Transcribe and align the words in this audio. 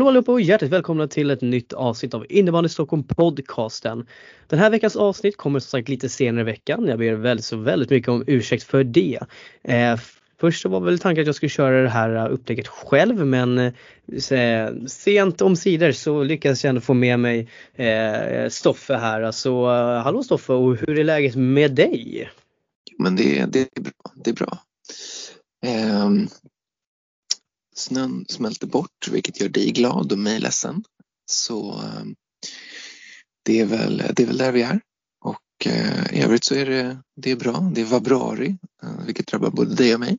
Hallå 0.00 0.08
allihopa 0.08 0.32
och 0.32 0.40
hjärtligt 0.40 0.70
välkomna 0.70 1.08
till 1.08 1.30
ett 1.30 1.40
nytt 1.40 1.72
avsnitt 1.72 2.14
av 2.14 2.26
Innebandy 2.28 2.68
Stockholm 2.68 3.02
podcasten. 3.02 4.06
Den 4.46 4.58
här 4.58 4.70
veckans 4.70 4.96
avsnitt 4.96 5.36
kommer 5.36 5.60
som 5.60 5.68
sagt 5.68 5.88
lite 5.88 6.08
senare 6.08 6.40
i 6.40 6.44
veckan. 6.44 6.86
Jag 6.86 6.98
ber 6.98 7.12
väldigt 7.12 7.44
så 7.44 7.56
väldigt 7.56 7.90
mycket 7.90 8.08
om 8.08 8.24
ursäkt 8.26 8.62
för 8.62 8.84
det. 8.84 9.18
Eh, 9.62 9.96
först 10.40 10.62
så 10.62 10.68
var 10.68 10.80
väl 10.80 10.98
tanken 10.98 11.22
att 11.22 11.26
jag 11.26 11.34
skulle 11.34 11.50
köra 11.50 11.82
det 11.82 11.88
här 11.88 12.16
eh, 12.16 12.32
upplägget 12.32 12.68
själv 12.68 13.26
men 13.26 13.58
eh, 13.58 14.68
sent 14.86 15.42
omsider 15.42 15.92
så 15.92 16.22
lyckades 16.22 16.64
jag 16.64 16.68
ändå 16.68 16.80
få 16.80 16.94
med 16.94 17.20
mig 17.20 17.48
eh, 17.74 18.48
Stoffe 18.48 18.94
här. 18.94 19.30
Så 19.30 19.70
eh, 19.70 20.02
hallå 20.02 20.22
Stoffe 20.22 20.52
och 20.52 20.76
hur 20.76 20.98
är 20.98 21.04
läget 21.04 21.36
med 21.36 21.74
dig? 21.74 22.30
Men 22.98 23.16
det, 23.16 23.46
det 23.52 23.60
är 23.60 23.80
bra. 23.80 24.12
Det 24.24 24.30
är 24.30 24.34
bra. 24.34 24.58
Um 26.04 26.28
snön 27.80 28.24
smälter 28.28 28.66
bort 28.66 29.08
vilket 29.10 29.40
gör 29.40 29.48
dig 29.48 29.70
glad 29.70 30.12
och 30.12 30.18
mig 30.18 30.40
ledsen. 30.40 30.84
Så 31.26 31.72
eh, 31.72 32.04
det 33.44 33.60
är 33.60 33.66
väl, 33.66 34.02
det 34.16 34.22
är 34.22 34.26
väl 34.26 34.38
där 34.38 34.52
vi 34.52 34.62
är. 34.62 34.80
Och 35.24 35.66
eh, 35.66 36.14
i 36.14 36.22
övrigt 36.22 36.44
så 36.44 36.54
är 36.54 36.66
det, 36.66 37.02
det 37.16 37.30
är 37.30 37.36
bra. 37.36 37.70
Det 37.74 37.80
är 37.80 37.84
vabrari 37.84 38.58
eh, 38.82 39.04
vilket 39.06 39.26
drabbar 39.26 39.50
både 39.50 39.74
dig 39.74 39.94
och 39.94 40.00
mig. 40.00 40.18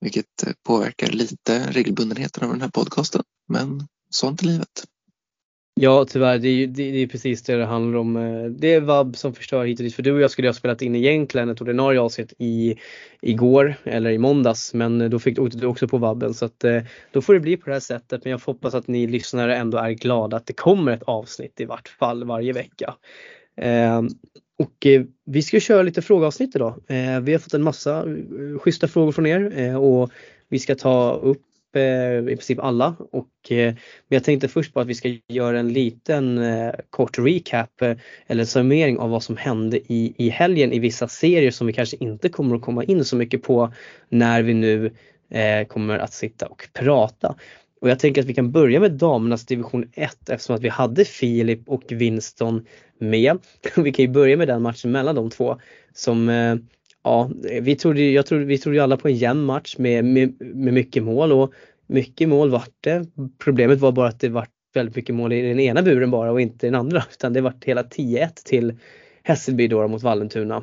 Vilket 0.00 0.42
eh, 0.46 0.52
påverkar 0.66 1.10
lite 1.10 1.72
regelbundenheten 1.72 2.44
av 2.44 2.50
den 2.50 2.60
här 2.60 2.68
podcasten. 2.68 3.22
Men 3.48 3.86
sånt 4.10 4.42
är 4.42 4.46
livet. 4.46 4.84
Ja 5.82 6.04
tyvärr, 6.08 6.38
det 6.38 6.48
är, 6.48 6.66
det, 6.66 6.90
det 6.90 6.98
är 6.98 7.06
precis 7.06 7.42
det 7.42 7.56
det 7.56 7.64
handlar 7.64 7.98
om. 7.98 8.16
Eh, 8.16 8.44
det 8.44 8.74
är 8.74 8.80
vab 8.80 9.16
som 9.16 9.34
förstör 9.34 9.64
hit 9.64 9.80
och 9.80 9.84
dit. 9.84 9.94
För 9.94 10.02
du 10.02 10.12
och 10.12 10.20
jag 10.20 10.30
skulle 10.30 10.48
ha 10.48 10.52
spelat 10.52 10.82
in 10.82 10.94
egentligen 10.94 11.48
ett 11.48 11.60
ordinarie 11.60 12.00
avsnitt 12.00 12.32
i 12.38 12.76
igår 13.20 13.74
eller 13.84 14.10
i 14.10 14.18
måndags. 14.18 14.74
Men 14.74 15.00
eh, 15.00 15.08
då 15.08 15.18
fick 15.18 15.38
åkte 15.38 15.58
du 15.58 15.66
också 15.66 15.88
på 15.88 15.98
vabben 15.98 16.34
så 16.34 16.44
att 16.44 16.64
eh, 16.64 16.80
då 17.12 17.22
får 17.22 17.34
det 17.34 17.40
bli 17.40 17.56
på 17.56 17.66
det 17.66 17.72
här 17.72 17.80
sättet. 17.80 18.24
Men 18.24 18.30
jag 18.30 18.38
hoppas 18.38 18.74
att 18.74 18.88
ni 18.88 19.06
lyssnare 19.06 19.56
ändå 19.56 19.78
är 19.78 19.90
glada 19.90 20.36
att 20.36 20.46
det 20.46 20.52
kommer 20.52 20.92
ett 20.92 21.02
avsnitt 21.02 21.60
i 21.60 21.64
vart 21.64 21.88
fall 21.88 22.24
varje 22.24 22.52
vecka. 22.52 22.94
Eh, 23.56 24.02
och 24.58 24.86
vi 25.26 25.42
ska 25.42 25.60
köra 25.60 25.82
lite 25.82 26.02
frågeavsnitt 26.02 26.56
idag. 26.56 26.82
Vi 27.22 27.32
har 27.32 27.38
fått 27.38 27.54
en 27.54 27.62
massa 27.62 28.04
schyssta 28.58 28.88
frågor 28.88 29.12
från 29.12 29.26
er 29.26 29.76
och 29.76 30.10
vi 30.48 30.58
ska 30.58 30.74
ta 30.74 31.12
upp 31.12 31.42
Eh, 31.72 32.18
i 32.18 32.36
princip 32.36 32.58
alla 32.58 32.96
och 32.98 33.52
eh, 33.52 33.74
men 34.08 34.16
jag 34.16 34.24
tänkte 34.24 34.48
först 34.48 34.74
på 34.74 34.80
att 34.80 34.86
vi 34.86 34.94
ska 34.94 35.16
göra 35.28 35.58
en 35.58 35.72
liten 35.72 36.38
eh, 36.38 36.72
kort 36.90 37.18
recap 37.18 37.82
eh, 37.82 37.96
eller 38.26 38.44
summering 38.44 38.98
av 38.98 39.10
vad 39.10 39.22
som 39.22 39.36
hände 39.36 39.92
i, 39.92 40.14
i 40.16 40.28
helgen 40.28 40.72
i 40.72 40.78
vissa 40.78 41.08
serier 41.08 41.50
som 41.50 41.66
vi 41.66 41.72
kanske 41.72 41.96
inte 42.00 42.28
kommer 42.28 42.56
att 42.56 42.62
komma 42.62 42.84
in 42.84 43.04
så 43.04 43.16
mycket 43.16 43.42
på 43.42 43.72
när 44.08 44.42
vi 44.42 44.54
nu 44.54 44.92
eh, 45.30 45.66
kommer 45.66 45.98
att 45.98 46.12
sitta 46.12 46.46
och 46.46 46.68
prata. 46.72 47.34
Och 47.80 47.90
jag 47.90 47.98
tänker 47.98 48.20
att 48.20 48.28
vi 48.28 48.34
kan 48.34 48.52
börja 48.52 48.80
med 48.80 48.92
damernas 48.92 49.46
division 49.46 49.90
1 49.92 50.28
eftersom 50.28 50.56
att 50.56 50.62
vi 50.62 50.68
hade 50.68 51.04
Filip 51.04 51.68
och 51.68 51.84
Winston 51.88 52.66
med. 52.98 53.38
Vi 53.76 53.92
kan 53.92 54.04
ju 54.04 54.10
börja 54.10 54.36
med 54.36 54.48
den 54.48 54.62
matchen 54.62 54.92
mellan 54.92 55.14
de 55.14 55.30
två 55.30 55.60
som 55.94 56.28
eh, 56.28 56.56
ja, 57.04 57.30
vi 57.62 57.76
trodde, 57.76 58.10
jag 58.10 58.26
trodde, 58.26 58.44
vi 58.44 58.58
trodde 58.58 58.82
alla 58.82 58.96
på 58.96 59.08
en 59.08 59.14
jämn 59.14 59.44
match 59.44 59.78
med, 59.78 60.04
med, 60.04 60.34
med 60.40 60.74
mycket 60.74 61.02
mål 61.02 61.32
och 61.32 61.52
mycket 61.86 62.28
mål 62.28 62.50
vart 62.50 62.74
det. 62.80 63.06
Problemet 63.38 63.78
var 63.78 63.92
bara 63.92 64.08
att 64.08 64.20
det 64.20 64.28
vart 64.28 64.50
väldigt 64.74 64.96
mycket 64.96 65.14
mål 65.14 65.32
i 65.32 65.42
den 65.42 65.60
ena 65.60 65.82
buren 65.82 66.10
bara 66.10 66.32
och 66.32 66.40
inte 66.40 66.66
den 66.66 66.74
andra 66.74 67.04
utan 67.12 67.32
det 67.32 67.40
vart 67.40 67.64
hela 67.64 67.82
10-1 67.82 68.28
till 68.44 68.78
Hässelby 69.22 69.68
då 69.68 69.88
mot 69.88 70.02
Vallentuna. 70.02 70.62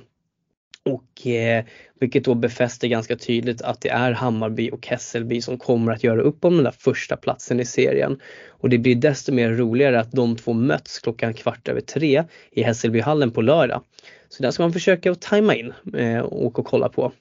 Och 0.87 1.27
eh, 1.27 1.65
vilket 1.99 2.25
då 2.25 2.35
befäster 2.35 2.87
ganska 2.87 3.15
tydligt 3.15 3.61
att 3.61 3.81
det 3.81 3.89
är 3.89 4.11
Hammarby 4.11 4.71
och 4.71 4.87
Hässelby 4.87 5.41
som 5.41 5.57
kommer 5.57 5.91
att 5.91 6.03
göra 6.03 6.21
upp 6.21 6.45
om 6.45 6.55
den 6.55 6.63
där 6.63 6.75
första 6.77 7.17
platsen 7.17 7.59
i 7.59 7.65
serien. 7.65 8.19
Och 8.47 8.69
det 8.69 8.77
blir 8.77 8.95
desto 8.95 9.33
mer 9.33 9.49
roligare 9.49 9.99
att 9.99 10.11
de 10.11 10.35
två 10.35 10.53
möts 10.53 10.99
klockan 10.99 11.33
kvart 11.33 11.67
över 11.67 11.81
tre 11.81 12.23
i 12.51 12.63
Hässelbyhallen 12.63 13.31
på 13.31 13.41
lördag. 13.41 13.81
Så 14.29 14.43
där 14.43 14.51
ska 14.51 14.63
man 14.63 14.73
försöka 14.73 15.11
att 15.11 15.21
tajma 15.21 15.55
in 15.55 15.73
eh, 15.93 16.19
och, 16.19 16.59
och 16.59 16.65
kolla 16.65 16.89
på. 16.89 17.11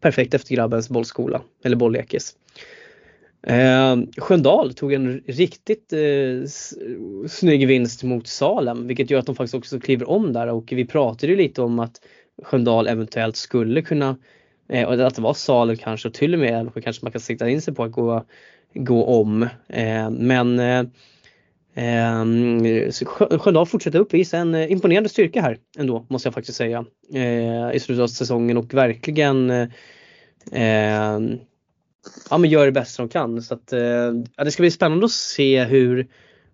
Perfekt 0.00 0.34
efter 0.34 0.54
grabbens 0.54 0.88
bollskola 0.88 1.42
eller 1.64 1.76
bolllekis. 1.76 2.36
Eh, 3.42 3.96
Sköndal 4.16 4.74
tog 4.74 4.92
en 4.92 5.22
riktigt 5.26 5.92
eh, 5.92 6.48
snygg 7.28 7.66
vinst 7.66 8.02
mot 8.02 8.26
Salem 8.26 8.86
vilket 8.86 9.10
gör 9.10 9.18
att 9.18 9.26
de 9.26 9.34
faktiskt 9.34 9.54
också 9.54 9.80
kliver 9.80 10.08
om 10.08 10.32
där 10.32 10.46
och 10.46 10.72
vi 10.72 10.86
pratade 10.86 11.32
ju 11.32 11.38
lite 11.38 11.62
om 11.62 11.78
att 11.78 12.00
Sköndal 12.42 12.86
eventuellt 12.86 13.36
skulle 13.36 13.82
kunna 13.82 14.16
eh, 14.68 14.88
och 14.88 15.06
att 15.06 15.14
det 15.14 15.22
var 15.22 15.34
Salem 15.34 15.76
kanske 15.76 16.08
och 16.08 16.14
till 16.14 16.34
och 16.34 16.40
med 16.40 16.70
kanske 16.84 17.04
man 17.04 17.12
kan 17.12 17.20
sikta 17.20 17.48
in 17.48 17.62
sig 17.62 17.74
på 17.74 17.84
att 17.84 17.92
gå, 17.92 18.24
gå 18.74 19.04
om. 19.04 19.42
Eh, 19.68 20.10
men 20.10 20.58
eh, 20.58 20.82
Eh, 21.78 22.24
Sköndal 23.38 23.66
fortsätter 23.66 23.98
uppvisa 23.98 24.38
en 24.38 24.54
eh, 24.54 24.72
imponerande 24.72 25.08
styrka 25.08 25.42
här 25.42 25.58
ändå 25.78 26.06
måste 26.08 26.26
jag 26.26 26.34
faktiskt 26.34 26.58
säga 26.58 26.84
eh, 27.14 27.74
i 27.74 27.80
slutet 27.80 28.02
av 28.02 28.06
säsongen 28.06 28.56
och 28.56 28.74
verkligen 28.74 29.50
eh, 29.50 29.68
ehm, 30.52 31.38
ja, 32.30 32.38
men 32.38 32.50
gör 32.50 32.66
det 32.66 32.72
bästa 32.72 33.02
de 33.02 33.08
kan. 33.08 33.42
Så 33.42 33.54
att, 33.54 33.72
eh, 33.72 34.12
ja, 34.36 34.44
det 34.44 34.50
ska 34.50 34.62
bli 34.62 34.70
spännande 34.70 35.04
att 35.04 35.12
se 35.12 35.64
hur 35.64 36.06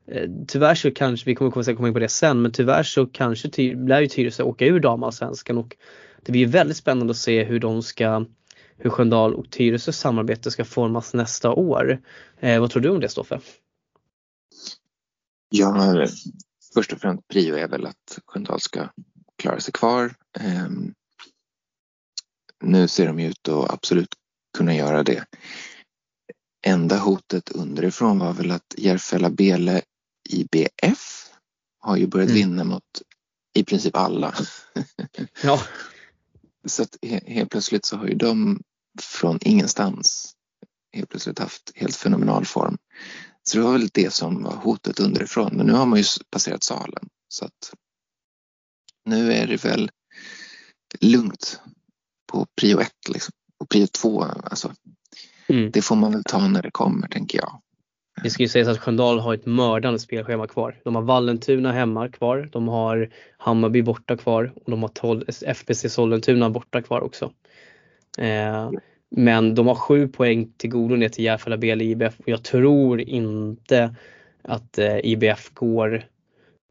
Eh, 0.07 0.31
tyvärr 0.49 0.75
så 0.75 0.91
kanske, 0.91 1.27
vi 1.27 1.35
kommer 1.35 1.75
komma 1.75 1.89
in 1.89 1.95
på 1.95 2.01
det 2.01 2.09
sen, 2.09 2.43
men 2.43 2.53
tyvärr 2.53 2.83
så 2.83 3.07
kanske 3.07 3.75
lär 3.75 4.01
ju 4.01 4.07
Tyresö 4.07 4.43
åka 4.43 4.67
ur 4.67 4.81
damallsvenskan 4.81 5.59
och 5.59 5.77
det 6.23 6.33
blir 6.33 6.47
väldigt 6.47 6.77
spännande 6.77 7.11
att 7.11 7.17
se 7.17 7.45
hur 7.45 7.61
de 7.61 7.83
ska 7.83 8.27
hur 8.77 8.91
Sköndal 8.91 9.35
och 9.35 9.51
Tyresös 9.51 9.99
samarbete 9.99 10.51
ska 10.51 10.65
formas 10.65 11.15
nästa 11.15 11.51
år. 11.51 12.01
Eh, 12.41 12.61
vad 12.61 12.71
tror 12.71 12.83
du 12.83 12.89
om 12.89 13.01
det 13.01 13.09
Stoffe? 13.09 13.41
Ja, 15.49 16.07
först 16.75 16.93
och 16.93 17.01
främst 17.01 17.29
prio 17.29 17.55
är 17.55 17.69
väl 17.69 17.87
att 17.87 18.19
Sköndal 18.27 18.61
ska 18.61 18.89
klara 19.39 19.61
sig 19.61 19.73
kvar. 19.73 20.15
Eh, 20.41 20.69
nu 22.65 22.89
ser 22.89 23.07
de 23.07 23.19
ut 23.19 23.49
att 23.49 23.71
absolut 23.71 24.15
kunna 24.59 24.75
göra 24.75 25.03
det. 25.03 25.25
Enda 26.67 26.99
hotet 26.99 27.51
underifrån 27.51 28.19
var 28.19 28.33
väl 28.33 28.51
att 28.51 28.75
Järfälla 28.77 29.31
Bele 29.31 29.83
IBF 30.25 31.31
har 31.81 31.97
ju 31.97 32.07
börjat 32.07 32.31
mm. 32.31 32.41
vinna 32.41 32.65
mot 32.65 33.03
i 33.55 33.65
princip 33.65 33.97
alla. 33.97 34.35
ja. 35.43 35.63
Så 36.67 36.83
att 36.83 36.97
helt 37.27 37.51
plötsligt 37.51 37.85
så 37.85 37.97
har 37.97 38.07
ju 38.07 38.15
de 38.15 38.63
från 39.01 39.39
ingenstans 39.41 40.35
helt 40.93 41.09
plötsligt 41.09 41.39
haft 41.39 41.73
helt 41.75 41.97
fenomenal 41.97 42.45
form. 42.45 42.79
Så 43.43 43.59
det 43.59 43.65
var 43.65 43.73
väl 43.73 43.89
det 43.93 44.13
som 44.13 44.43
var 44.43 44.57
hotet 44.57 45.01
underifrån. 45.01 45.57
Men 45.57 45.67
nu 45.67 45.73
har 45.73 45.87
man 45.87 45.99
ju 45.99 46.05
passerat 46.31 46.65
salen 46.65 47.09
så 47.29 47.45
att 47.45 47.75
nu 49.05 49.33
är 49.33 49.47
det 49.47 49.65
väl 49.65 49.91
lugnt 51.01 51.61
på 52.33 52.47
prio 52.61 52.81
ett 52.81 53.09
liksom 53.09 53.33
och 53.59 53.69
prio 53.69 53.87
två, 53.87 54.23
alltså, 54.23 54.75
mm. 55.49 55.71
det 55.71 55.83
får 55.83 55.97
man 55.97 56.13
väl 56.13 56.25
ta 56.25 56.49
när 56.49 56.63
det 56.63 56.71
kommer 56.71 57.09
tänker 57.09 57.39
jag. 57.39 57.63
Det 58.23 58.31
ska 58.31 58.43
ju 58.43 58.49
sägas 58.49 58.69
att 58.69 58.79
Sköndal 58.79 59.19
har 59.19 59.35
ett 59.35 59.47
mördande 59.47 59.99
spelschema 59.99 60.47
kvar. 60.47 60.81
De 60.85 60.95
har 60.95 61.03
Vallentuna 61.03 61.73
hemma 61.73 62.09
kvar, 62.09 62.49
de 62.53 62.69
har 62.69 63.11
Hammarby 63.39 63.83
borta 63.83 64.17
kvar 64.17 64.53
och 64.55 64.71
de 64.71 64.83
har 64.83 65.25
FBC 65.47 65.89
Sollentuna 65.89 66.51
borta 66.51 66.83
kvar 66.83 67.01
också. 67.01 67.33
Eh, 68.19 68.71
men 69.11 69.55
de 69.55 69.67
har 69.67 69.75
sju 69.75 70.09
poäng 70.09 70.53
till 70.57 70.71
godo 70.71 70.97
ner 70.97 71.09
till 71.09 71.25
Järfälla 71.25 71.57
BL 71.57 71.83
IBF 71.83 72.21
och 72.21 72.29
jag 72.29 72.43
tror 72.43 73.01
inte 73.01 73.95
att 74.43 74.79
eh, 74.79 74.99
IBF 74.99 75.51
går, 75.55 76.05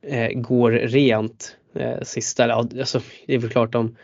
eh, 0.08 0.30
går 0.30 0.72
rent 0.72 1.58
eh, 1.76 2.02
sista. 2.02 2.54
Alltså, 2.54 3.02
det 3.28 3.34
är 3.34 3.40
väl 3.40 3.50
klart 3.50 3.72
de, 3.72 3.96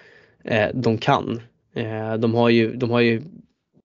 eh, 0.44 0.70
de 0.74 0.98
kan 0.98 1.42
Eh, 1.74 2.14
de 2.14 2.36
har 2.36 2.50
ju, 2.50 2.76
de 2.76 2.90
har 2.92 3.00
ju, 3.00 3.22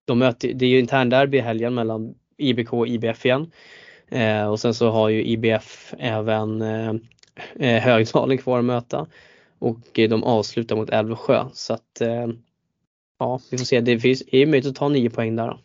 de 0.05 0.19
möter, 0.19 0.53
det 0.55 0.65
är 0.67 0.71
ju 0.71 0.79
internderby 0.79 1.39
i 1.39 1.41
helgen 1.41 1.75
mellan 1.75 2.15
IBK 2.37 2.73
och 2.73 2.89
IBF 2.89 3.27
igen. 3.27 3.51
Eh, 4.09 4.47
och 4.47 4.61
sen 4.61 4.75
så 4.75 4.91
har 4.91 5.09
ju 5.09 5.25
IBF 5.25 5.95
även 5.99 6.63
eh, 6.63 6.95
Högdalen 7.59 8.39
kvar 8.39 8.59
att 8.59 8.65
möta. 8.65 9.07
Och 9.59 9.81
de 9.93 10.25
avslutar 10.25 10.77
mot 10.77 10.91
Älvsjö 10.91 11.45
så 11.53 11.75
att 11.75 12.03
ja, 13.19 13.41
vi 13.51 13.59
får 13.59 13.65
se. 13.65 13.81
Det 13.81 14.01
finns, 14.01 14.23
är 14.27 14.47
möjligt 14.47 14.67
att 14.67 14.77
ta 14.77 14.89
nio 14.89 15.11
poäng 15.11 15.37
där 15.37 15.47
då, 15.47 15.59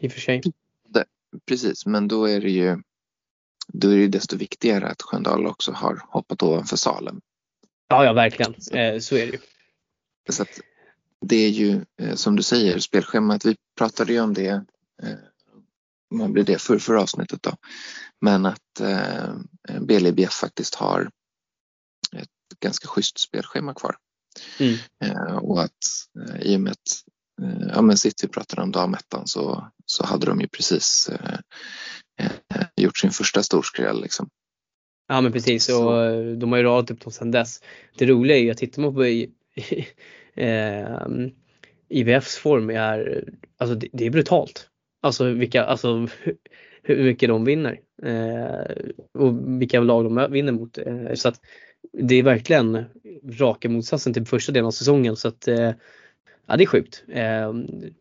i 0.00 0.08
och 0.08 0.12
för 0.12 0.20
sig. 0.20 0.40
Precis, 1.48 1.86
men 1.86 2.08
då 2.08 2.28
är 2.28 2.40
det 2.40 2.50
ju 2.50 2.76
då 3.68 3.88
är 3.88 3.96
det 3.96 4.08
desto 4.08 4.36
viktigare 4.36 4.86
att 4.86 5.02
Sköndal 5.02 5.46
också 5.46 5.72
har 5.72 6.02
hoppat 6.08 6.42
ovanför 6.42 6.76
Salem. 6.76 7.20
Ja, 7.88 8.04
ja 8.04 8.12
verkligen. 8.12 8.54
Eh, 8.72 8.98
så 8.98 9.16
är 9.16 9.26
det 9.26 9.32
ju. 9.32 9.38
Så 10.28 10.42
att 10.42 10.60
det 11.20 11.36
är 11.36 11.48
ju 11.48 11.80
eh, 12.00 12.14
som 12.14 12.36
du 12.36 12.42
säger 12.42 12.78
spelschemat. 12.78 13.44
Vi 13.44 13.56
pratade 13.78 14.12
ju 14.12 14.20
om 14.20 14.34
det, 14.34 14.48
eh, 15.02 15.08
man 16.16 16.32
blir 16.32 16.44
det 16.44 16.62
för, 16.62 16.78
för 16.78 16.94
avsnittet 16.94 17.42
då. 17.42 17.56
Men 18.20 18.46
att 18.46 18.80
eh, 18.80 19.34
BLBF 19.80 20.32
faktiskt 20.32 20.74
har 20.74 21.10
ett 22.16 22.60
ganska 22.60 22.88
schysst 22.88 23.18
spelschema 23.18 23.74
kvar. 23.74 23.96
Mm. 24.60 24.76
Eh, 25.04 25.36
och 25.36 25.62
att 25.62 25.72
eh, 26.20 26.40
i 26.40 26.56
och 26.56 26.60
med 26.60 26.72
att 26.72 27.02
eh, 27.42 27.68
ja, 27.74 27.82
men 27.82 27.96
City 27.96 28.28
pratade 28.28 28.62
om 28.62 28.72
damettan 28.72 29.26
så, 29.26 29.70
så 29.86 30.06
hade 30.06 30.26
de 30.26 30.40
ju 30.40 30.48
precis 30.48 31.08
eh, 31.08 31.38
eh, 32.20 32.66
gjort 32.76 32.98
sin 32.98 33.10
första 33.10 33.42
storskräll. 33.42 34.02
Liksom. 34.02 34.28
Ja 35.08 35.20
men 35.20 35.32
precis 35.32 35.68
och 35.68 36.36
de 36.36 36.52
har 36.52 36.58
ju 36.58 36.64
radat 36.64 36.90
upp 36.90 37.00
dem 37.00 37.12
sedan 37.12 37.30
dess. 37.30 37.62
Det 37.98 38.06
roliga 38.06 38.36
är 38.36 38.40
ju 38.40 38.50
att 38.50 38.58
tittar 38.58 38.82
man 38.82 38.94
på 38.94 39.04
eh, 40.40 41.06
IVFs 41.88 42.36
form 42.36 42.70
är, 42.70 43.24
alltså 43.58 43.74
det, 43.74 43.88
det, 43.92 44.06
är 44.06 44.10
brutalt. 44.10 44.68
Alltså 45.00 45.24
vilka, 45.24 45.64
alltså 45.64 46.08
hur 46.82 47.04
mycket 47.04 47.28
de 47.28 47.44
vinner 47.44 47.80
eh, 48.02 48.76
och 49.14 49.60
vilka 49.62 49.80
lag 49.80 50.04
de 50.04 50.32
vinner 50.32 50.52
mot. 50.52 50.78
Eh, 50.78 51.14
så 51.14 51.28
att 51.28 51.40
det 51.92 52.14
är 52.14 52.22
verkligen 52.22 52.84
raka 53.40 53.68
motsatsen 53.68 54.14
till 54.14 54.26
första 54.26 54.52
delen 54.52 54.66
av 54.66 54.70
säsongen 54.70 55.16
så 55.16 55.28
att 55.28 55.48
eh, 55.48 55.72
Ja 56.48 56.56
det 56.56 56.64
är 56.64 56.66
sjukt. 56.66 57.04
Eh, 57.08 57.52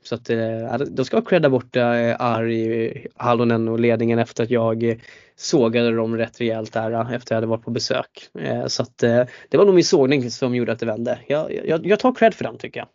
så 0.04 0.16
att 0.16 0.30
eh, 0.30 0.78
de 0.78 1.06
ska 1.06 1.18
ha 1.18 1.22
credda 1.26 1.50
borta 1.50 1.96
eh, 1.98 2.16
Ari 2.20 3.08
Hallonen 3.16 3.68
och 3.68 3.80
ledningen 3.80 4.20
efter 4.20 4.44
att 4.44 4.50
jag 4.50 4.84
eh, 4.84 4.98
sågade 5.36 5.96
dem 5.96 6.18
rätt 6.18 6.42
rejält 6.42 6.74
där 6.74 6.92
eh, 6.92 7.00
efter 7.00 7.16
att 7.16 7.30
jag 7.30 7.38
hade 7.38 7.48
varit 7.48 7.64
på 7.64 7.72
besök. 7.72 8.30
Eh, 8.40 8.68
så 8.68 8.84
att 8.84 8.98
det 8.98 9.58
var 9.58 9.66
nog 9.66 9.76
min 9.76 9.84
sågning 9.84 10.32
som 10.32 10.56
gjorde 10.56 10.72
att 10.72 10.80
det 10.80 10.86
vände. 10.86 11.20
Jag, 11.28 11.68
jag, 11.68 11.88
jag 11.88 12.00
tar 12.00 12.16
cred 12.16 12.34
för 12.34 12.44
den 12.44 12.58
tycker 12.58 12.80
jag. 12.80 12.90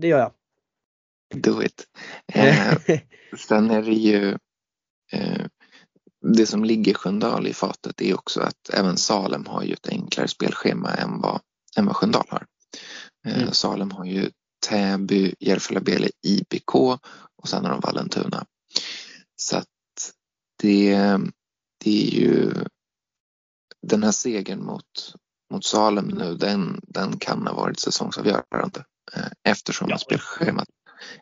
Det 0.00 0.08
gör 0.08 0.18
jag. 0.18 0.32
Do 1.34 1.62
it. 1.62 1.86
Eh, 2.32 2.78
sen 3.48 3.70
är 3.70 3.82
det 3.82 3.94
ju 3.94 4.38
eh, 5.12 5.46
det 6.20 6.46
som 6.46 6.64
ligger 6.64 6.94
Sköndal 6.94 7.46
i 7.46 7.54
fatet 7.54 8.00
är 8.00 8.14
också 8.14 8.40
att 8.40 8.70
även 8.72 8.96
Salem 8.96 9.46
har 9.46 9.62
ju 9.62 9.72
ett 9.72 9.88
enklare 9.88 10.28
spelschema 10.28 10.94
än 10.94 11.20
vad, 11.20 11.40
än 11.76 11.86
vad 11.86 11.96
Sköndal 11.96 12.26
har. 12.28 12.46
Eh, 13.26 13.42
mm. 13.42 13.52
Salem 13.52 13.90
har 13.90 14.04
ju 14.04 14.30
Täby, 14.66 15.34
Järfälla-Bele, 15.40 16.08
IBK 16.22 16.74
och 17.36 17.48
sen 17.48 17.64
har 17.64 17.72
de 17.72 17.80
Vallentuna. 17.80 18.46
Så 19.36 19.56
att 19.56 19.66
det, 20.62 20.96
det 21.84 22.06
är 22.06 22.20
ju 22.20 22.52
den 23.82 24.02
här 24.02 24.12
segern 24.12 24.64
mot, 24.64 25.14
mot 25.52 25.64
Salem 25.64 26.06
nu, 26.06 26.34
den, 26.34 26.80
den 26.82 27.18
kan 27.18 27.46
ha 27.46 27.54
varit 27.54 27.80
säsongsavgörande 27.80 28.84
eh, 29.12 29.26
eftersom 29.44 29.88
ja. 29.90 29.98
spelschemat 29.98 30.68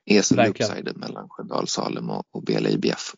är 0.04 0.22
så 0.22 0.42
uppsided 0.42 0.96
mellan 0.96 1.28
Sköndal, 1.28 1.68
Salem 1.68 2.10
och, 2.10 2.24
och 2.30 2.42
Bele 2.42 2.70
IBF. 2.70 3.14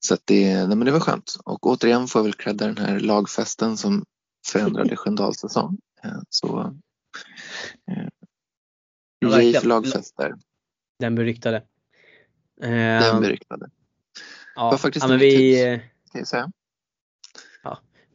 Så 0.00 0.16
det, 0.24 0.66
nej 0.66 0.76
men 0.76 0.84
det 0.84 0.92
var 0.92 1.00
skönt 1.00 1.36
och 1.44 1.66
återigen 1.66 2.08
får 2.08 2.18
jag 2.18 2.24
väl 2.24 2.34
credda 2.34 2.66
den 2.66 2.78
här 2.78 3.00
lagfesten 3.00 3.76
som 3.76 4.04
förändrade 4.46 4.96
Sköndals 4.96 5.38
säsong. 5.38 5.78
Eh, 6.04 6.18
så 6.28 6.74
Ja, 9.18 9.60
för 9.60 9.68
lagfester. 9.68 10.34
Den 10.98 11.14
beryktade. 11.14 11.62
Den 12.60 12.72
ehm, 12.72 13.20
beryktade. 13.20 13.70
Ja, 14.54 14.70
var 14.70 14.78
faktiskt 14.78 15.04
ja, 15.04 15.08
men 15.08 15.18
vi, 15.18 15.80
kan 16.12 16.18
jag 16.18 16.28
säga. 16.28 16.52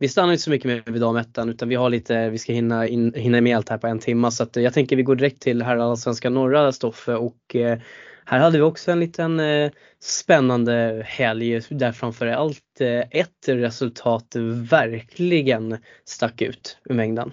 Vi 0.02 0.08
stannar 0.08 0.34
inte 0.34 0.44
så 0.44 0.50
mycket 0.50 0.66
med 0.66 0.94
vid 0.94 1.02
damettan 1.02 1.50
utan 1.50 1.70
vi 1.70 1.76
har 1.76 1.90
lite, 1.90 2.30
vi 2.30 2.38
ska 2.38 2.54
hinna, 2.54 2.88
in, 2.88 3.14
hinna 3.14 3.42
med 3.42 3.58
allt 3.58 3.70
här 3.70 3.78
på 3.78 3.88
en 3.88 4.00
timme 4.00 4.32
så 4.32 4.44
att 4.44 4.58
eh, 4.58 4.64
jag 4.64 4.74
tänker 4.74 4.96
vi 4.96 5.04
går 5.04 5.16
direkt 5.16 5.42
till 5.42 5.62
här 5.62 5.96
svenska 5.96 6.30
norra 6.30 6.72
Stoffe 6.72 7.14
och 7.14 7.56
eh, 7.56 7.80
här 8.26 8.40
hade 8.40 8.58
vi 8.58 8.64
också 8.64 8.92
en 8.92 9.00
liten 9.00 9.40
eh, 9.40 9.72
spännande 10.00 11.04
helg 11.06 11.62
där 11.70 11.92
framförallt 11.92 12.82
eh, 12.82 13.00
ett 13.12 13.48
resultat 13.48 14.36
verkligen 14.70 15.78
stack 16.06 16.42
ut 16.42 16.78
ur 16.86 16.94
mängden. 16.94 17.32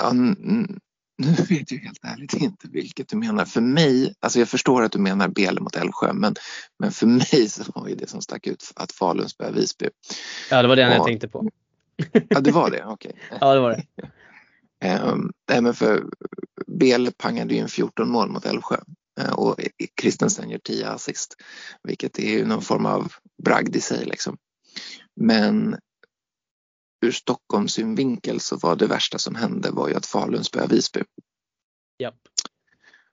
Ja, 0.00 0.12
nu 1.22 1.56
vet 1.56 1.72
jag 1.72 1.78
helt 1.78 1.98
ärligt 2.02 2.34
inte 2.34 2.68
vilket 2.68 3.08
du 3.08 3.16
menar. 3.16 3.44
För 3.44 3.60
mig, 3.60 4.14
alltså 4.20 4.38
jag 4.38 4.48
förstår 4.48 4.82
att 4.82 4.92
du 4.92 4.98
menar 4.98 5.28
Bele 5.28 5.60
mot 5.60 5.76
Älvsjö, 5.76 6.12
men, 6.12 6.34
men 6.78 6.92
för 6.92 7.06
mig 7.06 7.48
så 7.48 7.62
var 7.74 7.88
ju 7.88 7.94
det 7.94 8.10
som 8.10 8.22
stack 8.22 8.46
ut 8.46 8.72
att 8.76 8.92
Falun 8.92 9.28
spöade 9.28 9.60
Visby. 9.60 9.88
Ja, 10.50 10.62
det 10.62 10.68
var 10.68 10.76
det 10.76 10.86
och, 10.86 10.94
jag 10.94 11.04
tänkte 11.06 11.28
på. 11.28 11.50
Ja, 12.28 12.40
det 12.40 12.50
var 12.52 12.70
det, 12.70 12.84
okej. 12.84 13.12
Okay. 13.14 13.38
Ja, 13.40 13.54
det 13.54 13.60
var 13.60 13.70
det. 13.70 13.84
Um, 15.02 15.32
nej, 15.48 15.60
men 15.60 15.74
för 15.74 16.04
Bele 16.66 17.10
pangade 17.10 17.54
ju 17.54 17.60
en 17.60 17.68
14 17.68 18.10
mål 18.10 18.28
mot 18.28 18.46
Älvsjö 18.46 18.76
uh, 19.20 19.32
och 19.32 19.60
Kristensen 19.94 20.50
gör 20.50 20.58
10 20.58 20.88
assist, 20.88 21.36
vilket 21.82 22.18
är 22.18 22.30
ju 22.30 22.46
någon 22.46 22.62
form 22.62 22.86
av 22.86 23.12
bragd 23.42 23.76
i 23.76 23.80
sig 23.80 24.04
liksom. 24.04 24.36
Men 25.16 25.76
ur 27.02 27.12
Stockholms 27.12 27.72
synvinkel 27.72 28.40
så 28.40 28.56
var 28.56 28.76
det 28.76 28.86
värsta 28.86 29.18
som 29.18 29.34
hände 29.34 29.70
var 29.70 29.88
ju 29.88 29.94
att 29.94 30.06
Falun 30.06 30.44
spöade 30.44 30.74
Visby. 30.74 31.00
Yep. 32.02 32.14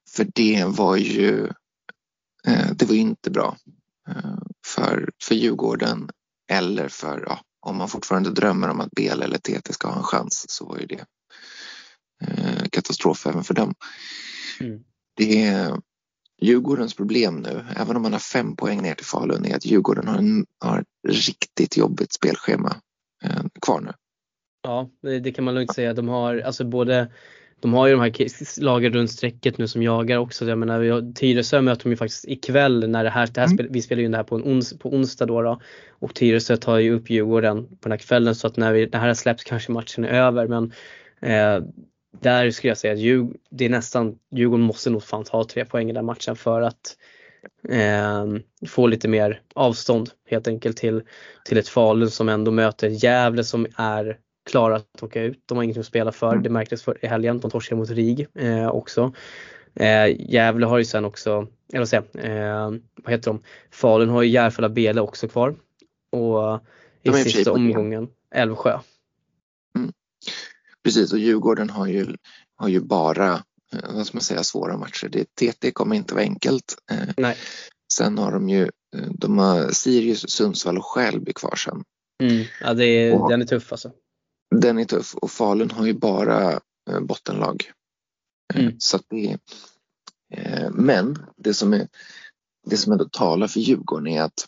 För 0.09 0.27
det 0.35 0.65
var 0.67 0.95
ju 0.95 1.47
eh, 2.47 2.71
det 2.73 2.85
var 2.85 2.95
inte 2.95 3.31
bra 3.31 3.57
eh, 4.07 4.37
för, 4.65 5.11
för 5.23 5.35
Djurgården 5.35 6.09
eller 6.51 6.87
för, 6.87 7.23
ja, 7.27 7.41
om 7.59 7.77
man 7.77 7.89
fortfarande 7.89 8.31
drömmer 8.31 8.69
om 8.69 8.79
att 8.79 8.91
BL 8.91 9.21
eller 9.21 9.37
TT 9.37 9.73
ska 9.73 9.87
ha 9.87 9.97
en 9.97 10.03
chans 10.03 10.45
så 10.49 10.65
var 10.65 10.77
ju 10.77 10.85
det 10.85 11.05
eh, 12.21 12.63
katastrof 12.71 13.27
även 13.27 13.43
för 13.43 13.53
dem. 13.53 13.73
Mm. 14.59 14.83
Det 15.15 15.43
är 15.43 15.81
Djurgårdens 16.41 16.93
problem 16.93 17.35
nu, 17.35 17.65
även 17.75 17.95
om 17.95 18.01
man 18.01 18.13
har 18.13 18.19
fem 18.19 18.55
poäng 18.55 18.81
ner 18.81 18.95
till 18.95 19.05
Falun, 19.05 19.45
är 19.45 19.55
att 19.55 19.65
Djurgården 19.65 20.07
har, 20.07 20.17
en, 20.17 20.45
har 20.59 20.79
ett 20.79 20.87
riktigt 21.07 21.77
jobbigt 21.77 22.13
spelschema 22.13 22.81
kvar 23.61 23.81
nu. 23.81 23.91
Ja, 24.63 24.89
det, 25.01 25.31
kan 25.31 25.45
man 25.45 25.55
lugnt 25.55 25.73
säga. 25.73 25.93
De 25.93 26.07
har 26.07 26.37
alltså 26.37 26.65
både 26.65 27.07
de 27.61 27.73
har 27.73 27.87
ju 27.87 27.93
de 27.93 28.01
här 28.01 28.61
lagen 28.61 28.93
runt 28.93 29.11
strecket 29.11 29.57
nu 29.57 29.67
som 29.67 29.83
jagar 29.83 30.17
också. 30.17 30.45
Jag 30.45 30.57
menar, 30.57 31.13
Tyresö 31.13 31.61
möter 31.61 31.83
de 31.83 31.89
ju 31.89 31.95
faktiskt 31.95 32.25
ikväll 32.27 32.89
när 32.89 33.03
det 33.03 33.09
här, 33.09 33.27
det 33.27 33.39
här 33.39 33.47
mm. 33.47 33.57
spel, 33.57 33.67
vi 33.69 33.81
spelar 33.81 33.99
ju 33.99 34.05
in 34.05 34.11
det 34.11 34.17
här 34.17 34.23
på, 34.23 34.35
en 34.35 34.43
ons, 34.43 34.79
på 34.79 34.89
onsdag 34.89 35.25
då, 35.25 35.41
då. 35.41 35.59
Och 35.89 36.15
Tyresö 36.15 36.57
tar 36.57 36.77
ju 36.77 36.93
upp 36.93 37.09
Djurgården 37.09 37.67
på 37.67 37.75
den 37.81 37.91
här 37.91 37.99
kvällen 37.99 38.35
så 38.35 38.47
att 38.47 38.57
när 38.57 38.73
vi, 38.73 38.85
det 38.85 38.97
här 38.97 39.13
släpps 39.13 39.43
kanske 39.43 39.71
matchen 39.71 40.05
är 40.05 40.09
över 40.09 40.47
men 40.47 40.73
eh, 41.21 41.63
där 42.21 42.51
skulle 42.51 42.71
jag 42.71 42.77
säga 42.77 42.93
att 42.93 42.99
Djurgården, 42.99 43.37
det 43.49 43.65
är 43.65 43.69
nästan, 43.69 44.15
Djurgården 44.31 44.65
måste 44.65 44.89
nog 44.89 45.03
fan 45.03 45.23
ta 45.23 45.43
tre 45.43 45.65
poäng 45.65 45.89
i 45.89 45.93
den 45.93 46.05
matchen 46.05 46.35
för 46.35 46.61
att 46.61 46.97
eh, 47.69 48.25
få 48.67 48.87
lite 48.87 49.07
mer 49.07 49.41
avstånd 49.55 50.09
helt 50.29 50.47
enkelt 50.47 50.77
till, 50.77 51.01
till 51.45 51.57
ett 51.57 51.67
Falun 51.67 52.11
som 52.11 52.29
ändå 52.29 52.51
möter 52.51 52.87
Gävle 52.87 53.43
som 53.43 53.67
är 53.75 54.17
klara 54.49 54.75
att 54.75 55.03
åka 55.03 55.21
ut. 55.21 55.43
De 55.45 55.57
har 55.57 55.63
ingenting 55.63 55.81
att 55.81 55.87
spela 55.87 56.11
för. 56.11 56.31
Mm. 56.31 56.43
Det 56.43 56.49
märktes 56.49 56.83
för, 56.83 57.05
i 57.05 57.07
helgen. 57.07 57.39
De 57.39 57.51
torskade 57.51 57.79
mot 57.79 57.89
RIG 57.89 58.27
eh, 58.35 58.67
också. 58.67 59.13
Eh, 59.75 60.31
Gävle 60.31 60.65
har 60.65 60.77
ju 60.77 60.85
sen 60.85 61.05
också, 61.05 61.47
eller 61.73 61.79
vad 61.79 61.89
säger 61.89 62.03
eh, 62.13 62.71
vad 63.03 63.11
heter 63.11 63.31
de? 63.31 63.41
Falun 63.71 64.09
har 64.09 64.21
ju 64.21 64.29
Järfälla 64.29 64.69
Bele 64.69 65.01
också 65.01 65.27
kvar. 65.27 65.55
Och 66.11 66.59
i 67.03 67.11
sista 67.11 67.51
omgången 67.51 68.07
Älvsjö. 68.35 68.79
Mm. 69.75 69.91
Precis 70.83 71.13
och 71.13 71.19
Djurgården 71.19 71.69
har 71.69 71.87
ju, 71.87 72.07
har 72.55 72.67
ju 72.67 72.79
bara 72.79 73.43
vad 73.71 74.07
ska 74.07 74.15
man 74.17 74.21
säga, 74.21 74.43
svåra 74.43 74.77
matcher. 74.77 75.09
Det, 75.09 75.35
TT 75.35 75.71
kommer 75.71 75.95
inte 75.95 76.13
vara 76.13 76.23
enkelt. 76.23 76.75
Eh, 76.91 77.09
Nej. 77.17 77.37
Sen 77.93 78.17
har 78.17 78.31
de 78.31 78.49
ju 78.49 78.63
eh, 78.95 79.09
de 79.11 79.37
har 79.37 79.71
Sirius, 79.71 80.29
Sundsvall 80.29 80.77
och 80.77 80.85
Skälby 80.85 81.33
kvar 81.33 81.55
sen. 81.55 81.83
Mm. 82.23 82.45
Ja, 82.61 82.73
det 82.73 82.85
är, 82.85 83.21
och, 83.21 83.29
den 83.29 83.41
är 83.41 83.45
tuff 83.45 83.71
alltså. 83.71 83.91
Den 84.55 84.79
är 84.79 84.85
tuff 84.85 85.15
och 85.15 85.31
Falun 85.31 85.71
har 85.71 85.85
ju 85.85 85.93
bara 85.93 86.51
eh, 86.89 86.99
bottenlag. 87.01 87.71
Mm. 88.53 88.75
Så 88.79 88.99
det, 89.09 89.37
eh, 90.33 90.69
men 90.71 91.25
det 91.37 91.53
som, 91.53 91.73
är, 91.73 91.87
det 92.67 92.77
som 92.77 92.91
ändå 92.91 93.05
talar 93.05 93.47
för 93.47 93.59
Djurgården 93.59 94.07
är 94.07 94.21
att 94.21 94.47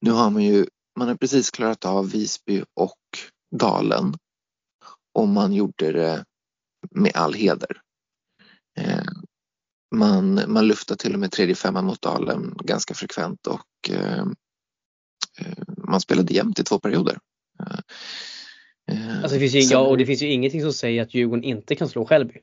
nu 0.00 0.10
har 0.10 0.30
man 0.30 0.42
ju 0.42 0.66
man 0.98 1.08
har 1.08 1.14
precis 1.14 1.50
klarat 1.50 1.84
av 1.84 2.10
Visby 2.10 2.62
och 2.74 2.98
Dalen 3.56 4.14
och 5.18 5.28
man 5.28 5.52
gjorde 5.52 5.92
det 5.92 6.24
med 6.90 7.12
all 7.14 7.34
heder. 7.34 7.80
Man, 9.94 10.40
man 10.46 10.66
luftar 10.68 10.96
till 10.96 11.14
och 11.14 11.20
med 11.20 11.32
tredje 11.32 11.54
femma 11.54 11.82
mot 11.82 12.02
Dalen 12.02 12.54
ganska 12.64 12.94
frekvent 12.94 13.46
och 13.46 13.90
man 15.76 16.00
spelade 16.00 16.34
jämnt 16.34 16.58
i 16.58 16.64
två 16.64 16.78
perioder. 16.78 17.18
Eh, 18.90 19.18
alltså 19.22 19.34
det 19.34 19.40
finns 19.40 19.54
ju, 19.54 19.62
Sen, 19.62 19.70
ja, 19.70 19.78
och 19.78 19.98
det 19.98 20.06
finns 20.06 20.22
ju 20.22 20.26
ingenting 20.26 20.62
som 20.62 20.72
säger 20.72 21.02
att 21.02 21.14
Djurgården 21.14 21.44
inte 21.44 21.74
kan 21.74 21.88
slå 21.88 22.06
Skälby. 22.06 22.34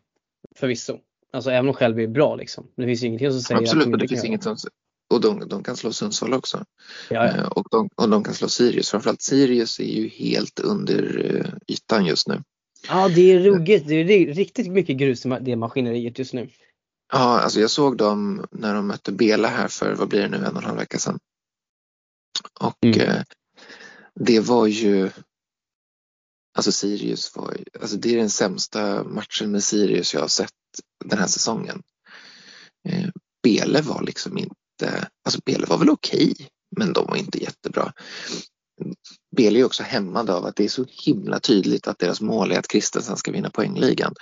Förvisso. 0.56 1.00
Alltså 1.34 1.52
även 1.52 1.68
om 1.68 1.74
Skälby 1.74 2.04
är 2.04 2.08
bra 2.08 2.36
liksom. 2.36 2.68
Det 2.76 2.86
finns 2.86 3.04
ju 3.04 3.08
ingenting 3.08 3.32
som 3.32 3.42
säger 3.42 3.62
Absolut, 3.62 3.86
att 3.86 3.92
de 3.92 3.98
det 3.98 4.08
finns 4.08 4.24
inget 4.24 4.44
som 4.44 4.58
och 5.10 5.22
de, 5.22 5.48
de, 5.48 5.64
kan 5.64 5.78
slå 5.78 5.94
Sundsvall 5.94 6.34
också. 6.34 6.66
Ja, 7.10 7.26
ja. 7.26 7.38
Eh, 7.38 7.46
och, 7.46 7.68
de, 7.72 7.90
och 7.96 8.10
de 8.10 8.24
kan 8.24 8.34
slå 8.34 8.48
Sirius. 8.48 8.90
Framförallt 8.90 9.22
Sirius 9.22 9.80
är 9.80 9.84
ju 9.84 10.08
helt 10.08 10.60
under 10.60 11.32
eh, 11.36 11.54
ytan 11.68 12.06
just 12.06 12.28
nu. 12.28 12.44
Ja, 12.88 13.10
det 13.10 13.32
är 13.32 13.40
ruggigt. 13.40 13.88
Det 13.88 13.96
är 13.96 14.34
riktigt 14.34 14.72
mycket 14.72 14.98
grus 14.98 15.26
i 15.26 15.38
det 15.42 15.56
maskineriet 15.56 16.20
just 16.20 16.34
nu. 16.34 16.50
Ja, 17.12 17.40
alltså 17.40 17.60
jag 17.60 17.70
såg 17.70 17.98
dem 17.98 18.48
när 18.52 18.76
de 18.76 18.88
mötte 18.88 19.12
Bela 19.12 19.48
här 19.48 19.68
för, 19.68 19.96
vad 19.96 20.08
blir 20.10 20.22
det 20.22 20.30
nu, 20.30 20.38
en 20.38 20.56
och 20.56 20.58
en 20.58 20.64
halv 20.64 20.78
vecka 20.78 21.00
sedan. 21.00 21.20
Och 22.60 22.86
mm. 22.86 23.00
eh, 23.00 23.24
det 24.16 24.40
var 24.40 24.68
ju 24.68 25.10
Alltså 26.56 26.72
Sirius 26.72 27.36
var 27.36 27.58
alltså 27.82 27.98
det 27.98 28.14
är 28.14 28.18
den 28.18 28.30
sämsta 28.30 29.04
matchen 29.04 29.52
med 29.52 29.64
Sirius 29.64 30.14
jag 30.14 30.22
har 30.22 30.28
sett 30.28 30.52
den 31.06 31.20
här 31.20 31.28
säsongen. 31.28 31.84
Eh, 32.90 33.10
Bele 33.44 33.82
var 33.82 34.02
liksom 34.02 34.38
inte, 34.38 35.08
alltså 35.26 35.40
Bele 35.46 35.66
var 35.66 35.78
väl 35.78 35.90
okej, 35.90 36.32
okay, 36.32 36.48
men 36.78 36.94
de 36.94 37.06
var 37.08 37.16
inte 37.16 37.44
jättebra. 37.44 37.94
Bele 39.36 39.60
är 39.60 39.64
också 39.64 39.84
hämmad 39.84 40.30
av 40.30 40.46
att 40.46 40.56
det 40.56 40.64
är 40.64 40.70
så 40.70 40.86
himla 41.06 41.40
tydligt 41.40 41.88
att 41.88 42.00
deras 42.00 42.22
mål 42.22 42.52
är 42.52 42.60
att 42.60 42.68
Kristensen 42.68 43.18
ska 43.18 43.32
vinna 43.32 43.50
poängligan. 43.50 44.14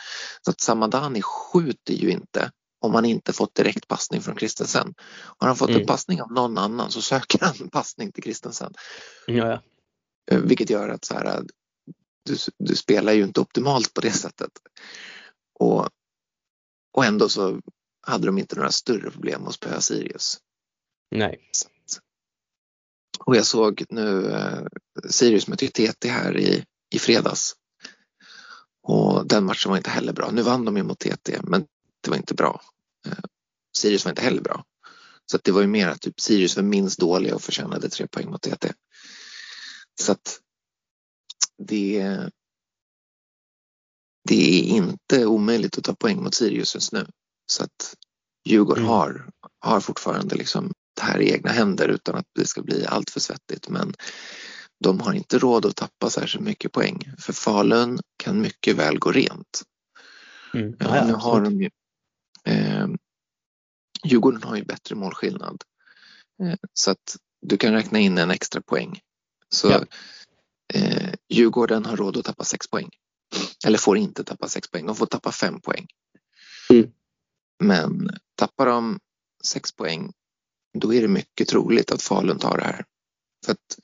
Så 0.41 0.51
att 0.51 0.61
Samadani 0.61 1.21
skjuter 1.21 1.93
ju 1.93 2.11
inte 2.11 2.51
om 2.81 2.95
han 2.95 3.05
inte 3.05 3.33
fått 3.33 3.55
direkt 3.55 3.87
passning 3.87 4.21
från 4.21 4.35
Kristensen. 4.35 4.93
Har 5.37 5.47
han 5.47 5.57
fått 5.57 5.69
mm. 5.69 5.81
en 5.81 5.87
passning 5.87 6.21
av 6.21 6.31
någon 6.31 6.57
annan 6.57 6.91
så 6.91 7.01
söker 7.01 7.39
han 7.39 7.55
en 7.61 7.69
passning 7.71 8.11
till 8.11 8.23
Kristensen. 8.23 8.73
Ja, 9.27 9.47
ja. 9.47 9.61
Eh, 10.31 10.39
vilket 10.39 10.69
gör 10.69 10.89
att 10.89 11.05
så 11.05 11.13
här, 11.13 11.43
du, 12.25 12.35
du, 12.57 12.75
spelar 12.75 13.13
ju 13.13 13.23
inte 13.23 13.41
optimalt 13.41 13.93
på 13.93 14.01
det 14.01 14.11
sättet. 14.11 14.51
Och, 15.59 15.89
och 16.93 17.05
ändå 17.05 17.29
så 17.29 17.61
hade 18.07 18.25
de 18.25 18.37
inte 18.37 18.55
några 18.55 18.71
större 18.71 19.11
problem 19.11 19.47
att 19.47 19.53
spöa 19.53 19.81
Sirius. 19.81 20.37
Nej. 21.11 21.49
Och 23.25 23.35
jag 23.35 23.45
såg 23.45 23.83
nu 23.89 24.31
eh, 24.31 24.63
Sirius 25.09 25.47
mötte 25.47 25.67
TT 25.67 26.09
här 26.09 26.37
i, 26.37 26.65
i 26.93 26.99
fredags. 26.99 27.55
Och 28.83 29.27
den 29.27 29.45
matchen 29.45 29.69
var 29.69 29.77
inte 29.77 29.89
heller 29.89 30.13
bra. 30.13 30.31
Nu 30.31 30.41
vann 30.41 30.65
de 30.65 30.77
ju 30.77 30.83
mot 30.83 30.99
TT 30.99 31.39
men 31.43 31.65
det 32.01 32.09
var 32.09 32.17
inte 32.17 32.33
bra. 32.33 32.61
Eh, 33.07 33.23
Sirius 33.77 34.05
var 34.05 34.09
inte 34.09 34.21
heller 34.21 34.41
bra. 34.41 34.65
Så 35.31 35.37
det 35.43 35.51
var 35.51 35.61
ju 35.61 35.67
mer 35.67 35.87
att 35.87 36.01
typ 36.01 36.19
Sirius 36.19 36.55
var 36.55 36.63
minst 36.63 36.99
dåliga 36.99 37.35
och 37.35 37.41
förtjänade 37.41 37.89
tre 37.89 38.07
poäng 38.07 38.29
mot 38.29 38.41
TT. 38.41 38.73
Så 40.01 40.11
att 40.11 40.39
det, 41.57 42.17
det 44.29 44.59
är 44.59 44.63
inte 44.63 45.25
omöjligt 45.25 45.77
att 45.77 45.83
ta 45.83 45.95
poäng 45.95 46.23
mot 46.23 46.35
Sirius 46.35 46.75
just 46.75 46.91
nu. 46.91 47.07
Så 47.45 47.63
att 47.63 47.95
Djurgården 48.45 48.83
mm. 48.83 48.93
har, 48.95 49.29
har 49.59 49.79
fortfarande 49.79 50.35
liksom 50.35 50.73
här 51.01 51.21
i 51.21 51.31
egna 51.31 51.51
händer 51.51 51.87
utan 51.87 52.15
att 52.15 52.27
det 52.35 52.47
ska 52.47 52.61
bli 52.61 52.85
allt 52.85 53.09
för 53.09 53.19
svettigt. 53.19 53.69
Men 53.69 53.93
de 54.83 54.99
har 54.99 55.13
inte 55.13 55.39
råd 55.39 55.65
att 55.65 55.75
tappa 55.75 56.09
särskilt 56.09 56.43
mycket 56.43 56.71
poäng 56.71 57.13
för 57.19 57.33
Falun 57.33 57.99
kan 58.17 58.41
mycket 58.41 58.75
väl 58.75 58.99
gå 58.99 59.11
rent. 59.11 59.61
Mm. 60.53 60.75
Ja, 60.79 61.05
nu 61.05 61.13
har 61.13 61.41
de 61.41 61.61
ju, 61.61 61.69
eh, 62.45 62.87
Djurgården 64.03 64.43
har 64.43 64.55
ju 64.55 64.63
bättre 64.63 64.95
målskillnad 64.95 65.63
eh, 66.43 66.55
så 66.73 66.91
att 66.91 67.17
du 67.41 67.57
kan 67.57 67.73
räkna 67.73 67.99
in 67.99 68.17
en 68.17 68.31
extra 68.31 68.61
poäng. 68.61 68.99
Så 69.49 69.69
ja. 69.69 69.85
eh, 70.73 71.13
Djurgården 71.29 71.85
har 71.85 71.97
råd 71.97 72.17
att 72.17 72.25
tappa 72.25 72.43
sex 72.43 72.67
poäng. 72.67 72.89
Eller 73.65 73.77
får 73.77 73.97
inte 73.97 74.23
tappa 74.23 74.47
sex 74.47 74.71
poäng, 74.71 74.85
de 74.85 74.95
får 74.95 75.05
tappa 75.05 75.31
fem 75.31 75.61
poäng. 75.61 75.87
Mm. 76.69 76.91
Men 77.63 78.09
tappar 78.35 78.65
de 78.65 78.99
sex 79.43 79.71
poäng 79.71 80.11
då 80.73 80.93
är 80.93 81.01
det 81.01 81.07
mycket 81.07 81.47
troligt 81.47 81.91
att 81.91 82.01
Falun 82.01 82.39
tar 82.39 82.57
det 82.57 82.63
här. 82.63 82.85
För 83.45 83.51
att 83.51 83.79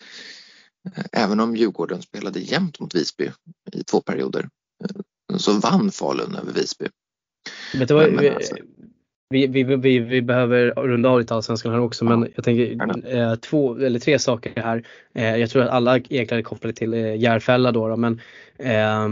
eh, 0.98 1.24
även 1.24 1.40
om 1.40 1.56
Djurgården 1.56 2.02
spelade 2.02 2.40
jämnt 2.40 2.80
mot 2.80 2.96
Visby 2.96 3.32
i 3.74 3.84
två 3.84 4.02
perioder 4.02 4.50
eh, 4.84 5.38
så 5.38 5.54
vann 5.54 5.92
Falun 5.92 6.36
över 6.36 6.54
Visby. 6.54 6.86
Vet 7.74 7.88
du 7.88 7.94
vad, 7.94 8.14
men, 8.14 8.36
alltså, 8.36 8.56
vi, 9.30 9.48
vi, 9.48 9.64
vi, 9.64 10.00
vi, 10.00 10.22
behöver 10.22 10.72
runda 10.72 11.10
av 11.10 11.20
lite 11.20 11.36
allsvenskan 11.36 11.72
här 11.72 11.80
också 11.80 12.06
ja, 12.06 12.18
men 12.18 12.32
jag 12.36 12.44
tänker 12.44 13.16
eh, 13.16 13.36
två 13.36 13.76
eller 13.76 14.00
tre 14.00 14.20
saker 14.20 14.62
här. 14.62 14.88
Eh, 15.14 15.36
jag 15.36 15.50
tror 15.50 15.64
att 15.64 15.70
alla 15.70 15.98
egentligen 15.98 16.40
är 16.40 16.44
kopplade 16.44 16.74
till 16.74 16.94
eh, 16.94 17.16
Järfälla 17.16 17.72
då, 17.72 17.88
då 17.88 17.96
men 17.98 18.22
eh, 18.58 19.08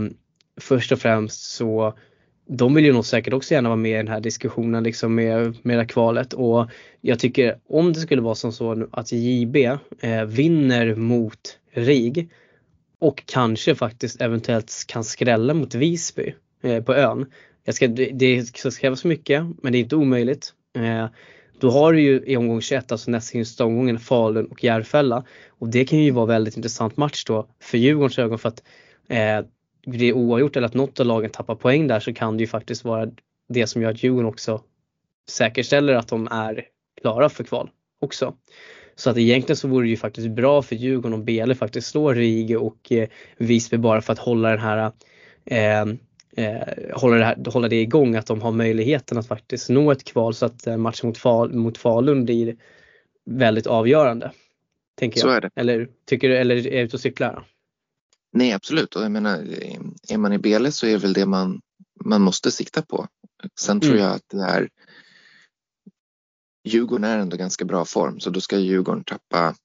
först 0.62 0.92
och 0.92 1.00
främst 1.00 1.56
så 1.56 1.98
de 2.48 2.74
vill 2.74 2.86
ju 2.86 2.94
nog 2.94 3.06
säkert 3.06 3.34
också 3.34 3.54
gärna 3.54 3.70
vara 3.70 3.78
med 3.78 3.92
i 3.92 3.98
den 3.98 4.08
här 4.08 4.20
diskussionen 4.20 4.84
liksom 4.84 5.16
med, 5.16 5.58
med 5.62 5.78
det 5.78 5.86
kvalet 5.86 6.34
och 6.34 6.70
jag 7.02 7.20
tycker 7.20 7.58
om 7.68 7.94
det 7.94 8.00
skulle 8.00 8.22
vara 8.22 8.36
som 8.36 8.52
så 8.52 8.88
att 8.92 9.12
JB 9.12 9.56
eh, 10.00 10.26
vinner 10.26 10.96
mot 10.96 11.60
RIG 11.72 12.30
och 13.00 13.24
kanske 13.26 13.76
faktiskt 13.76 14.22
eventuellt 14.22 14.84
kan 14.88 15.04
skrälla 15.04 15.54
mot 15.54 15.76
Visby 15.76 16.34
eh, 16.64 16.84
på 16.84 16.94
ön. 16.94 17.26
Jag 17.64 17.76
ska, 17.76 17.88
det 17.88 18.46
ska 18.46 18.72
krävas 18.72 19.04
mycket 19.04 19.46
men 19.62 19.72
det 19.72 19.78
är 19.78 19.80
inte 19.80 19.96
omöjligt. 19.96 20.54
Eh, 20.76 21.08
då 21.60 21.70
har 21.70 21.94
du 21.94 22.02
ju 22.02 22.24
i 22.26 22.38
omgång 22.38 22.62
21, 22.62 22.92
alltså 22.92 23.12
näst 23.12 23.28
sista 23.28 23.66
omgången, 23.66 24.00
Falun 24.00 24.46
och 24.46 24.64
Järfälla. 24.64 25.24
Och 25.50 25.68
det 25.68 25.86
kan 25.86 26.00
ju 26.00 26.12
vara 26.12 26.26
väldigt 26.26 26.58
intressant 26.58 26.98
match 26.98 27.24
då 27.26 27.48
för 27.60 27.78
Djurgårdens 27.78 28.20
ögon 28.20 28.40
för 28.40 28.50
att 28.50 28.64
eh, 29.08 29.46
det 29.86 30.06
är 30.06 30.14
oavgjort 30.14 30.56
eller 30.56 30.68
att 30.68 30.74
något 30.74 31.00
av 31.00 31.06
lagen 31.06 31.30
tappar 31.30 31.56
poäng 31.56 31.88
där 31.88 32.00
så 32.00 32.14
kan 32.14 32.38
det 32.38 32.44
ju 32.44 32.48
faktiskt 32.48 32.84
vara 32.84 33.12
det 33.50 33.68
som 33.68 33.82
gör 33.82 33.90
att 33.90 34.04
Djurgården 34.04 34.30
också 34.30 34.62
säkerställer 35.30 35.94
att 35.94 36.08
de 36.08 36.28
är 36.32 36.66
klara 37.02 37.30
för 37.30 37.44
kval 37.44 37.70
också. 38.02 38.36
Så 38.96 39.10
att 39.10 39.18
egentligen 39.18 39.58
så 39.58 39.68
vore 39.68 39.86
det 39.86 39.90
ju 39.90 39.98
faktiskt 39.98 40.28
bra 40.28 40.62
för 40.62 40.76
Djurgården 40.76 41.14
om 41.14 41.26
Bele 41.26 41.56
faktiskt 41.56 41.88
slår 41.88 42.16
Rige 42.16 42.58
och 42.58 42.92
eh, 42.92 43.08
Visby 43.38 43.78
bara 43.78 44.02
för 44.02 44.14
att 44.14 44.20
hålla 44.20 44.50
den 44.50 44.60
här 44.60 44.92
eh, 45.46 45.82
eh, 46.38 46.62
hålla, 46.94 47.16
det 47.16 47.26
här, 47.26 47.52
hålla 47.52 47.68
det 47.68 47.82
igång, 47.82 48.16
att 48.16 48.26
de 48.26 48.42
har 48.42 48.52
möjligheten 48.52 49.18
att 49.18 49.28
faktiskt 49.28 49.70
nå 49.70 49.92
ett 49.92 50.04
kval 50.04 50.34
så 50.34 50.46
att 50.46 50.68
eh, 50.68 50.78
matchen 50.78 51.08
mot, 51.08 51.18
Fal, 51.18 51.54
mot 51.54 51.78
Falun 51.78 52.26
blir 52.26 52.56
väldigt 53.26 53.68
avgörande. 53.68 54.32
Tänker 54.96 55.20
jag. 55.20 55.36
Är 55.36 55.42
det. 55.42 55.50
Eller, 55.56 55.88
tycker 56.06 56.30
du, 56.30 56.38
eller 56.38 56.56
är 56.56 56.62
du 56.62 56.70
ute 56.70 56.96
och 56.96 57.02
cyklar? 57.02 57.44
Nej 58.36 58.52
absolut 58.54 58.96
och 58.96 59.04
jag 59.04 59.12
menar 59.12 59.38
är 60.10 60.18
man 60.18 60.34
i 60.34 60.38
Bele 60.38 60.72
så 60.72 60.86
är 60.88 60.92
det 60.92 60.98
väl 60.98 61.14
det 61.14 61.26
man, 61.26 61.62
man 62.06 62.22
måste 62.22 62.52
sikta 62.52 62.82
på. 62.82 63.08
Sen 63.60 63.80
tror 63.80 63.92
mm. 63.92 64.04
jag 64.04 64.16
att 64.16 64.30
det 64.30 64.44
är 64.44 64.70
Djurgården 66.68 67.04
är 67.04 67.18
ändå 67.18 67.38
ganska 67.38 67.66
bra 67.66 67.86
form 67.86 68.20
så 68.20 68.30
då 68.30 68.42
ska 68.42 68.58
Djurgården 68.58 69.04
tappa 69.04 69.56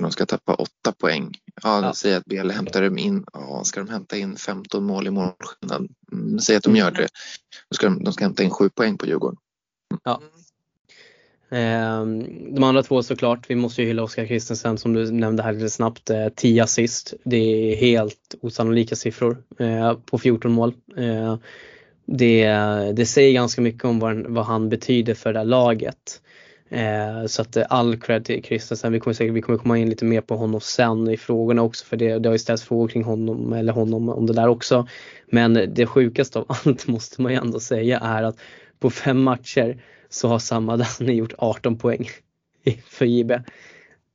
de 0.00 0.10
ska 0.10 0.26
tappa 0.26 0.54
åtta 0.54 0.92
poäng. 0.98 1.32
Ja, 1.62 1.82
ja. 1.82 1.94
säg 1.94 2.14
att 2.14 2.24
Bele 2.24 2.52
hämtar 2.52 2.98
in, 2.98 3.24
ja, 3.32 3.64
ska 3.64 3.80
de 3.80 3.88
hämta 3.88 4.16
in 4.16 4.36
15 4.36 4.84
mål 4.84 5.06
i 5.06 5.10
målskillnad? 5.10 5.88
Mm, 6.12 6.38
säg 6.38 6.56
att 6.56 6.62
de 6.62 6.76
gör 6.76 6.90
det. 6.90 7.08
Då 7.70 7.74
ska 7.74 7.86
de, 7.86 8.04
de 8.04 8.12
ska 8.12 8.24
hämta 8.24 8.42
in 8.42 8.50
sju 8.50 8.70
poäng 8.70 8.98
på 8.98 9.06
Djurgården. 9.06 9.38
Ja, 10.04 10.22
Ehm, 11.54 12.26
de 12.54 12.64
andra 12.64 12.82
två 12.82 13.02
såklart, 13.02 13.50
vi 13.50 13.54
måste 13.54 13.82
ju 13.82 13.88
hylla 13.88 14.02
Oskar 14.02 14.26
Kristensen 14.26 14.78
som 14.78 14.92
du 14.92 15.10
nämnde 15.10 15.42
här 15.42 15.52
lite 15.52 15.70
snabbt. 15.70 16.10
Eh, 16.10 16.28
10 16.28 16.62
assist. 16.62 17.14
Det 17.24 17.36
är 17.36 17.76
helt 17.76 18.34
osannolika 18.40 18.96
siffror 18.96 19.36
eh, 19.58 19.94
på 19.94 20.18
14 20.18 20.52
mål. 20.52 20.74
Eh, 20.96 21.36
det, 22.06 22.46
det 22.92 23.06
säger 23.06 23.32
ganska 23.32 23.60
mycket 23.60 23.84
om 23.84 23.98
vad, 23.98 24.26
vad 24.26 24.44
han 24.44 24.68
betyder 24.68 25.14
för 25.14 25.32
det 25.32 25.38
här 25.38 25.46
laget. 25.46 26.20
Så 27.26 27.42
att 27.42 27.56
all 27.56 27.96
cred 27.96 28.24
till 28.24 28.42
Kristensen. 28.42 28.92
Vi 28.92 29.00
kommer, 29.00 29.14
säkert, 29.14 29.34
vi 29.34 29.42
kommer 29.42 29.58
komma 29.58 29.78
in 29.78 29.90
lite 29.90 30.04
mer 30.04 30.20
på 30.20 30.36
honom 30.36 30.60
sen 30.60 31.08
i 31.10 31.16
frågorna 31.16 31.62
också 31.62 31.84
för 31.84 31.96
det, 31.96 32.18
det 32.18 32.28
har 32.28 32.34
ju 32.34 32.38
ställts 32.38 32.64
frågor 32.64 32.88
kring 32.88 33.04
honom 33.04 33.52
eller 33.52 33.72
honom 33.72 34.08
om 34.08 34.26
det 34.26 34.32
där 34.32 34.48
också. 34.48 34.88
Men 35.26 35.74
det 35.74 35.86
sjukaste 35.86 36.38
av 36.38 36.44
allt 36.64 36.86
måste 36.86 37.22
man 37.22 37.32
ju 37.32 37.38
ändå 37.38 37.60
säga 37.60 37.98
är 37.98 38.22
att 38.22 38.36
på 38.78 38.90
fem 38.90 39.22
matcher 39.22 39.78
så 40.14 40.28
har 40.28 40.38
Samadani 40.38 41.12
gjort 41.12 41.34
18 41.38 41.78
poäng 41.78 42.08
för 42.86 43.04
JB. 43.04 43.32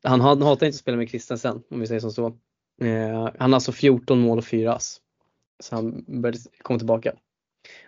Han 0.04 0.22
hatar 0.22 0.52
inte 0.52 0.68
att 0.68 0.76
spela 0.76 0.98
med 0.98 1.10
Kristensen 1.10 1.64
om 1.70 1.80
vi 1.80 1.88
säger 1.88 2.02
som 2.02 2.12
så. 2.12 2.28
Eh, 2.82 3.30
han 3.40 3.52
har 3.52 3.58
alltså 3.58 3.72
14 3.72 4.20
mål 4.20 4.38
och 4.38 4.46
4 4.46 4.74
ass. 4.74 5.02
Så 5.64 5.76
han 5.76 6.04
började 6.08 6.40
komma 6.62 6.80
tillbaka. 6.80 7.14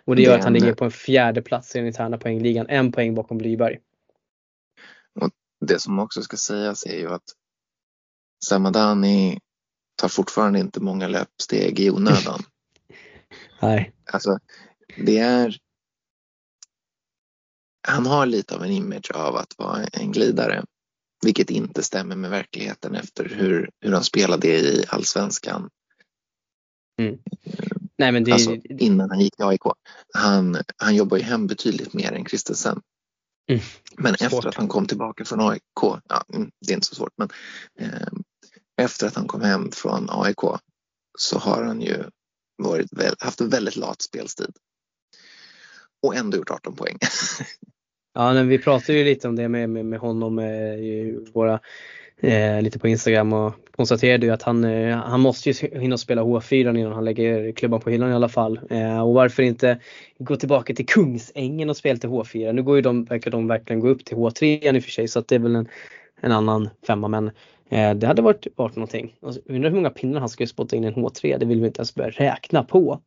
Och 0.04 0.16
det 0.16 0.22
gör 0.22 0.38
att 0.38 0.44
han 0.44 0.52
ligger 0.52 0.74
på 0.74 0.84
en 0.84 0.90
fjärde 0.90 1.42
plats 1.42 1.74
i 1.74 1.78
den 1.78 1.86
interna 1.86 2.18
poängligan, 2.18 2.66
en 2.68 2.92
poäng 2.92 3.14
bakom 3.14 3.38
Blyberg. 3.38 3.78
Och 5.20 5.30
det 5.60 5.78
som 5.78 5.98
också 5.98 6.22
ska 6.22 6.36
sägas 6.36 6.86
är 6.86 6.98
ju 6.98 7.08
att 7.08 7.24
Samadani 8.44 9.38
tar 9.96 10.08
fortfarande 10.08 10.58
inte 10.58 10.80
många 10.80 11.08
löpsteg 11.08 11.80
i 11.80 11.90
onödan. 11.90 12.42
Nej. 13.62 13.92
Alltså, 14.12 14.38
det 14.96 15.18
är 15.18 15.56
han 17.88 18.06
har 18.06 18.26
lite 18.26 18.54
av 18.54 18.64
en 18.64 18.70
image 18.70 19.10
av 19.10 19.36
att 19.36 19.58
vara 19.58 19.84
en 19.84 20.12
glidare, 20.12 20.64
vilket 21.24 21.50
inte 21.50 21.82
stämmer 21.82 22.16
med 22.16 22.30
verkligheten 22.30 22.94
efter 22.94 23.24
hur, 23.24 23.70
hur 23.80 23.92
han 23.92 24.04
spelade 24.04 24.48
i 24.48 24.84
allsvenskan. 24.88 25.70
Mm. 26.98 27.18
Nej, 27.98 28.12
men 28.12 28.24
det... 28.24 28.32
alltså, 28.32 28.56
innan 28.68 29.10
han 29.10 29.20
gick 29.20 29.36
till 29.36 29.44
AIK. 29.44 29.62
Han, 30.14 30.58
han 30.76 30.94
jobbar 30.94 31.16
ju 31.16 31.22
hem 31.22 31.46
betydligt 31.46 31.92
mer 31.92 32.12
än 32.12 32.24
Kristensen. 32.24 32.82
Mm. 33.50 33.62
Men 33.96 34.14
svårt. 34.14 34.32
efter 34.32 34.48
att 34.48 34.54
han 34.54 34.68
kom 34.68 34.86
tillbaka 34.86 35.24
från 35.24 35.40
AIK, 35.40 35.62
ja, 36.08 36.24
mm, 36.34 36.50
det 36.66 36.72
är 36.72 36.74
inte 36.74 36.86
så 36.86 36.94
svårt, 36.94 37.12
men 37.16 37.28
eh, 37.78 38.08
efter 38.76 39.06
att 39.06 39.14
han 39.14 39.28
kom 39.28 39.40
hem 39.40 39.72
från 39.72 40.06
AIK 40.10 40.40
så 41.18 41.38
har 41.38 41.64
han 41.64 41.80
ju 41.80 42.04
varit, 42.56 42.88
haft 43.18 43.40
en 43.40 43.48
väldigt 43.48 43.76
lat 43.76 44.02
spelstil 44.02 44.52
och 46.02 46.16
ändå 46.16 46.36
gjort 46.36 46.50
18 46.50 46.76
poäng. 46.76 46.98
ja, 48.14 48.32
men 48.32 48.48
vi 48.48 48.58
pratade 48.58 48.98
ju 48.98 49.04
lite 49.04 49.28
om 49.28 49.36
det 49.36 49.48
med, 49.48 49.70
med, 49.70 49.84
med 49.84 49.98
honom, 49.98 50.38
eh, 50.38 50.44
med 50.44 51.28
våra 51.32 51.60
eh, 52.22 52.62
lite 52.62 52.78
på 52.78 52.88
Instagram 52.88 53.32
och 53.32 53.54
konstaterade 53.76 54.26
ju 54.26 54.32
att 54.32 54.42
han, 54.42 54.64
eh, 54.64 54.96
han 54.96 55.20
måste 55.20 55.50
ju 55.50 55.80
hinna 55.80 55.98
spela 55.98 56.22
H4 56.22 56.78
innan 56.78 56.92
han 56.92 57.04
lägger 57.04 57.52
klubban 57.52 57.80
på 57.80 57.90
hyllan 57.90 58.10
i 58.10 58.14
alla 58.14 58.28
fall. 58.28 58.60
Eh, 58.70 59.00
och 59.00 59.14
varför 59.14 59.42
inte 59.42 59.78
gå 60.18 60.36
tillbaka 60.36 60.74
till 60.74 60.86
Kungsängen 60.86 61.70
och 61.70 61.76
spela 61.76 61.98
till 61.98 62.10
H4. 62.10 62.52
Nu 62.52 62.62
går 62.62 62.76
ju 62.76 62.82
de, 62.82 63.04
verkar 63.04 63.30
de 63.30 63.46
verkligen 63.46 63.80
gå 63.80 63.88
upp 63.88 64.04
till 64.04 64.16
H3 64.16 64.74
i 64.76 64.78
och 64.78 64.84
för 64.84 64.90
sig 64.90 65.08
så 65.08 65.18
att 65.18 65.28
det 65.28 65.34
är 65.34 65.38
väl 65.38 65.56
en, 65.56 65.68
en 66.20 66.32
annan 66.32 66.70
femma 66.86 67.08
men 67.08 67.30
eh, 67.70 67.94
det 67.94 68.06
hade 68.06 68.22
varit, 68.22 68.46
varit 68.56 68.76
någonting. 68.76 69.14
Alltså, 69.22 69.40
undrar 69.46 69.70
hur 69.70 69.76
många 69.76 69.90
pinnar 69.90 70.20
han 70.20 70.28
skulle 70.28 70.46
spotta 70.46 70.76
in 70.76 70.84
i 70.84 70.86
en 70.86 70.94
H3, 70.94 71.38
det 71.38 71.46
vill 71.46 71.60
vi 71.60 71.66
inte 71.66 71.80
ens 71.80 71.94
börja 71.94 72.10
räkna 72.10 72.64
på. 72.64 73.00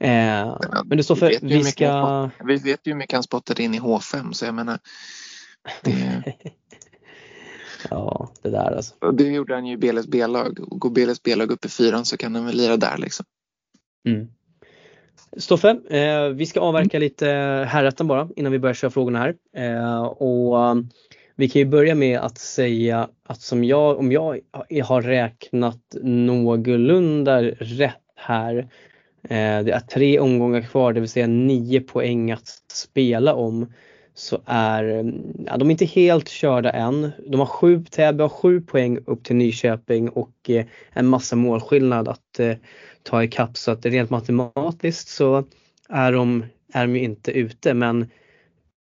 Eh, 0.00 0.56
men 0.84 0.96
det 0.96 1.04
står 1.04 1.16
för, 1.16 1.28
vi, 1.28 1.38
vi 1.42 1.64
ska... 1.64 2.30
Vi 2.44 2.56
vet 2.56 2.86
ju 2.86 2.92
hur 2.92 2.98
mycket 2.98 3.12
han 3.12 3.22
spottade 3.22 3.62
in 3.62 3.74
i 3.74 3.80
H5 3.80 4.32
så 4.32 4.44
jag 4.44 4.54
menar 4.54 4.78
det... 5.82 6.22
Ja, 7.90 8.30
det 8.42 8.50
där 8.50 8.76
alltså. 8.76 9.10
Det 9.12 9.24
gjorde 9.24 9.54
han 9.54 9.66
ju 9.66 9.74
i 9.74 9.76
BLS 9.76 10.06
B-lag. 10.06 10.54
Går 10.56 10.90
BLS 10.90 11.22
B-lag 11.22 11.50
upp 11.50 11.64
i 11.64 11.68
fyran 11.68 12.04
så 12.04 12.16
kan 12.16 12.34
han 12.34 12.46
väl 12.46 12.56
lira 12.56 12.76
där 12.76 12.98
liksom. 12.98 13.26
Mm. 14.08 14.28
Stoffe, 15.36 15.68
eh, 15.90 16.28
vi 16.28 16.46
ska 16.46 16.60
avverka 16.60 16.96
mm. 16.96 17.04
lite 17.04 17.26
herrätten 17.68 18.06
bara 18.06 18.28
innan 18.36 18.52
vi 18.52 18.58
börjar 18.58 18.74
köra 18.74 18.90
frågorna 18.90 19.18
här. 19.18 19.34
Eh, 19.56 20.02
och 20.02 20.70
um, 20.70 20.88
vi 21.36 21.48
kan 21.48 21.60
ju 21.60 21.66
börja 21.66 21.94
med 21.94 22.20
att 22.20 22.38
säga 22.38 23.08
att 23.24 23.40
som 23.40 23.64
jag, 23.64 23.98
om 23.98 24.12
jag 24.12 24.40
har 24.84 25.02
räknat 25.02 25.96
någorlunda 26.02 27.42
rätt 27.42 27.94
här. 28.16 28.68
Eh, 29.22 29.64
det 29.64 29.72
är 29.72 29.80
tre 29.80 30.18
omgångar 30.18 30.60
kvar, 30.60 30.92
det 30.92 31.00
vill 31.00 31.08
säga 31.08 31.26
nio 31.26 31.80
poäng 31.80 32.30
att 32.30 32.48
spela 32.72 33.34
om 33.34 33.72
så 34.14 34.40
är 34.46 34.84
ja, 35.46 35.56
de 35.56 35.68
är 35.68 35.70
inte 35.70 35.84
helt 35.84 36.28
körda 36.28 36.70
än. 36.70 37.10
De 37.26 37.40
har 37.40 37.46
sju, 37.46 37.84
Täby 37.90 38.22
har 38.22 38.28
sju 38.28 38.60
poäng 38.60 38.98
upp 39.06 39.24
till 39.24 39.36
Nyköping 39.36 40.08
och 40.08 40.50
eh, 40.50 40.66
en 40.92 41.06
massa 41.06 41.36
målskillnad 41.36 42.08
att 42.08 42.40
eh, 42.40 42.56
ta 43.02 43.24
ikapp 43.24 43.56
så 43.56 43.70
att 43.70 43.86
rent 43.86 44.10
matematiskt 44.10 45.08
så 45.08 45.44
är 45.88 46.12
de, 46.12 46.44
är 46.72 46.86
de 46.86 46.96
ju 46.96 47.02
inte 47.02 47.30
ute 47.30 47.74
men 47.74 48.10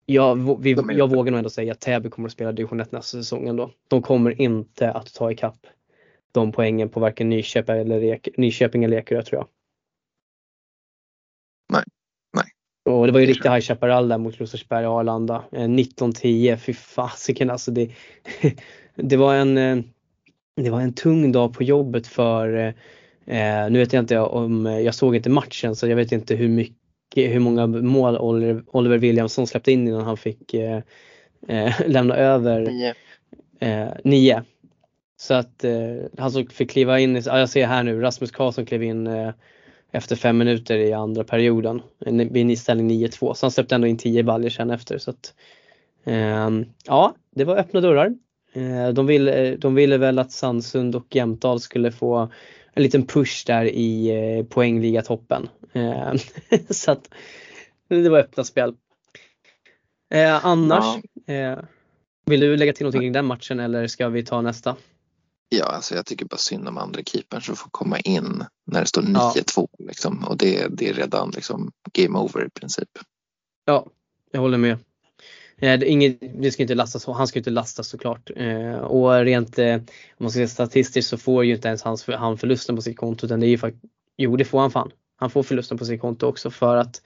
jag, 0.05 0.61
vi, 0.61 0.75
jag 0.89 1.09
vågar 1.09 1.31
nog 1.31 1.37
ändå 1.37 1.49
säga 1.49 1.71
att 1.71 1.79
Täby 1.79 2.09
kommer 2.09 2.27
att 2.27 2.33
spela 2.33 2.51
division 2.51 2.79
1 2.79 2.91
nästa 2.91 3.17
säsong 3.17 3.47
ändå. 3.47 3.71
De 3.87 4.01
kommer 4.01 4.41
inte 4.41 4.91
att 4.91 5.13
ta 5.13 5.31
ikapp 5.31 5.67
de 6.31 6.51
poängen 6.51 6.89
på 6.89 6.99
varken 6.99 7.29
Nyköping 7.29 7.75
eller, 7.75 8.19
Nyköping 8.37 8.83
eller 8.83 8.97
Ekerö 8.97 9.23
tror 9.23 9.39
jag. 9.39 9.47
Och 12.89 13.05
det 13.05 13.11
var 13.11 13.19
ju 13.19 13.25
riktig 13.25 13.49
High 13.49 13.61
Chaparral 13.61 14.07
där 14.07 14.17
mot 14.17 14.39
Rosersberg 14.39 14.87
och 14.87 14.93
Arlanda. 14.93 15.43
1910, 15.51 16.49
eh, 16.49 16.57
fy 16.57 16.73
fasiken 16.73 17.49
alltså. 17.49 17.71
Det, 17.71 17.91
det, 18.95 19.17
var 19.17 19.35
en, 19.35 19.57
eh, 19.57 19.77
det 20.55 20.69
var 20.69 20.81
en 20.81 20.93
tung 20.93 21.31
dag 21.31 21.53
på 21.53 21.63
jobbet 21.63 22.07
för, 22.07 22.73
eh, 23.25 23.69
nu 23.69 23.79
vet 23.79 23.93
jag 23.93 24.03
inte 24.03 24.19
om, 24.19 24.65
jag 24.65 24.95
såg 24.95 25.15
inte 25.15 25.29
matchen 25.29 25.75
så 25.75 25.87
jag 25.87 25.95
vet 25.95 26.11
inte 26.11 26.35
hur 26.35 26.47
mycket, 26.47 26.75
hur 27.15 27.39
många 27.39 27.67
mål 27.67 28.17
Oliver, 28.17 28.63
Oliver 28.67 28.97
Williamson 28.97 29.47
släppte 29.47 29.71
in 29.71 29.87
innan 29.87 30.03
han 30.03 30.17
fick 30.17 30.53
eh, 30.53 30.81
lämna 31.87 32.15
över. 32.15 32.61
Nio. 32.61 32.93
Eh, 33.59 33.89
nio. 34.03 34.43
Så 35.17 35.33
att 35.33 35.63
eh, 35.63 35.71
han 36.17 36.31
fick 36.31 36.71
kliva 36.71 36.99
in, 36.99 37.21
ja, 37.25 37.39
jag 37.39 37.49
ser 37.49 37.67
här 37.67 37.83
nu, 37.83 38.01
Rasmus 38.01 38.31
Karlsson 38.31 38.65
klev 38.65 38.83
in 38.83 39.33
efter 39.95 40.15
fem 40.15 40.37
minuter 40.37 40.77
i 40.77 40.93
andra 40.93 41.23
perioden 41.23 41.81
vid 42.05 42.37
en 42.37 42.57
ställning 42.57 43.05
9-2. 43.05 43.33
Så 43.33 43.45
han 43.45 43.51
släppte 43.51 43.75
ändå 43.75 43.87
in 43.87 43.97
10 43.97 44.23
baljer 44.23 44.49
sen 44.49 44.71
efter. 44.71 44.97
Så 44.97 45.09
att, 45.09 45.33
eh, 46.03 46.49
ja, 46.85 47.15
det 47.35 47.43
var 47.43 47.57
öppna 47.57 47.81
dörrar. 47.81 48.15
Eh, 48.53 48.89
de, 48.89 49.05
ville, 49.05 49.55
de 49.55 49.75
ville 49.75 49.97
väl 49.97 50.19
att 50.19 50.31
Sandsund 50.31 50.95
och 50.95 51.15
Jämtdal 51.15 51.59
skulle 51.59 51.91
få 51.91 52.29
en 52.73 52.83
liten 52.83 53.07
push 53.07 53.43
där 53.45 53.65
i 53.65 54.09
eh, 54.09 54.45
poängligatoppen. 54.45 55.49
Eh, 55.73 56.13
så 56.69 56.91
att 56.91 57.09
det 57.87 58.09
var 58.09 58.19
öppna 58.19 58.43
spel. 58.43 58.75
Eh, 60.13 60.45
annars, 60.45 60.85
ja. 61.25 61.33
Eh, 61.33 61.59
vill 62.25 62.39
du 62.39 62.57
lägga 62.57 62.73
till 62.73 62.83
någonting 62.83 63.01
kring 63.01 63.11
den 63.11 63.25
matchen 63.25 63.59
eller 63.59 63.87
ska 63.87 64.09
vi 64.09 64.23
ta 64.23 64.41
nästa? 64.41 64.75
Ja, 65.49 65.65
alltså 65.65 65.95
jag 65.95 66.05
tycker 66.05 66.25
bara 66.25 66.37
synd 66.37 66.67
om 66.67 66.77
andra 66.77 67.03
keepern 67.03 67.41
som 67.41 67.55
får 67.55 67.69
komma 67.69 67.99
in 67.99 68.43
när 68.65 68.81
det 68.81 68.87
står 68.87 69.01
9-2 69.01 69.41
ja. 69.55 69.67
liksom, 69.87 70.23
och 70.23 70.37
det, 70.37 70.67
det 70.69 70.89
är 70.89 70.93
redan 70.93 71.29
liksom 71.29 71.71
game 71.93 72.19
over 72.19 72.45
i 72.45 72.49
princip. 72.49 72.89
Ja, 73.65 73.87
jag 74.31 74.41
håller 74.41 74.57
med. 74.57 74.77
Eh, 75.57 75.79
det, 75.79 75.85
inget, 75.85 76.17
det 76.41 76.51
ska 76.51 76.61
inte 76.61 76.75
lastas, 76.75 77.05
han 77.05 77.27
ska 77.27 77.39
inte 77.39 77.49
lastas 77.49 77.87
såklart. 77.87 78.31
Eh, 78.35 78.75
och 78.75 79.13
rent 79.13 79.59
eh, 79.59 79.75
om 79.75 79.83
man 80.17 80.31
ska 80.31 80.37
säga 80.37 80.47
statistiskt 80.47 81.09
så 81.09 81.17
får 81.17 81.45
ju 81.45 81.55
inte 81.55 81.67
ens 81.67 81.83
hans, 81.83 82.07
han 82.07 82.37
förlusten 82.37 82.75
på 82.75 82.81
sitt 82.81 82.97
konto 82.97 83.25
utan 83.25 83.39
det 83.39 83.47
är 83.47 83.49
ju 83.49 83.57
faktiskt, 83.57 83.93
jo 84.17 84.37
det 84.37 84.45
får 84.45 84.59
han 84.59 84.71
fan. 84.71 84.91
Han 85.17 85.29
får 85.29 85.43
förlusten 85.43 85.77
på 85.77 85.85
sitt 85.85 86.01
konto 86.01 86.25
också 86.25 86.51
för 86.51 86.77
att 86.77 87.01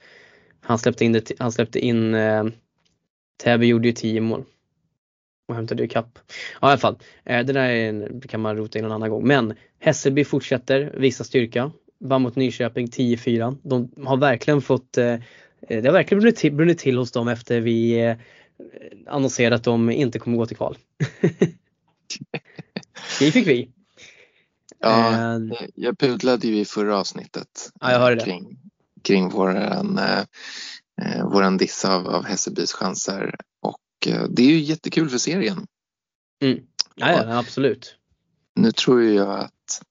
han 0.60 0.78
släppte 0.78 1.04
in, 1.04 1.12
det, 1.12 1.32
han 1.38 1.52
släppte 1.52 1.78
in 1.78 2.14
eh, 2.14 2.44
Täby 3.42 3.66
gjorde 3.66 3.88
ju 3.88 3.94
10 3.94 4.20
mål 4.20 4.44
och 5.50 5.56
hämtade 5.56 5.84
ikapp. 5.84 6.18
Ja, 6.60 6.68
i 6.68 6.70
alla 6.70 6.78
fall, 6.78 6.98
eh, 7.24 7.44
det 7.44 7.52
där 7.52 7.70
en, 7.70 8.20
kan 8.20 8.40
man 8.40 8.56
rota 8.56 8.78
in 8.78 8.84
en 8.84 8.92
annan 8.92 9.10
gång. 9.10 9.26
Men 9.26 9.54
Hässelby 9.78 10.24
fortsätter 10.24 10.94
visa 10.96 11.24
styrka. 11.24 11.72
Vann 12.00 12.22
mot 12.22 12.36
Nyköping 12.36 12.86
10-4. 12.86 13.56
De 13.62 13.90
har 14.06 14.16
verkligen 14.16 14.62
fått, 14.62 14.98
eh, 14.98 15.16
det 15.68 15.86
har 15.86 15.92
verkligen 15.92 16.20
brunnit 16.20 16.36
till, 16.36 16.52
brunnit 16.52 16.78
till 16.78 16.98
hos 16.98 17.12
dem 17.12 17.28
efter 17.28 17.60
vi 17.60 18.00
eh, 18.00 18.16
annonserade 19.06 19.56
att 19.56 19.64
de 19.64 19.90
inte 19.90 20.18
kommer 20.18 20.36
gå 20.36 20.46
till 20.46 20.56
kval. 20.56 20.78
det 23.18 23.30
fick 23.30 23.46
vi. 23.46 23.70
Ja, 24.78 25.40
jag 25.74 25.98
pudlade 25.98 26.46
ju 26.46 26.58
i 26.58 26.64
förra 26.64 26.98
avsnittet 26.98 27.70
ja, 27.80 28.16
kring, 28.24 28.58
kring 29.02 29.28
våran, 29.28 29.98
eh, 29.98 30.24
våran 31.32 31.56
diss 31.56 31.84
av, 31.84 32.08
av 32.08 32.24
Hässelbys 32.24 32.72
chanser 32.72 33.34
Eh, 33.34 33.49
det 34.28 34.42
är 34.42 34.46
ju 34.46 34.60
jättekul 34.60 35.08
för 35.10 35.18
serien. 35.18 35.66
Mm. 36.42 36.58
Ja, 36.94 37.10
ja, 37.10 37.38
absolut. 37.38 37.94
Nu 38.54 38.72
tror 38.72 39.02
jag 39.02 39.40
att 39.40 39.82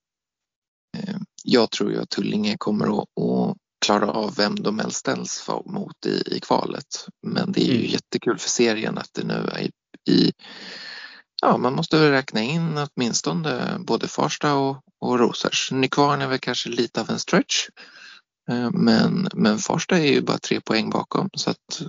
eh, 0.98 1.16
jag 1.44 1.72
tror 1.72 1.92
ju 1.92 2.02
att 2.02 2.10
Tullinge 2.10 2.58
kommer 2.58 3.02
att, 3.02 3.24
att 3.24 3.58
klara 3.86 4.12
av 4.12 4.36
vem 4.36 4.56
de 4.56 4.80
helst 4.80 4.98
ställs 4.98 5.50
mot 5.66 6.06
i, 6.06 6.24
i 6.26 6.40
kvalet. 6.40 7.08
Men 7.28 7.52
det 7.52 7.62
är 7.62 7.74
ju 7.74 7.80
mm. 7.80 7.92
jättekul 7.92 8.38
för 8.38 8.50
serien 8.50 8.98
att 8.98 9.14
det 9.14 9.24
nu 9.24 9.34
är 9.34 9.70
i, 10.10 10.32
Ja, 11.42 11.58
man 11.58 11.76
måste 11.76 12.12
räkna 12.12 12.42
in 12.42 12.78
åtminstone 12.78 13.78
både 13.80 14.08
Farsta 14.08 14.54
och, 14.54 14.84
och 15.00 15.20
Rosers. 15.20 15.72
Nykvarn 15.72 16.22
är 16.22 16.28
väl 16.28 16.40
kanske 16.40 16.70
lite 16.70 17.02
av 17.02 17.10
en 17.10 17.20
stretch. 17.20 17.68
Eh, 18.52 18.72
men, 18.72 19.30
men 19.34 19.58
Farsta 19.58 19.98
är 19.98 20.14
ju 20.14 20.22
bara 20.22 20.38
tre 20.38 20.62
poäng 20.62 20.90
bakom 20.90 21.30
så 21.34 21.50
att 21.50 21.82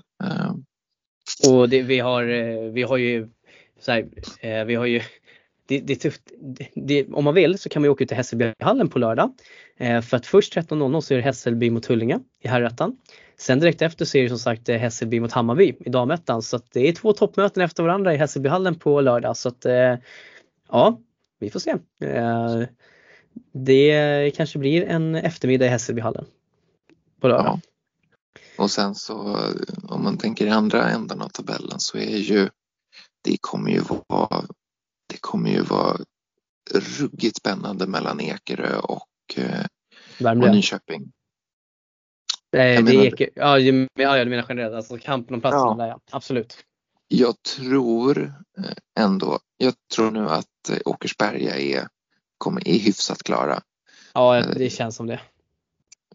och 1.49 1.69
det, 1.69 1.83
vi, 1.83 1.99
har, 1.99 2.29
eh, 2.29 2.61
vi 2.61 2.83
har 2.83 2.97
ju, 2.97 3.29
så 3.81 3.93
här, 3.93 4.09
eh, 4.41 4.65
vi 4.65 4.75
har 4.75 4.87
ju 4.87 5.01
det, 5.67 5.81
det, 5.81 5.93
är 5.93 5.97
tufft. 5.97 6.23
Det, 6.75 7.07
om 7.13 7.25
man 7.25 7.35
vill 7.35 7.59
så 7.59 7.69
kan 7.69 7.83
man 7.83 7.91
åka 7.91 8.05
ut 8.05 8.09
till 8.09 8.17
Hässelbyhallen 8.17 8.89
på 8.89 8.99
lördag. 8.99 9.33
Eh, 9.77 10.01
för 10.01 10.17
att 10.17 10.27
först 10.27 10.57
13.00 10.57 11.01
så 11.01 11.15
är 11.15 11.19
det 11.19 11.25
Hässelby 11.25 11.71
mot 11.71 11.83
Tullinge 11.83 12.21
i 12.41 12.49
herrettan. 12.49 12.97
Sen 13.37 13.61
direkt 13.61 13.83
efter 13.83 14.05
så 14.05 14.19
är 14.19 14.23
det 14.23 14.29
som 14.29 14.39
sagt 14.39 14.69
eh, 14.69 14.77
Hässelby 14.77 15.21
mot 15.21 15.33
Hammarby 15.33 15.75
i 15.81 15.91
damettan. 15.91 16.43
Så 16.43 16.57
att 16.57 16.73
det 16.73 16.89
är 16.89 16.93
två 16.93 17.13
toppmöten 17.13 17.63
efter 17.63 17.83
varandra 17.83 18.15
i 18.15 18.17
Hässelbyhallen 18.17 18.75
på 18.75 19.01
lördag. 19.01 19.37
Så 19.37 19.49
att 19.49 19.67
ja, 20.69 21.01
vi 21.39 21.51
får 21.51 21.61
se. 21.61 21.75
Det 23.53 24.31
kanske 24.37 24.59
blir 24.59 24.85
en 24.85 25.15
eftermiddag 25.15 25.67
i 25.67 25.69
Hässelbyhallen 25.69 26.25
på 27.21 27.29
lördag. 27.29 27.61
Ja. 27.65 27.70
Och 28.59 28.71
sen 28.71 28.95
så 28.95 29.39
om 29.83 30.05
man 30.05 30.19
tänker 30.19 30.47
i 30.47 30.51
andra 30.51 30.91
änden 30.91 31.23
av 31.23 31.29
tabellen 31.29 31.81
så 31.81 31.99
är 31.99 32.17
ju 32.17 32.49
det 33.23 33.37
kommer 33.41 33.71
ju 33.71 33.81
vara 33.81 34.45
det 35.07 35.21
kommer 35.21 35.51
ju 35.51 35.63
vara 35.63 35.97
ruggigt 36.75 37.37
spännande 37.37 37.87
mellan 37.87 38.21
Ekerö 38.21 38.79
och, 38.79 39.09
eh, 39.37 39.65
och 40.21 40.37
Nyköping. 40.37 41.13
Nej, 42.53 42.83
det 42.83 42.97
är 42.97 43.05
Eker, 43.05 43.31
ja, 43.35 43.59
ja, 43.59 44.25
du 44.25 44.31
menar 44.31 44.47
generellt, 44.49 44.75
alltså 44.75 44.99
kampen 44.99 45.35
om 45.35 45.41
platserna 45.41 45.67
ja. 45.69 45.75
där 45.77 45.89
ja. 45.89 46.01
Absolut. 46.11 46.57
Jag 47.09 47.43
tror 47.43 48.19
eh, 48.59 49.05
ändå, 49.05 49.39
jag 49.57 49.75
tror 49.95 50.11
nu 50.11 50.29
att 50.29 50.71
Åkersberga 50.85 51.57
är, 51.57 51.89
kommer, 52.39 52.69
är 52.69 52.79
hyfsat 52.79 53.23
klara. 53.23 53.63
Ja, 54.15 54.43
det 54.43 54.71
känns 54.71 54.97
som 54.97 55.07
det. 55.07 55.21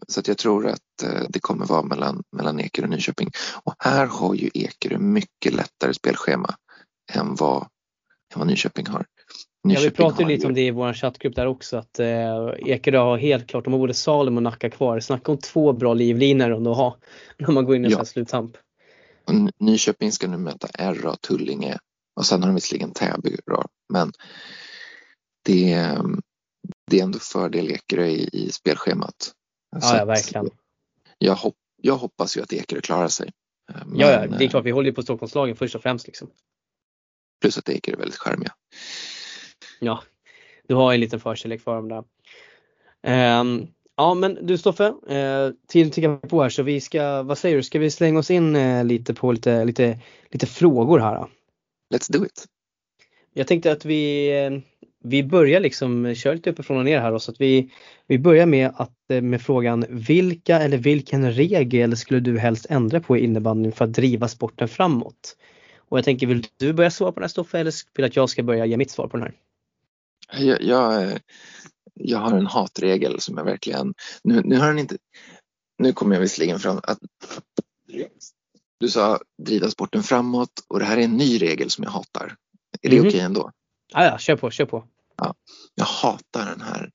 Så 0.08 0.20
att 0.20 0.28
jag 0.28 0.38
tror 0.38 0.66
att 0.66 1.02
eh, 1.02 1.22
det 1.28 1.40
kommer 1.40 1.66
vara 1.66 1.82
mellan, 1.82 2.22
mellan 2.36 2.60
Ekerö 2.60 2.84
och 2.84 2.90
Nyköping. 2.90 3.30
Och 3.62 3.74
här 3.78 4.06
har 4.06 4.34
ju 4.34 4.50
Ekerö 4.54 4.98
mycket 4.98 5.54
lättare 5.54 5.94
spelschema 5.94 6.54
än 7.12 7.34
vad, 7.34 7.62
än 8.34 8.38
vad 8.38 8.46
Nyköping 8.46 8.86
har. 8.86 9.06
Nyköping 9.64 9.84
ja, 9.84 9.90
vi 9.90 9.96
pratade 9.96 10.28
lite 10.28 10.42
ju... 10.42 10.48
om 10.48 10.54
det 10.54 10.60
i 10.60 10.70
vår 10.70 10.92
chattgrupp 10.92 11.36
där 11.36 11.46
också 11.46 11.76
att 11.76 11.98
eh, 11.98 12.06
Ekerö 12.66 12.98
har 12.98 13.18
helt 13.18 13.46
klart, 13.46 13.64
de 13.64 13.72
har 13.72 13.80
både 13.80 13.94
Salem 13.94 14.36
och 14.36 14.42
Nacka 14.42 14.70
kvar. 14.70 15.00
Snacka 15.00 15.32
om 15.32 15.38
två 15.38 15.72
bra 15.72 15.94
livlinor 15.94 16.50
de 16.50 16.66
har 16.66 16.96
när 17.38 17.50
man 17.50 17.64
går 17.64 17.76
in 17.76 17.84
i 17.84 17.88
ja. 17.88 18.04
sluttamp. 18.04 18.56
Nyköping 19.58 20.12
ska 20.12 20.28
nu 20.28 20.36
möta 20.36 20.92
RA 20.92 21.16
Tullinge 21.16 21.78
Och 22.16 22.26
sen 22.26 22.42
har 22.42 22.48
de 22.48 22.54
visserligen 22.54 22.92
Täby 22.92 23.36
då, 23.46 23.64
men 23.92 24.12
det, 25.44 25.92
det 26.90 26.98
är 26.98 27.02
ändå 27.02 27.18
fördel 27.18 27.70
Ekerö 27.70 28.06
i, 28.06 28.28
i 28.32 28.52
spelschemat. 28.52 29.32
Ja, 29.70 29.98
ja 29.98 30.04
verkligen. 30.04 30.50
Jag, 31.18 31.34
hopp, 31.34 31.56
jag 31.82 31.96
hoppas 31.96 32.36
ju 32.36 32.42
att 32.42 32.52
Ekerö 32.52 32.80
klarar 32.80 33.08
sig. 33.08 33.32
Men, 33.86 33.98
ja, 33.98 34.10
ja, 34.10 34.26
det 34.26 34.44
är 34.44 34.48
klart 34.48 34.64
vi 34.64 34.70
håller 34.70 34.88
ju 34.88 34.94
på 34.94 35.02
Stockholmslagen 35.02 35.56
först 35.56 35.74
och 35.74 35.82
främst. 35.82 36.06
Liksom. 36.06 36.30
Plus 37.40 37.58
att 37.58 37.68
Ekerö 37.68 37.94
är 37.94 37.98
väldigt 37.98 38.18
charmiga. 38.18 38.54
Ja, 39.80 40.02
du 40.68 40.74
har 40.74 40.94
en 40.94 41.00
liten 41.00 41.20
förkärlek 41.20 41.60
för 41.60 41.74
dem 41.74 41.88
där. 41.88 42.04
Um, 43.40 43.68
ja 43.96 44.14
men 44.14 44.46
du 44.46 44.58
Stoffe, 44.58 44.88
uh, 44.88 45.54
tiden 45.68 45.90
tickar 45.90 46.16
på 46.16 46.42
här 46.42 46.50
så 46.50 46.62
vi 46.62 46.80
ska, 46.80 47.22
vad 47.22 47.38
säger 47.38 47.56
du, 47.56 47.62
ska 47.62 47.78
vi 47.78 47.90
slänga 47.90 48.18
oss 48.18 48.30
in 48.30 48.56
uh, 48.56 48.84
lite 48.84 49.14
på 49.14 49.32
lite, 49.32 49.64
lite, 49.64 50.00
lite 50.30 50.46
frågor 50.46 50.98
här? 50.98 51.14
Då? 51.14 51.28
Let's 51.94 52.12
do 52.12 52.24
it! 52.24 52.46
Jag 53.32 53.46
tänkte 53.46 53.72
att 53.72 53.84
vi, 53.84 54.30
vi 55.08 55.24
börjar 55.24 55.60
liksom, 55.60 56.14
kör 56.14 56.34
lite 56.34 56.50
uppifrån 56.50 56.78
och 56.78 56.84
ner 56.84 57.00
här 57.00 57.12
då, 57.12 57.18
så 57.18 57.30
att 57.30 57.40
vi, 57.40 57.70
vi 58.06 58.18
börjar 58.18 58.46
med, 58.46 58.72
att, 58.76 58.92
med 59.22 59.42
frågan 59.42 59.84
vilka 59.88 60.58
eller 60.58 60.78
vilken 60.78 61.32
regel 61.32 61.96
skulle 61.96 62.20
du 62.20 62.38
helst 62.38 62.66
ändra 62.70 63.00
på 63.00 63.16
i 63.16 63.24
innebandyn 63.24 63.72
för 63.72 63.84
att 63.84 63.92
driva 63.92 64.28
sporten 64.28 64.68
framåt? 64.68 65.36
Och 65.88 65.98
jag 65.98 66.04
tänker, 66.04 66.26
vill 66.26 66.46
du 66.56 66.72
börja 66.72 66.90
svara 66.90 67.12
på 67.12 67.20
den 67.20 67.24
här 67.24 67.28
Stoffe 67.28 67.58
eller 67.58 67.72
vill 67.94 68.02
du 68.02 68.04
att 68.04 68.16
jag 68.16 68.30
ska 68.30 68.42
börja 68.42 68.66
ge 68.66 68.76
mitt 68.76 68.90
svar 68.90 69.08
på 69.08 69.16
den 69.16 69.22
här? 69.26 69.34
Jag, 70.44 70.62
jag, 70.62 71.18
jag 71.94 72.18
har 72.18 72.38
en 72.38 72.46
hatregel 72.46 73.20
som 73.20 73.36
jag 73.36 73.44
verkligen, 73.44 73.94
nu, 74.24 74.42
nu 74.44 74.58
har 74.58 74.68
den 74.68 74.78
inte, 74.78 74.96
nu 75.78 75.92
kommer 75.92 76.14
jag 76.14 76.20
visserligen 76.20 76.58
fram 76.58 76.80
att 76.82 76.98
du 78.80 78.88
sa 78.88 79.18
driva 79.42 79.68
sporten 79.68 80.02
framåt 80.02 80.50
och 80.68 80.78
det 80.78 80.84
här 80.84 80.96
är 80.96 81.02
en 81.02 81.16
ny 81.16 81.38
regel 81.38 81.70
som 81.70 81.84
jag 81.84 81.90
hatar. 81.90 82.36
Är 82.82 82.90
det 82.90 82.96
mm 82.96 83.04
-hmm. 83.04 83.08
okej 83.08 83.08
okay 83.08 83.20
ändå? 83.20 83.50
Ja, 83.92 84.04
ja, 84.04 84.18
kör 84.18 84.36
på, 84.36 84.50
kör 84.50 84.64
på. 84.64 84.84
Ja, 85.16 85.34
jag 85.74 85.84
hatar 85.84 86.46
den 86.46 86.60
här 86.60 86.90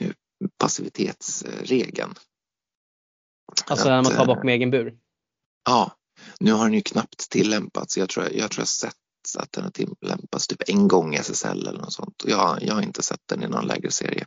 eh, 0.00 0.12
passivitetsregeln. 0.58 2.14
Alltså 3.66 3.88
när 3.88 4.02
man 4.02 4.12
tar 4.12 4.26
bakom 4.26 4.48
egen 4.48 4.70
bur? 4.70 4.98
Ja, 5.64 5.96
nu 6.40 6.52
har 6.52 6.64
den 6.64 6.74
ju 6.74 6.82
knappt 6.82 7.30
tillämpats. 7.30 7.98
Jag 7.98 8.08
tror 8.08 8.24
jag, 8.24 8.34
jag, 8.34 8.50
tror 8.50 8.60
jag 8.60 8.68
sett 8.68 8.94
att 9.38 9.52
den 9.52 9.64
har 9.64 9.70
tillämpats 9.70 10.46
typ 10.46 10.62
en 10.68 10.88
gång 10.88 11.14
i 11.14 11.18
SSL 11.18 11.66
eller 11.66 11.80
något 11.80 11.92
sånt. 11.92 12.24
Jag, 12.26 12.58
jag 12.62 12.74
har 12.74 12.82
inte 12.82 13.02
sett 13.02 13.20
den 13.26 13.42
i 13.42 13.48
någon 13.48 13.66
lägre 13.66 13.90
serie. 13.90 14.26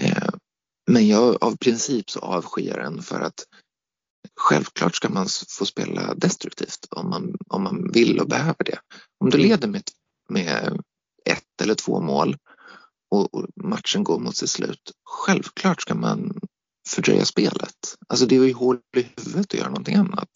Eh, 0.00 0.28
men 0.90 1.08
jag, 1.08 1.44
av 1.44 1.56
princip 1.56 2.10
så 2.10 2.20
avskyr 2.20 2.74
den 2.74 3.02
för 3.02 3.20
att 3.20 3.44
självklart 4.36 4.96
ska 4.96 5.08
man 5.08 5.26
få 5.58 5.66
spela 5.66 6.14
destruktivt 6.14 6.86
om 6.90 7.10
man, 7.10 7.36
om 7.48 7.62
man 7.62 7.92
vill 7.92 8.20
och 8.20 8.28
behöver 8.28 8.64
det. 8.64 8.78
Om 9.20 9.30
du 9.30 9.38
leder 9.38 9.68
med, 9.68 9.82
med 10.28 10.80
ett 11.30 11.62
eller 11.62 11.74
två 11.74 12.00
mål 12.00 12.36
och, 13.10 13.28
matchen 13.56 14.04
går 14.04 14.18
mot 14.18 14.36
sitt 14.36 14.50
slut, 14.50 14.92
självklart 15.04 15.80
ska 15.80 15.94
man 15.94 16.40
fördröja 16.88 17.24
spelet. 17.24 17.96
Alltså 18.08 18.26
det 18.26 18.36
är 18.36 18.44
ju 18.44 18.52
hål 18.52 18.78
i 18.96 19.06
huvudet 19.16 19.54
att 19.54 19.54
göra 19.54 19.68
någonting 19.68 19.94
annat. 19.94 20.28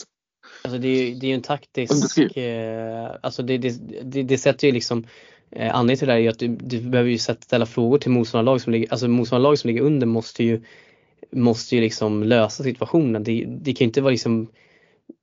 Alltså 0.62 0.79
det 0.79 0.88
är, 0.88 1.14
det 1.14 1.27
är 1.27 1.29
ju 1.29 1.35
en 1.35 1.42
taktisk, 1.42 2.18
eh, 2.37 3.11
alltså 3.22 3.42
det, 3.42 3.59
det, 3.59 3.70
det, 4.03 4.22
det 4.22 4.38
sätter 4.38 4.66
ju 4.66 4.72
liksom 4.72 5.07
eh, 5.51 5.74
anledningen 5.74 5.98
till 5.98 6.07
det 6.07 6.12
här 6.12 6.18
är 6.18 6.22
ju 6.22 6.29
att 6.29 6.38
du, 6.38 6.48
du 6.48 6.81
behöver 6.81 7.11
ju 7.11 7.18
ställa 7.18 7.66
frågor 7.66 7.98
till 7.98 8.11
motståndarlag 8.11 8.61
som 8.61 8.72
ligger, 8.72 8.92
alltså 8.92 9.09
motståndarlag 9.09 9.59
som 9.59 9.68
ligger 9.68 9.83
under 9.83 10.07
måste 10.07 10.44
ju 10.44 10.62
måste 11.33 11.74
ju 11.77 11.81
liksom 11.81 12.22
lösa 12.22 12.62
situationen. 12.62 13.24
Det, 13.24 13.44
det 13.48 13.72
kan 13.72 13.85
ju 13.85 13.88
inte 13.88 14.01
vara 14.01 14.11
liksom 14.11 14.48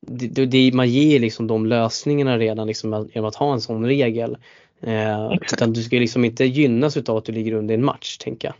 det, 0.07 0.45
det, 0.45 0.71
man 0.73 0.89
ger 0.89 1.19
liksom 1.19 1.47
de 1.47 1.65
lösningarna 1.65 2.37
redan 2.37 2.67
liksom 2.67 3.09
genom 3.13 3.29
att 3.29 3.35
ha 3.35 3.53
en 3.53 3.61
sån 3.61 3.85
regel. 3.85 4.37
Eh, 4.81 5.31
utan 5.53 5.73
du 5.73 5.83
ska 5.83 5.95
liksom 5.95 6.25
inte 6.25 6.45
gynnas 6.45 6.97
utav 6.97 7.17
att 7.17 7.25
du 7.25 7.31
ligger 7.31 7.53
under 7.53 7.75
en 7.75 7.85
match, 7.85 8.17
tänker 8.17 8.47
jag. 8.47 8.55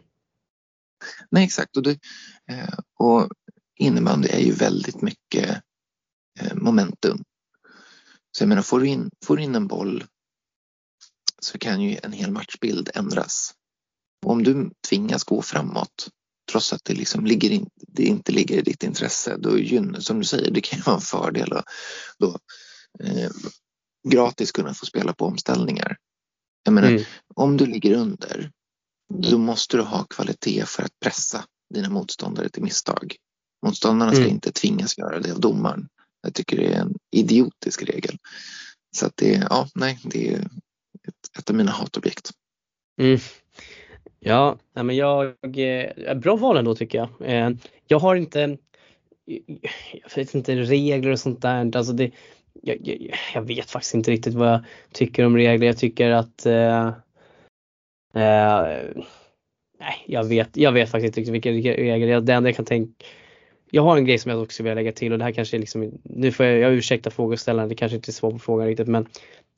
Nej 1.29 1.43
exakt 1.43 1.77
och, 1.77 1.83
det, 1.83 1.91
eh, 2.49 2.79
och 2.99 3.29
innebandy 3.79 4.29
är 4.29 4.39
ju 4.39 4.51
väldigt 4.51 5.01
mycket 5.01 5.61
Eh, 6.39 6.55
momentum. 6.55 7.23
Så 8.31 8.43
jag 8.43 8.49
menar, 8.49 8.61
får 8.61 8.79
du, 8.79 8.87
in, 8.87 9.09
får 9.25 9.37
du 9.37 9.43
in 9.43 9.55
en 9.55 9.67
boll 9.67 10.03
så 11.41 11.57
kan 11.57 11.81
ju 11.81 11.97
en 12.03 12.11
hel 12.11 12.31
matchbild 12.31 12.89
ändras. 12.93 13.53
Och 14.25 14.31
om 14.31 14.43
du 14.43 14.71
tvingas 14.89 15.23
gå 15.23 15.41
framåt 15.41 16.07
trots 16.55 16.73
att 16.73 16.85
det, 16.85 16.93
liksom 16.93 17.25
ligger 17.25 17.49
in, 17.49 17.69
det 17.75 18.03
inte 18.03 18.31
ligger 18.31 18.57
i 18.57 18.61
ditt 18.61 18.83
intresse, 18.83 19.37
då 19.37 19.59
är 19.59 19.99
som 19.99 20.19
du 20.19 20.25
säger, 20.25 20.51
det 20.51 20.61
kan 20.61 20.79
ju 20.79 20.83
vara 20.83 20.95
en 20.95 21.01
fördel 21.01 21.53
att 21.53 21.65
då, 22.19 22.39
eh, 23.03 23.29
gratis 24.09 24.51
kunna 24.51 24.73
få 24.73 24.85
spela 24.85 25.13
på 25.13 25.25
omställningar. 25.25 25.97
Jag 26.63 26.73
menar, 26.73 26.87
mm. 26.87 27.03
om 27.35 27.57
du 27.57 27.65
ligger 27.65 27.93
under, 27.93 28.51
då 29.13 29.37
måste 29.37 29.77
du 29.77 29.83
ha 29.83 30.03
kvalitet 30.03 30.65
för 30.65 30.83
att 30.83 30.99
pressa 31.03 31.45
dina 31.73 31.89
motståndare 31.89 32.49
till 32.49 32.63
misstag. 32.63 33.15
Motståndarna 33.65 34.11
ska 34.11 34.21
mm. 34.21 34.33
inte 34.33 34.51
tvingas 34.51 34.97
göra 34.97 35.19
det 35.19 35.31
av 35.31 35.39
domaren. 35.39 35.87
Jag 36.21 36.33
tycker 36.33 36.57
det 36.57 36.73
är 36.73 36.81
en 36.81 36.95
idiotisk 37.11 37.83
regel. 37.83 38.17
Så 38.97 39.05
att 39.05 39.13
det, 39.15 39.47
ja, 39.49 39.69
nej, 39.75 39.99
det 40.03 40.33
är 40.33 40.39
ett, 41.07 41.37
ett 41.39 41.49
av 41.49 41.55
mina 41.55 41.71
hatobjekt. 41.71 42.31
Mm. 43.01 43.19
Ja, 44.25 44.57
men 44.73 44.95
jag, 44.95 45.33
eh, 45.55 46.13
bra 46.15 46.35
val 46.35 46.57
ändå 46.57 46.75
tycker 46.75 46.97
jag. 46.97 47.09
Eh, 47.31 47.49
jag 47.87 47.99
har 47.99 48.15
inte, 48.15 48.57
jag 49.91 50.15
vet 50.15 50.35
inte 50.35 50.55
regler 50.55 51.11
och 51.11 51.19
sånt 51.19 51.41
där. 51.41 51.77
Alltså 51.77 51.93
det, 51.93 52.11
jag, 52.61 52.77
jag, 52.83 53.11
jag 53.33 53.41
vet 53.41 53.69
faktiskt 53.69 53.93
inte 53.93 54.11
riktigt 54.11 54.33
vad 54.33 54.47
jag 54.47 54.59
tycker 54.91 55.25
om 55.25 55.37
regler. 55.37 55.67
Jag 55.67 55.77
tycker 55.77 56.09
att 56.09 56.45
eh, 56.45 56.87
eh, 58.15 58.77
Nej, 59.79 60.03
jag 60.05 60.23
vet, 60.23 60.57
jag 60.57 60.71
vet 60.71 60.89
faktiskt 60.89 61.17
inte 61.17 61.31
vilka 61.31 61.51
regler. 61.51 62.21
Det 62.21 62.33
enda 62.33 62.49
jag 62.49 62.55
kan 62.55 62.65
tänka 62.65 63.05
jag 63.71 63.81
har 63.81 63.97
en 63.97 64.05
grej 64.05 64.17
som 64.17 64.31
jag 64.31 64.41
också 64.41 64.63
vill 64.63 64.75
lägga 64.75 64.91
till 64.91 65.11
och 65.11 65.17
det 65.17 65.23
här 65.23 65.31
kanske 65.31 65.57
är 65.57 65.59
liksom, 65.59 65.91
nu 66.03 66.31
får 66.31 66.45
jag, 66.45 66.59
jag 66.59 66.73
ursäkta 66.73 67.09
frågeställaren, 67.09 67.69
det 67.69 67.75
kanske 67.75 67.95
inte 67.95 68.09
är 68.09 68.13
svar 68.13 68.31
på 68.31 68.39
frågan 68.39 68.67
riktigt 68.67 68.87
men 68.87 69.07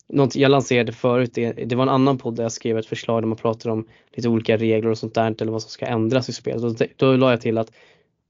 något 0.09 0.35
jag 0.35 0.51
lanserade 0.51 0.91
förut, 0.91 1.31
det, 1.33 1.51
det 1.51 1.75
var 1.75 1.83
en 1.83 1.89
annan 1.89 2.17
podd 2.17 2.35
där 2.35 2.43
jag 2.43 2.51
skrev 2.51 2.77
ett 2.77 2.85
förslag 2.85 3.21
där 3.21 3.27
man 3.27 3.37
pratade 3.37 3.73
om 3.73 3.87
lite 4.11 4.29
olika 4.29 4.57
regler 4.57 4.89
och 4.89 4.97
sånt 4.97 5.13
där 5.13 5.35
eller 5.41 5.51
vad 5.51 5.61
som 5.61 5.71
ska 5.71 5.85
ändras 5.85 6.29
i 6.29 6.33
spelet. 6.33 6.61
Då, 6.61 6.85
då 6.95 7.15
la 7.15 7.29
jag 7.29 7.41
till 7.41 7.57
att 7.57 7.71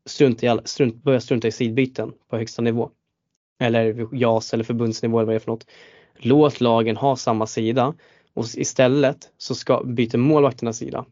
strunta 0.06 0.46
i 0.46 0.50
all, 0.50 0.62
strunt, 0.66 1.04
börja 1.04 1.20
strunta 1.20 1.48
i 1.48 1.52
sidbyten 1.52 2.13
på 2.30 2.38
högsta 2.38 2.62
nivå. 2.62 2.90
Eller 3.60 4.08
JAS 4.16 4.54
eller 4.54 4.63
förbundsnivå 4.63 5.20
eller 5.20 5.26
vad 5.26 5.34
det 5.34 5.38
är 5.38 5.40
för 5.40 5.52
något. 5.52 5.68
Låt 6.18 6.62
lagen 6.62 6.98
ha 6.98 7.16
samma 7.16 7.48
sida 7.48 7.94
och 8.34 8.46
istället 8.56 9.18
så 9.38 9.56
ska, 9.56 9.84
byter 9.84 10.18
målvakterna 10.18 10.74
sida. 10.74 11.06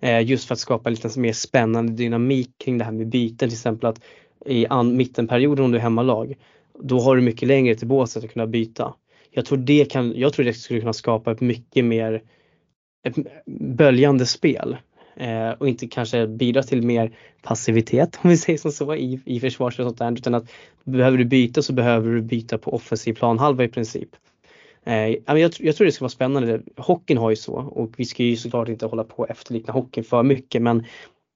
Eh, 0.00 0.26
just 0.26 0.48
för 0.48 0.52
att 0.52 0.58
skapa 0.58 0.90
lite 0.90 1.20
mer 1.20 1.32
spännande 1.32 1.92
dynamik 1.92 2.50
kring 2.58 2.78
det 2.78 2.84
här 2.84 2.92
med 2.92 3.08
byten 3.08 3.48
till 3.48 3.56
exempel 3.56 3.88
att 3.88 4.00
i 4.46 4.66
mittenperioden 4.84 5.64
om 5.64 5.72
du 5.72 5.78
är 5.78 5.82
hemmalag 5.82 6.36
då 6.80 7.00
har 7.00 7.16
du 7.16 7.22
mycket 7.22 7.48
längre 7.48 7.74
till 7.74 7.88
båset 7.88 8.24
att 8.24 8.32
kunna 8.32 8.46
byta. 8.46 8.94
Jag 9.30 9.44
tror 9.44 9.58
det, 9.58 9.84
kan, 9.84 10.12
jag 10.16 10.32
tror 10.32 10.44
det 10.44 10.54
skulle 10.54 10.80
kunna 10.80 10.92
skapa 10.92 11.32
ett 11.32 11.40
mycket 11.40 11.84
mer 11.84 12.22
ett 13.02 13.16
böljande 13.46 14.26
spel 14.26 14.76
eh, 15.16 15.50
och 15.50 15.68
inte 15.68 15.88
kanske 15.88 16.26
bidra 16.26 16.62
till 16.62 16.82
mer 16.82 17.16
passivitet 17.42 18.18
om 18.22 18.30
vi 18.30 18.36
säger 18.36 18.58
som 18.58 18.72
så 18.72 18.94
i, 18.94 19.20
i 19.24 19.40
försvars 19.40 19.78
och 19.78 19.84
sånt 19.84 19.98
där 19.98 20.12
utan 20.12 20.34
att 20.34 20.50
behöver 20.84 21.18
du 21.18 21.24
byta 21.24 21.62
så 21.62 21.72
behöver 21.72 22.10
du 22.10 22.22
byta 22.22 22.58
på 22.58 22.74
offensiv 22.74 23.14
planhalva 23.14 23.64
i 23.64 23.68
princip. 23.68 24.08
Eh, 24.84 25.08
jag, 25.26 25.38
jag 25.58 25.76
tror 25.76 25.84
det 25.84 25.92
ska 25.92 26.04
vara 26.04 26.10
spännande. 26.10 26.60
Hockeyn 26.76 27.18
har 27.18 27.30
ju 27.30 27.36
så 27.36 27.54
och 27.54 27.90
vi 27.96 28.04
ska 28.04 28.22
ju 28.22 28.36
såklart 28.36 28.68
inte 28.68 28.86
hålla 28.86 29.04
på 29.04 29.16
och 29.16 29.30
efterlikna 29.30 29.72
hockeyn 29.72 30.04
för 30.04 30.22
mycket 30.22 30.62
men, 30.62 30.78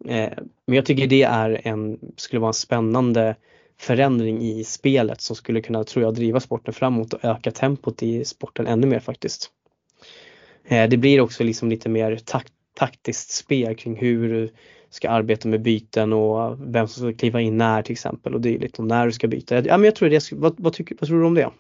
eh, 0.05 0.33
men 0.66 0.76
jag 0.76 0.87
tycker 0.87 1.07
det 1.07 1.22
är 1.22 1.61
en, 1.64 1.98
skulle 2.16 2.40
vara 2.40 2.50
en 2.50 2.55
spännande 2.55 3.37
förändring 3.83 4.42
i 4.42 4.64
spelet 4.64 5.21
som 5.21 5.37
skulle 5.37 5.61
kunna, 5.61 5.85
tror 5.85 6.05
jag, 6.05 6.14
driva 6.14 6.40
sporten 6.40 6.75
framåt 6.75 7.12
och 7.12 7.25
öka 7.25 7.51
tempot 7.51 8.03
i 8.03 8.25
sporten 8.25 8.66
ännu 8.66 8.87
mer 8.87 9.01
faktiskt. 9.01 9.51
Eh, 10.64 10.88
det 10.88 10.97
blir 10.97 11.21
också 11.21 11.45
liksom 11.45 11.68
lite 11.68 11.88
mer 11.88 12.16
takt, 12.16 12.53
taktiskt 12.75 13.31
spel 13.31 13.77
kring 13.77 13.97
hur 13.97 14.29
du 14.29 14.53
ska 14.90 15.11
arbeta 15.11 15.49
med 15.49 15.62
byten 15.62 16.12
och 16.12 16.75
vem 16.75 16.88
som 16.88 17.03
ska 17.03 17.18
kliva 17.18 17.40
in 17.40 17.59
när 17.59 17.83
till 17.83 17.92
exempel 17.92 18.35
och 18.35 18.40
dylikt 18.40 18.79
och 18.79 18.87
när 18.87 19.07
du 19.07 19.12
ska 19.12 19.29
byta. 19.29 19.55
Ja, 19.55 19.77
men 19.79 19.85
jag 19.85 19.97
tror 19.97 20.09
det, 20.09 20.33
vad, 20.33 20.61
vad, 20.61 20.73
tycker, 20.73 20.97
vad 21.01 21.09
tror 21.09 21.21
du 21.21 21.27
om 21.27 21.35
det? 21.35 21.51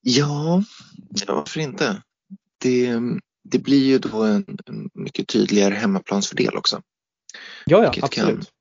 Ja, 0.00 0.62
varför 1.26 1.60
inte? 1.60 2.02
Det, 2.58 3.00
det 3.44 3.58
blir 3.58 3.84
ju 3.84 3.98
då 3.98 4.22
en, 4.22 4.58
en 4.66 4.90
mycket 4.94 5.28
tydligare 5.28 5.74
hemmaplansfördel 5.74 6.56
också. 6.56 6.82
Ja, 7.66 7.82
ja 7.82 7.92
absolut. 8.02 8.34
Kan, 8.34 8.55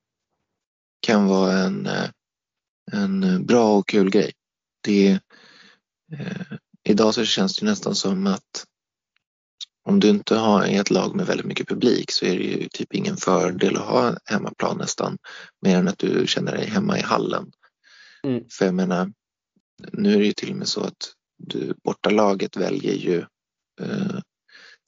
kan 1.06 1.28
vara 1.28 1.54
en, 1.54 1.90
en 2.92 3.46
bra 3.46 3.78
och 3.78 3.88
kul 3.88 4.10
grej. 4.10 4.34
Det, 4.84 5.20
eh, 6.12 6.58
idag 6.84 7.14
så 7.14 7.26
känns 7.26 7.58
det 7.58 7.66
nästan 7.66 7.96
som 7.96 8.28
att 8.28 8.66
om 9.88 10.00
du 10.00 10.10
inte 10.10 10.36
har 10.36 10.66
ett 10.66 10.90
lag 10.90 11.16
med 11.16 11.26
väldigt 11.26 11.46
mycket 11.46 11.68
publik 11.68 12.12
så 12.12 12.26
är 12.26 12.38
det 12.38 12.44
ju 12.44 12.68
typ 12.68 12.94
ingen 12.94 13.18
fördel 13.18 13.76
att 13.76 13.86
ha 13.86 14.18
hemmaplan 14.26 14.78
nästan 14.78 15.18
mer 15.62 15.78
än 15.78 15.88
att 15.88 15.98
du 15.98 16.28
känner 16.28 16.52
dig 16.52 16.68
hemma 16.68 17.00
i 17.00 17.02
hallen. 17.02 17.52
Mm. 18.24 18.44
För 18.50 18.66
jag 18.66 18.74
menar, 18.74 19.12
nu 19.92 20.14
är 20.14 20.20
det 20.20 20.26
ju 20.26 20.34
till 20.34 20.52
och 20.52 20.58
med 20.58 20.68
så 20.68 20.84
att 20.84 21.14
du, 21.38 21.74
bortalaget 21.84 22.58
väljer 22.58 22.94
ju 22.94 23.26
eh, 23.82 24.20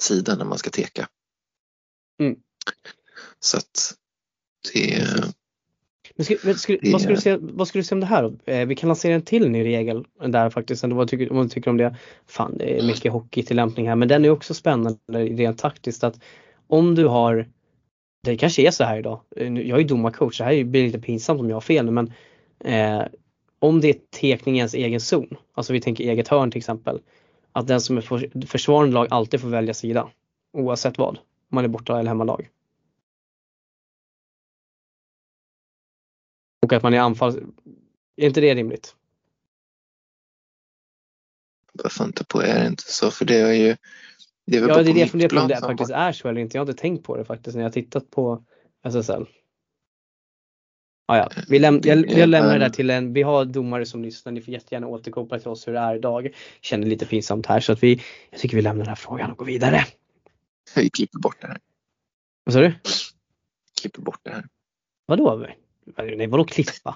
sida 0.02 0.36
när 0.36 0.46
man 0.46 0.58
ska 0.58 0.70
teka. 0.70 1.08
Mm. 2.22 2.36
Så 3.40 3.58
att 3.58 3.96
det, 4.74 5.08
Men 6.18 6.26
ska, 6.26 6.36
men 6.44 6.56
ska, 6.56 6.78
Det- 6.82 6.92
vad, 6.92 7.02
ska 7.02 7.10
du 7.10 7.18
säga, 7.18 7.38
vad 7.42 7.68
ska 7.68 7.80
du 7.80 7.84
säga 7.84 7.96
om 7.96 8.00
det 8.00 8.06
här? 8.06 8.34
Eh, 8.46 8.68
vi 8.68 8.76
kan 8.76 8.88
lansera 8.88 9.14
en 9.16 9.22
till 9.22 9.50
ny 9.50 9.64
regel 9.64 10.06
där 10.28 10.50
faktiskt. 10.50 10.84
Ändå, 10.84 10.96
Vad 10.96 11.08
tycker, 11.10 11.30
vad 11.30 11.46
du 11.46 11.50
tycker 11.50 11.72
om 11.72 11.78
det? 11.78 11.96
Fan, 12.28 12.58
det 12.58 12.80
är 12.80 12.84
mycket 12.88 13.12
hockeytillämpning 13.12 13.88
här 13.88 13.96
men 13.96 14.08
den 14.08 14.26
är 14.26 14.30
också 14.30 14.54
spännande 14.54 14.98
rent 15.14 15.58
taktiskt 15.58 16.04
att 16.04 16.20
om 16.68 16.96
du 16.96 17.06
har 17.08 17.46
det 18.24 18.38
kanske 18.38 18.62
är 18.62 18.72
så 18.72 18.84
här 18.84 18.98
idag. 19.00 19.20
Eh, 19.36 19.54
Jag 19.60 19.80
är 19.80 19.84
domarcoach, 19.84 20.38
så 20.38 20.44
här 20.44 20.64
blir 20.64 20.86
lite 20.86 21.00
pinsamt 21.00 21.40
om 21.40 21.50
jag 21.50 21.56
har 21.56 21.62
fel 21.62 21.86
nu 21.86 21.92
men 21.92 22.14
eh, 22.60 23.06
om 23.60 23.82
det 23.82 23.90
är 23.90 23.96
tekning 24.22 24.56
i 24.56 24.58
ens 24.58 24.74
egen 24.74 25.00
zon, 25.02 25.38
alltså 25.54 25.74
vi 25.74 25.82
tänker 25.82 26.04
eget 26.04 26.28
hörn 26.28 26.52
till 26.52 26.58
exempel, 26.60 27.00
att 27.52 27.68
den 27.68 27.82
som 27.82 27.98
är 27.98 28.02
för, 28.02 28.46
försvarande 28.48 28.94
lag 28.94 29.08
alltid 29.10 29.42
får 29.42 29.48
välja 29.48 29.74
sida 29.74 30.08
oavsett 30.58 30.98
vad, 30.98 31.10
om 31.10 31.18
man 31.52 31.64
är 31.64 31.68
borta 31.68 32.00
eller 32.00 32.08
hemmalag. 32.10 32.48
Och 36.62 36.74
att 36.74 36.84
man 36.84 36.94
är 36.94 37.00
anfall, 37.00 37.38
är 38.16 38.28
inte 38.28 38.42
det 38.42 38.56
rimligt? 38.56 38.96
varför 41.84 42.04
inte 42.04 42.26
på 42.26 42.42
är 42.42 42.60
det 42.60 42.68
inte 42.68 42.84
så? 42.84 43.12
För 43.12 43.26
det 43.26 43.40
är 43.40 43.54
ju 43.54 43.76
det 44.46 44.58
är 44.58 44.62
väl 44.62 44.70
Ja 44.70 44.84
det 44.84 44.92
är 44.92 44.94
det 44.94 45.00
jag 45.00 45.10
funderar 45.10 45.30
på 45.30 45.42
om 45.42 45.48
det 45.48 45.60
faktiskt 45.60 45.92
är 45.92 46.12
så 46.12 46.28
eller 46.28 46.42
inte. 46.42 46.58
Jag 46.58 46.62
har 46.62 46.70
inte 46.70 46.82
tänkt 46.82 47.06
på 47.06 47.18
det 47.18 47.26
faktiskt 47.26 47.56
när 47.56 47.64
jag 47.64 47.74
tittat 47.74 48.12
på 48.12 48.44
SSL. 48.86 49.26
Ah, 51.10 51.18
ja, 51.18 51.30
vi, 51.50 51.60
läm 51.60 51.82
jag, 51.84 52.12
jag 52.12 52.30
lämnar 52.30 52.54
det 52.54 52.60
där 52.60 52.70
till 52.70 52.90
en, 52.90 53.14
vi 53.14 53.22
har 53.22 53.46
domare 53.46 53.86
som 53.86 54.04
lyssnar, 54.04 54.32
ni 54.32 54.42
får 54.42 54.54
jättegärna 54.54 54.88
återkoppla 54.88 55.40
till 55.40 55.48
oss 55.48 55.68
hur 55.68 55.74
det 55.74 55.80
är 55.80 55.96
idag. 55.96 56.30
Känner 56.62 56.88
lite 56.88 57.06
pinsamt 57.06 57.46
här 57.46 57.60
så 57.60 57.72
att 57.72 57.84
vi, 57.84 58.02
jag 58.30 58.40
tycker 58.40 58.56
vi 58.56 58.62
lämnar 58.62 58.84
den 58.86 58.90
här 58.90 58.96
frågan 58.96 59.32
och 59.32 59.38
går 59.38 59.46
vidare. 59.46 59.86
Vi 60.76 60.90
klipper 60.90 61.20
bort 61.20 61.42
det 61.42 61.48
här. 61.48 61.58
Vad 62.44 62.54
sa 62.54 62.60
du? 62.60 62.76
Klipper 63.82 64.02
bort 64.02 64.20
det 64.24 64.32
här. 64.32 64.48
Vadå? 65.06 65.48
Nej 65.96 66.28
vadå 66.28 66.44
klippa? 66.44 66.96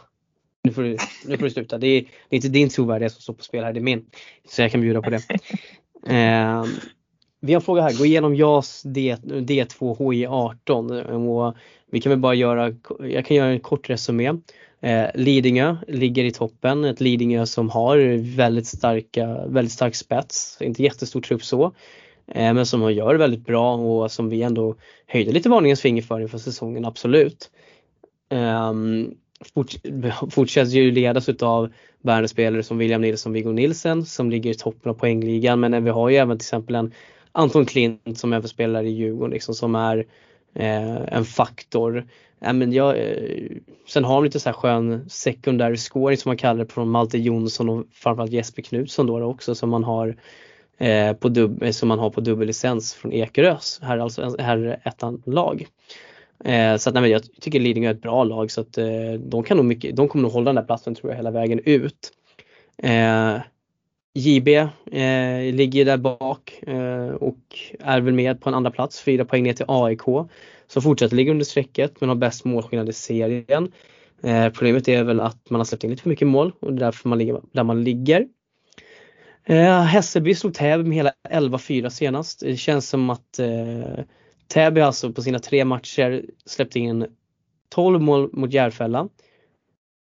Nu 0.64 0.72
får 0.72 0.84
du, 0.84 0.98
nu 1.26 1.38
får 1.38 1.44
du 1.44 1.50
sluta. 1.50 1.78
Det 1.78 1.88
är, 1.88 2.02
det 2.02 2.36
är 2.36 2.36
inte 2.36 2.50
din 2.50 2.70
trovärdighet 2.70 3.14
som 3.14 3.22
står 3.22 3.34
på 3.34 3.44
spel 3.44 3.64
här, 3.64 3.74
det 3.74 3.80
är 3.80 3.82
min. 3.82 4.06
Så 4.50 4.62
jag 4.62 4.72
kan 4.72 4.82
bjuda 4.82 5.02
på 5.02 5.10
det. 5.10 5.22
Eh, 6.08 6.66
vi 7.40 7.54
har 7.54 7.60
en 7.60 7.66
fråga 7.66 7.82
här, 7.82 7.98
gå 7.98 8.06
igenom 8.06 8.36
JAS 8.36 8.82
D, 8.86 9.16
D2 9.24 9.98
HI18 9.98 11.14
och 11.14 11.56
vi 11.92 12.02
kan 12.02 12.10
väl 12.10 12.20
bara 12.20 12.34
göra, 12.34 12.74
jag 13.00 13.26
kan 13.26 13.38
göra 13.38 13.50
en 13.50 13.60
kort 13.60 13.90
resumé. 13.90 14.34
Eh, 14.82 15.06
Lidingö 15.16 15.76
ligger 15.88 16.24
i 16.24 16.32
toppen, 16.32 16.86
ett 16.86 17.02
Lidingö 17.02 17.46
som 17.46 17.70
har 17.70 17.98
väldigt 18.36 18.68
starka, 18.68 19.46
väldigt 19.48 19.74
stark 19.74 19.96
spets, 19.96 20.58
inte 20.62 20.84
jättestor 20.84 21.22
trupp 21.22 21.44
så. 21.44 21.66
Eh, 22.28 22.54
men 22.54 22.66
som 22.66 22.94
gör 22.94 23.16
väldigt 23.16 23.46
bra 23.46 23.76
och 23.76 24.12
som 24.12 24.30
vi 24.30 24.42
ändå 24.42 24.76
höjde 25.08 25.32
lite 25.32 25.50
varningens 25.50 25.82
finger 25.82 26.02
för 26.02 26.20
inför 26.20 26.38
säsongen, 26.38 26.86
absolut. 26.86 27.52
Ehm, 28.32 29.16
um, 29.56 30.30
fortsätter 30.32 30.72
ju 30.72 30.92
ledas 30.92 31.30
utav 31.30 31.70
världspelare 32.02 32.64
som 32.64 32.78
William 32.78 33.02
Nilsson, 33.02 33.34
Viggo 33.34 33.52
Nilsen 33.52 34.06
som 34.06 34.30
ligger 34.30 34.52
i 34.52 34.54
toppen 34.54 34.90
av 34.90 34.94
poängligan 34.94 35.60
men 35.60 35.84
vi 35.84 35.90
har 35.90 36.10
ju 36.10 36.16
även 36.16 36.38
till 36.38 36.44
exempel 36.44 36.76
en 36.76 36.94
Anton 37.32 37.66
Klint 37.66 38.18
som 38.18 38.34
även 38.34 38.48
spelar 38.48 38.84
i 38.84 38.90
Djurgården 38.90 39.34
liksom, 39.34 39.56
som 39.56 39.76
är 39.76 40.06
eh, 40.54 41.14
en 41.14 41.26
faktor. 41.26 42.08
Äh, 42.42 42.54
men 42.54 42.74
jag, 42.74 42.98
eh, 42.98 43.58
sen 43.88 44.04
har 44.04 44.16
de 44.16 44.24
lite 44.24 44.40
så 44.40 44.50
här 44.50 44.54
skön 44.54 45.10
secondary 45.10 45.78
scoring 45.78 46.18
som 46.18 46.30
man 46.30 46.38
kallar 46.38 46.64
det 46.64 46.72
från 46.72 46.90
Malte 46.90 47.18
Jonsson 47.18 47.70
och 47.70 47.86
framförallt 47.92 48.32
Jesper 48.32 48.62
Knutsson 48.62 49.08
då, 49.08 49.24
också 49.24 49.56
som 49.56 49.70
man 49.70 49.84
har 49.84 50.16
eh, 50.78 51.14
på 51.14 51.30
dub, 51.30 51.74
som 51.74 51.88
man 51.88 52.00
har 52.00 52.10
på 52.10 52.22
dubbellicens 52.22 52.94
från 52.94 53.14
Ekerös, 53.14 53.80
här 53.84 53.98
alltså 53.98 54.36
här 54.40 54.80
ettan 54.84 55.24
lag. 55.26 55.68
Eh, 56.46 56.78
så 56.78 56.90
att, 56.90 56.94
nej, 56.94 57.02
men 57.02 57.12
jag 57.12 57.22
tycker 57.42 57.60
Lidingö 57.60 57.90
är 57.90 57.94
ett 57.94 58.02
bra 58.02 58.24
lag 58.24 58.52
så 58.52 58.62
att 58.62 58.78
eh, 58.78 59.14
de, 59.20 59.44
kan 59.44 59.58
nog 59.58 59.66
mycket, 59.66 59.96
de 59.96 60.08
kommer 60.08 60.24
nog 60.24 60.32
hålla 60.32 60.46
den 60.46 60.56
där 60.56 60.64
platsen 60.64 60.96
tror 60.96 61.12
jag 61.12 61.18
hela 61.18 61.32
vägen 61.32 61.60
ut. 61.66 62.12
Eh, 62.78 63.38
JB 64.14 64.48
eh, 64.48 65.54
ligger 65.54 65.86
där 65.86 65.98
bak 65.98 66.64
eh, 66.68 67.08
och 67.08 67.40
är 67.80 68.02
väl 68.02 68.14
med 68.14 68.42
på 68.42 68.50
en 68.50 68.56
andra 68.56 68.72
plats, 68.72 69.02
fyra 69.02 69.26
poäng 69.26 69.44
ner 69.44 69.54
till 69.54 69.66
AIK. 69.68 70.02
Som 70.68 70.82
fortsätter 70.82 71.16
ligga 71.16 71.32
under 71.32 71.46
strecket 71.46 72.02
men 72.02 72.10
har 72.10 72.16
bäst 72.16 72.46
målskillnad 72.46 72.90
i 72.90 72.94
serien. 72.94 73.72
Eh, 74.24 74.50
problemet 74.50 74.88
är 74.88 75.04
väl 75.04 75.20
att 75.20 75.50
man 75.50 75.60
har 75.60 75.66
släppt 75.66 75.84
in 75.84 75.90
lite 75.90 76.02
för 76.02 76.10
mycket 76.10 76.28
mål 76.28 76.52
och 76.60 76.74
det 76.74 76.80
är 76.80 76.86
därför 76.86 77.10
man 77.10 77.18
ligger 77.18 77.42
där 77.52 77.64
man 77.64 77.84
ligger. 77.84 78.28
Eh, 79.46 79.82
Hässelby 79.82 80.36
slog 80.36 80.54
Täby 80.54 80.84
med 80.84 80.98
hela 80.98 81.14
11-4 81.30 81.90
senast. 81.90 82.40
Det 82.40 82.58
känns 82.58 82.90
som 82.90 83.10
att 83.10 83.40
eh, 83.40 84.04
Täby 84.52 84.82
alltså 84.82 85.14
på 85.14 85.22
sina 85.22 85.40
tre 85.40 85.66
matcher 85.66 86.26
släppt 86.46 86.76
in 86.76 87.08
12 87.70 88.02
mål 88.02 88.30
mot 88.34 88.54
Järfälla. 88.54 89.10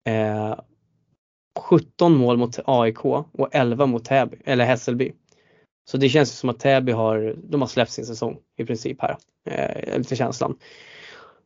Eh, 0.08 0.60
17 1.60 2.18
mål 2.18 2.38
mot 2.38 2.60
AIK 2.66 3.06
och 3.06 3.50
11 3.52 3.86
mot 3.86 4.06
Täby, 4.06 4.38
eller 4.46 4.66
Hässelby. 4.66 5.12
Så 5.90 5.98
det 5.98 6.10
känns 6.10 6.32
som 6.32 6.50
att 6.50 6.60
Täby 6.60 6.92
har, 6.92 7.36
de 7.44 7.62
har 7.62 7.68
släppt 7.68 7.92
sin 7.92 8.06
säsong 8.06 8.38
i 8.58 8.66
princip 8.66 9.02
här. 9.02 9.18
Eh, 9.46 9.98
lite 9.98 10.16
känslan. 10.16 10.58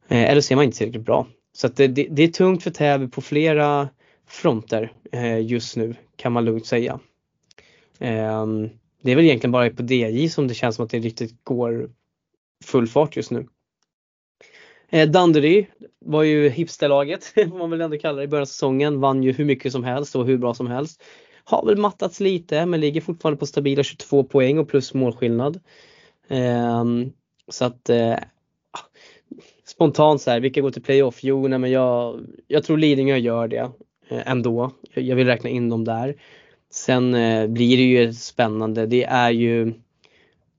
Eh, 0.08 0.24
eller 0.24 0.52
är 0.52 0.56
man 0.56 0.66
inte 0.66 0.78
tillräckligt 0.78 1.06
bra. 1.06 1.28
Så 1.54 1.68
att 1.68 1.76
det, 1.76 1.88
det, 1.88 2.08
det 2.10 2.24
är 2.24 2.28
tungt 2.28 2.64
för 2.64 2.72
Täby 2.72 3.08
på 3.08 3.22
flera 3.22 3.90
fronter 4.28 4.92
eh, 5.12 5.40
just 5.40 5.76
nu 5.78 5.96
kan 6.16 6.32
man 6.32 6.46
lugnt 6.46 6.66
säga. 6.66 7.00
Eh, 8.00 8.46
det 9.02 9.12
är 9.12 9.16
väl 9.16 9.26
egentligen 9.26 9.52
bara 9.52 9.70
på 9.70 9.84
DJ 9.84 10.30
som 10.30 10.48
det 10.48 10.54
känns 10.54 10.76
som 10.76 10.86
att 10.86 10.92
det 10.92 11.00
riktigt 11.00 11.44
går 11.44 11.90
full 12.64 12.88
fart 12.88 13.16
just 13.16 13.32
nu. 13.32 13.48
Eh, 14.90 15.10
Danderyd 15.10 15.66
var 16.00 16.24
ju 16.24 16.50
hipsterlaget, 16.50 17.24
får 17.36 17.58
man 17.58 17.70
väl 17.70 17.82
ändå 17.82 17.98
kalla 17.98 18.18
det, 18.18 18.24
i 18.24 18.28
början 18.28 18.42
av 18.42 18.46
säsongen. 18.46 19.00
Vann 19.00 19.24
ju 19.24 19.32
hur 19.32 19.46
mycket 19.46 19.72
som 19.72 19.84
helst 19.84 20.16
och 20.16 20.26
hur 20.26 20.38
bra 20.38 20.54
som 20.54 20.68
helst. 20.68 21.04
Har 21.44 21.66
väl 21.66 21.78
mattats 21.78 22.20
lite 22.20 22.66
men 22.66 22.80
ligger 22.80 23.02
fortfarande 23.02 23.40
på 23.40 23.46
stabila 23.46 23.84
22 23.84 24.24
poäng 24.24 24.60
och 24.60 24.70
plus 24.70 24.94
målskillnad. 24.94 25.60
Eh, 26.28 26.84
så 27.48 27.66
att 27.66 27.90
eh, 27.90 28.14
ah, 28.72 28.86
spontant 29.66 30.22
så 30.22 30.32
här, 30.32 30.40
vilka 30.40 30.62
går 30.62 30.72
till 30.72 30.82
playoff? 30.82 31.24
Jo, 31.24 31.48
nej, 31.48 31.60
men 31.60 31.72
jag, 31.72 32.20
jag 32.48 32.64
tror 32.64 32.78
Lidingö 32.78 33.18
gör 33.18 33.48
det 33.48 33.72
eh, 34.10 34.32
ändå. 34.32 34.72
Jag, 34.94 35.16
vill 35.16 35.28
räkna 35.28 35.50
in 35.50 35.70
dem 35.70 35.84
där. 35.84 36.16
Sen 36.70 37.16
eh, 37.16 37.48
blir 37.48 37.78
det 37.78 37.84
ju 37.84 38.14
spännande. 38.14 38.86
Det 38.86 39.04
är 39.04 39.32
ju 39.32 39.74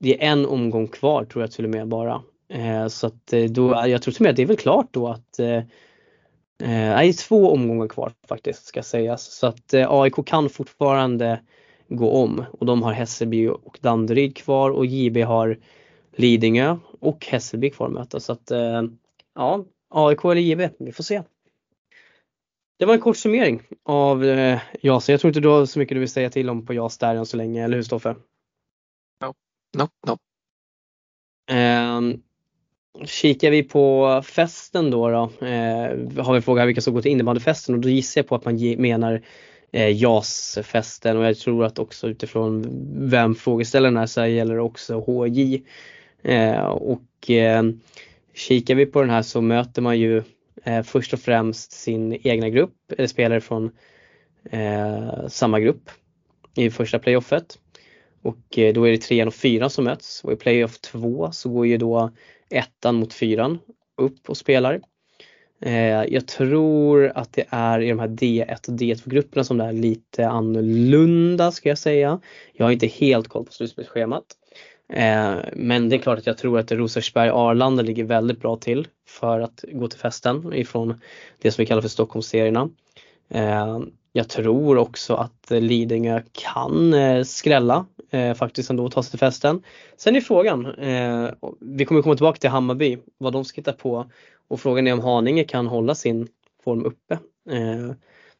det 0.05 0.23
är 0.23 0.31
en 0.31 0.45
omgång 0.45 0.87
kvar 0.87 1.25
tror 1.25 1.43
jag 1.43 1.51
till 1.51 1.65
och 1.65 1.71
med 1.71 1.87
bara. 1.87 2.23
Eh, 2.49 2.87
så 2.87 3.07
att 3.07 3.33
eh, 3.33 3.43
då, 3.43 3.83
jag 3.87 4.01
tror 4.01 4.11
till 4.11 4.21
och 4.21 4.21
med 4.21 4.29
att 4.29 4.35
det 4.35 4.41
är 4.41 4.47
väl 4.47 4.57
klart 4.57 4.87
då 4.91 5.07
att 5.07 5.39
eh, 5.39 5.57
eh, 5.57 5.63
det 6.59 7.07
är 7.07 7.27
två 7.27 7.51
omgångar 7.51 7.87
kvar 7.87 8.11
faktiskt 8.27 8.65
ska 8.65 8.83
sägas. 8.83 9.23
Så 9.23 9.47
att 9.47 9.73
eh, 9.73 9.91
AIK 9.91 10.25
kan 10.25 10.49
fortfarande 10.49 11.39
gå 11.87 12.11
om 12.11 12.45
och 12.51 12.65
de 12.65 12.83
har 12.83 12.91
Hässelby 12.91 13.47
och 13.47 13.79
Danderyd 13.81 14.37
kvar 14.37 14.71
och 14.71 14.85
JB 14.85 15.17
har 15.17 15.59
Lidingö 16.15 16.77
och 16.99 17.25
Hässelby 17.25 17.69
kvar 17.69 17.87
att 17.87 17.93
möta. 17.93 18.19
Så 18.19 18.31
att 18.31 18.51
eh, 18.51 18.83
ja, 19.35 19.65
AIK 19.89 20.25
eller 20.25 20.41
JB, 20.41 20.69
vi 20.79 20.91
får 20.91 21.03
se. 21.03 21.21
Det 22.79 22.85
var 22.85 22.93
en 22.93 23.01
kort 23.01 23.17
summering 23.17 23.61
av 23.83 24.25
eh, 24.25 24.59
JAS. 24.81 25.09
Jag 25.09 25.19
tror 25.19 25.29
inte 25.29 25.39
du 25.39 25.47
har 25.47 25.65
så 25.65 25.79
mycket 25.79 25.95
du 25.95 25.99
vill 25.99 26.09
säga 26.09 26.29
till 26.29 26.49
om 26.49 26.65
på 26.65 26.73
JAS 26.73 26.97
där 26.97 27.15
än 27.15 27.25
så 27.25 27.37
länge, 27.37 27.63
eller 27.63 27.75
hur 27.75 27.83
Stoffe? 27.83 28.15
Nope, 29.75 29.93
nope. 30.07 30.23
Eh, 31.49 32.01
kikar 33.05 33.51
vi 33.51 33.63
på 33.63 34.21
festen 34.25 34.91
då, 34.91 35.09
då 35.09 35.45
eh, 35.45 36.23
har 36.23 36.33
vi 36.33 36.41
frågat 36.41 36.67
vilka 36.67 36.81
som 36.81 36.93
går 36.93 37.01
till 37.01 37.11
innebandyfesten 37.11 37.75
och 37.75 37.81
då 37.81 37.89
gissar 37.89 38.21
jag 38.21 38.27
på 38.27 38.35
att 38.35 38.45
man 38.45 38.57
ge, 38.57 38.77
menar 38.77 39.21
eh, 39.71 39.97
JAS-festen 40.01 41.17
och 41.17 41.25
jag 41.25 41.37
tror 41.37 41.65
att 41.65 41.79
också 41.79 42.07
utifrån 42.07 42.65
vem 43.09 43.35
frågeställaren 43.35 43.97
är 43.97 44.05
så 44.05 44.25
gäller 44.25 44.55
det 44.55 44.61
också 44.61 44.99
HJ. 44.99 45.63
Eh, 46.23 46.65
och 46.65 47.29
eh, 47.29 47.63
kikar 48.33 48.75
vi 48.75 48.85
på 48.85 49.01
den 49.01 49.09
här 49.09 49.21
så 49.21 49.41
möter 49.41 49.81
man 49.81 49.99
ju 49.99 50.23
eh, 50.63 50.83
först 50.83 51.13
och 51.13 51.19
främst 51.19 51.71
sin 51.71 52.27
egna 52.27 52.49
grupp, 52.49 52.75
eller 52.97 53.07
spelare 53.07 53.41
från 53.41 53.71
eh, 54.51 55.27
samma 55.27 55.59
grupp 55.59 55.89
i 56.55 56.69
första 56.69 56.99
playoffet. 56.99 57.59
Och 58.25 58.57
eh, 58.59 58.73
då 58.73 58.87
är 58.87 58.91
det 58.91 58.97
trean 58.97 59.27
och 59.27 59.33
fyran 59.33 59.69
som 59.69 59.83
möts 59.83 60.23
och 60.23 60.31
i 60.31 60.35
playoff 60.35 60.79
2 60.79 61.31
så 61.31 61.49
går 61.49 61.67
ju 61.67 61.77
då 61.77 62.11
ettan 62.49 62.95
mot 62.95 63.13
fyran 63.13 63.59
upp 63.97 64.29
och 64.29 64.37
spelar. 64.37 64.81
Eh, 65.61 66.03
jag 66.03 66.27
tror 66.27 67.11
att 67.15 67.33
det 67.33 67.45
är 67.49 67.79
i 67.79 67.89
de 67.89 67.99
här 67.99 68.07
D1 68.07 68.69
och 68.69 68.73
D2-grupperna 68.73 69.43
som 69.43 69.57
det 69.57 69.63
är 69.63 69.73
lite 69.73 70.27
annorlunda 70.27 71.51
ska 71.51 71.69
jag 71.69 71.77
säga. 71.77 72.19
Jag 72.53 72.65
har 72.65 72.71
inte 72.71 72.87
helt 72.87 73.27
koll 73.27 73.45
på 73.45 73.51
slutspelsschemat. 73.51 74.25
Eh, 74.93 75.35
men 75.53 75.89
det 75.89 75.95
är 75.95 75.99
klart 75.99 76.19
att 76.19 76.27
jag 76.27 76.37
tror 76.37 76.59
att 76.59 76.71
Rosersberg 76.71 77.29
Arlanda 77.29 77.83
ligger 77.83 78.03
väldigt 78.03 78.41
bra 78.41 78.55
till 78.55 78.87
för 79.07 79.39
att 79.39 79.65
gå 79.71 79.87
till 79.87 79.99
festen 79.99 80.53
ifrån 80.53 81.01
det 81.41 81.51
som 81.51 81.61
vi 81.61 81.65
kallar 81.65 81.81
för 81.81 81.89
Stockholmsserierna. 81.89 82.69
Jag 84.17 84.29
tror 84.29 84.77
också 84.77 85.15
att 85.15 85.51
eh, 85.51 85.61
Lidingö 85.61 86.21
kan 86.31 86.93
eh, 86.93 87.23
skrälla 87.23 87.85
eh, 88.09 88.33
faktiskt 88.33 88.69
ändå 88.69 88.85
och 88.85 88.91
ta 88.91 89.03
sig 89.03 89.09
till 89.09 89.19
festen. 89.19 89.63
Sen 89.97 90.15
är 90.15 90.21
frågan, 90.21 90.65
eh, 90.65 91.29
vi 91.59 91.85
kommer 91.85 92.01
komma 92.01 92.15
tillbaka 92.15 92.39
till 92.39 92.49
Hammarby, 92.49 92.97
vad 93.17 93.33
de 93.33 93.45
ska 93.45 93.61
hitta 93.61 93.73
på 93.73 94.11
och 94.47 94.59
frågan 94.59 94.87
är 94.87 94.93
om 94.93 94.99
Haninge 94.99 95.43
kan 95.43 95.67
hålla 95.67 95.95
sin 95.95 96.27
form 96.63 96.85
uppe. 96.85 97.13
Eh, 97.49 97.91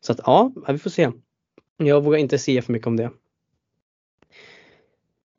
så 0.01 0.11
att 0.11 0.19
ja, 0.25 0.51
vi 0.67 0.77
får 0.77 0.89
se. 0.89 1.11
Jag 1.77 2.03
vågar 2.03 2.19
inte 2.19 2.37
säga 2.37 2.61
för 2.61 2.73
mycket 2.73 2.87
om 2.87 2.97
det. 2.97 3.09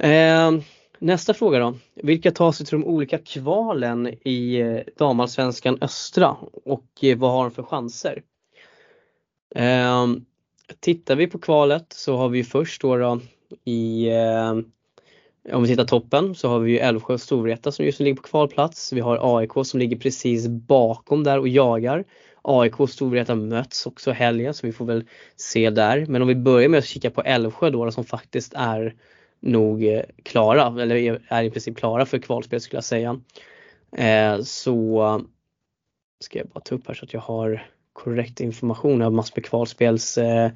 Eh, 0.09 0.53
nästa 0.99 1.35
fråga 1.35 1.59
då. 1.59 1.75
Vilka 1.95 2.31
tar 2.31 2.53
sig 2.53 2.67
till 2.67 2.81
de 2.81 2.87
olika 2.87 3.19
kvalen 3.19 4.15
i 4.25 4.57
eh, 4.57 4.81
damallsvenskan 4.97 5.79
östra 5.81 6.37
och 6.65 7.05
vad 7.17 7.31
har 7.31 7.43
de 7.43 7.51
för 7.51 7.63
chanser? 7.63 8.23
Eh, 9.55 10.07
tittar 10.81 11.17
vi 11.17 11.27
på 11.27 11.39
kvalet 11.39 11.93
så 11.93 12.17
har 12.17 12.29
vi 12.29 12.45
först 12.45 12.83
då, 12.83 12.97
då 12.97 13.21
i 13.65 14.09
eh, 14.09 14.55
om 15.53 15.63
vi 15.63 15.69
tittar 15.69 15.85
toppen 15.85 16.35
så 16.35 16.49
har 16.49 16.59
vi 16.59 16.71
ju 16.71 16.79
Älvsjö 16.79 17.15
och 17.15 17.21
Storvreta 17.21 17.73
som 17.73 17.85
just 17.85 18.01
nu 18.01 18.05
ligger 18.05 18.17
på 18.17 18.23
kvalplats. 18.23 18.93
Vi 18.93 19.01
har 19.01 19.39
AIK 19.39 19.51
som 19.63 19.81
ligger 19.81 19.97
precis 19.97 20.49
bakom 20.49 21.25
där 21.25 21.39
och 21.39 21.49
jagar. 21.49 22.05
AIK 22.43 22.81
och 22.81 22.91
Storvreta 22.91 23.35
möts 23.35 23.87
också 23.87 24.11
helgen 24.13 24.55
så 24.55 24.67
vi 24.67 24.73
får 24.73 24.85
väl 24.85 25.05
se 25.37 25.71
där. 25.71 26.07
Men 26.07 26.23
om 26.23 26.29
vi 26.29 26.35
börjar 26.35 26.69
med 26.69 26.79
att 26.79 26.85
kika 26.85 27.11
på 27.11 27.23
Älvsjö 27.23 27.71
då 27.71 27.91
som 27.91 28.05
faktiskt 28.05 28.53
är 28.57 28.95
nog 29.41 29.85
eh, 29.85 30.03
klara, 30.23 30.83
eller 30.83 31.21
är 31.29 31.43
i 31.43 31.51
princip 31.51 31.77
klara 31.77 32.07
för 32.07 32.19
kvalspel 32.19 32.61
skulle 32.61 32.77
jag 32.77 32.85
säga. 32.85 33.21
Eh, 33.97 34.43
så 34.43 35.05
eh, 35.05 35.19
ska 36.21 36.39
jag 36.39 36.49
bara 36.49 36.61
ta 36.61 36.75
upp 36.75 36.87
här 36.87 36.95
så 36.95 37.05
att 37.05 37.13
jag 37.13 37.21
har 37.21 37.67
korrekt 37.97 38.41
information. 38.41 38.99
Jag 38.99 39.07
har 39.07 39.11
massor 39.11 39.33
med 39.37 39.45
kvalspels 39.45 40.19
eh, 40.19 40.53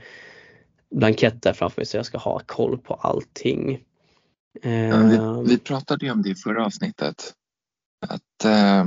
framför 1.55 1.73
mig 1.77 1.87
så 1.87 1.97
jag 1.97 2.07
ska 2.07 2.19
ha 2.19 2.41
koll 2.47 2.79
på 2.79 2.95
allting. 2.95 3.85
Ja, 4.63 4.97
vi, 5.03 5.15
eh, 5.15 5.41
vi, 5.41 5.59
pratade 5.59 6.11
om 6.11 6.23
det 6.23 6.31
i 6.31 6.35
förra 6.35 6.67
avsnittet. 6.67 7.35
Att 8.07 8.45
eh, 8.45 8.85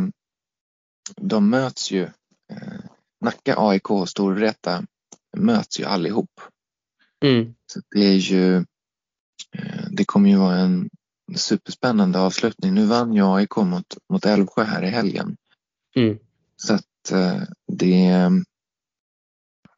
de 1.15 1.49
möts 1.49 1.91
ju. 1.91 2.03
Eh, 2.51 2.79
Nacka, 3.21 3.55
AIK 3.57 3.91
och 3.91 4.09
Storvreta 4.09 4.83
möts 5.37 5.79
ju 5.79 5.85
allihop. 5.85 6.41
Mm. 7.25 7.55
Så 7.73 7.81
det 7.89 8.05
är 8.05 8.17
ju 8.17 8.65
Det 9.91 10.05
kommer 10.05 10.29
ju 10.29 10.37
vara 10.37 10.57
en 10.57 10.89
superspännande 11.35 12.19
avslutning. 12.19 12.73
Nu 12.73 12.85
vann 12.85 13.13
ju 13.13 13.23
AIK 13.25 13.55
mot, 13.55 13.97
mot 14.09 14.25
Älvsjö 14.25 14.63
här 14.63 14.83
i 14.83 14.89
helgen. 14.89 15.37
Mm. 15.95 16.19
Så 16.67 16.73
att 16.73 17.11
eh, 17.11 17.41
det 17.67 18.29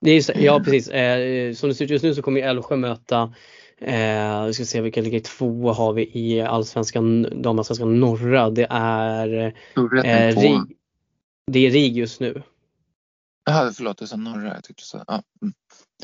det 0.01 0.11
är, 0.11 0.39
ja 0.41 0.59
precis, 0.59 0.89
eh, 0.89 1.53
som 1.53 1.69
det 1.69 1.75
ser 1.75 1.85
ut 1.85 1.91
just 1.91 2.03
nu 2.03 2.15
så 2.15 2.21
kommer 2.21 2.41
Älvsjö 2.41 2.75
möta 2.75 3.33
Eh, 3.77 4.45
vi 4.45 4.53
ska 4.53 4.65
se 4.65 4.81
vilka 4.81 5.01
ligger 5.01 5.19
två 5.19 5.71
har 5.71 5.93
vi 5.93 6.11
i 6.13 6.41
allsvenskan, 6.41 7.27
damallsvenskan 7.41 7.99
norra. 7.99 8.49
Det 8.49 8.67
är, 8.69 9.53
eh, 10.05 10.35
RIG, 10.35 10.77
det 11.51 11.59
är 11.59 11.71
RIG 11.71 11.97
just 11.97 12.19
nu. 12.19 12.43
Jaha, 13.45 13.71
förlåt, 13.71 13.99
jag 13.99 14.09
sa 14.09 14.15
norra. 14.15 14.53
Jag 14.53 14.63
tyckte 14.63 14.83
så. 14.83 15.03
Ja. 15.07 15.23
Mm. 15.41 15.53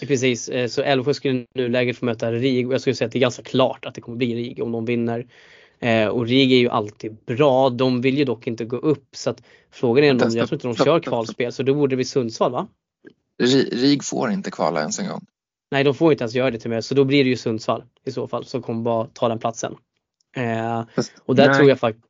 Precis, 0.07 0.49
eh, 0.49 0.67
så 0.67 0.81
Älvsjö 0.81 1.13
skulle 1.13 1.45
nu 1.53 1.69
läget 1.69 1.97
få 1.97 2.05
möta 2.05 2.31
RIG 2.31 2.67
och 2.67 2.73
jag 2.73 2.81
skulle 2.81 2.95
säga 2.95 3.05
att 3.05 3.11
det 3.11 3.19
är 3.19 3.21
ganska 3.21 3.43
klart 3.43 3.85
att 3.85 3.95
det 3.95 4.01
kommer 4.01 4.17
bli 4.17 4.35
RIG 4.35 4.63
om 4.63 4.71
de 4.71 4.85
vinner. 4.85 5.27
Eh, 5.81 6.07
och 6.07 6.27
RIG 6.27 6.51
är 6.51 6.57
ju 6.57 6.69
alltid 6.69 7.17
bra. 7.25 7.69
De 7.69 8.01
vill 8.01 8.17
ju 8.17 8.25
dock 8.25 8.47
inte 8.47 8.65
gå 8.65 8.77
upp 8.77 9.15
så 9.15 9.29
att 9.29 9.43
frågan 9.71 10.03
är 10.03 10.11
om 10.11 10.17
de, 10.17 10.37
jag 10.37 10.47
tror 10.47 10.53
inte 10.53 10.67
de 10.67 10.85
kör 10.85 10.99
kvalspel 10.99 11.51
så 11.51 11.63
då 11.63 11.73
borde 11.73 11.91
det 11.91 11.95
bli 11.95 12.05
Sundsvall 12.05 12.51
va? 12.51 12.67
RIG 13.71 14.03
får 14.03 14.31
inte 14.31 14.51
kvala 14.51 14.79
ens 14.79 14.99
en 14.99 15.07
gång. 15.07 15.25
Nej, 15.71 15.83
de 15.83 15.93
får 15.93 16.11
inte 16.11 16.23
ens 16.23 16.35
göra 16.35 16.51
det 16.51 16.59
till 16.59 16.69
mig 16.69 16.83
så 16.83 16.95
då 16.95 17.03
blir 17.03 17.23
det 17.23 17.29
ju 17.29 17.37
Sundsvall 17.37 17.83
i 18.05 18.11
så 18.11 18.27
fall 18.27 18.45
som 18.45 18.61
kommer 18.61 18.81
bara 18.81 19.07
ta 19.13 19.29
den 19.29 19.39
platsen. 19.39 19.75
Eh, 20.35 20.83
och 21.25 21.35
där 21.35 21.47
nej. 21.47 21.57
tror 21.57 21.69
jag 21.69 21.79
faktiskt, 21.79 22.07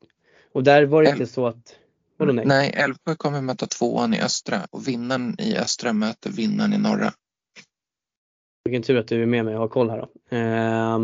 och 0.54 0.64
där 0.64 0.86
var 0.86 1.04
det 1.04 1.10
inte 1.10 1.28
så 1.28 1.48
att 1.48 1.76
Vadå 2.18 2.34
nej? 2.34 2.46
Nej, 2.46 2.74
Älvsjö 2.76 3.16
kommer 3.16 3.42
möta 3.42 3.68
tvåan 3.68 4.14
i 4.14 4.22
östra 4.22 4.68
och 4.72 4.88
vinnaren 4.88 5.36
i 5.40 5.58
östra 5.58 5.94
möter 5.94 6.30
vinnaren 6.30 6.74
i 6.74 6.78
norra. 6.78 7.14
Vilken 8.64 8.84
tur 8.84 8.98
att 8.98 9.08
du 9.08 9.22
är 9.22 9.26
med 9.26 9.46
mig 9.46 9.54
och 9.54 9.62
har 9.62 9.68
koll 9.68 9.90
här 9.90 9.98
då. 9.98 10.38
Eh, 10.38 11.00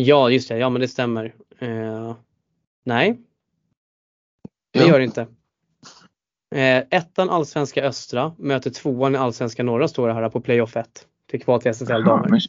ja, 0.00 0.30
just 0.30 0.48
det. 0.48 0.58
Ja, 0.58 0.70
men 0.70 0.80
det 0.80 0.88
stämmer. 0.88 1.34
Eh, 1.58 2.16
nej. 2.84 3.18
Det 4.72 4.80
ja. 4.80 4.88
gör 4.88 4.98
det 4.98 5.04
inte. 5.04 5.26
Eh, 6.54 6.84
ettan 6.90 7.30
allsvenska 7.30 7.84
östra 7.84 8.32
möter 8.38 8.70
tvåan 8.70 9.14
i 9.14 9.18
allsvenska 9.18 9.62
norra 9.62 9.88
står 9.88 10.08
det 10.08 10.14
här 10.14 10.28
på 10.28 10.40
playoff 10.40 10.76
1 10.76 11.06
till 11.30 11.42
kval 11.42 11.62
till 11.62 11.70
SSL 11.70 12.04
damer. 12.04 12.40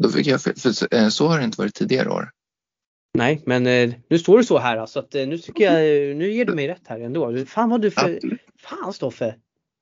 Då 0.00 0.08
fick 0.08 0.26
jag 0.26 0.42
fel, 0.42 0.54
för 0.56 0.94
eh, 0.94 1.08
så 1.08 1.28
har 1.28 1.38
det 1.38 1.44
inte 1.44 1.60
varit 1.60 1.74
tidigare 1.74 2.10
år. 2.10 2.30
Nej, 3.14 3.42
men 3.46 3.66
eh, 3.66 3.94
nu 4.08 4.18
står 4.18 4.38
det 4.38 4.44
så 4.44 4.58
här 4.58 4.86
så 4.86 4.98
att 4.98 5.14
nu 5.14 5.38
tycker 5.38 5.64
jag, 5.64 6.16
nu 6.16 6.32
ger 6.32 6.44
du 6.44 6.54
mig 6.54 6.68
rätt 6.68 6.88
här 6.88 7.00
ändå. 7.00 7.44
Fan 7.46 7.70
vad 7.70 7.82
du 7.82 7.90
för, 7.90 8.20
fan 8.58 8.92
Stoffe! 8.92 9.34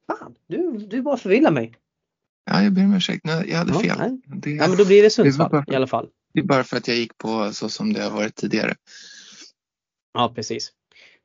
Fan, 0.07 0.35
du, 0.49 0.79
du 0.79 1.03
bara 1.03 1.17
förvillar 1.17 1.51
mig. 1.51 1.75
Ja, 2.51 2.63
jag 2.63 2.73
ber 2.73 2.85
om 2.85 2.95
ursäkt. 2.95 3.21
Jag 3.25 3.59
hade 3.59 3.73
ja, 3.73 3.81
fel. 3.81 4.21
Det, 4.27 4.51
ja, 4.51 4.69
men 4.69 4.77
då 4.77 4.85
blir 4.85 5.03
det 5.03 5.11
Sundsvall 5.11 5.51
bara, 5.51 5.65
i 5.69 5.75
alla 5.75 5.87
fall. 5.87 6.09
Det 6.37 6.40
är 6.40 6.44
bara 6.44 6.64
för 6.64 6.77
att 6.77 6.88
jag 6.88 6.96
gick 6.96 7.18
på 7.18 7.53
så 7.53 7.68
som 7.68 7.92
det 7.92 8.03
har 8.03 8.11
varit 8.11 8.35
tidigare. 8.35 8.75
Ja, 10.14 10.33
precis. 10.35 10.72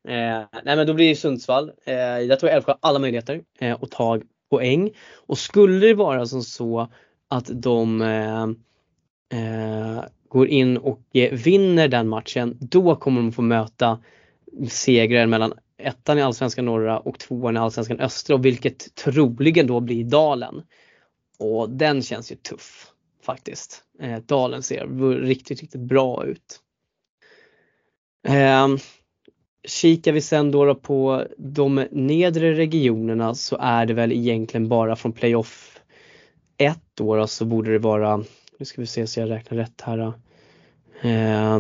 Eh, 0.08 0.44
nej 0.64 0.76
men 0.76 0.88
då 0.88 0.94
blir 0.94 1.10
det 1.10 1.16
Sundsvall. 1.16 1.72
Eh, 1.86 1.96
jag 1.96 2.40
tror 2.40 2.50
Älvsjö 2.50 2.72
har 2.72 2.80
alla 2.82 3.00
möjligheter 3.00 3.42
eh, 3.60 3.78
att 3.82 3.92
ta 3.92 4.20
poäng. 4.50 4.92
Och 5.14 5.38
skulle 5.38 5.88
det 5.88 5.94
vara 5.94 6.26
som 6.26 6.44
så 6.44 6.92
att 7.28 7.50
de 7.54 8.02
eh, 8.02 8.44
eh 9.40 10.04
går 10.28 10.48
in 10.48 10.78
och 10.78 11.02
eh, 11.14 11.34
vinner 11.34 11.88
den 11.88 12.08
matchen, 12.08 12.58
då 12.60 12.96
kommer 12.96 13.22
de 13.22 13.32
få 13.32 13.42
möta 13.42 14.00
segrar 14.70 15.28
mellan 15.28 15.54
ettan 15.78 16.18
i 16.18 16.22
Allsvenskan 16.22 16.66
norra 16.66 17.00
och 17.00 17.20
tvåan 17.20 17.58
i 17.58 17.60
Allsvenskan 17.60 18.00
östra 18.00 18.36
och 18.36 18.46
vilket 18.46 18.96
troligen 18.96 19.68
då 19.68 19.80
blir 19.80 20.04
Dalen. 20.04 20.62
Och 21.40 21.70
den 21.70 22.02
känns 22.02 22.32
ju 22.32 22.36
tuff 22.36 22.92
faktiskt. 23.22 23.84
Eh, 24.00 24.20
Dalen 24.20 24.64
ser 24.64 24.88
riktigt, 25.22 25.62
riktigt 25.62 25.82
bra 25.82 26.26
ut. 26.26 26.60
Eh, 28.28 28.68
Kikar 29.64 30.12
vi 30.12 30.22
sen 30.22 30.52
då, 30.52 30.76
på 30.76 31.28
de 31.38 31.88
nedre 31.92 32.54
regionerna 32.54 33.36
så 33.36 33.58
är 33.60 33.86
det 33.86 33.94
väl 33.94 34.12
egentligen 34.12 34.70
bara 34.70 34.96
från 34.96 35.12
playoff 35.12 35.80
1 36.58 36.80
då, 36.94 37.16
då 37.16 37.28
så 37.28 37.46
borde 37.46 37.72
det 37.72 37.80
vara, 37.80 38.24
nu 38.58 38.66
ska 38.66 38.82
vi 38.82 38.88
se 38.88 39.08
så 39.08 39.20
jag 39.20 39.30
räknar 39.30 39.58
rätt 39.58 39.82
här. 39.82 40.14
Eh, 41.02 41.60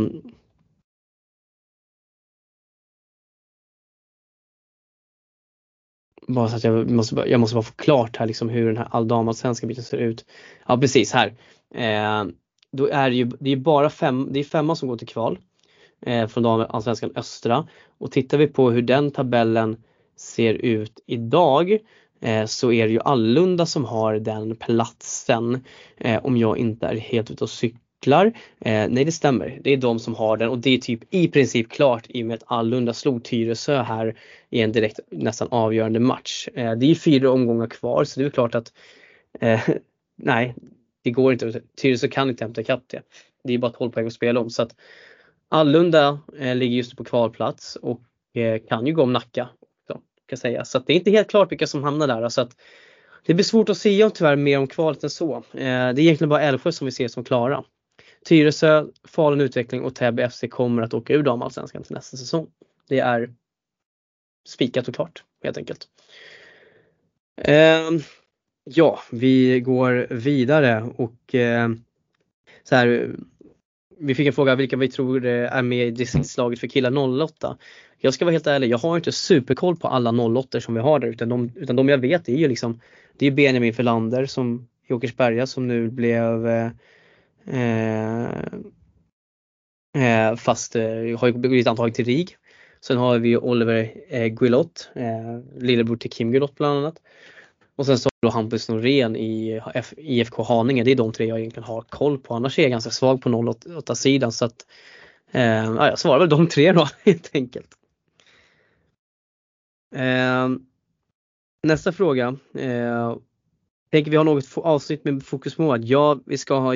bara 6.33 6.47
så 6.47 6.55
att 6.55 6.63
jag 6.63 6.89
måste, 6.91 7.15
jag 7.15 7.39
måste 7.39 7.55
bara 7.55 7.63
få 7.63 7.73
klart 7.73 8.17
här 8.17 8.27
liksom 8.27 8.49
hur 8.49 8.67
den 8.67 8.77
här 8.77 8.87
alldamallsvenska 8.91 9.67
biten 9.67 9.83
ser 9.83 9.97
ut. 9.97 10.25
Ja 10.67 10.77
precis 10.77 11.13
här. 11.13 11.27
Eh, 11.75 12.31
då 12.71 12.87
är 12.87 13.09
det 13.09 13.15
ju 13.15 13.31
det 13.39 13.51
är 13.51 13.55
bara 13.55 13.89
fem, 13.89 14.27
det 14.31 14.39
är 14.39 14.43
femma 14.43 14.75
som 14.75 14.87
går 14.89 14.97
till 14.97 15.07
kval 15.07 15.39
eh, 16.01 16.27
från 16.27 16.43
damallsvenskan 16.43 17.11
Östra. 17.15 17.67
Och 17.97 18.11
tittar 18.11 18.37
vi 18.37 18.47
på 18.47 18.71
hur 18.71 18.81
den 18.81 19.11
tabellen 19.11 19.83
ser 20.17 20.53
ut 20.53 20.99
idag 21.05 21.77
eh, 22.21 22.45
så 22.45 22.71
är 22.71 22.87
det 22.87 22.93
ju 22.93 22.99
Allunda 23.01 23.65
som 23.65 23.85
har 23.85 24.19
den 24.19 24.55
platsen 24.55 25.63
eh, 25.97 26.25
om 26.25 26.37
jag 26.37 26.57
inte 26.57 26.87
är 26.87 26.95
helt 26.95 27.31
ute 27.31 27.43
och 27.43 27.49
cyklar. 27.49 27.90
Eh, 28.59 28.89
nej 28.89 29.05
det 29.05 29.11
stämmer, 29.11 29.59
det 29.61 29.73
är 29.73 29.77
de 29.77 29.99
som 29.99 30.15
har 30.15 30.37
den 30.37 30.49
och 30.49 30.57
det 30.57 30.69
är 30.69 30.77
typ 30.77 30.99
i 31.09 31.27
princip 31.27 31.69
klart 31.69 32.05
i 32.09 32.23
och 32.23 32.27
med 32.27 32.35
att 32.35 32.43
Allunda 32.45 32.93
slog 32.93 33.23
Tyresö 33.23 33.81
här 33.81 34.15
i 34.49 34.61
en 34.61 34.71
direkt 34.71 34.99
nästan 35.09 35.47
avgörande 35.51 35.99
match. 35.99 36.47
Eh, 36.53 36.71
det 36.73 36.91
är 36.91 36.95
fyra 36.95 37.31
omgångar 37.31 37.67
kvar 37.67 38.03
så 38.03 38.19
det 38.19 38.25
är 38.25 38.29
klart 38.29 38.55
att 38.55 38.73
eh, 39.39 39.61
nej, 40.15 40.55
det 41.03 41.11
går 41.11 41.33
inte. 41.33 41.61
Tyresö 41.81 42.07
kan 42.07 42.29
inte 42.29 42.43
hämta 42.43 42.61
ikapp 42.61 42.83
det. 42.87 43.01
Det 43.43 43.53
är 43.53 43.57
bara 43.57 43.71
12 43.71 43.91
poäng 43.91 44.07
att 44.07 44.13
spela 44.13 44.39
om 44.39 44.49
så 44.49 44.61
att 44.61 44.75
Allunda 45.49 46.19
eh, 46.39 46.55
ligger 46.55 46.77
just 46.77 46.97
på 46.97 47.03
kvalplats 47.03 47.75
och 47.75 48.01
eh, 48.33 48.61
kan 48.69 48.87
ju 48.87 48.93
gå 48.93 49.03
om 49.03 49.13
Nacka. 49.13 49.49
Så, 49.87 50.01
kan 50.25 50.37
säga. 50.37 50.65
så 50.65 50.79
det 50.79 50.93
är 50.93 50.97
inte 50.97 51.11
helt 51.11 51.29
klart 51.29 51.51
vilka 51.51 51.67
som 51.67 51.83
hamnar 51.83 52.07
där. 52.07 52.29
Så 52.29 52.41
att 52.41 52.55
det 53.25 53.33
blir 53.33 53.43
svårt 53.43 53.69
att 53.69 53.77
säga 53.77 54.09
tyvärr 54.09 54.35
mer 54.35 54.59
om 54.59 54.67
kvalet 54.67 55.03
än 55.03 55.09
så. 55.09 55.35
Eh, 55.35 55.41
det 55.53 55.61
är 55.61 55.99
egentligen 55.99 56.29
bara 56.29 56.41
Älvsjö 56.41 56.71
som 56.71 56.85
vi 56.85 56.91
ser 56.91 57.07
som 57.07 57.23
klara. 57.23 57.63
Tyresö, 58.25 58.85
Falun 59.03 59.41
Utveckling 59.41 59.81
och 59.81 59.95
Täby 59.95 60.29
FC 60.29 60.43
kommer 60.49 60.81
att 60.81 60.93
åka 60.93 61.13
ur 61.13 61.23
damallsvenskan 61.23 61.83
till 61.83 61.95
nästa 61.95 62.17
säsong. 62.17 62.47
Det 62.89 62.99
är 62.99 63.33
spikat 64.47 64.87
och 64.87 64.95
klart 64.95 65.23
helt 65.43 65.57
enkelt. 65.57 65.87
Eh, 67.41 67.89
ja, 68.63 68.99
vi 69.11 69.59
går 69.59 70.07
vidare 70.09 70.91
och 70.95 71.35
eh, 71.35 71.69
så 72.63 72.75
här, 72.75 73.15
vi 73.99 74.15
fick 74.15 74.27
en 74.27 74.33
fråga 74.33 74.55
vilka 74.55 74.77
vi 74.77 74.87
tror 74.87 75.25
är 75.25 75.61
med 75.61 75.87
i 75.87 75.91
distriktslaget 75.91 76.59
för 76.59 76.67
killar 76.67 77.23
08. 77.23 77.57
Jag 77.97 78.13
ska 78.13 78.25
vara 78.25 78.33
helt 78.33 78.47
ärlig, 78.47 78.69
jag 78.69 78.77
har 78.77 78.95
inte 78.95 79.11
superkoll 79.11 79.75
på 79.75 79.87
alla 79.87 80.39
08 80.39 80.61
som 80.61 80.73
vi 80.73 80.79
har 80.79 80.99
där 80.99 81.07
utan 81.07 81.29
de, 81.29 81.51
utan 81.55 81.75
de 81.75 81.89
jag 81.89 81.97
vet 81.97 82.29
är 82.29 82.35
ju 82.35 82.47
liksom 82.47 82.81
Det 83.17 83.25
är 83.25 83.31
Benjamin 83.31 83.73
Felander 83.73 84.25
som 84.25 84.67
i 84.87 84.93
Åkersberga 84.93 85.47
som 85.47 85.67
nu 85.67 85.89
blev 85.89 86.47
eh, 86.47 86.71
Eh, 87.45 88.29
eh, 90.03 90.35
fast 90.35 90.75
eh, 90.75 91.19
har 91.19 91.31
blivit 91.31 91.67
antagen 91.67 91.93
till 91.93 92.05
RIG. 92.05 92.37
Sen 92.81 92.97
har 92.97 93.19
vi 93.19 93.37
Oliver 93.37 93.93
eh, 94.09 94.27
Guillot, 94.27 94.89
eh, 94.95 95.39
lillebror 95.57 95.97
till 95.97 96.11
Kim 96.11 96.31
Guillot 96.31 96.55
bland 96.55 96.77
annat. 96.77 97.01
Och 97.75 97.85
sen 97.85 97.97
så 97.97 98.09
har 98.21 98.29
vi 98.29 98.33
Hampus 98.33 98.69
Norén 98.69 99.15
i 99.15 99.61
IFK 99.97 100.43
Haninge. 100.43 100.83
Det 100.83 100.91
är 100.91 100.95
de 100.95 101.11
tre 101.11 101.25
jag 101.25 101.39
egentligen 101.39 101.67
har 101.67 101.81
koll 101.81 102.19
på. 102.19 102.33
Annars 102.33 102.59
är 102.59 102.63
jag 102.63 102.71
ganska 102.71 102.91
svag 102.91 103.21
på 103.21 103.55
08 103.77 103.95
sidan 103.95 104.31
så 104.31 104.45
att 104.45 104.65
eh, 105.31 105.41
ja, 105.43 105.87
jag 105.87 105.99
svarar 105.99 106.19
väl 106.19 106.29
de 106.29 106.47
tre 106.47 106.71
då 106.71 106.87
helt 107.03 107.29
enkelt. 107.33 107.69
Eh, 109.95 110.49
nästa 111.67 111.91
fråga. 111.91 112.35
Eh, 112.55 113.15
tänker 113.91 114.11
vi 114.11 114.17
har 114.17 114.23
något 114.23 114.57
avsnitt 114.57 115.05
med 115.05 115.23
fokus 115.23 115.55
på 115.55 115.73
att 115.73 115.85
ja, 115.85 116.19
vi 116.25 116.37
ska 116.37 116.59
ha, 116.59 116.75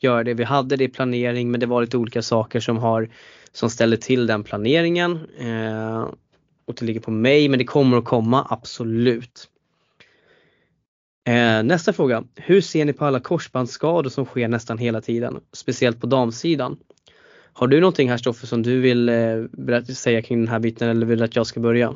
göra 0.00 0.24
det. 0.24 0.34
Vi 0.34 0.44
hade 0.44 0.76
det 0.76 0.84
i 0.84 0.88
planering 0.88 1.50
men 1.50 1.60
det 1.60 1.66
var 1.66 1.80
lite 1.80 1.96
olika 1.96 2.22
saker 2.22 2.60
som 2.60 2.78
har 2.78 3.08
som 3.52 3.70
ställer 3.70 3.96
till 3.96 4.26
den 4.26 4.44
planeringen. 4.44 5.18
Eh, 5.38 6.08
och 6.64 6.74
det 6.74 6.84
ligger 6.84 7.00
på 7.00 7.10
mig 7.10 7.48
men 7.48 7.58
det 7.58 7.64
kommer 7.64 7.98
att 7.98 8.04
komma 8.04 8.46
absolut. 8.50 9.48
Eh, 11.26 11.62
nästa 11.62 11.92
fråga. 11.92 12.24
Hur 12.34 12.60
ser 12.60 12.84
ni 12.84 12.92
på 12.92 13.04
alla 13.04 13.20
korsbandsskador 13.20 14.10
som 14.10 14.24
sker 14.24 14.48
nästan 14.48 14.78
hela 14.78 15.00
tiden? 15.00 15.40
Speciellt 15.52 16.00
på 16.00 16.06
damsidan. 16.06 16.76
Har 17.52 17.66
du 17.66 17.80
någonting 17.80 18.10
här 18.10 18.16
Stoffe 18.16 18.46
som 18.46 18.62
du 18.62 18.80
vill 18.80 19.08
eh, 19.08 19.44
berätta, 19.52 19.92
säga 19.92 20.22
kring 20.22 20.38
den 20.38 20.48
här 20.48 20.58
biten 20.58 20.88
eller 20.88 21.06
vill 21.06 21.18
du 21.18 21.24
att 21.24 21.36
jag 21.36 21.46
ska 21.46 21.60
börja? 21.60 21.94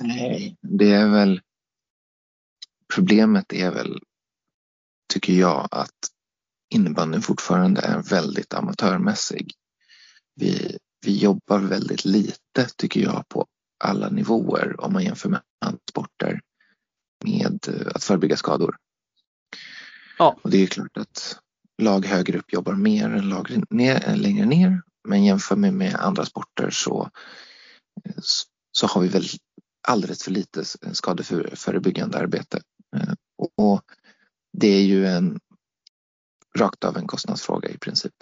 Nej, 0.00 0.56
det 0.60 0.90
är 0.90 1.08
väl 1.08 1.40
problemet 2.94 3.52
är 3.52 3.70
väl, 3.70 3.98
tycker 5.12 5.32
jag, 5.32 5.68
att 5.70 5.90
innebandyn 6.74 7.22
fortfarande 7.22 7.80
är 7.80 8.02
väldigt 8.02 8.54
amatörmässig. 8.54 9.52
Vi, 10.34 10.78
vi 11.06 11.18
jobbar 11.18 11.58
väldigt 11.58 12.04
lite, 12.04 12.68
tycker 12.76 13.00
jag, 13.00 13.28
på 13.28 13.46
alla 13.84 14.08
nivåer 14.08 14.80
om 14.80 14.92
man 14.92 15.04
jämför 15.04 15.28
med 15.28 15.40
andra 15.64 15.80
sporter 15.90 16.40
med 17.24 17.68
eh, 17.68 17.86
att 17.94 18.04
förebygga 18.04 18.36
skador. 18.36 18.76
Ja. 20.18 20.38
Och 20.42 20.50
det 20.50 20.62
är 20.62 20.66
klart 20.66 20.96
att 20.96 21.38
lag 21.82 22.06
högre 22.06 22.38
upp 22.38 22.52
jobbar 22.52 22.72
mer 22.72 23.10
än 23.10 23.28
lag 23.28 23.62
ner, 23.70 24.16
längre 24.16 24.46
ner. 24.46 24.82
Men 25.08 25.24
jämför 25.24 25.56
vi 25.56 25.70
med 25.70 25.94
andra 25.94 26.24
sporter 26.24 26.70
så, 26.70 27.10
så 28.72 28.86
har 28.86 29.00
vi 29.00 29.08
väl 29.08 29.24
alldeles 29.88 30.22
för 30.22 30.30
lite 30.30 30.64
skadeförebyggande 30.92 32.18
arbete. 32.18 32.60
Eh, 32.94 33.14
och 33.56 33.84
det 34.52 34.68
är 34.68 34.82
ju 34.82 35.06
en 35.06 35.40
rakt 36.58 36.84
av 36.84 36.96
en 36.96 37.06
kostnadsfråga 37.06 37.68
i 37.68 37.78
princip. 37.78 38.14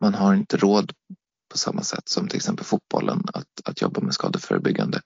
Man 0.00 0.14
har 0.14 0.34
inte 0.34 0.56
råd 0.56 0.92
på 1.50 1.58
samma 1.58 1.82
sätt 1.82 2.08
som 2.08 2.28
till 2.28 2.36
exempel 2.36 2.64
fotbollen 2.64 3.22
att, 3.34 3.46
att 3.64 3.82
jobba 3.82 4.00
med 4.00 4.14
skadeförebyggande. 4.14 5.00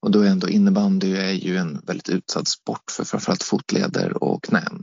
Och 0.00 0.10
då 0.10 0.20
är 0.20 0.26
ändå 0.26 0.48
innebandy 0.48 1.16
är 1.16 1.32
ju 1.32 1.56
en 1.56 1.80
väldigt 1.86 2.08
utsatt 2.08 2.48
sport 2.48 2.90
för 2.90 3.04
framförallt 3.04 3.42
fotleder 3.42 4.24
och 4.24 4.44
knän. 4.44 4.82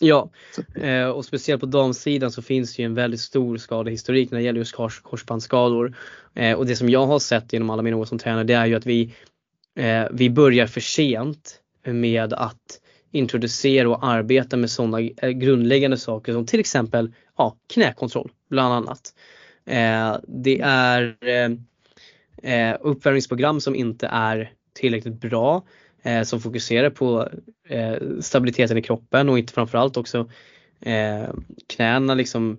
Ja, 0.00 0.30
eh, 0.74 1.06
och 1.06 1.24
speciellt 1.24 1.60
på 1.60 1.66
damsidan 1.66 2.32
så 2.32 2.42
finns 2.42 2.76
det 2.76 2.82
ju 2.82 2.86
en 2.86 2.94
väldigt 2.94 3.20
stor 3.20 3.56
skadehistorik 3.56 4.30
när 4.30 4.38
det 4.38 4.44
gäller 4.44 4.58
just 4.58 4.74
kors, 4.74 5.00
korsbandsskador. 5.00 5.96
Eh, 6.34 6.56
och 6.56 6.66
det 6.66 6.76
som 6.76 6.88
jag 6.88 7.06
har 7.06 7.18
sett 7.18 7.52
genom 7.52 7.70
alla 7.70 7.82
mina 7.82 7.96
år 7.96 8.04
som 8.04 8.18
tränare 8.18 8.44
det 8.44 8.54
är 8.54 8.66
ju 8.66 8.74
att 8.74 8.86
vi, 8.86 9.14
vi 10.10 10.30
börjar 10.30 10.66
för 10.66 10.80
sent 10.80 11.60
med 11.92 12.32
att 12.32 12.80
introducera 13.10 13.88
och 13.88 14.06
arbeta 14.06 14.56
med 14.56 14.70
sådana 14.70 15.00
eh, 15.00 15.30
grundläggande 15.30 15.96
saker 15.96 16.32
som 16.32 16.46
till 16.46 16.60
exempel 16.60 17.12
ja, 17.36 17.56
knäkontroll 17.74 18.30
bland 18.48 18.74
annat. 18.74 19.14
Eh, 19.64 20.16
det 20.28 20.60
är 20.60 21.16
eh, 22.42 22.76
uppvärmningsprogram 22.80 23.60
som 23.60 23.74
inte 23.74 24.06
är 24.06 24.52
tillräckligt 24.72 25.20
bra 25.20 25.62
eh, 26.02 26.22
som 26.22 26.40
fokuserar 26.40 26.90
på 26.90 27.28
eh, 27.68 27.94
stabiliteten 28.20 28.78
i 28.78 28.82
kroppen 28.82 29.28
och 29.28 29.38
inte 29.38 29.52
framförallt 29.52 29.96
också 29.96 30.30
eh, 30.80 31.24
knäna 31.66 32.14
liksom. 32.14 32.58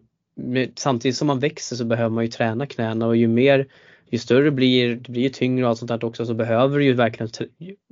Samtidigt 0.75 1.17
som 1.17 1.27
man 1.27 1.39
växer 1.39 1.75
så 1.75 1.85
behöver 1.85 2.09
man 2.09 2.23
ju 2.23 2.31
träna 2.31 2.65
knäna 2.65 3.07
och 3.07 3.17
ju 3.17 3.27
mer 3.27 3.67
ju 4.09 4.17
större 4.17 4.51
blir, 4.51 4.95
det 4.95 5.11
blir 5.11 5.21
ju 5.21 5.29
tyngre 5.29 5.65
och 5.65 5.69
allt 5.69 5.79
sånt 5.79 5.89
där 5.89 6.05
också 6.05 6.25
så 6.25 6.33
behöver 6.33 6.79
du 6.79 6.85
ju 6.85 6.93
verkligen 6.93 7.29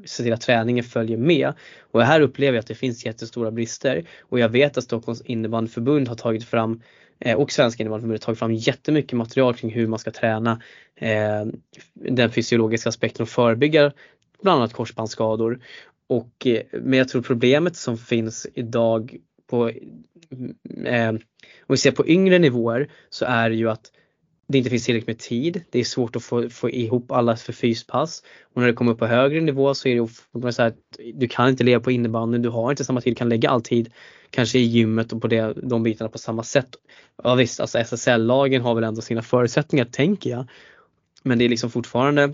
se 0.05 0.24
till 0.24 0.34
att 0.34 0.41
träningen 0.41 0.84
följer 0.84 1.18
med. 1.18 1.53
Och 1.91 2.01
här 2.01 2.22
upplever 2.22 2.53
jag 2.53 2.59
att 2.59 2.68
det 2.68 2.76
finns 2.76 3.05
jättestora 3.05 3.51
brister 3.51 4.05
och 4.22 4.39
jag 4.39 4.49
vet 4.49 4.78
att 4.78 4.84
Stockholms 4.84 5.22
innebandyförbund 5.22 6.07
har 6.07 6.16
tagit 6.16 6.43
fram 6.43 6.82
eh, 7.20 7.38
och 7.38 7.51
Svenska 7.51 7.84
innebandyförbundet 7.84 8.24
har 8.24 8.26
tagit 8.26 8.39
fram 8.39 8.53
jättemycket 8.53 9.18
material 9.18 9.53
kring 9.53 9.72
hur 9.72 9.88
man 9.88 9.99
ska 9.99 10.11
träna 10.11 10.61
eh, 10.95 11.45
den 11.93 12.32
fysiologiska 12.32 12.89
aspekten 12.89 13.24
och 13.24 13.30
förebygga 13.30 13.91
bland 14.41 14.59
annat 14.59 14.74
korsbandsskador. 14.74 15.59
Och, 16.07 16.47
eh, 16.47 16.61
men 16.72 16.99
jag 16.99 17.09
tror 17.09 17.22
problemet 17.22 17.76
som 17.76 17.97
finns 17.97 18.47
idag 18.53 19.18
på, 19.47 19.70
eh, 20.86 21.09
om 21.09 21.20
vi 21.68 21.78
ser 21.78 21.91
på 21.91 22.07
yngre 22.07 22.39
nivåer 22.39 22.89
så 23.09 23.26
är 23.26 23.49
det 23.49 23.55
ju 23.55 23.70
att 23.70 23.91
det 24.48 24.58
inte 24.58 24.70
finns 24.70 24.86
tillräckligt 24.86 25.08
med 25.08 25.20
tid. 25.20 25.64
Det 25.70 25.80
är 25.80 25.84
svårt 25.84 26.16
att 26.16 26.24
få, 26.24 26.50
få 26.50 26.70
ihop 26.70 27.12
alla 27.12 27.36
för 27.36 27.54
fyspass. 27.54 28.24
Och 28.54 28.62
när 28.62 28.68
det 28.68 28.74
kommer 28.74 28.91
upp 28.91 29.00
på 29.00 29.06
högre 29.06 29.41
nivå 29.41 29.74
så 29.74 29.88
är 29.88 30.10
det 30.41 30.54
så 30.54 30.64
att 30.64 30.76
du 31.14 31.28
kan 31.28 31.50
inte 31.50 31.64
leva 31.64 31.84
på 31.84 31.91
innebandyn, 31.91 32.41
du 32.41 32.50
har 32.50 32.72
inte 32.72 32.86
samma 32.86 33.02
tid, 33.02 33.18
kan 33.18 33.30
lägga 33.30 33.50
all 33.50 33.62
tid 33.62 33.93
kanske 34.30 34.60
i 34.60 34.64
gymmet 34.64 35.14
och 35.14 35.22
på 35.22 35.28
det, 35.28 35.54
de 35.64 35.84
bitarna 35.84 36.10
på 36.10 36.18
samma 36.18 36.43
sätt. 36.43 36.70
Ja 37.24 37.36
visst, 37.36 37.60
alltså 37.60 37.78
SSL-lagen 37.78 38.62
har 38.62 38.76
väl 38.76 38.84
ändå 38.84 39.02
sina 39.02 39.22
förutsättningar 39.22 39.86
tänker 39.86 40.30
jag. 40.30 40.48
Men 41.24 41.38
det 41.39 41.46
är 41.46 41.50
liksom 41.50 41.70
fortfarande 41.70 42.34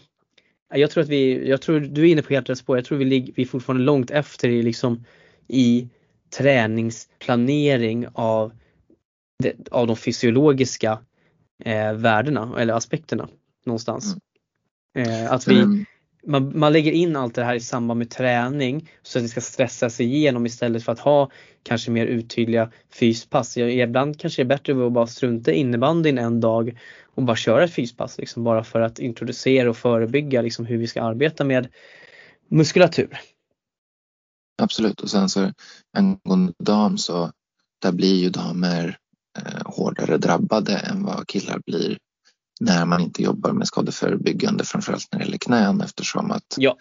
jag 0.73 0.91
tror 0.91 1.03
att 1.03 1.09
vi, 1.09 1.49
jag 1.49 1.61
tror 1.61 1.79
du 1.79 2.01
är 2.01 2.11
inne 2.11 2.21
på 2.21 2.33
helt 2.33 2.49
rätt 2.49 2.57
spår. 2.57 2.77
Jag 2.77 2.85
tror 2.85 2.97
vi, 2.97 3.05
ligger, 3.05 3.33
vi 3.35 3.41
är 3.41 3.47
fortfarande 3.47 3.83
långt 3.83 4.11
efter 4.11 4.49
i, 4.49 4.61
liksom, 4.61 5.05
i 5.47 5.87
träningsplanering 6.37 8.07
av, 8.13 8.51
det, 9.43 9.69
av 9.71 9.87
de 9.87 9.95
fysiologiska 9.95 10.99
eh, 11.65 11.93
värdena 11.93 12.59
eller 12.59 12.73
aspekterna 12.73 13.29
någonstans. 13.65 14.15
Mm. 14.95 15.09
Eh, 15.09 15.31
att 15.31 15.47
vi, 15.47 15.59
mm. 15.59 15.85
man, 16.27 16.59
man 16.59 16.73
lägger 16.73 16.91
in 16.91 17.15
allt 17.15 17.35
det 17.35 17.43
här 17.43 17.55
i 17.55 17.59
samband 17.59 17.97
med 17.97 18.09
träning 18.09 18.89
så 19.01 19.19
att 19.19 19.25
det 19.25 19.29
ska 19.29 19.41
stressa 19.41 19.89
sig 19.89 20.05
igenom 20.05 20.45
istället 20.45 20.83
för 20.83 20.91
att 20.91 20.99
ha 20.99 21.31
kanske 21.63 21.91
mer 21.91 22.05
uttydliga 22.05 22.71
fyspass. 22.93 23.57
Ibland 23.57 24.19
kanske 24.19 24.43
det 24.43 24.45
är 24.45 24.57
bättre 24.57 24.85
att 24.85 24.91
bara 24.91 25.07
strunta 25.07 25.51
i 25.51 25.55
innebandyn 25.55 26.17
en 26.17 26.39
dag 26.39 26.79
och 27.15 27.23
bara 27.23 27.35
köra 27.35 27.63
ett 27.63 27.73
fyspass 27.73 28.17
liksom 28.17 28.43
bara 28.43 28.63
för 28.63 28.81
att 28.81 28.99
introducera 28.99 29.69
och 29.69 29.77
förebygga 29.77 30.41
liksom 30.41 30.65
hur 30.65 30.77
vi 30.77 30.87
ska 30.87 31.01
arbeta 31.01 31.43
med 31.43 31.67
muskulatur. 32.47 33.19
Absolut 34.61 35.01
och 35.01 35.09
sen 35.09 35.29
så 35.29 35.53
angående 35.93 36.53
dam 36.59 36.97
så 36.97 37.31
där 37.81 37.91
blir 37.91 38.15
ju 38.15 38.29
damer 38.29 38.97
hårdare 39.65 40.17
drabbade 40.17 40.77
än 40.77 41.03
vad 41.03 41.27
killar 41.27 41.61
blir 41.65 41.97
när 42.59 42.85
man 42.85 43.01
inte 43.01 43.23
jobbar 43.23 43.51
med 43.51 43.67
skadeförebyggande 43.67 44.65
framförallt 44.65 45.07
när 45.11 45.19
det 45.19 45.25
gäller 45.25 45.37
knän 45.37 45.81
eftersom 45.81 46.31
att 46.31 46.55
ja. 46.57 46.77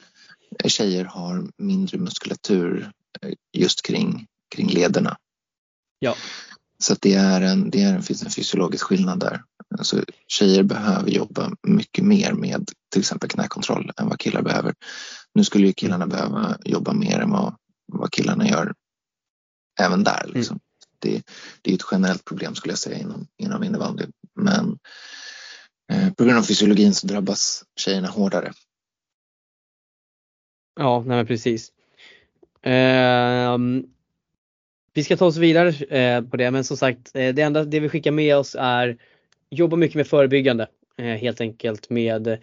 tjejer 0.65 1.05
har 1.05 1.49
mindre 1.59 1.99
muskulatur 1.99 2.91
eh, 3.21 3.33
just 3.53 3.83
kring, 3.83 4.27
kring 4.55 4.69
lederna. 4.69 5.17
Ja. 5.99 6.15
Så 6.79 6.97
det, 7.01 7.15
är 7.15 7.41
en, 7.41 7.71
det, 7.71 7.83
är, 7.83 7.97
det 7.97 8.03
finns 8.03 8.23
en 8.23 8.31
fysiologisk 8.31 8.85
skillnad 8.85 9.21
där. 9.21 9.43
Alltså, 9.79 10.05
tjejer 10.27 10.63
behöver 10.63 11.11
jobba 11.11 11.51
mycket 11.63 12.05
mer 12.05 12.33
med 12.33 12.71
till 12.93 13.01
exempel 13.01 13.31
knäkontroll 13.31 13.93
än 13.97 14.09
vad 14.09 14.19
killar 14.19 14.43
behöver. 14.43 14.75
Nu 15.35 15.45
skulle 15.45 15.67
ju 15.67 15.73
killarna 15.73 16.07
behöva 16.07 16.57
jobba 16.65 16.93
mer 16.93 17.21
än 17.21 17.31
vad, 17.31 17.55
vad 17.93 18.13
killarna 18.13 18.49
gör 18.49 18.75
även 19.81 20.05
där. 20.05 20.31
Liksom. 20.35 20.55
Mm. 20.55 20.61
Det, 21.01 21.23
det, 21.63 21.71
är 21.71 21.75
ett 21.75 21.87
generellt 21.93 22.25
problem 22.25 22.55
skulle 22.55 22.73
jag 22.73 22.79
säga 22.79 22.99
inom, 22.99 23.27
inom 23.37 23.65
innebandy. 23.65 24.05
Men 24.35 24.79
eh, 25.93 26.13
på 26.13 26.25
grund 26.25 26.39
av 26.39 26.43
fysiologin 26.43 26.95
så 26.95 27.07
drabbas 27.07 27.65
tjejerna 27.77 28.09
hårdare. 28.09 28.53
Ja, 30.81 30.99
nej 31.07 31.17
men 31.17 31.27
precis. 31.27 31.73
Eh, 32.63 33.59
vi 34.95 35.05
ska 35.05 35.17
ta 35.17 35.27
oss 35.27 35.37
vidare 35.37 35.69
eh, 35.69 36.23
på 36.23 36.37
det 36.37 36.51
men 36.51 36.65
som 36.65 36.77
sagt 36.77 37.11
eh, 37.15 37.35
det 37.35 37.43
enda 37.43 37.65
det 37.65 37.81
vi 37.81 37.89
skickar 37.89 38.11
med 38.11 38.37
oss 38.37 38.57
är 38.59 38.97
jobba 39.51 39.77
mycket 39.77 39.97
med 39.97 40.07
förebyggande 40.07 40.67
eh, 40.99 41.05
helt 41.05 41.41
enkelt 41.41 41.91
med 41.91 42.29
eh, 42.29 42.39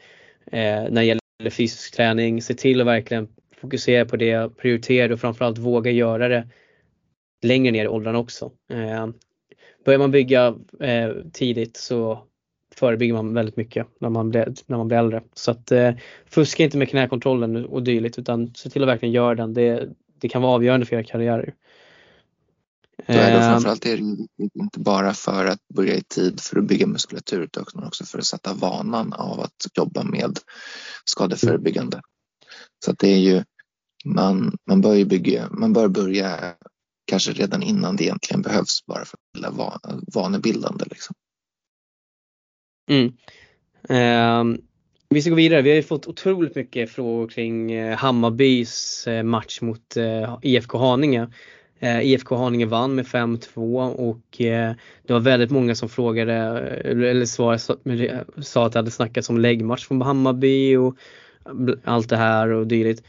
när 0.51 0.91
det 0.91 1.03
gäller 1.03 1.49
fysisk 1.49 1.95
träning. 1.95 2.41
Se 2.41 2.53
till 2.53 2.81
att 2.81 2.87
verkligen 2.87 3.27
fokusera 3.61 4.05
på 4.05 4.15
det, 4.15 4.57
prioritera 4.57 5.13
och 5.13 5.19
framförallt 5.19 5.57
våga 5.57 5.91
göra 5.91 6.27
det 6.27 6.47
längre 7.41 7.71
ner 7.71 7.85
i 7.85 7.87
åldrarna 7.87 8.19
också. 8.19 8.51
Börjar 9.85 9.99
man 9.99 10.11
bygga 10.11 10.55
tidigt 11.33 11.77
så 11.77 12.23
förebygger 12.75 13.13
man 13.13 13.33
väldigt 13.33 13.57
mycket 13.57 13.87
när 13.99 14.09
man 14.09 14.29
blir, 14.29 14.53
när 14.65 14.77
man 14.77 14.87
blir 14.87 14.97
äldre. 14.97 15.23
Så 15.33 15.51
att 15.51 15.71
fuska 16.25 16.63
inte 16.63 16.77
med 16.77 16.89
knäkontrollen 16.89 17.65
och 17.65 17.83
dylikt 17.83 18.19
utan 18.19 18.53
se 18.55 18.69
till 18.69 18.83
att 18.83 18.89
verkligen 18.89 19.13
göra 19.13 19.35
den. 19.35 19.53
Det, 19.53 19.89
det 20.19 20.29
kan 20.29 20.41
vara 20.41 20.53
avgörande 20.53 20.85
för 20.85 20.95
era 20.95 21.03
karriärer. 21.03 21.53
Så 23.05 23.13
är 23.13 23.31
det, 23.31 23.39
framförallt 23.39 23.85
är 23.85 23.97
det 23.97 24.03
inte 24.59 24.79
bara 24.79 25.13
för 25.13 25.45
att 25.45 25.67
börja 25.67 25.95
i 25.95 26.01
tid 26.01 26.39
för 26.41 26.59
att 26.59 26.65
bygga 26.65 26.87
muskulatur 26.87 27.41
utan 27.41 27.83
också 27.83 28.05
för 28.05 28.17
att 28.17 28.25
sätta 28.25 28.53
vanan 28.53 29.13
av 29.13 29.39
att 29.39 29.67
jobba 29.77 30.03
med 30.03 30.39
skadeförebyggande. 31.05 32.01
Så 32.85 32.91
att 32.91 32.99
det 32.99 33.07
är 33.07 33.19
ju, 33.19 33.43
man, 34.05 34.57
man, 34.69 34.81
bör 34.81 35.05
bygga, 35.05 35.49
man 35.51 35.73
bör 35.73 35.87
börja 35.87 36.55
kanske 37.07 37.31
redan 37.31 37.63
innan 37.63 37.95
det 37.95 38.03
egentligen 38.03 38.41
behövs 38.41 38.85
bara 38.85 39.05
för 39.05 39.17
att 39.47 39.53
vara 39.53 39.79
vanebildande. 40.13 40.85
Liksom. 40.89 41.15
Mm. 42.89 43.13
Eh, 43.89 44.59
vi 45.09 45.21
ska 45.21 45.29
gå 45.29 45.35
vidare. 45.35 45.61
Vi 45.61 45.69
har 45.69 45.75
ju 45.75 45.83
fått 45.83 46.07
otroligt 46.07 46.55
mycket 46.55 46.91
frågor 46.91 47.27
kring 47.27 47.71
eh, 47.71 47.97
Hammarbys 47.97 49.07
eh, 49.07 49.23
match 49.23 49.61
mot 49.61 49.97
eh, 49.97 50.37
IFK 50.41 50.77
Haninge. 50.77 51.27
Eh, 51.79 52.01
IFK 52.01 52.35
Haninge 52.35 52.65
vann 52.65 52.95
med 52.95 53.05
5-2 53.05 53.93
och 53.93 54.41
eh, 54.41 54.73
det 55.03 55.13
var 55.13 55.19
väldigt 55.19 55.51
många 55.51 55.75
som 55.75 55.89
frågade 55.89 56.33
eh, 56.83 57.09
eller 57.09 57.25
svarade, 57.25 58.25
sa 58.41 58.65
att 58.65 58.73
det 58.73 58.79
hade 58.79 58.91
snackats 58.91 59.29
om 59.29 59.37
läggmatch 59.37 59.87
från 59.87 60.01
Hammarby 60.01 60.75
och 60.75 60.97
allt 61.83 62.09
det 62.09 62.17
här 62.17 62.49
och 62.49 62.67
dylikt. 62.67 63.03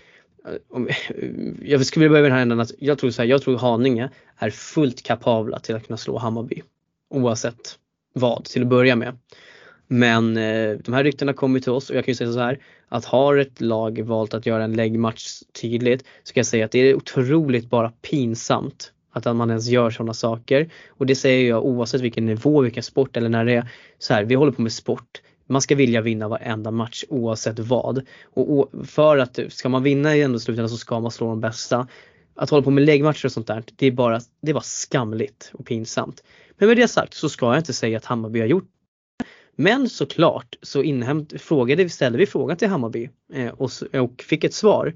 Jag 1.63 1.87
skulle 1.87 2.09
vilja 2.09 2.11
börja 2.11 2.23
med 2.23 2.31
den 2.31 2.37
här 2.37 2.43
änden 2.43 2.61
att 2.61 2.73
jag 2.79 2.99
tror 2.99 3.11
så 3.11 3.23
här, 3.23 3.29
jag 3.29 3.43
tror 3.43 3.59
Haninge 3.59 4.11
är 4.37 4.51
fullt 4.51 5.03
kapabla 5.03 5.59
till 5.59 5.77
att 5.77 5.87
kunna 5.87 5.97
slå 5.97 6.19
Hammarby. 6.19 6.63
Oavsett 7.11 7.79
vad 8.13 8.45
till 8.45 8.63
att 8.63 8.69
börja 8.69 8.97
med. 8.97 9.19
Men 9.87 10.37
eh, 10.37 10.79
de 10.85 10.95
här 10.95 11.05
ryktena 11.05 11.33
kommer 11.33 11.61
till 11.61 11.73
oss 11.73 11.91
och 11.91 11.97
jag 11.97 12.05
kan 12.05 12.13
ju 12.13 12.17
säga 12.17 12.33
så 12.33 12.39
här 12.39 12.59
att 12.89 13.05
har 13.05 13.37
ett 13.37 13.61
lag 13.61 14.03
valt 14.03 14.35
att 14.35 14.47
göra 14.47 14.65
en 14.65 14.77
läggmatch 14.77 15.43
tydligt 15.61 16.05
så 16.23 16.35
kan 16.35 16.41
jag 16.41 16.47
säga 16.47 16.65
att 16.65 16.71
det 16.71 16.79
är 16.79 16.95
otroligt 16.95 17.71
bara 17.71 17.93
pinsamt 18.03 18.93
att 19.11 19.37
man 19.37 19.51
ens 19.51 19.69
gör 19.69 19.91
sådana 19.91 20.15
saker. 20.15 20.71
Och 20.89 21.07
det 21.07 21.15
säger 21.15 21.49
jag 21.49 21.65
oavsett 21.65 22.01
vilken 22.01 22.27
nivå, 22.27 22.61
vilken 22.61 22.83
sport 22.83 23.17
eller 23.17 23.29
när 23.29 23.45
det 23.45 23.53
är 23.53 23.71
så 23.99 24.15
här, 24.15 24.25
vi 24.25 24.35
håller 24.35 24.53
på 24.53 24.63
med 24.63 24.73
sport. 24.73 25.23
Man 25.49 25.63
ska 25.63 25.75
vilja 25.75 26.01
vinna 26.01 26.29
varenda 26.29 26.71
match 26.71 27.05
oavsett 27.09 27.59
vad. 27.59 28.03
Och, 28.35 28.71
för 28.85 29.19
att 29.19 29.39
ska 29.49 29.69
man 29.69 29.83
vinna 29.83 30.17
i 30.17 30.23
ändå 30.23 30.39
slutändan 30.39 30.69
så 30.69 30.77
ska 30.77 31.01
man 31.01 31.11
slå 31.11 31.29
de 31.29 31.41
bästa. 31.41 31.89
Att 32.35 32.51
hålla 32.51 32.63
på 32.63 32.71
med 32.71 32.85
läggmatcher 32.85 33.27
och 33.27 33.33
sånt 33.33 33.47
där, 33.47 33.65
det 33.77 33.87
är 33.87 33.91
bara, 33.91 34.21
det 34.41 34.51
är 34.51 34.55
bara 34.55 34.61
skamligt 34.61 35.51
och 35.55 35.67
pinsamt. 35.67 36.23
Men 36.59 36.69
med 36.69 36.77
det 36.77 36.89
sagt 36.89 37.15
så 37.15 37.29
ska 37.29 37.47
jag 37.47 37.59
inte 37.59 37.73
säga 37.73 37.99
att 37.99 38.05
Hammarby 38.05 38.41
har 38.41 38.47
gjort 38.47 38.65
det. 39.19 39.25
men 39.63 39.89
såklart 39.89 40.57
så 40.63 40.83
inhämt, 40.83 41.41
frågade, 41.41 41.89
ställde 41.89 42.19
vi 42.19 42.27
frågan 42.27 42.57
till 42.57 42.69
Hammarby 42.69 43.11
eh, 43.33 43.49
och, 43.49 43.71
och, 43.93 44.23
fick 44.23 44.45
ett 44.45 44.55
svar. 44.55 44.95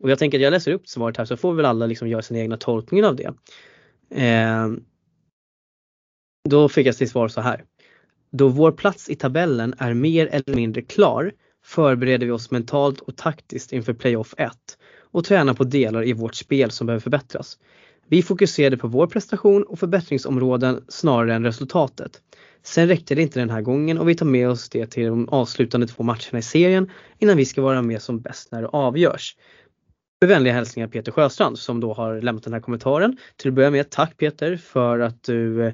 Och 0.00 0.10
jag 0.10 0.18
tänker 0.18 0.38
att 0.38 0.42
jag 0.42 0.50
läser 0.50 0.72
upp 0.72 0.88
svaret 0.88 1.16
här 1.16 1.24
så 1.24 1.36
får 1.36 1.54
väl 1.54 1.64
alla 1.64 1.86
liksom 1.86 2.08
göra 2.08 2.22
sin 2.22 2.36
egna 2.36 2.56
tolkning 2.56 3.04
av 3.04 3.16
det. 3.16 3.34
Eh, 4.22 4.68
då 6.48 6.68
fick 6.68 6.86
jag 6.86 6.96
till 6.96 7.10
svar 7.10 7.28
så 7.28 7.40
här. 7.40 7.64
Då 8.32 8.48
vår 8.48 8.72
plats 8.72 9.08
i 9.08 9.14
tabellen 9.14 9.74
är 9.78 9.94
mer 9.94 10.26
eller 10.26 10.56
mindre 10.56 10.82
klar 10.82 11.32
förbereder 11.64 12.26
vi 12.26 12.32
oss 12.32 12.50
mentalt 12.50 13.00
och 13.00 13.16
taktiskt 13.16 13.72
inför 13.72 13.92
playoff 13.92 14.34
1 14.36 14.52
och 15.00 15.24
tränar 15.24 15.54
på 15.54 15.64
delar 15.64 16.08
i 16.08 16.12
vårt 16.12 16.34
spel 16.34 16.70
som 16.70 16.86
behöver 16.86 17.00
förbättras. 17.00 17.58
Vi 18.08 18.22
fokuserade 18.22 18.76
på 18.76 18.88
vår 18.88 19.06
prestation 19.06 19.62
och 19.62 19.78
förbättringsområden 19.78 20.84
snarare 20.88 21.34
än 21.34 21.44
resultatet. 21.44 22.20
Sen 22.62 22.88
räckte 22.88 23.14
det 23.14 23.22
inte 23.22 23.40
den 23.40 23.50
här 23.50 23.62
gången 23.62 23.98
och 23.98 24.08
vi 24.08 24.14
tar 24.14 24.26
med 24.26 24.48
oss 24.48 24.68
det 24.68 24.86
till 24.86 25.06
de 25.06 25.28
avslutande 25.28 25.86
två 25.86 26.02
matcherna 26.02 26.38
i 26.38 26.42
serien 26.42 26.90
innan 27.18 27.36
vi 27.36 27.44
ska 27.44 27.62
vara 27.62 27.82
med 27.82 28.02
som 28.02 28.20
bäst 28.20 28.52
när 28.52 28.62
det 28.62 28.68
avgörs. 28.68 29.36
Med 30.20 30.28
vänliga 30.28 30.54
hälsningar 30.54 30.88
Peter 30.88 31.12
Sjöstrand 31.12 31.58
som 31.58 31.80
då 31.80 31.92
har 31.92 32.20
lämnat 32.20 32.44
den 32.44 32.52
här 32.52 32.60
kommentaren. 32.60 33.16
Till 33.36 33.48
att 33.48 33.54
börja 33.54 33.70
med, 33.70 33.90
tack 33.90 34.16
Peter 34.16 34.56
för 34.56 34.98
att 34.98 35.22
du 35.22 35.66
eh, 35.66 35.72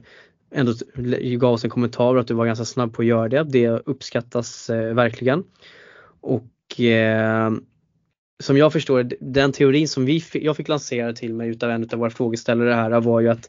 ändå 0.51 0.73
gav 1.39 1.53
oss 1.53 1.65
en 1.65 1.71
kommentar 1.71 2.17
att 2.17 2.27
du 2.27 2.35
var 2.35 2.47
ganska 2.47 2.65
snabb 2.65 2.95
på 2.95 3.03
att 3.03 3.09
göra 3.09 3.29
det. 3.29 3.43
Det 3.43 3.69
uppskattas 3.69 4.71
eh, 4.71 4.95
verkligen. 4.95 5.45
Och 6.21 6.81
eh, 6.81 7.51
som 8.41 8.57
jag 8.57 8.73
förstår 8.73 9.11
den 9.21 9.53
teorin 9.53 9.89
som 9.89 10.05
vi, 10.05 10.23
jag 10.33 10.57
fick 10.57 10.69
lansera 10.69 11.13
till 11.13 11.35
mig 11.35 11.49
utav 11.49 11.71
en 11.71 11.89
av 11.93 11.99
våra 11.99 12.11
frågeställare 12.11 12.75
här 12.75 13.01
var 13.01 13.21
ju 13.21 13.29
att 13.29 13.49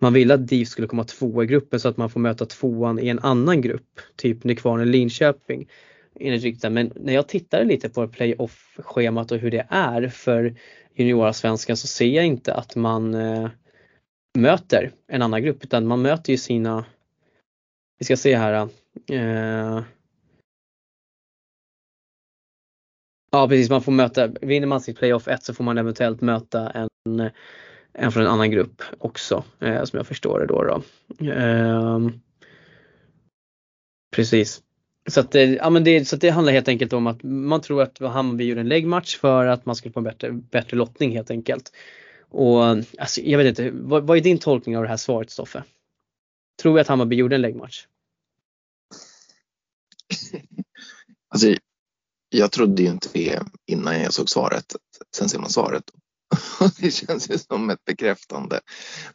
man 0.00 0.12
ville 0.12 0.34
att 0.34 0.48
DIF 0.48 0.68
skulle 0.68 0.88
komma 0.88 1.04
tvåa 1.04 1.44
i 1.44 1.46
gruppen 1.46 1.80
så 1.80 1.88
att 1.88 1.96
man 1.96 2.10
får 2.10 2.20
möta 2.20 2.46
tvåan 2.46 2.98
i 2.98 3.08
en 3.08 3.18
annan 3.18 3.60
grupp. 3.60 4.00
Typ 4.16 4.44
Nykvarn 4.44 4.90
Linköping. 4.90 5.68
Men 6.70 6.92
när 6.94 7.14
jag 7.14 7.28
tittade 7.28 7.64
lite 7.64 7.88
på 7.88 8.08
playoff-schemat 8.08 9.32
och 9.32 9.38
hur 9.38 9.50
det 9.50 9.66
är 9.68 10.08
för 10.08 10.54
juniorsvenskan 10.94 11.76
så 11.76 11.86
ser 11.86 12.06
jag 12.06 12.26
inte 12.26 12.54
att 12.54 12.76
man 12.76 13.14
eh, 13.14 13.48
möter 14.38 14.92
en 15.06 15.22
annan 15.22 15.42
grupp 15.42 15.64
utan 15.64 15.86
man 15.86 16.02
möter 16.02 16.32
ju 16.32 16.36
sina, 16.36 16.84
vi 17.98 18.04
ska 18.04 18.16
se 18.16 18.36
här. 18.36 18.68
Eh, 19.10 19.82
ja 23.30 23.48
precis, 23.48 23.70
man 23.70 23.82
får 23.82 23.92
möta, 23.92 24.26
vinner 24.26 24.66
man 24.66 24.80
sitt 24.80 24.98
playoff 24.98 25.28
1 25.28 25.42
så 25.42 25.54
får 25.54 25.64
man 25.64 25.78
eventuellt 25.78 26.20
möta 26.20 26.70
en 26.70 27.30
en 27.98 28.12
från 28.12 28.22
en 28.22 28.28
annan 28.28 28.50
grupp 28.50 28.82
också 28.98 29.44
eh, 29.60 29.84
som 29.84 29.96
jag 29.96 30.06
förstår 30.06 30.40
det 30.40 30.46
då. 30.46 30.64
då. 30.64 30.82
Eh, 31.32 32.00
precis. 34.16 34.62
Så, 35.10 35.20
att, 35.20 35.34
eh, 35.34 35.54
ja, 35.54 35.70
men 35.70 35.84
det, 35.84 36.04
så 36.04 36.16
det 36.16 36.30
handlar 36.30 36.52
helt 36.52 36.68
enkelt 36.68 36.92
om 36.92 37.06
att 37.06 37.22
man 37.22 37.60
tror 37.60 37.82
att 37.82 37.98
Hammarby 37.98 38.44
gjorde 38.44 38.60
en 38.60 38.68
läggmatch 38.68 39.16
för 39.16 39.46
att 39.46 39.66
man 39.66 39.76
skulle 39.76 39.92
få 39.92 40.00
en 40.00 40.04
bättre, 40.04 40.32
bättre 40.32 40.76
lottning 40.76 41.10
helt 41.16 41.30
enkelt. 41.30 41.72
Och 42.30 42.64
alltså, 42.98 43.20
jag 43.20 43.38
vet 43.38 43.46
inte, 43.46 43.70
vad, 43.70 44.06
vad 44.06 44.16
är 44.16 44.20
din 44.20 44.38
tolkning 44.38 44.76
av 44.76 44.82
det 44.82 44.88
här 44.88 44.96
svaret 44.96 45.30
Stoffe? 45.30 45.64
Tror 46.62 46.74
vi 46.74 46.80
att 46.80 46.88
Hammarby 46.88 47.16
gjorde 47.16 47.34
en 47.34 47.42
läggmatch? 47.42 47.86
Alltså, 51.30 51.54
jag 52.28 52.52
trodde 52.52 52.82
ju 52.82 52.88
inte 52.88 53.08
det 53.12 53.42
innan 53.66 54.00
jag 54.00 54.12
såg 54.12 54.28
svaret. 54.28 54.76
Sen 55.16 55.28
ser 55.28 55.38
man 55.38 55.50
svaret 55.50 55.90
det 56.80 56.90
känns 56.90 57.30
ju 57.30 57.38
som 57.38 57.70
ett 57.70 57.84
bekräftande. 57.84 58.60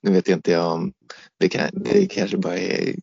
Nu 0.01 0.11
vet 0.11 0.27
jag 0.27 0.37
inte 0.37 0.59
om 0.59 0.93
det, 1.39 1.49
kan, 1.49 1.69
det 1.73 2.07
kanske 2.07 2.37
bara 2.37 2.57
är 2.57 2.95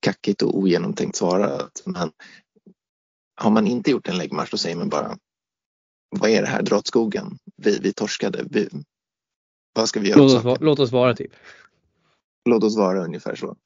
kackigt 0.00 0.42
och 0.42 0.58
ogenomtänkt 0.58 1.16
svarat. 1.16 1.60
Alltså, 1.60 1.90
men 1.90 2.12
har 3.34 3.50
man 3.50 3.66
inte 3.66 3.90
gjort 3.90 4.08
en 4.08 4.18
läggmatch 4.18 4.50
då 4.50 4.56
säger 4.56 4.76
man 4.76 4.88
bara 4.88 5.18
vad 6.08 6.30
är 6.30 6.42
det 6.42 6.48
här? 6.48 6.62
Dra 6.62 6.76
åt 6.76 6.86
skogen. 6.86 7.38
Vi, 7.56 7.78
vi 7.78 7.92
torskade. 7.92 8.44
Vi, 8.50 8.68
vad 9.72 9.88
ska 9.88 10.00
vi 10.00 10.08
göra? 10.08 10.20
Låt 10.20 10.44
oss, 10.44 10.58
låt 10.60 10.78
oss 10.78 10.92
vara 10.92 11.14
typ. 11.14 11.32
Låt 12.44 12.64
oss 12.64 12.76
vara 12.76 13.04
ungefär 13.04 13.34
så. 13.34 13.56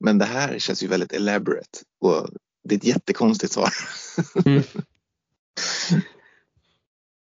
Men 0.00 0.18
det 0.18 0.24
här 0.24 0.58
känns 0.58 0.82
ju 0.82 0.86
väldigt 0.86 1.12
elaborate 1.12 1.78
och 2.00 2.28
det 2.64 2.74
är 2.74 2.78
ett 2.78 2.84
jättekonstigt 2.84 3.52
svar. 3.52 3.70
Mm. 4.44 4.62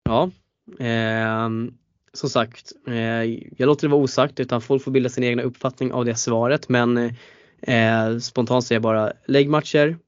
Ja, 0.04 0.30
eh, 0.78 1.48
som 2.12 2.30
sagt, 2.30 2.72
eh, 2.86 2.94
jag 3.56 3.66
låter 3.66 3.88
det 3.88 3.92
vara 3.92 4.02
osagt 4.02 4.40
utan 4.40 4.60
folk 4.60 4.82
får 4.82 4.90
bilda 4.90 5.08
sin 5.08 5.24
egna 5.24 5.42
uppfattning 5.42 5.92
av 5.92 6.04
det 6.04 6.14
svaret 6.14 6.68
men 6.68 6.96
eh, 7.62 8.18
spontant 8.20 8.64
säger 8.64 8.76
jag 8.76 8.82
bara 8.82 9.12
lägg 9.26 9.48
matcher, 9.48 9.98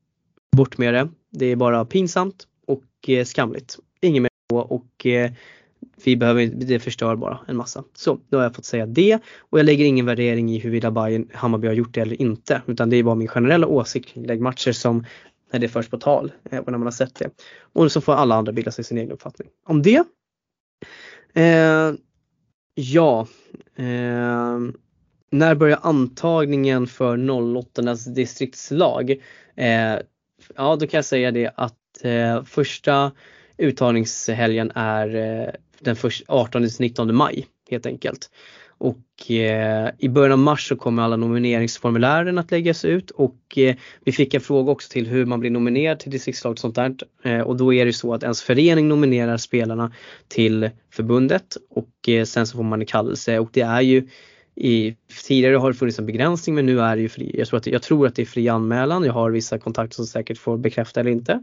bort 0.57 0.79
med 0.79 0.95
det. 0.95 1.09
Det 1.31 1.47
är 1.47 1.57
bara 1.57 1.85
pinsamt 1.85 2.47
och 2.67 3.09
eh, 3.09 3.25
skamligt. 3.25 3.79
Inget 4.01 4.23
mer 4.23 4.31
och 4.51 5.07
eh, 5.07 5.33
vi 6.05 6.17
behöver, 6.17 6.47
det 6.47 6.79
förstör 6.79 7.17
bara 7.17 7.41
en 7.49 7.57
massa. 7.57 7.85
Så 7.95 8.19
då 8.29 8.37
har 8.37 8.45
jag 8.45 8.55
fått 8.55 8.65
säga 8.65 8.87
det 8.87 9.19
och 9.39 9.59
jag 9.59 9.67
lägger 9.67 9.85
ingen 9.85 10.07
värdering 10.07 10.51
i 10.51 10.59
huruvida 10.59 10.91
Bayern 10.91 11.29
Hammarby 11.33 11.67
har 11.67 11.75
gjort 11.75 11.95
det 11.95 12.01
eller 12.01 12.23
inte 12.23 12.63
utan 12.67 12.91
det 12.91 12.97
är 12.97 13.03
bara 13.03 13.15
min 13.15 13.29
generella 13.29 13.67
åsikt 13.67 14.09
kring 14.09 14.27
läggmatcher 14.27 14.73
som 14.73 15.05
när 15.53 15.61
det 15.61 15.69
förs 15.69 15.89
på 15.89 15.99
tal 15.99 16.33
eh, 16.51 16.59
och 16.59 16.71
när 16.71 16.79
man 16.79 16.87
har 16.87 16.93
sett 16.93 17.15
det. 17.15 17.31
Och 17.73 17.93
så 17.93 18.01
får 18.01 18.13
alla 18.13 18.35
andra 18.35 18.53
bilda 18.53 18.71
sig 18.71 18.85
sin 18.85 18.99
egen 18.99 19.13
uppfattning. 19.13 19.49
Om 19.67 19.83
det 19.83 20.05
Eh, 21.35 21.95
ja, 22.75 23.27
eh, 23.77 24.59
när 25.31 25.55
börjar 25.55 25.79
antagningen 25.83 26.87
för 26.87 27.31
08 27.57 27.83
distriktslag? 27.95 29.11
Eh, 29.57 29.99
ja, 30.57 30.77
då 30.77 30.87
kan 30.87 30.99
jag 30.99 31.05
säga 31.05 31.31
det 31.31 31.51
att 31.55 32.05
eh, 32.05 32.45
första 32.45 33.13
uttagningshelgen 33.57 34.71
är 34.75 35.15
eh, 35.15 35.49
den 35.85 35.97
18-19 35.97 37.13
maj 37.13 37.47
helt 37.71 37.87
enkelt. 37.87 38.31
Och 38.83 39.31
eh, 39.31 39.91
i 39.99 40.09
början 40.09 40.33
av 40.33 40.39
mars 40.39 40.69
så 40.69 40.77
kommer 40.77 41.03
alla 41.03 41.17
nomineringsformulären 41.17 42.39
att 42.39 42.51
läggas 42.51 42.85
ut 42.85 43.11
och 43.11 43.59
eh, 43.59 43.77
vi 44.05 44.13
fick 44.13 44.35
en 44.35 44.41
fråga 44.41 44.73
också 44.73 44.89
till 44.93 45.07
hur 45.07 45.27
man 45.27 45.41
blir 45.41 45.51
nominerad 45.51 45.99
till 45.99 46.11
distriktslag 46.11 46.53
och 46.53 46.59
sånt 46.59 46.75
där. 46.75 46.97
Eh, 47.23 47.41
och 47.41 47.57
då 47.57 47.75
är 47.75 47.87
det 47.87 47.93
så 47.93 48.15
att 48.15 48.23
ens 48.23 48.43
förening 48.43 48.89
nominerar 48.89 49.37
spelarna 49.37 49.93
till 50.29 50.71
förbundet 50.91 51.57
och 51.71 52.09
eh, 52.09 52.25
sen 52.25 52.47
så 52.47 52.57
får 52.57 52.65
man 52.65 52.81
en 52.81 52.87
kallelse 52.87 53.39
och 53.39 53.51
det 53.53 53.61
är 53.61 53.81
ju 53.81 54.09
i, 54.55 54.97
tidigare 55.29 55.57
har 55.57 55.73
det 55.73 55.79
funnits 55.79 55.99
en 55.99 56.07
begränsning 56.07 56.55
men 56.55 56.67
nu 56.67 56.81
är 56.81 56.97
det 56.97 57.03
ju 57.03 57.09
fri. 57.09 57.35
Jag 57.39 57.49
tror, 57.49 57.59
att, 57.59 57.67
jag 57.67 57.83
tror 57.83 58.07
att 58.07 58.15
det 58.15 58.23
är 58.23 58.27
fri 58.27 58.49
anmälan. 58.49 59.05
Jag 59.05 59.13
har 59.13 59.31
vissa 59.31 59.59
kontakter 59.59 59.95
som 59.95 60.07
säkert 60.07 60.39
får 60.39 60.57
bekräfta 60.57 61.01
eller 61.01 61.11
inte 61.11 61.43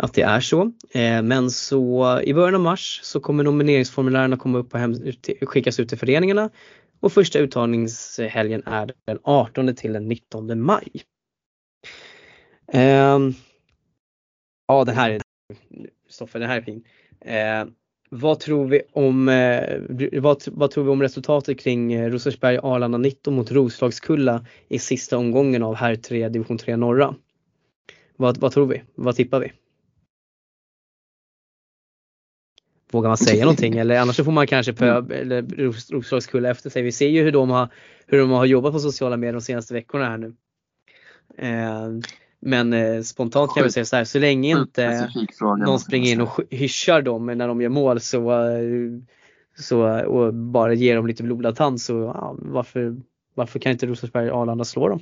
att 0.00 0.14
det 0.14 0.22
är 0.22 0.40
så. 0.40 0.72
Eh, 0.90 1.22
men 1.22 1.50
så 1.50 2.20
i 2.20 2.34
början 2.34 2.54
av 2.54 2.60
mars 2.60 3.00
så 3.02 3.20
kommer 3.20 3.44
nomineringsformulären 3.44 4.38
komma 4.38 4.58
upp 4.58 4.74
och 4.74 5.48
skickas 5.48 5.80
ut 5.80 5.88
till 5.88 5.98
föreningarna 5.98 6.50
och 7.00 7.12
första 7.12 7.38
uttagningshelgen 7.38 8.62
är 8.66 8.92
den 9.04 9.18
18 9.22 9.74
till 9.74 9.92
den 9.92 10.08
19 10.08 10.60
maj. 10.60 10.88
Ehm, 12.72 13.34
ja 14.68 14.84
den 14.84 14.94
här 14.94 15.10
är, 15.10 15.22
Stoffe 16.08 16.38
den 16.38 16.48
här 16.48 16.56
är 16.56 16.62
fin. 16.62 16.84
Ehm, 17.20 17.72
vad 18.10 18.40
tror 18.40 18.68
vi 18.68 18.82
om, 18.92 19.28
eh, 19.28 19.80
vad, 20.20 20.42
vad, 20.46 20.70
tror 20.70 20.84
vi 20.84 20.90
om 20.90 21.02
resultatet 21.02 21.60
kring 21.60 21.92
eh, 21.92 22.10
Rosersberg 22.10 22.58
Arlanda 22.62 22.98
19 22.98 23.34
mot 23.34 23.50
Roslagskulla 23.50 24.46
i 24.68 24.78
sista 24.78 25.18
omgången 25.18 25.62
av 25.62 25.74
här 25.74 25.96
3 25.96 26.28
division 26.28 26.58
3 26.58 26.76
norra? 26.76 27.14
Vad, 28.16 28.38
vad 28.38 28.52
tror 28.52 28.66
vi? 28.66 28.82
Vad 28.94 29.16
tippar 29.16 29.40
vi? 29.40 29.52
Vågar 32.92 33.10
man 33.10 33.16
säga 33.16 33.44
någonting 33.44 33.76
eller 33.76 33.98
annars 33.98 34.16
så 34.16 34.24
får 34.24 34.32
man 34.32 34.46
kanske 34.46 34.72
pö, 34.72 34.98
mm. 34.98 35.10
eller 35.10 35.42
Roslagskulla 35.92 36.50
efter 36.50 36.70
sig. 36.70 36.82
Vi 36.82 36.92
ser 36.92 37.08
ju 37.08 37.22
hur 37.22 37.32
de, 37.32 37.50
har, 37.50 37.68
hur 38.06 38.18
de 38.18 38.30
har 38.30 38.44
jobbat 38.44 38.72
på 38.72 38.78
sociala 38.78 39.16
medier 39.16 39.32
de 39.32 39.40
senaste 39.40 39.74
veckorna 39.74 40.08
här 40.08 40.18
nu. 40.18 40.34
Eh, 41.38 41.88
men 42.40 42.72
eh, 42.72 43.02
spontant 43.02 43.54
kan 43.54 43.62
jag 43.62 43.72
säga 43.72 43.84
så 43.84 43.96
här, 43.96 44.04
så 44.04 44.18
länge 44.18 44.50
inte 44.50 45.10
någon 45.58 45.80
springer 45.80 46.12
in 46.12 46.20
och 46.20 46.40
hyschar 46.50 47.02
dem 47.02 47.26
när 47.26 47.48
de 47.48 47.60
gör 47.60 47.68
mål 47.68 48.00
så, 48.00 48.32
så 49.58 50.04
och 50.06 50.34
bara 50.34 50.74
ger 50.74 50.96
dem 50.96 51.06
lite 51.06 51.22
blodad 51.22 51.56
tand 51.56 51.80
så 51.80 51.92
ja, 51.92 52.36
varför, 52.38 52.96
varför 53.34 53.58
kan 53.58 53.72
inte 53.72 53.86
Rosersberg 53.86 54.30
Arlanda 54.30 54.64
slå 54.64 54.88
dem? 54.88 55.00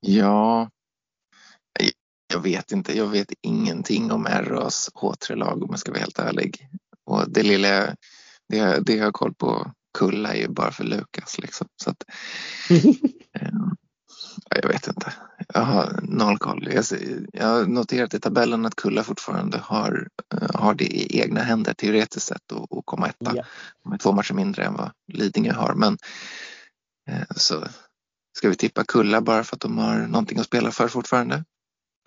Ja, 0.00 0.70
jag 2.28 2.40
vet 2.40 2.72
inte. 2.72 2.98
Jag 2.98 3.06
vet 3.06 3.32
ingenting 3.42 4.12
om 4.12 4.26
RAs 4.26 4.90
H3-lag 4.94 5.62
om 5.62 5.68
jag 5.70 5.78
ska 5.78 5.90
vara 5.90 6.00
helt 6.00 6.18
ärlig. 6.18 6.68
Och 7.06 7.30
det 7.30 7.42
lilla 7.42 7.96
det, 8.48 8.80
det 8.86 8.94
jag 8.94 9.04
har 9.04 9.12
koll 9.12 9.34
på 9.34 9.72
Kulla 9.98 10.34
är 10.34 10.40
ju 10.40 10.48
bara 10.48 10.72
för 10.72 10.84
Lukas 10.84 11.38
liksom. 11.38 11.68
Så 11.82 11.90
att, 11.90 12.04
eh, 13.40 13.50
jag 14.50 14.68
vet 14.68 14.86
inte. 14.86 15.12
Jag 15.54 15.60
har 15.60 16.00
noll 16.02 16.38
koll. 16.38 16.68
Jag, 16.72 16.84
jag 17.32 17.46
har 17.46 17.66
noterat 17.66 18.14
i 18.14 18.20
tabellen 18.20 18.66
att 18.66 18.76
Kulla 18.76 19.02
fortfarande 19.02 19.58
har, 19.58 20.08
uh, 20.34 20.48
har 20.54 20.74
det 20.74 20.84
i 20.84 21.20
egna 21.20 21.40
händer 21.40 21.74
teoretiskt 21.74 22.26
sett 22.26 22.52
och, 22.52 22.72
och 22.72 22.86
komma 22.86 23.08
etta 23.08 23.32
ja. 23.36 23.44
med 23.90 24.00
två 24.00 24.12
matcher 24.12 24.34
mindre 24.34 24.64
än 24.64 24.74
vad 24.74 24.90
Lidingö 25.12 25.52
har. 25.52 25.74
Men 25.74 25.98
uh, 27.10 27.22
så 27.36 27.64
ska 28.36 28.48
vi 28.48 28.54
tippa 28.54 28.84
Kulla 28.84 29.20
bara 29.20 29.44
för 29.44 29.56
att 29.56 29.60
de 29.60 29.78
har 29.78 29.98
någonting 29.98 30.38
att 30.38 30.46
spela 30.46 30.70
för 30.70 30.88
fortfarande? 30.88 31.44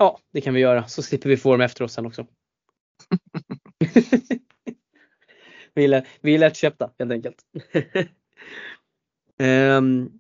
Ja, 0.01 0.19
det 0.31 0.41
kan 0.41 0.53
vi 0.53 0.59
göra 0.59 0.87
så 0.87 1.03
slipper 1.03 1.29
vi 1.29 1.37
få 1.37 1.51
dem 1.51 1.61
efter 1.61 1.83
oss 1.83 1.93
sen 1.93 2.05
också. 2.05 2.27
vi, 5.73 5.93
är, 5.93 6.07
vi 6.21 6.35
är 6.35 6.39
lättköpta 6.39 6.91
helt 6.99 7.11
enkelt. 7.11 7.45
um, 9.39 10.19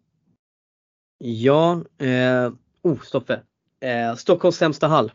Ja, 1.17 1.83
eh, 1.97 2.53
oh 2.81 3.01
Stoffe. 3.01 3.43
Eh, 3.79 4.15
Stockholms 4.15 4.55
sämsta 4.55 4.87
hall. 4.87 5.11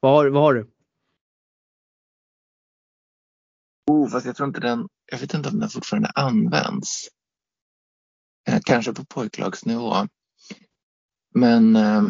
Vad 0.00 0.12
har, 0.12 0.30
vad 0.30 0.42
har 0.42 0.54
du? 0.54 0.70
Oh, 3.86 4.10
fast 4.10 4.26
jag 4.26 4.36
tror 4.36 4.48
inte 4.48 4.60
den, 4.60 4.88
jag 5.12 5.18
vet 5.18 5.34
inte 5.34 5.48
om 5.48 5.58
den 5.58 5.68
fortfarande 5.68 6.10
används. 6.14 7.08
Eh, 8.48 8.60
kanske 8.64 8.92
på 8.92 9.04
pojklagsnivå. 9.04 9.94
Men 11.34 11.76
eh 11.76 12.02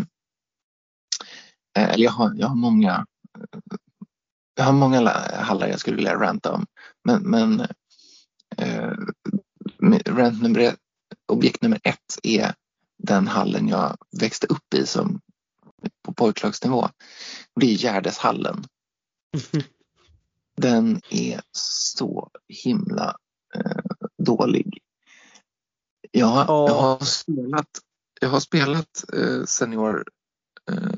eller 1.83 2.05
jag 2.05 2.13
har, 2.13 2.35
jag 2.37 2.49
har 2.49 2.57
många 2.57 3.07
jag 4.55 4.65
har 4.65 4.73
många 4.73 5.11
hallar 5.35 5.69
jag 5.69 5.81
skulle 5.81 5.97
vilja 5.97 6.15
ranta 6.15 6.53
om. 6.53 6.67
Men, 7.05 7.23
men 7.23 7.61
eh, 8.57 8.93
rant 10.07 10.43
nummer 10.43 10.77
objekt 11.27 11.63
nummer 11.63 11.81
ett 11.83 12.19
är 12.23 12.55
den 12.99 13.29
hallen 13.29 13.69
jag 13.69 13.97
växte 14.21 14.47
upp 14.47 14.75
i 14.75 14.87
som 14.87 15.21
på 16.03 16.13
pojklagsnivå. 16.13 16.89
Det 17.61 17.67
är 17.67 17.75
Gärdeshallen. 17.75 18.65
Den 20.57 21.01
är 21.11 21.41
så 21.53 22.31
himla 22.49 23.17
eh, 23.55 23.97
dålig. 24.19 24.79
Jag, 26.11 26.51
oh. 26.51 26.69
jag 26.69 26.75
har 26.75 27.05
spelat, 27.05 27.69
jag 28.21 28.29
har 28.29 28.41
spelat 28.41 29.05
eh, 29.13 29.45
senior 29.45 29.97
eh, 29.97 30.03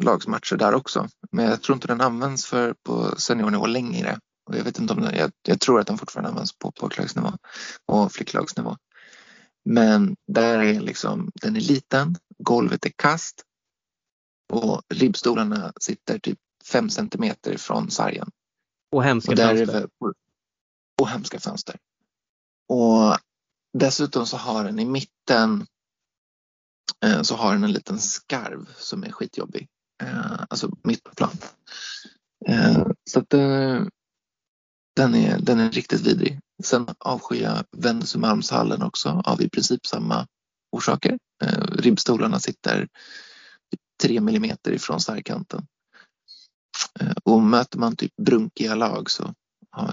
lagsmatcher 0.01 0.57
där 0.57 0.75
också. 0.75 1.09
Men 1.33 1.45
jag 1.45 1.63
tror 1.63 1.77
inte 1.77 1.89
den 1.89 2.01
används 2.01 2.47
för 2.47 2.75
på 2.83 3.15
seniornivå 3.19 3.67
längre. 3.67 4.19
Och 4.49 4.57
jag, 4.57 4.65
vet 4.65 4.79
inte 4.79 4.93
om 4.93 5.01
den, 5.01 5.17
jag, 5.17 5.31
jag 5.43 5.61
tror 5.61 5.81
att 5.81 5.87
den 5.87 5.99
fortfarande 5.99 6.31
används 6.31 6.59
på 6.59 6.73
pojklagsnivå 6.73 7.33
och 7.87 8.13
flicklagsnivå. 8.13 8.77
Men 9.65 10.17
där 10.33 10.59
är 10.59 10.81
liksom, 10.81 11.31
den 11.35 11.57
är 11.57 11.61
liten, 11.61 12.17
golvet 12.39 12.87
är 12.87 12.93
kast 12.97 13.43
och 14.53 14.83
ribbstolarna 14.95 15.73
sitter 15.81 16.19
typ 16.19 16.39
fem 16.73 16.91
centimeter 16.91 17.57
från 17.57 17.91
sargen. 17.91 18.31
Och 18.93 19.05
hemska 19.05 19.33
och 19.33 19.39
fönster. 19.39 19.81
Är, 19.81 19.89
och 21.01 21.09
hemska 21.09 21.41
fönster. 21.41 21.77
Och 22.69 23.17
dessutom 23.79 24.27
så 24.27 24.37
har 24.37 24.65
den 24.65 24.79
i 24.79 24.85
mitten 24.85 25.61
eh, 25.61 25.67
så 27.23 27.35
har 27.35 27.53
den 27.53 27.65
en 27.65 27.73
liten 27.73 27.99
skarv 27.99 28.69
som 28.77 29.05
är 29.05 29.13
skitjobbig. 29.13 29.69
Eh, 30.03 30.41
alltså 30.51 30.77
mitt 30.83 31.05
på 31.05 31.15
plan. 31.15 31.37
Eh, 32.47 32.87
så 33.11 33.19
att 33.19 33.31
den 34.97 35.15
är, 35.15 35.39
den 35.39 35.61
är 35.61 35.71
riktigt 35.71 36.01
vidrig. 36.01 36.41
Sen 36.63 36.87
avskyr 36.99 37.43
jag 37.43 37.65
Wennerströmhalmshallen 37.77 38.83
också 38.83 39.23
av 39.25 39.43
i 39.43 39.49
princip 39.49 39.87
samma 39.87 40.27
orsaker. 40.73 41.19
Eh, 41.43 41.63
ribbstolarna 41.73 42.41
sitter 42.41 42.89
tre 44.03 44.21
millimeter 44.21 44.73
ifrån 44.73 45.01
sargkanten. 45.01 45.67
Eh, 47.01 47.13
och 47.25 47.43
möter 47.43 47.79
man 47.79 47.97
typ 47.97 48.17
brunkiga 48.17 48.75
lag 48.75 49.11
så 49.11 49.35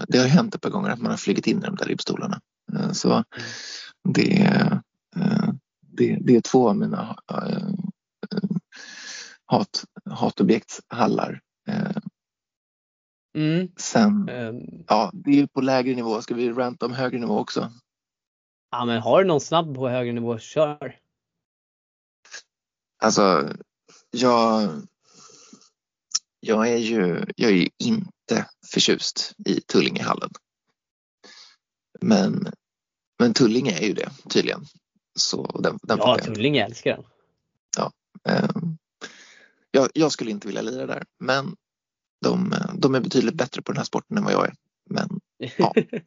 det 0.08 0.18
har 0.18 0.26
hänt 0.26 0.54
ett 0.54 0.60
par 0.60 0.70
gånger 0.70 0.90
att 0.90 1.00
man 1.00 1.10
har 1.10 1.18
flugit 1.18 1.46
in 1.46 1.58
i 1.58 1.66
de 1.66 1.76
där 1.76 1.86
ribbstolarna. 1.86 2.40
Eh, 2.72 2.92
så 2.92 3.24
det, 4.08 4.42
eh, 5.16 5.50
det, 5.96 6.18
det 6.20 6.36
är 6.36 6.40
två 6.40 6.68
av 6.68 6.76
mina 6.76 7.16
eh, 7.32 7.68
hat, 9.46 9.84
hatobjektshallar. 10.10 11.40
Eh, 11.68 11.96
Mm. 13.36 13.68
Sen, 13.76 14.28
um, 14.28 14.84
ja, 14.88 15.10
det 15.14 15.30
är 15.30 15.34
ju 15.34 15.46
på 15.46 15.60
lägre 15.60 15.94
nivå. 15.94 16.22
Ska 16.22 16.34
vi 16.34 16.52
ranta 16.52 16.86
om 16.86 16.92
högre 16.92 17.18
nivå 17.18 17.38
också? 17.38 17.72
Ja, 18.70 18.84
men 18.84 19.00
har 19.00 19.22
du 19.22 19.28
någon 19.28 19.40
snabb 19.40 19.74
på 19.74 19.88
högre 19.88 20.12
nivå, 20.12 20.38
kör. 20.38 21.00
Alltså, 22.98 23.52
jag, 24.10 24.70
jag 26.40 26.68
är 26.68 26.76
ju, 26.76 27.24
jag 27.36 27.52
är 27.52 27.68
inte 27.78 28.48
förtjust 28.72 29.34
i 29.46 29.60
Tullingehallen. 29.60 30.30
Men, 32.00 32.52
men 33.18 33.34
Tullinge 33.34 33.78
är 33.78 33.86
ju 33.86 33.92
det 33.92 34.10
tydligen. 34.30 34.64
Så 35.16 35.60
den, 35.62 35.78
den 35.82 35.98
ja, 35.98 36.18
Tullinge 36.18 36.64
älskar 36.64 36.90
den. 36.96 37.04
Ja, 37.78 37.92
eh, 38.28 38.48
jag, 39.70 39.88
jag, 39.94 40.12
skulle 40.12 40.30
inte 40.30 40.46
vilja 40.46 40.62
lira 40.62 40.86
där, 40.86 41.02
men 41.18 41.56
de, 42.24 42.54
de 42.74 42.94
är 42.94 43.00
betydligt 43.00 43.34
bättre 43.34 43.62
på 43.62 43.72
den 43.72 43.76
här 43.76 43.84
sporten 43.84 44.18
än 44.18 44.24
vad 44.24 44.32
jag 44.32 44.46
är. 44.46 44.54
Men 44.90 45.20
ja, 45.38 45.72
jag, 45.74 45.74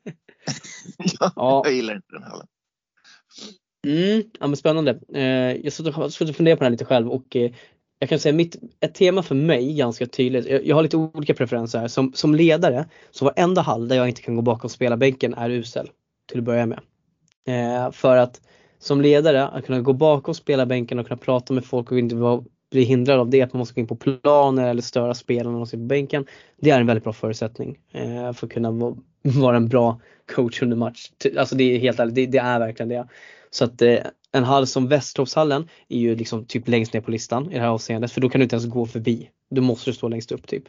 ja. 1.19 1.31
jag 1.65 1.73
gillar 1.73 1.95
inte 1.95 2.13
den 2.13 2.23
här. 2.23 2.41
Mm, 3.87 4.23
ja, 4.39 4.47
men 4.47 4.57
spännande. 4.57 4.99
Eh, 5.13 5.21
jag 5.63 5.73
satt 5.73 5.87
och 5.87 6.13
funderade 6.13 6.55
på 6.55 6.63
den 6.63 6.65
här 6.65 6.69
lite 6.69 6.85
själv 6.85 7.09
och 7.09 7.35
eh, 7.35 7.51
jag 7.99 8.09
kan 8.09 8.19
säga 8.19 8.33
mitt, 8.33 8.55
ett 8.79 8.95
tema 8.95 9.23
för 9.23 9.35
mig 9.35 9.73
ganska 9.73 10.05
tydligt. 10.05 10.45
Jag, 10.45 10.65
jag 10.65 10.75
har 10.75 10.83
lite 10.83 10.97
olika 10.97 11.33
preferenser 11.33 11.79
här. 11.79 11.87
Som, 11.87 12.13
som 12.13 12.35
ledare 12.35 12.85
så 13.11 13.25
varenda 13.25 13.61
hall 13.61 13.87
där 13.87 13.95
jag 13.95 14.09
inte 14.09 14.21
kan 14.21 14.35
gå 14.35 14.41
bakom 14.41 14.69
spelarbänken 14.69 15.33
är 15.33 15.49
usel 15.49 15.89
till 16.29 16.39
att 16.39 16.43
börja 16.43 16.65
med. 16.65 16.79
Eh, 17.47 17.91
för 17.91 18.17
att 18.17 18.41
som 18.79 19.01
ledare 19.01 19.47
att 19.47 19.65
kunna 19.65 19.81
gå 19.81 19.93
bakom 19.93 20.33
spelarbänken 20.33 20.99
och 20.99 21.07
kunna 21.07 21.17
prata 21.17 21.53
med 21.53 21.65
folk 21.65 21.91
och 21.91 21.99
inte 21.99 22.15
vara 22.15 22.43
hindrad 22.71 23.19
av 23.19 23.29
det, 23.29 23.41
att 23.41 23.53
man 23.53 23.57
måste 23.57 23.73
gå 23.73 23.81
in 23.81 23.87
på 23.87 23.95
planer 23.95 24.69
eller 24.69 24.81
störa 24.81 25.13
spelarna 25.13 25.51
när 25.51 25.57
de 25.57 25.65
sitter 25.65 25.77
på 25.77 25.87
bänken. 25.87 26.25
Det 26.61 26.69
är 26.69 26.79
en 26.79 26.87
väldigt 26.87 27.03
bra 27.03 27.13
förutsättning 27.13 27.77
eh, 27.91 28.33
för 28.33 28.47
att 28.47 28.53
kunna 28.53 28.71
vara 29.21 29.57
en 29.57 29.67
bra 29.67 30.01
coach 30.35 30.61
under 30.61 30.77
match. 30.77 31.11
Alltså 31.37 31.55
det 31.55 31.63
är 31.63 31.79
helt 31.79 31.99
ärligt, 31.99 32.15
det, 32.15 32.25
det 32.25 32.37
är 32.37 32.59
verkligen 32.59 32.89
det. 32.89 33.07
Så 33.49 33.65
att 33.65 33.81
eh, 33.81 33.97
en 34.31 34.43
hall 34.43 34.67
som 34.67 34.87
Västertorpshallen 34.87 35.67
är 35.89 35.99
ju 35.99 36.15
liksom 36.15 36.45
typ 36.45 36.67
längst 36.67 36.93
ner 36.93 37.01
på 37.01 37.11
listan 37.11 37.51
i 37.51 37.53
det 37.53 37.59
här 37.59 37.67
avseendet 37.67 38.11
för 38.11 38.21
då 38.21 38.29
kan 38.29 38.39
du 38.39 38.43
inte 38.43 38.55
ens 38.55 38.69
gå 38.69 38.85
förbi. 38.85 39.29
Du 39.49 39.61
måste 39.61 39.93
stå 39.93 40.07
längst 40.07 40.31
upp 40.31 40.47
typ. 40.47 40.63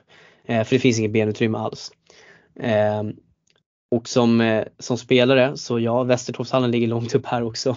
Eh, 0.45 0.65
för 0.65 0.77
det 0.77 0.81
finns 0.81 0.99
inget 0.99 1.13
benutrymme 1.13 1.59
alls. 1.59 1.93
Eh, 2.61 3.03
och 3.91 4.09
som, 4.09 4.41
eh, 4.41 4.65
som 4.79 4.99
spelare 4.99 5.57
så 5.57 5.81
ja, 5.81 6.03
Västertorpshallen 6.03 6.71
ligger 6.71 6.87
långt 6.87 7.15
upp 7.15 7.27
här 7.27 7.43
också. 7.43 7.77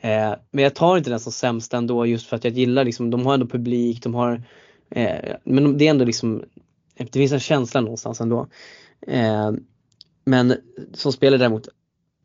Eh, 0.00 0.34
men 0.50 0.64
jag 0.64 0.74
tar 0.74 0.96
inte 0.96 1.10
den 1.10 1.20
som 1.20 1.32
sämst 1.32 1.74
ändå 1.74 2.06
just 2.06 2.26
för 2.26 2.36
att 2.36 2.44
jag 2.44 2.52
gillar 2.52 2.84
liksom, 2.84 3.10
de 3.10 3.26
har 3.26 3.34
ändå 3.34 3.46
publik, 3.46 4.02
de 4.02 4.14
har 4.14 4.42
Eh, 4.90 5.36
men 5.44 5.78
det 5.78 5.86
är 5.86 5.90
ändå 5.90 6.04
liksom, 6.04 6.44
det 6.94 7.12
finns 7.12 7.32
en 7.32 7.40
känsla 7.40 7.80
någonstans 7.80 8.20
ändå. 8.20 8.46
Eh, 9.06 9.52
men 10.24 10.54
som 10.92 11.12
spelare 11.12 11.38
däremot, 11.38 11.68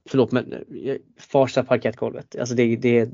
förlåt 0.09 0.31
men 0.31 0.53
eh, 0.53 0.95
Farsta 1.19 1.63
parkettgolvet, 1.63 2.35
alltså 2.39 2.55
det, 2.55 2.75
det 2.75 3.09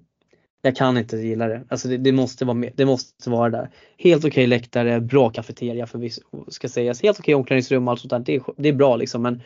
jag 0.61 0.75
kan 0.75 0.97
inte 0.97 1.17
gilla 1.17 1.47
det. 1.47 1.63
Alltså 1.69 1.87
det, 1.87 1.97
det 1.97 2.11
måste 2.11 2.45
vara 2.45 2.53
med, 2.53 2.73
det 2.75 2.85
måste 2.85 3.29
vara 3.29 3.49
där. 3.49 3.69
Helt 3.97 4.19
okej 4.19 4.29
okay 4.29 4.47
läktare, 4.47 5.01
bra 5.01 5.29
kafeteria 5.29 5.87
för 5.87 5.99
vi 5.99 6.11
ska 6.47 6.69
sägas. 6.69 7.01
Helt 7.01 7.19
okej 7.19 7.35
okay 7.35 7.39
omklädningsrum 7.39 7.87
och 7.87 7.91
allt 7.91 8.01
sånt 8.01 8.09
där. 8.09 8.19
Det 8.19 8.35
är, 8.35 8.43
det 8.57 8.69
är 8.69 8.73
bra 8.73 8.95
liksom 8.95 9.21
men 9.21 9.41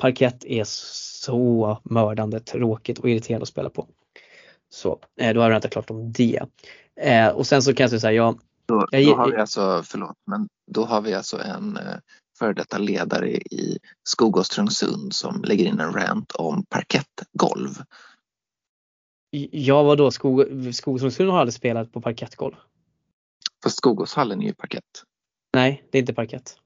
parkett 0.00 0.44
är 0.44 0.64
så 0.64 1.78
mördande 1.84 2.40
tråkigt 2.40 2.98
och 2.98 3.10
irriterande 3.10 3.42
att 3.42 3.48
spela 3.48 3.70
på. 3.70 3.88
Så 4.68 5.00
eh, 5.20 5.34
då 5.34 5.40
har 5.40 5.50
jag 5.50 5.58
inte 5.58 5.68
klart 5.68 5.90
om 5.90 6.12
det. 6.12 6.40
Eh, 7.00 7.28
och 7.28 7.46
sen 7.46 7.62
så 7.62 7.74
kan 7.74 7.88
jag 7.90 8.00
säga, 8.00 8.12
jag, 8.12 8.40
då, 8.66 8.86
då 8.92 9.14
har 9.14 9.30
vi 9.30 9.36
alltså, 9.36 9.82
förlåt, 9.86 10.16
men 10.26 10.48
då 10.70 10.84
har 10.84 11.00
vi 11.00 11.14
alltså 11.14 11.38
en 11.42 11.76
eh, 11.76 11.96
före 12.38 12.52
detta 12.52 12.78
ledare 12.78 13.30
i 13.30 13.78
Skogås 14.02 14.48
Trungsund 14.48 15.14
som 15.14 15.42
lägger 15.42 15.64
in 15.64 15.80
en 15.80 15.92
rant 15.92 16.32
om 16.32 16.64
parkettgolv. 16.68 17.70
Ja 19.50 19.82
vadå, 19.82 20.10
Skog, 20.10 20.44
Skogåstrungsund 20.74 21.30
har 21.30 21.38
aldrig 21.38 21.54
spelat 21.54 21.92
på 21.92 22.00
parkettgolv. 22.00 22.54
Fast 23.62 23.76
Skogåshallen 23.76 24.42
är 24.42 24.46
ju 24.46 24.54
parkett. 24.54 25.04
Nej, 25.54 25.88
det 25.90 25.98
är 25.98 26.00
inte 26.00 26.14
parkett. 26.14 26.56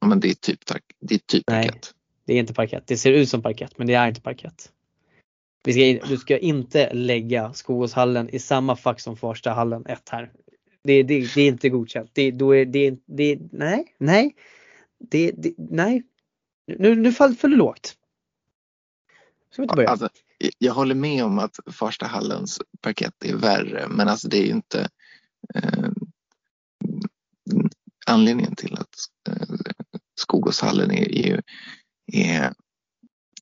Ja, 0.00 0.06
men 0.06 0.20
det 0.20 0.28
är 0.28 0.34
typ, 0.34 0.58
det 1.00 1.14
är 1.14 1.18
typ 1.18 1.44
Nej, 1.46 1.66
parkett. 1.66 1.94
Det 2.24 2.34
är 2.34 2.38
inte 2.38 2.54
parkett. 2.54 2.86
Det 2.86 2.96
ser 2.96 3.12
ut 3.12 3.28
som 3.28 3.42
parkett 3.42 3.78
men 3.78 3.86
det 3.86 3.94
är 3.94 4.08
inte 4.08 4.20
parkett. 4.20 4.72
Vi 5.64 5.72
ska, 5.72 6.06
du 6.08 6.16
ska 6.16 6.38
inte 6.38 6.94
lägga 6.94 7.52
Skogåshallen 7.52 8.28
i 8.28 8.38
samma 8.38 8.76
fack 8.76 9.00
som 9.00 9.16
Farstahallen 9.16 9.86
1 9.86 10.08
här. 10.08 10.32
Det, 10.84 11.02
det, 11.02 11.34
det, 11.34 11.40
är 11.40 11.48
inte 11.48 11.68
godkänt. 11.68 12.10
Det, 12.12 12.30
då 12.30 12.56
är, 12.56 12.64
det, 12.64 12.96
det, 13.06 13.38
nej, 13.52 13.94
nej. 13.98 14.34
Det, 14.98 15.30
det, 15.30 15.54
nej. 15.56 16.02
Nu, 16.66 16.96
nu 16.96 17.12
faller 17.12 17.34
för 17.34 17.48
lågt. 17.48 17.96
Ska 19.50 19.62
vi 19.62 19.64
inte 19.64 19.76
börja? 19.76 19.88
Alltså, 19.88 20.08
jag 20.58 20.74
håller 20.74 20.94
med 20.94 21.24
om 21.24 21.38
att 21.38 21.58
Farstahallens 21.72 22.60
parkett 22.80 23.24
är 23.24 23.36
värre 23.36 23.88
men 23.88 24.08
alltså 24.08 24.28
det 24.28 24.38
är 24.38 24.46
ju 24.46 24.52
inte 24.52 24.88
eh, 25.54 25.90
anledningen 28.06 28.54
till 28.56 28.74
att 28.74 28.96
eh, 29.28 29.56
Skogåshallen 30.14 30.90
är, 30.90 31.12
är, 31.12 31.42
är, 32.12 32.54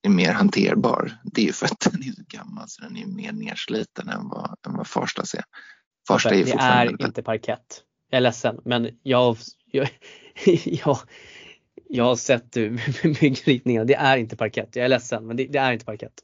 är, 0.03 0.11
mer 0.11 0.33
hanterbar. 0.33 1.13
Det 1.25 1.43
är 1.43 1.47
ju 1.47 1.53
för 1.53 1.67
att 1.67 1.81
den 1.81 2.03
är 2.03 2.13
så 2.13 2.23
gammal 2.29 2.69
så 2.69 2.83
den 2.83 2.97
är 2.97 3.07
mer 3.07 3.33
nersliten 3.33 4.09
än 4.09 4.29
vad, 4.29 4.57
än 4.67 4.77
vad 4.77 4.87
Farstas 4.87 5.35
är. 5.35 5.45
Farsta 6.09 6.35
är 6.35 6.45
det 6.45 6.53
är 6.53 7.07
inte 7.07 7.23
parkett. 7.23 7.83
Jag 8.11 8.17
är 8.17 8.21
ledsen 8.21 8.61
men 8.65 8.99
jag, 9.03 9.37
jag, 9.71 9.89
jag, 10.65 10.99
jag 11.89 12.05
har 12.05 12.17
sett 12.17 12.51
byggritningarna. 13.21 13.85
Det 13.89 13.95
är 13.95 14.17
inte 14.17 14.37
parkett. 14.37 14.77
Jag 14.77 14.85
är 14.85 14.89
ledsen 14.89 15.27
men 15.27 15.37
det, 15.37 15.47
det 15.47 15.59
är 15.59 15.73
inte 15.73 15.85
parkett. 15.85 16.15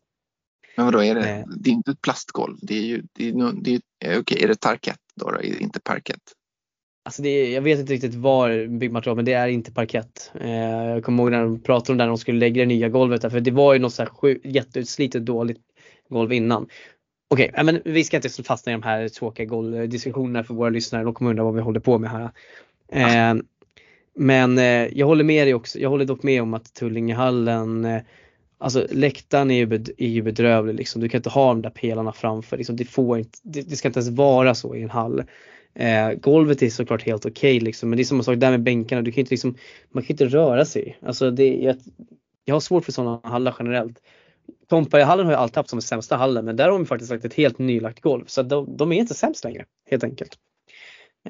Men 0.76 0.86
vadå, 0.86 1.02
är 1.02 1.14
det, 1.14 1.44
det 1.56 1.70
är 1.70 1.74
inte 1.74 1.90
ett 1.90 2.00
plastgolv. 2.00 2.56
Det 2.62 2.74
är 2.74 2.82
ju, 2.82 3.02
det 3.12 3.28
är, 3.28 3.62
det 3.62 3.80
är, 3.98 4.20
okej, 4.20 4.42
är 4.42 4.48
det 4.48 4.60
parkett 4.60 5.00
då, 5.14 5.30
då? 5.30 5.42
Inte 5.42 5.80
parkett? 5.80 6.32
Alltså 7.06 7.22
det 7.22 7.50
jag 7.50 7.62
vet 7.62 7.78
inte 7.78 7.92
riktigt 7.92 8.14
var 8.14 8.66
byggmaterial 8.66 9.16
men 9.16 9.24
det 9.24 9.32
är 9.32 9.48
inte 9.48 9.72
parkett. 9.72 10.32
Eh, 10.40 10.50
jag 10.86 11.04
kommer 11.04 11.22
ihåg 11.22 11.30
när 11.30 11.42
de 11.42 11.60
pratade 11.60 11.92
om 11.92 11.98
det 11.98 12.04
när 12.04 12.08
de 12.08 12.18
skulle 12.18 12.38
lägga 12.38 12.62
det 12.62 12.66
nya 12.66 12.88
golvet 12.88 13.22
där, 13.22 13.30
för 13.30 13.40
det 13.40 13.50
var 13.50 13.72
ju 13.72 13.78
något 13.78 13.92
så 13.92 14.02
här 14.02 14.46
jätteutslitet 14.46 15.24
dåligt 15.24 15.58
golv 16.08 16.32
innan. 16.32 16.68
Okej, 17.30 17.50
okay, 17.52 17.64
men 17.64 17.82
vi 17.84 18.04
ska 18.04 18.16
inte 18.16 18.42
fastna 18.42 18.72
i 18.72 18.74
de 18.74 18.82
här 18.82 19.08
tråkiga 19.08 19.46
golvdiskussionerna 19.46 20.44
för 20.44 20.54
våra 20.54 20.70
lyssnare. 20.70 21.04
De 21.04 21.14
kommer 21.14 21.30
undra 21.30 21.44
vad 21.44 21.54
vi 21.54 21.60
håller 21.60 21.80
på 21.80 21.98
med 21.98 22.10
här. 22.10 22.30
Eh, 22.92 23.42
men 24.14 24.58
eh, 24.58 24.98
jag 24.98 25.06
håller 25.06 25.24
med 25.24 25.46
dig 25.46 25.54
också. 25.54 25.78
Jag 25.78 25.90
håller 25.90 26.04
dock 26.04 26.22
med 26.22 26.42
om 26.42 26.54
att 26.54 26.74
Tullingehallen 26.74 27.84
eh, 27.84 28.02
Alltså 28.58 28.86
läktaren 28.90 29.50
är 29.50 29.56
ju, 29.56 29.66
bed, 29.66 29.90
är 29.98 30.08
ju 30.08 30.22
bedrövlig 30.22 30.74
liksom. 30.74 31.00
Du 31.00 31.08
kan 31.08 31.18
inte 31.18 31.30
ha 31.30 31.48
de 31.48 31.62
där 31.62 31.70
pelarna 31.70 32.12
framför. 32.12 32.56
Liksom, 32.56 32.76
det, 32.76 32.84
får 32.84 33.18
inte, 33.18 33.38
det, 33.42 33.62
det 33.62 33.76
ska 33.76 33.88
inte 33.88 34.00
ens 34.00 34.18
vara 34.18 34.54
så 34.54 34.74
i 34.74 34.82
en 34.82 34.90
hall. 34.90 35.22
Eh, 35.78 36.12
golvet 36.12 36.62
är 36.62 36.70
såklart 36.70 37.02
helt 37.02 37.26
okej 37.26 37.56
okay, 37.56 37.64
liksom, 37.64 37.90
men 37.90 37.96
det 37.96 38.02
är 38.02 38.04
samma 38.04 38.22
sak 38.22 38.36
där 38.36 38.50
med 38.50 38.62
bänkarna. 38.62 39.02
Du 39.02 39.12
kan 39.12 39.20
inte 39.20 39.30
liksom, 39.30 39.56
man 39.90 40.02
kan 40.02 40.10
inte 40.10 40.26
röra 40.26 40.64
sig. 40.64 40.98
Alltså 41.02 41.30
det, 41.30 41.56
jag, 41.56 41.76
jag 42.44 42.54
har 42.54 42.60
svårt 42.60 42.84
för 42.84 42.92
sådana 42.92 43.20
hallar 43.22 43.56
generellt. 43.58 44.02
Tompajahallen 44.68 45.26
har 45.26 45.32
jag 45.32 45.40
alltid 45.40 45.56
haft 45.56 45.70
som 45.70 45.76
den 45.76 45.82
sämsta 45.82 46.16
hallen 46.16 46.44
men 46.44 46.56
där 46.56 46.64
har 46.64 46.72
de 46.72 46.86
faktiskt 46.86 47.10
lagt 47.10 47.24
ett 47.24 47.34
helt 47.34 47.58
nylagt 47.58 48.00
golv 48.00 48.24
så 48.26 48.42
de, 48.42 48.76
de 48.76 48.92
är 48.92 48.96
inte 48.96 49.14
sämst 49.14 49.44
längre 49.44 49.64
helt 49.90 50.04
enkelt. 50.04 50.38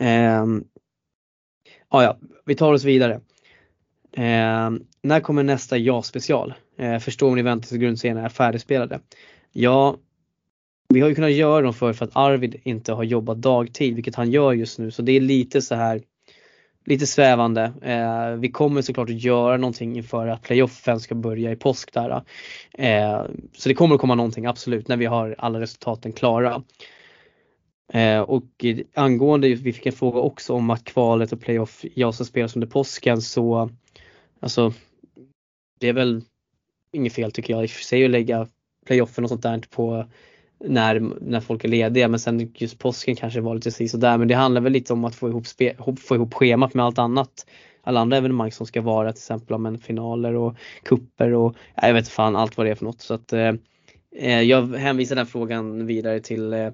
Eh, 0.01 0.45
ja, 1.91 2.19
vi 2.45 2.55
tar 2.55 2.73
oss 2.73 2.85
vidare. 2.85 3.21
Eh, 4.13 4.71
när 5.03 5.21
kommer 5.21 5.43
nästa 5.43 5.79
ja-special? 5.79 6.55
Eh, 6.79 6.99
förstå 6.99 7.29
om 7.29 7.35
ni 7.35 7.43
väntar 7.43 7.69
tills 7.69 7.81
grundserierna 7.81 8.25
är 8.25 8.29
färdigspelade. 8.29 9.01
Ja, 9.53 9.97
vi 10.89 11.01
har 11.01 11.09
ju 11.09 11.15
kunnat 11.15 11.33
göra 11.33 11.63
dem 11.63 11.75
för, 11.75 11.93
för 11.93 12.05
att 12.05 12.17
Arvid 12.17 12.61
inte 12.63 12.93
har 12.93 13.05
jobbat 13.05 13.39
dagtid, 13.39 13.95
vilket 13.95 14.15
han 14.15 14.31
gör 14.31 14.53
just 14.53 14.79
nu. 14.79 14.91
Så 14.91 15.03
det 15.03 15.13
är 15.13 15.21
lite 15.21 15.63
så 15.63 15.75
här 15.75 16.03
lite 16.87 17.07
svävande. 17.07 17.73
Eh, 17.83 18.41
vi 18.41 18.51
kommer 18.51 18.83
såklart 18.83 19.11
att 19.11 19.23
göra 19.23 19.57
någonting 19.57 19.97
inför 19.97 20.27
att 20.27 20.43
playoffen 20.43 21.01
ska 21.01 21.15
börja 21.15 21.53
i 21.53 21.57
påsk 21.57 21.93
där. 21.93 22.23
Eh, 22.73 23.13
eh 23.13 23.23
så 23.53 23.69
det 23.69 23.75
kommer 23.75 23.95
att 23.95 24.01
komma 24.01 24.15
någonting 24.15 24.47
absolut 24.47 24.89
när 24.89 24.97
vi 24.97 25.07
har 25.07 25.35
alla 25.39 25.61
resultaten 25.61 26.13
klara. 26.13 26.63
Eh, 27.93 28.21
och 28.21 28.65
angående, 28.95 29.49
vi 29.49 29.73
fick 29.73 29.87
en 29.87 29.93
fråga 29.93 30.21
också 30.21 30.55
om 30.55 30.71
att 30.71 30.85
kvalet 30.85 31.33
och 31.33 31.41
playoff 31.41 31.85
jag 31.95 32.15
som 32.15 32.27
spelas 32.27 32.57
under 32.57 32.69
påsken 32.69 33.23
så 33.23 33.71
alltså 34.41 34.73
det 35.81 35.89
är 35.89 35.93
väl 35.93 36.23
inget 36.93 37.13
fel 37.13 37.33
tycker 37.33 37.55
jag 37.55 37.63
i 37.63 37.67
och 37.67 37.71
för 37.71 37.83
sig 37.83 38.05
att 38.05 38.11
lägga 38.11 38.49
playoffen 38.87 39.25
och 39.25 39.31
sånt 39.31 39.43
där 39.43 39.61
på 39.71 40.07
när, 40.65 41.01
när 41.21 41.41
folk 41.41 41.65
är 41.65 41.69
lediga 41.69 42.09
men 42.09 42.21
sen 42.21 42.53
just 42.55 42.79
påsken 42.79 43.17
kanske 43.17 43.41
var 43.41 43.55
lite 43.55 43.89
sådär 43.89 44.19
men 44.19 44.29
det 44.29 44.35
handlar 44.35 44.61
väl 44.61 44.73
lite 44.73 44.93
om 44.93 45.05
att 45.05 45.15
få 45.15 45.29
ihop, 45.29 45.47
spe, 45.47 45.77
få 45.97 46.15
ihop 46.15 46.35
schemat 46.35 46.75
med 46.75 46.85
allt 46.85 46.99
annat. 46.99 47.47
Alla 47.83 48.01
andra 48.01 48.17
evenemang 48.17 48.53
som 48.53 48.67
ska 48.67 48.81
vara 48.81 49.13
till 49.13 49.19
exempel 49.19 49.55
om 49.55 49.79
finaler 49.79 50.35
och 50.35 50.57
kupper 50.83 51.33
och 51.33 51.57
jag 51.75 51.95
vet 51.95 52.09
fan 52.09 52.37
allt 52.37 52.57
vad 52.57 52.67
det 52.67 52.71
är 52.71 52.75
för 52.75 52.85
något. 52.85 53.01
Så 53.01 53.15
att, 53.15 53.33
eh, 53.33 53.53
eh 54.17 54.41
jag 54.41 54.75
hänvisar 54.75 55.17
den 55.17 55.27
frågan 55.27 55.87
vidare 55.87 56.21
till, 56.21 56.53
eh, 56.53 56.71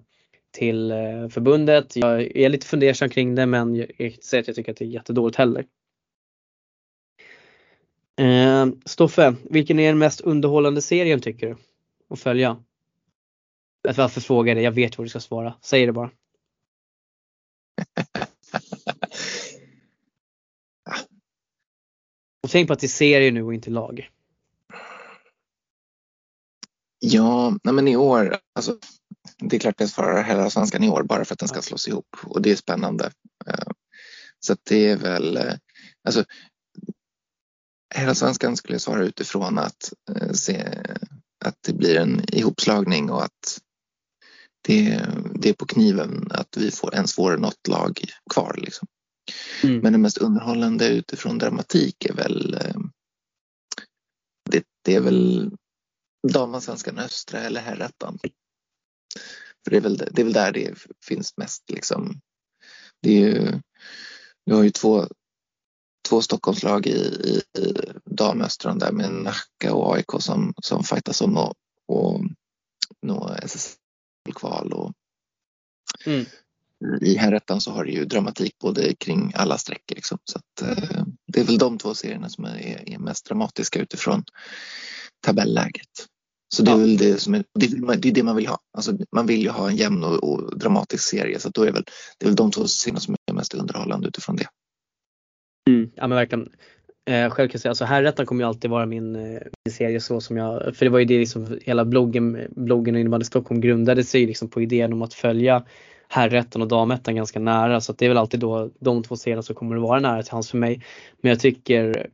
till 0.52 0.90
eh, 0.90 1.28
förbundet. 1.30 1.96
Jag 1.96 2.36
är 2.36 2.48
lite 2.48 2.66
fundersam 2.66 3.08
kring 3.08 3.34
det 3.34 3.46
men 3.46 3.74
jag 3.76 3.88
säger 4.22 4.42
att 4.42 4.46
jag 4.46 4.56
tycker 4.56 4.72
att 4.72 4.78
det 4.78 4.84
är 4.84 4.88
jättedåligt 4.88 5.38
heller. 5.38 5.64
Eh, 8.20 8.66
Stoffe, 8.84 9.34
vilken 9.50 9.78
är 9.78 9.88
den 9.88 9.98
mest 9.98 10.20
underhållande 10.20 10.82
serien 10.82 11.20
tycker 11.20 11.46
du? 11.46 11.56
Att 12.10 12.20
följa? 12.20 12.56
Alltså, 13.88 14.02
varför 14.02 14.20
frågar 14.20 14.50
jag 14.50 14.56
det? 14.56 14.62
Jag 14.62 14.72
vet 14.72 14.98
vad 14.98 15.04
du 15.04 15.08
ska 15.08 15.20
svara. 15.20 15.54
Säg 15.60 15.86
det 15.86 15.92
bara. 15.92 16.10
och 22.42 22.50
tänk 22.50 22.66
på 22.66 22.72
att 22.72 22.80
det 22.80 22.86
är 22.86 22.88
serie 22.88 23.30
nu 23.30 23.42
och 23.42 23.54
inte 23.54 23.70
lag. 23.70 24.10
Ja, 26.98 27.58
nej 27.64 27.74
men 27.74 27.88
i 27.88 27.96
år, 27.96 28.36
alltså, 28.54 28.78
det 29.38 29.56
är 29.56 29.60
klart 29.60 29.80
jag 29.80 29.88
svarar 29.88 30.22
hela 30.22 30.50
svenskan 30.50 30.84
i 30.84 30.88
år 30.88 31.02
bara 31.02 31.24
för 31.24 31.34
att 31.34 31.38
den 31.38 31.48
ska 31.48 31.62
slås 31.62 31.88
ihop 31.88 32.16
och 32.22 32.42
det 32.42 32.50
är 32.50 32.56
spännande. 32.56 33.12
Eh, 33.46 33.66
så 34.40 34.54
så 34.54 34.56
det 34.62 34.86
är 34.86 34.96
väl, 34.96 35.36
eh, 35.36 35.54
alltså 36.04 36.24
hela 37.94 38.14
svenskan 38.14 38.56
skulle 38.56 38.74
jag 38.74 38.80
svara 38.80 39.04
utifrån 39.04 39.58
att 39.58 39.92
eh, 40.16 40.32
se 40.32 40.64
att 41.44 41.62
det 41.62 41.72
blir 41.72 41.96
en 41.96 42.24
ihopslagning 42.34 43.10
och 43.10 43.24
att 43.24 43.60
det, 44.62 45.06
det 45.34 45.48
är 45.48 45.52
på 45.52 45.66
kniven 45.66 46.28
att 46.30 46.56
vi 46.56 46.70
får 46.70 46.94
ens 46.94 47.14
får 47.14 47.36
något 47.36 47.68
lag 47.68 48.00
kvar. 48.34 48.58
Liksom. 48.58 48.88
Mm. 49.62 49.78
Men 49.78 49.92
det 49.92 49.98
mest 49.98 50.18
underhållande 50.18 50.88
utifrån 50.88 51.38
dramatik 51.38 52.04
är 52.04 52.14
väl 52.14 52.54
eh, 52.54 52.76
det, 54.50 54.64
det 54.84 54.94
är 54.94 55.00
väl 55.00 55.50
damallsvenskan 56.32 56.98
östra 56.98 57.40
eller 57.40 57.60
herrettan. 57.60 58.18
För 59.64 59.70
det 59.70 59.76
är, 59.76 59.80
väl, 59.80 59.96
det 59.96 60.18
är 60.18 60.24
väl 60.24 60.32
där 60.32 60.52
det 60.52 60.74
finns 61.04 61.36
mest 61.36 61.70
liksom. 61.70 62.20
Det 63.02 63.10
är 63.10 63.18
ju, 63.18 63.60
vi 64.44 64.52
har 64.52 64.62
ju 64.62 64.70
två, 64.70 65.06
två 66.08 66.22
Stockholmslag 66.22 66.86
i, 66.86 66.98
i, 67.00 67.42
i 67.58 67.74
damöstran 68.04 68.78
där 68.78 68.92
med 68.92 69.12
Nacka 69.12 69.74
och 69.74 69.94
AIK 69.94 70.10
som, 70.18 70.54
som 70.62 70.84
fightas 70.84 71.20
om 71.20 71.36
att 71.36 71.56
nå 73.02 73.36
SSL 73.42 73.81
kval 74.30 74.72
och 74.72 74.92
mm. 76.06 76.26
i 77.00 77.16
herrettan 77.16 77.60
så 77.60 77.70
har 77.70 77.84
det 77.84 77.90
ju 77.90 78.04
dramatik 78.04 78.58
både 78.58 78.94
kring 78.94 79.32
alla 79.34 79.58
sträckor. 79.58 79.94
Liksom. 79.94 80.18
Så 80.24 80.38
att, 80.38 80.62
eh, 80.62 81.04
det 81.26 81.40
är 81.40 81.44
väl 81.44 81.58
de 81.58 81.78
två 81.78 81.94
serierna 81.94 82.28
som 82.28 82.44
är, 82.44 82.88
är 82.88 82.98
mest 82.98 83.26
dramatiska 83.26 83.80
utifrån 83.80 84.24
tabelläget. 85.20 86.06
Så 86.54 86.62
det 86.62 86.70
är 86.70 86.72
ja. 86.72 86.78
väl 86.78 86.96
det 86.96 87.20
som 87.20 87.34
är, 87.34 87.44
det 87.54 87.66
är, 87.66 87.96
det 87.96 88.08
är 88.08 88.12
det 88.12 88.22
man 88.22 88.36
vill 88.36 88.46
ha. 88.46 88.58
Alltså, 88.76 88.98
man 89.12 89.26
vill 89.26 89.42
ju 89.42 89.48
ha 89.48 89.68
en 89.68 89.76
jämn 89.76 90.04
och, 90.04 90.24
och 90.24 90.58
dramatisk 90.58 91.04
serie 91.04 91.38
så 91.38 91.48
då 91.48 91.62
är 91.62 91.72
väl, 91.72 91.84
det 92.18 92.26
är 92.26 92.28
väl 92.28 92.36
de 92.36 92.50
två 92.50 92.68
serierna 92.68 93.00
som 93.00 93.14
är 93.14 93.32
mest 93.32 93.52
mest 93.52 93.54
underhållande 93.54 94.08
utifrån 94.08 94.36
det. 94.36 94.46
Mm, 95.70 95.90
ja 95.94 96.08
men 96.08 96.16
verkligen. 96.16 96.48
Eh, 97.04 97.30
själv 97.30 97.48
kan 97.48 97.52
jag 97.52 97.60
säga, 97.60 97.70
alltså 97.70 97.84
Herrettan 97.84 98.26
kommer 98.26 98.42
ju 98.42 98.48
alltid 98.48 98.70
vara 98.70 98.86
min, 98.86 99.16
eh, 99.16 99.40
min 99.64 99.72
serie 99.72 100.00
så 100.00 100.20
som 100.20 100.36
jag, 100.36 100.76
för 100.76 100.86
det 100.86 100.90
var 100.90 100.98
ju 100.98 101.04
det 101.04 101.18
liksom 101.18 101.58
hela 101.62 101.84
bloggen, 101.84 102.38
bloggen 102.50 102.96
innebandy 102.96 103.24
Stockholm 103.24 103.60
grundade 103.60 104.04
sig 104.04 104.26
liksom 104.26 104.48
på 104.48 104.62
idén 104.62 104.92
om 104.92 105.02
att 105.02 105.14
följa 105.14 105.64
herrettan 106.08 106.62
och 106.62 106.68
damettan 106.68 107.16
ganska 107.16 107.38
nära 107.38 107.80
så 107.80 107.92
det 107.92 108.04
är 108.04 108.08
väl 108.08 108.18
alltid 108.18 108.40
då 108.40 108.70
de 108.78 109.02
två 109.02 109.16
serierna 109.16 109.42
som 109.42 109.54
kommer 109.54 109.76
att 109.76 109.82
vara 109.82 110.00
nära 110.00 110.22
till 110.22 110.32
hands 110.32 110.50
för 110.50 110.58
mig. 110.58 110.82
Men 111.20 111.28
jag 111.28 111.40
tycker, 111.40 112.06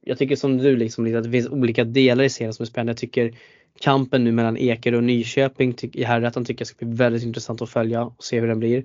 jag 0.00 0.18
tycker 0.18 0.36
som 0.36 0.58
du 0.58 0.76
liksom 0.76 1.16
att 1.16 1.24
det 1.24 1.30
finns 1.30 1.48
olika 1.48 1.84
delar 1.84 2.24
i 2.24 2.28
serien 2.28 2.54
som 2.54 2.62
är 2.62 2.66
spännande. 2.66 2.90
Jag 2.90 2.96
tycker 2.96 3.34
kampen 3.80 4.24
nu 4.24 4.32
mellan 4.32 4.56
Eker 4.56 4.94
och 4.94 5.04
Nyköping 5.04 5.74
i 5.92 6.04
herrettan 6.04 6.44
tycker 6.44 6.60
jag 6.60 6.68
ska 6.68 6.86
bli 6.86 6.96
väldigt 6.96 7.22
intressant 7.22 7.62
att 7.62 7.70
följa 7.70 8.04
och 8.04 8.24
se 8.24 8.40
hur 8.40 8.48
den 8.48 8.58
blir. 8.58 8.84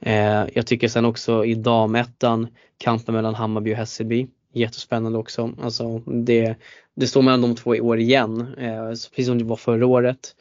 Eh, 0.00 0.44
jag 0.54 0.66
tycker 0.66 0.88
sen 0.88 1.04
också 1.04 1.44
i 1.44 1.54
damettan 1.54 2.46
kampen 2.78 3.14
mellan 3.14 3.34
Hammarby 3.34 3.72
och 3.72 3.76
Hässelby 3.76 4.26
jättespännande 4.52 5.18
också. 5.18 5.54
Alltså 5.60 5.98
det, 5.98 6.56
det 6.94 7.06
står 7.06 7.22
mellan 7.22 7.42
de 7.42 7.54
två 7.54 7.74
i 7.76 7.80
år 7.80 7.98
igen, 7.98 8.54
eh, 8.58 8.88
precis 8.88 9.26
som 9.26 9.38
det 9.38 9.44
var 9.44 9.56
förra 9.56 9.86
året. 9.86 10.36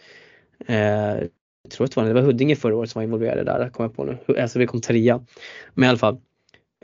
Eh, 0.68 0.78
jag 1.64 1.72
tror 1.72 1.86
att 1.86 1.92
det 1.92 2.02
var, 2.02 2.08
det 2.08 2.14
var 2.14 2.22
Huddinge 2.22 2.56
förra 2.56 2.76
året 2.76 2.90
som 2.92 3.00
var 3.00 3.04
involverade 3.04 3.44
där, 3.44 3.70
kommer 3.70 3.90
jag 3.90 3.96
på 3.96 4.04
nu. 4.04 4.12
SCB 4.14 4.42
alltså, 4.42 4.66
kom 4.66 4.82
trea. 4.82 5.26
Men 5.74 5.84
i 5.86 5.90
alla 5.90 5.98
fall. 5.98 6.18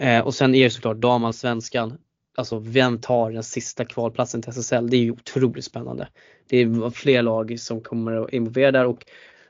Eh, 0.01 0.19
och 0.19 0.33
sen 0.33 0.55
är 0.55 0.63
det 0.63 0.69
såklart 0.69 0.97
damallsvenskan. 0.97 1.97
Alltså 2.37 2.59
vem 2.59 3.01
tar 3.01 3.31
den 3.31 3.43
sista 3.43 3.85
kvalplatsen 3.85 4.41
till 4.41 4.49
SSL? 4.49 4.89
Det 4.89 4.97
är 4.97 5.01
ju 5.01 5.11
otroligt 5.11 5.65
spännande. 5.65 6.07
Det 6.47 6.57
är 6.57 6.89
fler 6.89 7.21
lag 7.21 7.59
som 7.59 7.81
kommer 7.81 8.23
att 8.23 8.33
involvera 8.33 8.71
där 8.71 8.85
och 8.85 9.05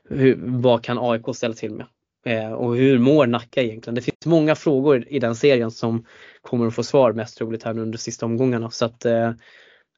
hur, 0.08 0.38
vad 0.40 0.84
kan 0.84 0.98
AIK 0.98 1.36
ställa 1.36 1.54
till 1.54 1.70
med? 1.70 1.86
Eh, 2.24 2.52
och 2.52 2.76
hur 2.76 2.98
mår 2.98 3.26
Nacka 3.26 3.62
egentligen? 3.62 3.94
Det 3.94 4.00
finns 4.00 4.26
många 4.26 4.54
frågor 4.54 5.04
i 5.08 5.18
den 5.18 5.34
serien 5.34 5.70
som 5.70 6.06
kommer 6.40 6.66
att 6.66 6.74
få 6.74 6.82
svar 6.82 7.12
mest 7.12 7.38
troligt 7.38 7.62
här 7.62 7.70
under 7.70 7.92
de 7.92 7.98
sista 7.98 8.26
omgångarna. 8.26 8.70
Så 8.70 8.84
att, 8.84 9.04
eh, 9.04 9.32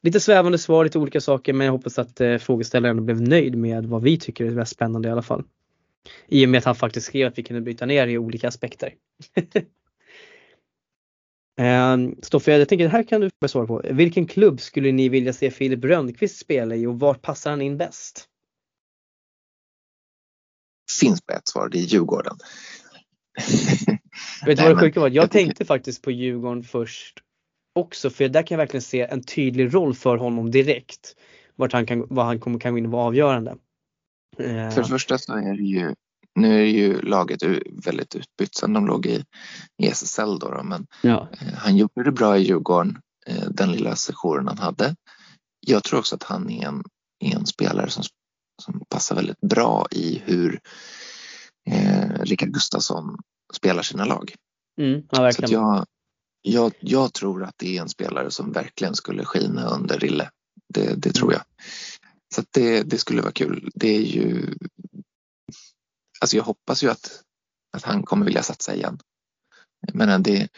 lite 0.03 0.21
svävande 0.21 0.59
svar, 0.59 0.85
lite 0.85 0.99
olika 0.99 1.21
saker 1.21 1.53
men 1.53 1.65
jag 1.65 1.73
hoppas 1.73 1.99
att 1.99 2.21
eh, 2.21 2.39
frågeställaren 2.39 3.05
blev 3.05 3.21
nöjd 3.21 3.57
med 3.59 3.87
vad 3.87 4.03
vi 4.03 4.19
tycker 4.19 4.45
är 4.45 4.51
mest 4.51 4.73
spännande 4.73 5.09
i 5.09 5.13
alla 5.13 5.23
fall. 5.23 5.45
I 6.29 6.47
och 6.47 6.49
med 6.49 6.59
att 6.59 6.65
han 6.65 6.75
faktiskt 6.75 7.07
skrev 7.07 7.29
att 7.29 7.39
vi 7.39 7.43
kunde 7.43 7.63
byta 7.63 7.87
ner 7.87 8.07
i 8.07 8.19
olika 8.19 8.49
aspekter. 8.49 8.95
eh, 11.61 11.97
Stoffe, 12.23 12.53
jag 12.53 12.69
tänker 12.69 12.85
det 12.85 12.91
här 12.91 13.03
kan 13.03 13.21
du 13.21 13.31
få 13.41 13.49
svara 13.49 13.67
på. 13.67 13.83
Vilken 13.91 14.27
klubb 14.27 14.61
skulle 14.61 14.93
ni 14.93 15.09
vilja 15.09 15.33
se 15.33 15.51
Filip 15.51 15.85
Rönnqvist 15.85 16.39
spela 16.39 16.77
i 16.77 16.87
och 16.87 17.01
vart 17.01 17.23
passar 17.23 17.51
han 17.51 17.63
in 17.63 17.79
bäst? 17.79 18.29
Finns 21.01 21.27
bara 21.27 21.37
ett 21.37 21.49
svar, 21.49 21.69
det 21.69 21.79
är 21.79 21.83
Djurgården. 21.83 22.37
Vet 24.47 24.59
du 24.59 24.63
vad 24.65 24.77
det 24.77 24.81
sjuka 24.81 25.01
var? 25.01 25.09
Jag 25.09 25.31
tänkte 25.31 25.65
faktiskt 25.65 26.03
på 26.03 26.11
Djurgården 26.11 26.63
först 26.63 27.23
också 27.77 28.11
för 28.11 28.29
där 28.29 28.43
kan 28.43 28.55
jag 28.55 28.59
verkligen 28.59 28.83
se 28.83 29.01
en 29.01 29.23
tydlig 29.23 29.75
roll 29.75 29.95
för 29.95 30.17
honom 30.17 30.51
direkt. 30.51 31.17
Vart 31.57 31.73
han 31.73 31.87
kan, 31.87 32.07
vad 32.11 32.27
han 32.27 32.41
kommer, 32.41 32.59
kan 32.59 32.73
gå 32.73 32.79
in 32.79 32.87
och 32.87 32.93
vara 32.93 33.07
avgörande. 33.07 33.51
Eh. 34.39 34.71
För 34.71 34.83
det 34.83 34.89
första 34.89 35.19
så 35.19 35.33
är 35.33 35.57
det 35.57 35.63
ju, 35.63 35.95
nu 36.35 36.61
är 36.61 36.65
ju 36.65 37.01
laget 37.03 37.43
väldigt 37.85 38.15
utbytt 38.15 38.55
sen 38.55 38.73
de 38.73 38.87
låg 38.87 39.07
i, 39.07 39.25
i 39.83 39.87
SSL 39.87 40.39
då, 40.39 40.51
då 40.51 40.63
men 40.63 40.87
ja. 41.03 41.29
Eh, 41.41 41.55
han 41.55 41.77
gjorde 41.77 42.05
det 42.05 42.13
bra 42.13 42.39
i 42.39 42.43
Djurgården 42.43 42.99
eh, 43.27 43.49
den 43.51 43.73
lilla 43.73 43.97
sessionen 43.97 44.49
han 44.49 44.59
hade. 44.59 44.97
Jag 45.61 45.85
tror 45.85 45.99
också 45.99 46.15
att 46.15 46.23
han 46.23 46.51
är 46.51 46.67
en, 46.67 46.85
är 47.25 47.37
en 47.37 47.47
spelare 47.47 47.91
som 47.91 48.05
som 48.63 48.85
passar 48.89 49.17
väldigt 49.17 49.41
bra 49.41 49.87
i 49.91 50.23
hur 50.25 50.61
eh, 51.71 52.09
Rickard 52.21 52.49
Gustafsson 52.49 53.17
spelar 53.53 53.83
sina 53.83 54.05
lag. 54.05 54.35
Mm, 54.81 55.03
ja, 55.11 55.33
Så 55.33 55.43
jag, 55.49 55.87
jag, 56.43 56.73
jag, 56.81 57.13
tror 57.13 57.45
att 57.45 57.55
det 57.57 57.77
är 57.77 57.83
en 57.83 57.89
spelare 57.89 58.31
som 58.31 58.53
verkligen 58.53 58.95
skulle 58.95 59.25
skina 59.25 59.69
under 59.69 59.99
Rille. 59.99 60.31
Det, 60.75 60.95
det 60.95 61.13
tror 61.13 61.33
jag. 61.33 61.43
Så 62.35 62.43
det, 62.51 62.83
det 62.83 62.99
skulle 62.99 63.23
vara 63.23 63.33
kul. 63.33 63.71
Det 63.75 63.97
är 63.97 64.03
ju... 64.03 64.55
Alltså 66.21 66.37
jag 66.37 66.45
hoppas 66.45 66.85
ju 66.85 66.91
att, 66.91 67.23
att 67.77 67.83
han 67.83 68.03
kommer 68.03 68.27
vilja 68.27 68.43
satsa 68.43 68.75
igen. 68.75 68.99
Men 69.93 70.23
det, 70.23 70.49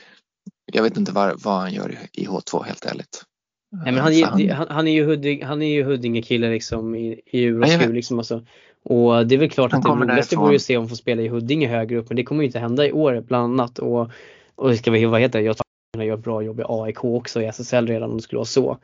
jag 0.73 0.83
vet 0.83 0.97
inte 0.97 1.13
vad, 1.13 1.43
vad 1.43 1.61
han 1.61 1.73
gör 1.73 1.93
i, 1.93 2.23
i 2.23 2.27
H2 2.27 2.65
helt 2.65 2.85
ärligt. 2.85 3.25
Nej, 3.71 3.93
men 3.93 4.03
han, 4.03 4.49
han, 4.51 4.67
han, 4.71 4.89
är 4.89 4.93
ju 4.93 5.05
Hudding, 5.05 5.45
han 5.45 5.63
är 5.63 5.67
ju 5.67 5.85
Huddinge-kille 5.85 6.51
liksom 6.51 6.95
i, 6.95 7.21
i 7.27 7.43
ur 7.43 7.63
och 7.63 7.69
skur 7.69 7.93
liksom 7.93 8.19
alltså. 8.19 8.45
Och 8.85 9.27
det 9.27 9.35
är 9.35 9.39
väl 9.39 9.51
klart 9.51 9.73
att 9.73 9.83
det 9.83 9.89
roligaste 9.89 10.37
vore 10.37 10.57
att 10.57 10.63
se 10.63 10.77
om 10.77 10.83
han 10.83 10.89
får 10.89 10.97
spela 10.97 11.23
i 11.23 11.29
Huddinge 11.29 11.69
högre 11.69 11.99
upp 11.99 12.09
men 12.09 12.17
det 12.17 12.25
kommer 12.25 12.43
ju 12.43 12.47
inte 12.47 12.59
hända 12.59 12.87
i 12.87 12.93
år 12.93 13.25
bland 13.29 13.45
annat. 13.45 13.79
Och, 13.79 14.11
och 14.55 14.77
ska 14.77 14.91
vi, 14.91 15.05
vad 15.05 15.21
heter 15.21 15.39
det, 15.39 15.45
jag 15.45 15.57
tror 15.57 15.65
att 15.95 15.99
han 15.99 16.07
gör 16.07 16.17
bra 16.17 16.43
jobb 16.43 16.61
i 16.61 16.65
AIK 16.67 17.05
också 17.05 17.43
i 17.43 17.47
SSL 17.47 17.87
redan 17.87 18.11
om 18.11 18.17
det 18.17 18.23
skulle 18.23 18.39
vara 18.39 18.47
så. 18.47 18.79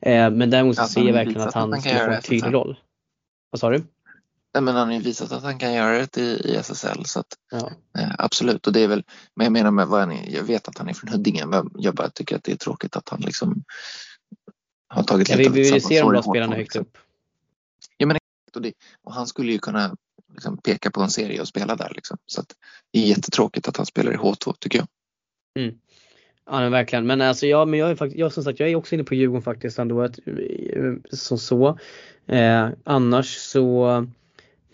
Eh, 0.00 0.30
men 0.30 0.50
däremot 0.50 0.76
så 0.76 0.82
ja, 0.82 0.86
ser 0.86 1.02
jag 1.02 1.12
verkligen 1.12 1.40
att 1.40 1.54
han, 1.54 1.72
han 1.72 1.80
skulle 1.80 1.98
få 1.98 2.10
en 2.10 2.22
tydlig 2.22 2.54
roll. 2.54 2.78
Vad 3.50 3.60
sa 3.60 3.70
du? 3.70 3.82
Nej, 4.54 4.62
men 4.62 4.74
han 4.74 4.86
har 4.86 4.94
ju 4.94 5.00
visat 5.00 5.32
att 5.32 5.42
han 5.42 5.58
kan 5.58 5.74
göra 5.74 5.98
det 5.98 6.18
i, 6.18 6.40
i 6.44 6.56
SSL 6.56 7.04
så 7.04 7.20
att, 7.20 7.26
ja. 7.50 7.70
eh, 7.98 8.10
absolut 8.18 8.66
och 8.66 8.72
det 8.72 8.80
är 8.80 8.88
väl, 8.88 9.04
men 9.34 9.44
jag 9.44 9.52
menar 9.52 9.70
med 9.70 9.86
vad 9.86 10.00
han 10.00 10.12
är, 10.12 10.34
jag 10.34 10.42
vet 10.42 10.68
att 10.68 10.78
han 10.78 10.88
är 10.88 10.94
från 10.94 11.12
Huddinge 11.12 11.46
men 11.46 11.70
jag 11.74 11.94
bara 11.94 12.10
tycker 12.10 12.36
att 12.36 12.44
det 12.44 12.52
är 12.52 12.56
tråkigt 12.56 12.96
att 12.96 13.08
han 13.08 13.20
liksom 13.20 13.64
har 14.88 15.02
tagit 15.02 15.28
ja, 15.28 15.36
lite 15.36 15.50
Vi 15.50 15.62
vill 15.62 15.74
ju 15.74 15.80
se 15.80 16.00
de 16.00 16.08
bra 16.10 16.22
spelarna 16.22 16.56
högt 16.56 16.66
liksom. 16.66 16.82
upp. 16.82 16.98
Ja, 17.96 18.06
men, 18.06 18.18
och, 18.54 18.62
det, 18.62 18.72
och 19.02 19.14
han 19.14 19.26
skulle 19.26 19.52
ju 19.52 19.58
kunna 19.58 19.96
liksom, 20.32 20.58
peka 20.58 20.90
på 20.90 21.00
en 21.00 21.10
serie 21.10 21.40
och 21.40 21.48
spela 21.48 21.76
där. 21.76 21.92
Liksom. 21.94 22.18
Så 22.26 22.40
att, 22.40 22.54
det 22.90 22.98
är 22.98 23.06
jättetråkigt 23.06 23.68
att 23.68 23.76
han 23.76 23.86
spelar 23.86 24.12
i 24.12 24.16
H2 24.16 24.54
tycker 24.58 24.78
jag. 24.78 24.88
Mm. 25.64 25.78
Ja 26.50 26.60
men 26.60 26.72
verkligen. 26.72 27.06
Men 27.06 27.20
alltså 27.20 27.46
jag, 27.46 27.68
men 27.68 27.80
jag 27.80 27.90
är 27.90 27.94
faktiskt, 27.94 28.18
jag, 28.18 28.32
som 28.32 28.44
sagt 28.44 28.60
jag 28.60 28.68
är 28.68 28.76
också 28.76 28.94
inne 28.94 29.04
på 29.04 29.14
Djurgården 29.14 29.42
faktiskt 29.42 29.78
ändå. 29.78 30.02
Att, 30.02 30.18
som 31.10 31.38
så. 31.38 31.78
Eh, 32.26 32.68
annars 32.84 33.36
så 33.36 34.06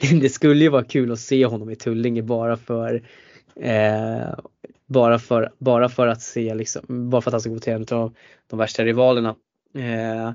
det 0.21 0.29
skulle 0.29 0.65
ju 0.65 0.71
vara 0.71 0.85
kul 0.85 1.13
att 1.13 1.21
se 1.21 1.47
honom 1.47 1.71
i 1.71 1.77
Tullinge 1.77 2.23
bara 2.23 2.57
för 2.57 3.03
eh, 3.57 4.35
bara 4.87 5.19
för, 5.19 5.53
bara 5.59 5.89
för 5.89 6.07
att 6.07 6.23
se 6.23 6.55
liksom, 6.55 7.11
bara 7.11 7.23
för 7.23 7.31
att 7.31 7.33
han 7.33 7.41
ska 7.41 7.51
gå 7.51 7.59
till 7.59 7.73
en 7.73 7.87
av 7.91 8.15
de 8.47 8.59
värsta 8.59 8.85
rivalerna. 8.85 9.35
Eh, 9.75 10.33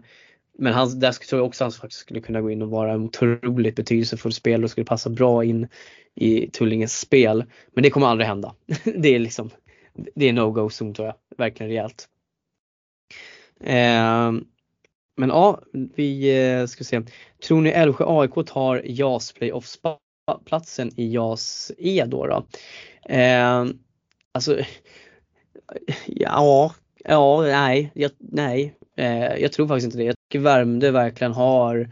men 0.58 0.74
han, 0.74 1.00
där 1.00 1.12
tror 1.12 1.40
jag 1.40 1.48
också 1.48 1.64
att 1.64 1.74
han 1.74 1.82
faktiskt 1.82 2.02
skulle 2.02 2.22
kunna 2.22 2.42
gå 2.42 2.52
in 2.52 2.62
och 2.62 2.70
vara 2.70 2.94
en 2.94 3.04
otroligt 3.04 3.76
betydelsefull 3.76 4.34
spelare 4.34 4.64
och 4.64 4.72
skulle 4.72 4.86
passa 4.86 5.10
bra 5.10 5.44
in 5.44 5.68
i 6.16 6.50
Tullinges 6.50 7.00
spel. 7.00 7.44
Men 7.74 7.84
det 7.84 7.90
kommer 7.90 8.08
aldrig 8.08 8.28
hända. 8.28 8.56
Det 8.84 9.16
är 9.16 9.20
liksom, 9.20 9.50
det 10.16 10.30
är 10.30 10.34
no-go 10.34 10.70
zon 10.70 10.94
tror 10.94 11.08
jag, 11.08 11.16
verkligen 11.38 11.70
rejält. 11.70 12.10
Eh, 13.60 14.32
men 15.18 15.30
ja, 15.30 15.62
vi 15.74 16.40
eh, 16.44 16.66
ska 16.66 16.84
se. 16.84 17.02
Tror 17.48 17.62
ni 17.62 17.70
Älvsjö 17.70 18.06
AIK 18.08 18.48
tar 18.48 18.82
JAS 18.86 19.34
playoff-platsen 19.34 20.92
i 20.96 21.14
JAS 21.14 21.72
E 21.78 22.06
då? 22.08 22.28
då? 22.28 22.46
Eh, 23.14 23.66
alltså, 24.32 24.60
ja, 26.06 26.74
ja, 27.06 27.42
nej, 27.42 27.92
jag, 27.94 28.12
nej. 28.18 28.79
Eh, 29.00 29.38
jag 29.38 29.52
tror 29.52 29.68
faktiskt 29.68 29.86
inte 29.86 29.98
det. 29.98 30.04
Jag 30.04 30.16
tycker 30.30 30.40
Värmdö 30.44 30.92
verkligen 30.92 31.34
har 31.34 31.90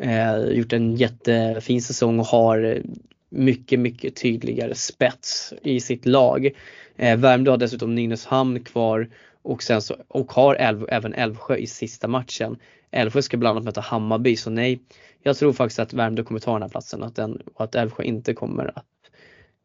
eh, 0.00 0.44
gjort 0.44 0.72
en 0.72 0.96
jättefin 0.96 1.82
säsong 1.82 2.20
och 2.20 2.26
har 2.26 2.82
mycket, 3.30 3.80
mycket 3.80 4.16
tydligare 4.16 4.74
spets 4.74 5.54
i 5.62 5.80
sitt 5.80 6.06
lag. 6.06 6.50
Eh, 6.96 7.16
Värmdö 7.18 7.50
har 7.50 7.58
dessutom 7.58 7.94
Nynäshamn 7.94 8.64
kvar 8.64 9.08
och, 9.42 9.62
sen 9.62 9.82
så, 9.82 9.96
och 10.08 10.32
har 10.32 10.54
Älv, 10.54 10.86
även 10.88 11.14
Älvsjö 11.14 11.56
i 11.56 11.66
sista 11.66 12.08
matchen. 12.08 12.56
Älvsjö 12.90 13.22
ska 13.22 13.36
bland 13.36 13.56
annat 13.56 13.64
möta 13.64 13.80
Hammarby 13.80 14.36
så 14.36 14.50
nej, 14.50 14.80
jag 15.22 15.36
tror 15.36 15.52
faktiskt 15.52 15.78
att 15.78 15.92
Värmdö 15.92 16.22
kommer 16.22 16.40
ta 16.40 16.52
den 16.52 16.62
här 16.62 16.68
platsen 16.68 17.02
att 17.02 17.16
den, 17.16 17.42
och 17.54 17.64
att 17.64 17.74
Älvsjö 17.74 18.02
inte 18.02 18.34
kommer 18.34 18.78
att 18.78 18.84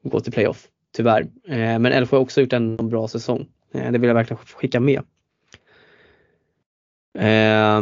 gå 0.04 0.20
till 0.20 0.34
playoff. 0.34 0.68
Tyvärr. 0.96 1.22
Eh, 1.48 1.80
men 1.80 1.86
Älvsjö 1.86 2.18
har 2.18 2.22
också 2.22 2.42
gjort 2.42 2.54
en 2.54 2.90
bra 2.90 3.08
säsong. 3.08 3.46
Eh, 3.74 3.92
det 3.92 3.98
vill 3.98 4.08
jag 4.08 4.16
verkligen 4.16 4.44
skicka 4.46 4.80
med. 4.80 5.02
Eh, 7.20 7.82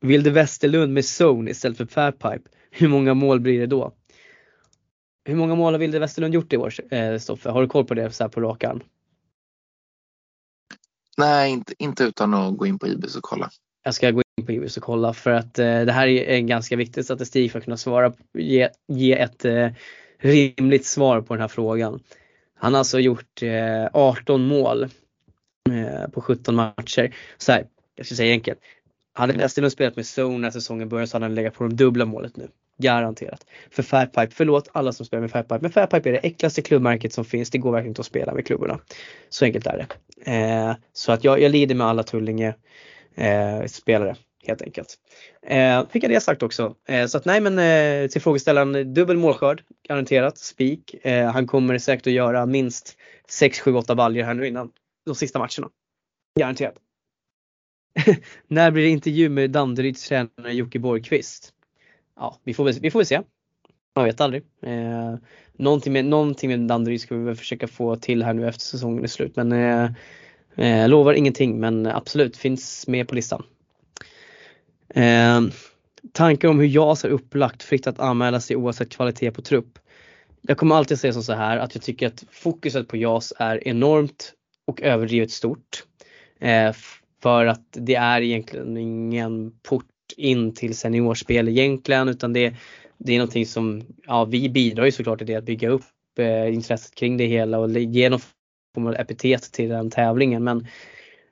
Vilde 0.00 0.30
Westerlund 0.30 0.92
med 0.92 1.04
zone 1.20 1.50
istället 1.50 1.78
för 1.78 1.86
Fairpipe. 1.86 2.50
Hur 2.70 2.88
många 2.88 3.14
mål 3.14 3.40
blir 3.40 3.60
det 3.60 3.66
då? 3.66 3.92
Hur 5.24 5.34
många 5.34 5.54
mål 5.54 5.74
har 5.74 5.78
Vilde 5.78 5.98
Westerlund 5.98 6.34
gjort 6.34 6.52
i 6.52 6.56
år, 6.56 6.72
eh, 6.90 7.18
Stoffe? 7.18 7.50
Har 7.50 7.62
du 7.62 7.68
koll 7.68 7.84
på 7.84 7.94
det 7.94 8.10
så 8.10 8.24
här 8.24 8.28
på 8.28 8.40
rak 8.40 8.64
arm? 8.64 8.80
Nej, 11.16 11.50
inte, 11.50 11.74
inte 11.78 12.04
utan 12.04 12.34
att 12.34 12.56
gå 12.56 12.66
in 12.66 12.78
på 12.78 12.86
Ibis 12.86 13.16
och 13.16 13.22
kolla. 13.22 13.50
Jag 13.84 13.94
ska 13.94 14.10
gå 14.10 14.22
in 14.36 14.46
på 14.46 14.52
Ibis 14.52 14.76
och 14.76 14.82
kolla 14.82 15.12
för 15.12 15.30
att 15.30 15.58
eh, 15.58 15.80
det 15.80 15.92
här 15.92 16.06
är 16.06 16.24
en 16.24 16.46
ganska 16.46 16.76
viktig 16.76 17.04
statistik 17.04 17.52
för 17.52 17.58
att 17.58 17.64
kunna 17.64 17.76
svara, 17.76 18.12
ge, 18.38 18.68
ge 18.88 19.12
ett 19.12 19.44
eh, 19.44 19.68
rimligt 20.18 20.86
svar 20.86 21.20
på 21.20 21.34
den 21.34 21.40
här 21.40 21.48
frågan. 21.48 22.00
Han 22.54 22.72
har 22.74 22.78
alltså 22.78 22.98
gjort 23.00 23.42
eh, 23.42 23.86
18 23.92 24.46
mål 24.46 24.82
Eh, 24.84 25.01
Eh, 25.70 26.08
på 26.08 26.20
17 26.20 26.54
matcher. 26.54 27.14
Så 27.38 27.52
här, 27.52 27.66
jag 27.96 28.06
ska 28.06 28.14
säga 28.14 28.32
enkelt. 28.32 28.58
hade 29.12 29.32
Westerlund 29.32 29.72
spelat 29.72 29.96
med 29.96 30.04
zone 30.18 30.38
när 30.38 30.50
säsongen 30.50 30.88
började 30.88 31.06
så 31.06 31.16
hade 31.16 31.24
han 31.24 31.34
legat 31.34 31.54
på 31.54 31.64
de 31.64 31.76
dubbla 31.76 32.04
målet 32.04 32.36
nu. 32.36 32.48
Garanterat. 32.78 33.46
För 33.70 33.82
Fairpipe, 33.82 34.34
förlåt 34.34 34.68
alla 34.72 34.92
som 34.92 35.06
spelar 35.06 35.20
med 35.20 35.30
Fairpipe, 35.30 35.58
men 35.60 35.70
Fairpipe 35.70 36.08
är 36.08 36.12
det 36.12 36.18
äckligaste 36.18 36.62
klubbmärket 36.62 37.12
som 37.12 37.24
finns. 37.24 37.50
Det 37.50 37.58
går 37.58 37.72
verkligen 37.72 37.90
inte 37.90 38.00
att 38.00 38.06
spela 38.06 38.34
med 38.34 38.46
klubborna. 38.46 38.78
Så 39.28 39.44
enkelt 39.44 39.66
är 39.66 39.86
det. 39.86 40.32
Eh, 40.32 40.74
så 40.92 41.12
att 41.12 41.24
jag, 41.24 41.40
jag 41.40 41.52
lider 41.52 41.74
med 41.74 41.86
alla 41.86 42.02
Tullinge 42.02 42.54
eh, 43.14 43.64
spelare 43.66 44.16
helt 44.46 44.62
enkelt. 44.62 44.94
Eh, 45.46 45.88
fick 45.90 46.04
jag 46.04 46.10
det 46.10 46.20
sagt 46.20 46.42
också. 46.42 46.74
Eh, 46.88 47.06
så 47.06 47.18
att 47.18 47.24
nej 47.24 47.40
men 47.40 47.58
eh, 47.58 48.08
till 48.08 48.20
frågeställaren, 48.20 48.94
dubbel 48.94 49.16
målskörd 49.16 49.62
garanterat, 49.88 50.38
spik. 50.38 50.94
Eh, 51.06 51.30
han 51.30 51.46
kommer 51.46 51.78
säkert 51.78 52.06
att 52.06 52.12
göra 52.12 52.46
minst 52.46 52.96
6, 53.28 53.60
7, 53.60 53.74
8 53.74 53.94
baljer 53.94 54.24
här 54.24 54.34
nu 54.34 54.46
innan 54.46 54.70
de 55.06 55.14
sista 55.14 55.38
matcherna. 55.38 55.70
Garanterat. 56.38 56.74
När 58.48 58.70
blir 58.70 58.82
det 58.82 58.88
intervju 58.88 59.28
med 59.28 59.50
Danderyds 59.50 60.08
tränare 60.08 60.52
Jocke 60.52 60.78
Borgqvist? 60.78 61.52
Ja, 62.16 62.38
vi 62.44 62.54
får, 62.54 62.80
vi 62.80 62.90
får 62.90 62.98
väl 62.98 63.06
se. 63.06 63.20
Man 63.94 64.04
vet 64.04 64.20
aldrig. 64.20 64.42
Eh, 64.62 65.14
någonting, 65.52 65.92
med, 65.92 66.04
någonting 66.04 66.50
med 66.50 66.60
Danderyd 66.60 67.00
ska 67.00 67.16
vi 67.16 67.24
väl 67.24 67.36
försöka 67.36 67.68
få 67.68 67.96
till 67.96 68.22
här 68.22 68.34
nu 68.34 68.48
efter 68.48 68.64
säsongen 68.64 69.04
är 69.04 69.08
slut. 69.08 69.36
Men 69.36 69.52
eh, 69.52 69.90
eh, 70.56 70.88
lovar 70.88 71.14
ingenting 71.14 71.60
men 71.60 71.86
absolut 71.86 72.36
finns 72.36 72.88
med 72.88 73.08
på 73.08 73.14
listan. 73.14 73.42
Eh, 74.88 75.40
tankar 76.12 76.48
om 76.48 76.60
hur 76.60 76.66
JAS 76.66 77.04
är 77.04 77.08
upplagt, 77.08 77.62
fritt 77.62 77.86
att 77.86 78.00
anmäla 78.00 78.40
sig 78.40 78.56
oavsett 78.56 78.90
kvalitet 78.90 79.30
på 79.30 79.42
trupp. 79.42 79.78
Jag 80.40 80.56
kommer 80.56 80.74
alltid 80.74 80.98
säga 81.00 81.12
så 81.12 81.32
här 81.32 81.58
att 81.58 81.74
jag 81.74 81.82
tycker 81.82 82.06
att 82.06 82.24
fokuset 82.30 82.88
på 82.88 82.96
JAS 82.96 83.32
är 83.38 83.68
enormt 83.68 84.32
och 84.66 84.82
överdrivet 84.82 85.30
stort. 85.30 85.84
Eh, 86.40 86.72
för 87.22 87.46
att 87.46 87.66
det 87.70 87.94
är 87.94 88.20
egentligen 88.20 88.76
ingen 88.76 89.52
port 89.62 89.86
in 90.16 90.54
till 90.54 90.76
seniorspel 90.76 91.48
egentligen 91.48 92.08
utan 92.08 92.32
det, 92.32 92.54
det 92.98 93.12
är 93.12 93.18
någonting 93.18 93.46
som, 93.46 93.82
ja 94.06 94.24
vi 94.24 94.48
bidrar 94.48 94.84
ju 94.84 94.92
såklart 94.92 95.18
till 95.18 95.26
det 95.26 95.34
att 95.34 95.44
bygga 95.44 95.68
upp 95.68 95.84
eh, 96.18 96.54
intresset 96.54 96.94
kring 96.94 97.16
det 97.16 97.26
hela 97.26 97.58
och 97.58 97.70
ge 97.70 98.10
någon 98.10 98.20
form 98.74 98.86
av 98.86 98.94
epitet 98.94 99.42
till 99.52 99.68
den 99.68 99.90
tävlingen 99.90 100.44
men 100.44 100.66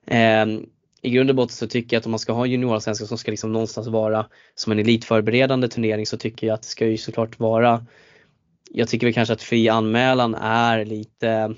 eh, 0.07 0.61
i 1.01 1.09
grund 1.09 1.29
och 1.29 1.35
botten 1.35 1.55
så 1.55 1.67
tycker 1.67 1.95
jag 1.95 1.99
att 1.99 2.05
om 2.05 2.11
man 2.11 2.19
ska 2.19 2.33
ha 2.33 2.45
juniorallsvenskan 2.45 3.07
som 3.07 3.17
ska 3.17 3.31
liksom 3.31 3.53
någonstans 3.53 3.87
vara 3.87 4.25
som 4.55 4.71
en 4.71 4.79
elitförberedande 4.79 5.67
turnering 5.67 6.05
så 6.05 6.17
tycker 6.17 6.47
jag 6.47 6.53
att 6.53 6.61
det 6.61 6.67
ska 6.67 6.87
ju 6.87 6.97
såklart 6.97 7.39
vara 7.39 7.85
Jag 8.71 8.87
tycker 8.87 9.07
väl 9.07 9.13
kanske 9.13 9.33
att 9.33 9.41
fri 9.41 9.69
anmälan 9.69 10.35
är 10.35 10.85
lite 10.85 11.55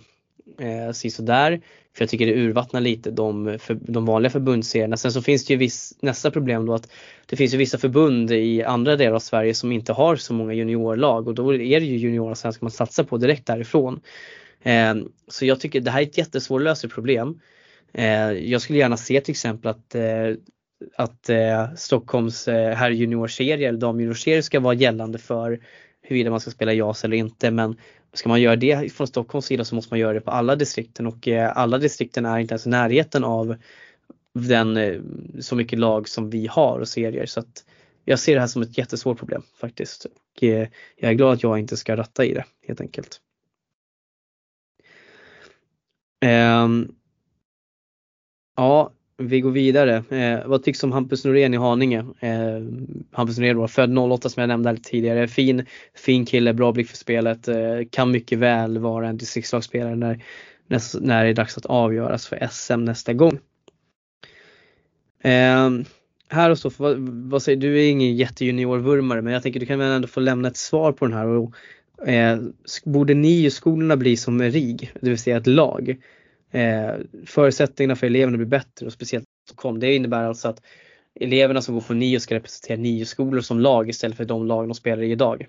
eh, 0.60 0.91
sådär. 0.91 1.62
För 1.96 2.04
jag 2.04 2.10
tycker 2.10 2.26
det 2.26 2.34
urvattnar 2.34 2.82
lite 2.82 3.12
de, 3.12 3.58
för, 3.60 3.74
de 3.82 4.06
vanliga 4.06 4.30
förbundsserierna. 4.30 4.98
Sen 4.98 5.12
så 5.12 5.22
finns 5.22 5.46
det 5.46 5.54
ju 5.54 5.58
viss, 5.58 5.98
nästa 6.02 6.32
problem 6.32 6.66
då 6.66 6.74
att 6.74 6.91
det 7.26 7.36
finns 7.36 7.54
ju 7.54 7.58
vissa 7.58 7.78
förbund 7.78 8.32
i 8.32 8.64
andra 8.64 8.96
delar 8.96 9.16
av 9.16 9.20
Sverige 9.20 9.54
som 9.54 9.72
inte 9.72 9.94
har 9.94 10.16
så 10.16 10.34
många 10.34 10.54
juniorlag 10.54 11.28
och 11.28 11.36
då 11.36 11.54
är 11.54 11.80
det 11.80 11.86
ju 11.86 11.98
juniorallsvenskan 11.98 12.66
man 12.66 12.72
satsar 12.72 13.04
på 13.04 13.18
direkt 13.18 13.46
därifrån. 13.46 14.02
Eh, 14.64 14.96
så 15.28 15.46
jag 15.46 15.60
tycker 15.60 15.82
det 15.82 15.91
här 15.91 16.02
är 16.02 16.06
ett 16.06 16.18
jättesvårlöst 16.18 16.89
problem. 16.89 17.39
Eh, 17.94 18.32
jag 18.32 18.62
skulle 18.62 18.80
gärna 18.80 18.98
se 18.98 19.22
till 19.22 19.32
exempel 19.32 19.72
att 19.72 19.96
eh, 19.96 20.36
att 20.96 21.30
eh, 21.30 21.74
Stockholms 21.76 22.48
eh, 22.48 22.76
herr 22.76 22.91
juniorserie 22.91 23.68
eller 23.68 23.80
damjuniorserie 23.80 24.44
ska 24.44 24.60
vara 24.60 24.74
gällande 24.74 25.18
för 25.18 25.60
huruvida 26.02 26.30
man 26.30 26.39
ska 26.39 26.52
spela 26.52 26.74
JAS 26.74 27.04
eller 27.04 27.18
inte 27.18 27.52
men 27.52 27.78
ska 28.14 28.30
man 28.30 28.41
göra 28.41 28.55
det 28.55 28.93
från 28.93 29.07
Stockholms 29.07 29.45
sida 29.45 29.66
så 29.66 29.76
måste 29.76 29.93
man 29.93 29.99
göra 29.99 30.14
det 30.14 30.22
på 30.22 30.32
alla 30.32 30.55
distrikten 30.55 31.07
och 31.07 31.28
eh, 31.28 31.57
alla 31.57 31.78
distrikten 31.78 32.26
är 32.26 32.39
inte 32.39 32.53
ens 32.53 32.66
i 32.66 32.70
närheten 32.70 33.24
av 33.24 33.55
den, 34.34 34.78
eh, 34.78 35.01
så 35.39 35.55
mycket 35.55 35.80
lag 35.80 36.09
som 36.09 36.30
vi 36.30 36.47
har 36.47 36.80
och 36.80 36.88
serier 36.88 37.26
så 37.26 37.39
att 37.39 37.66
jag 38.05 38.20
ser 38.20 38.34
det 38.34 38.39
här 38.39 38.47
som 38.47 38.61
ett 38.61 38.78
jättesvårt 38.78 39.18
problem 39.18 39.43
faktiskt. 39.57 40.05
Och 40.05 40.43
eh, 40.43 40.68
jag 40.95 41.11
är 41.11 41.14
glad 41.14 41.34
att 41.34 41.43
jag 41.43 41.59
inte 41.59 41.78
ska 41.78 41.97
ratta 41.97 42.26
i 42.26 42.34
det 42.34 42.45
helt 42.68 42.82
enkelt. 42.82 43.22
Um, 46.26 46.95
ja, 48.55 48.91
vi 49.18 49.41
går 49.41 49.51
vidare. 49.51 50.03
Eh, 50.09 50.47
vad 50.47 50.64
tycks 50.64 50.84
om 50.84 50.91
Hampus 50.91 51.26
Norén 51.26 51.53
i 51.53 51.57
Haninge? 51.57 52.05
Eh, 52.20 52.61
Hampus 53.11 53.38
Norén 53.38 53.57
var 53.57 53.68
född 53.68 53.97
08 53.97 54.30
som 54.30 54.41
jag 54.41 54.47
nämnde 54.47 54.78
tidigare. 54.78 55.28
Fin, 55.28 55.66
fin 55.95 56.26
kille, 56.26 56.53
bra 56.53 56.72
blick 56.72 56.88
för 56.88 56.97
spelet. 56.97 57.47
Eh, 57.47 57.55
kan 57.89 58.11
mycket 58.11 58.39
väl 58.39 58.78
vara 58.78 59.07
en 59.07 59.18
distriktslagsspelare 59.18 59.95
när, 59.95 60.24
när, 60.68 61.01
när 61.01 61.24
det 61.24 61.30
är 61.30 61.34
dags 61.34 61.57
att 61.57 61.66
avgöras 61.66 62.28
för 62.28 62.47
SM 62.51 62.86
nästa 62.86 63.14
gång. 63.14 63.39
Eh, 65.24 65.70
här 66.30 66.49
och 66.49 66.59
så, 66.59 66.72
vad, 66.78 66.97
vad, 67.30 67.41
säger 67.41 67.57
du? 67.57 67.80
är 67.80 67.89
ingen 67.89 68.16
jättejuniorvurmare 68.16 69.22
men 69.22 69.34
jag 69.34 69.43
tänker 69.43 69.59
du 69.59 69.66
kan 69.66 69.80
väl 69.80 69.91
ändå 69.91 70.07
få 70.07 70.20
lämna 70.20 70.47
ett 70.47 70.57
svar 70.57 70.91
på 70.91 71.05
den 71.05 71.18
här. 71.18 71.28
Och, 71.28 71.53
eh, 72.07 72.39
borde 72.86 73.14
NIU-skolorna 73.14 73.97
bli 73.97 74.18
som 74.18 74.41
RIG, 74.41 74.91
det 75.01 75.09
vill 75.09 75.20
säga 75.20 75.38
ett 75.38 75.47
lag? 75.47 75.97
Eh, 76.54 76.95
förutsättningarna 77.26 77.95
för 77.95 78.08
eleverna 78.08 78.38
blir 78.38 78.47
bättre 78.47 78.86
och 78.86 78.93
speciellt 78.93 79.26
Stockholm. 79.49 79.80
Det 79.80 79.95
innebär 79.95 80.24
alltså 80.24 80.47
att 80.47 80.62
eleverna 81.20 81.62
som 81.62 81.74
går 81.74 81.82
på 81.82 81.93
NIO 81.93 82.20
ska 82.20 82.36
representera 82.36 82.78
NIO-skolor 82.78 83.41
som 83.41 83.60
lag 83.60 83.89
istället 83.89 84.18
för 84.18 84.26
de 84.26 84.45
lag 84.45 84.68
de 84.68 84.74
spelar 84.74 85.04
i 85.04 85.12
idag. 85.12 85.47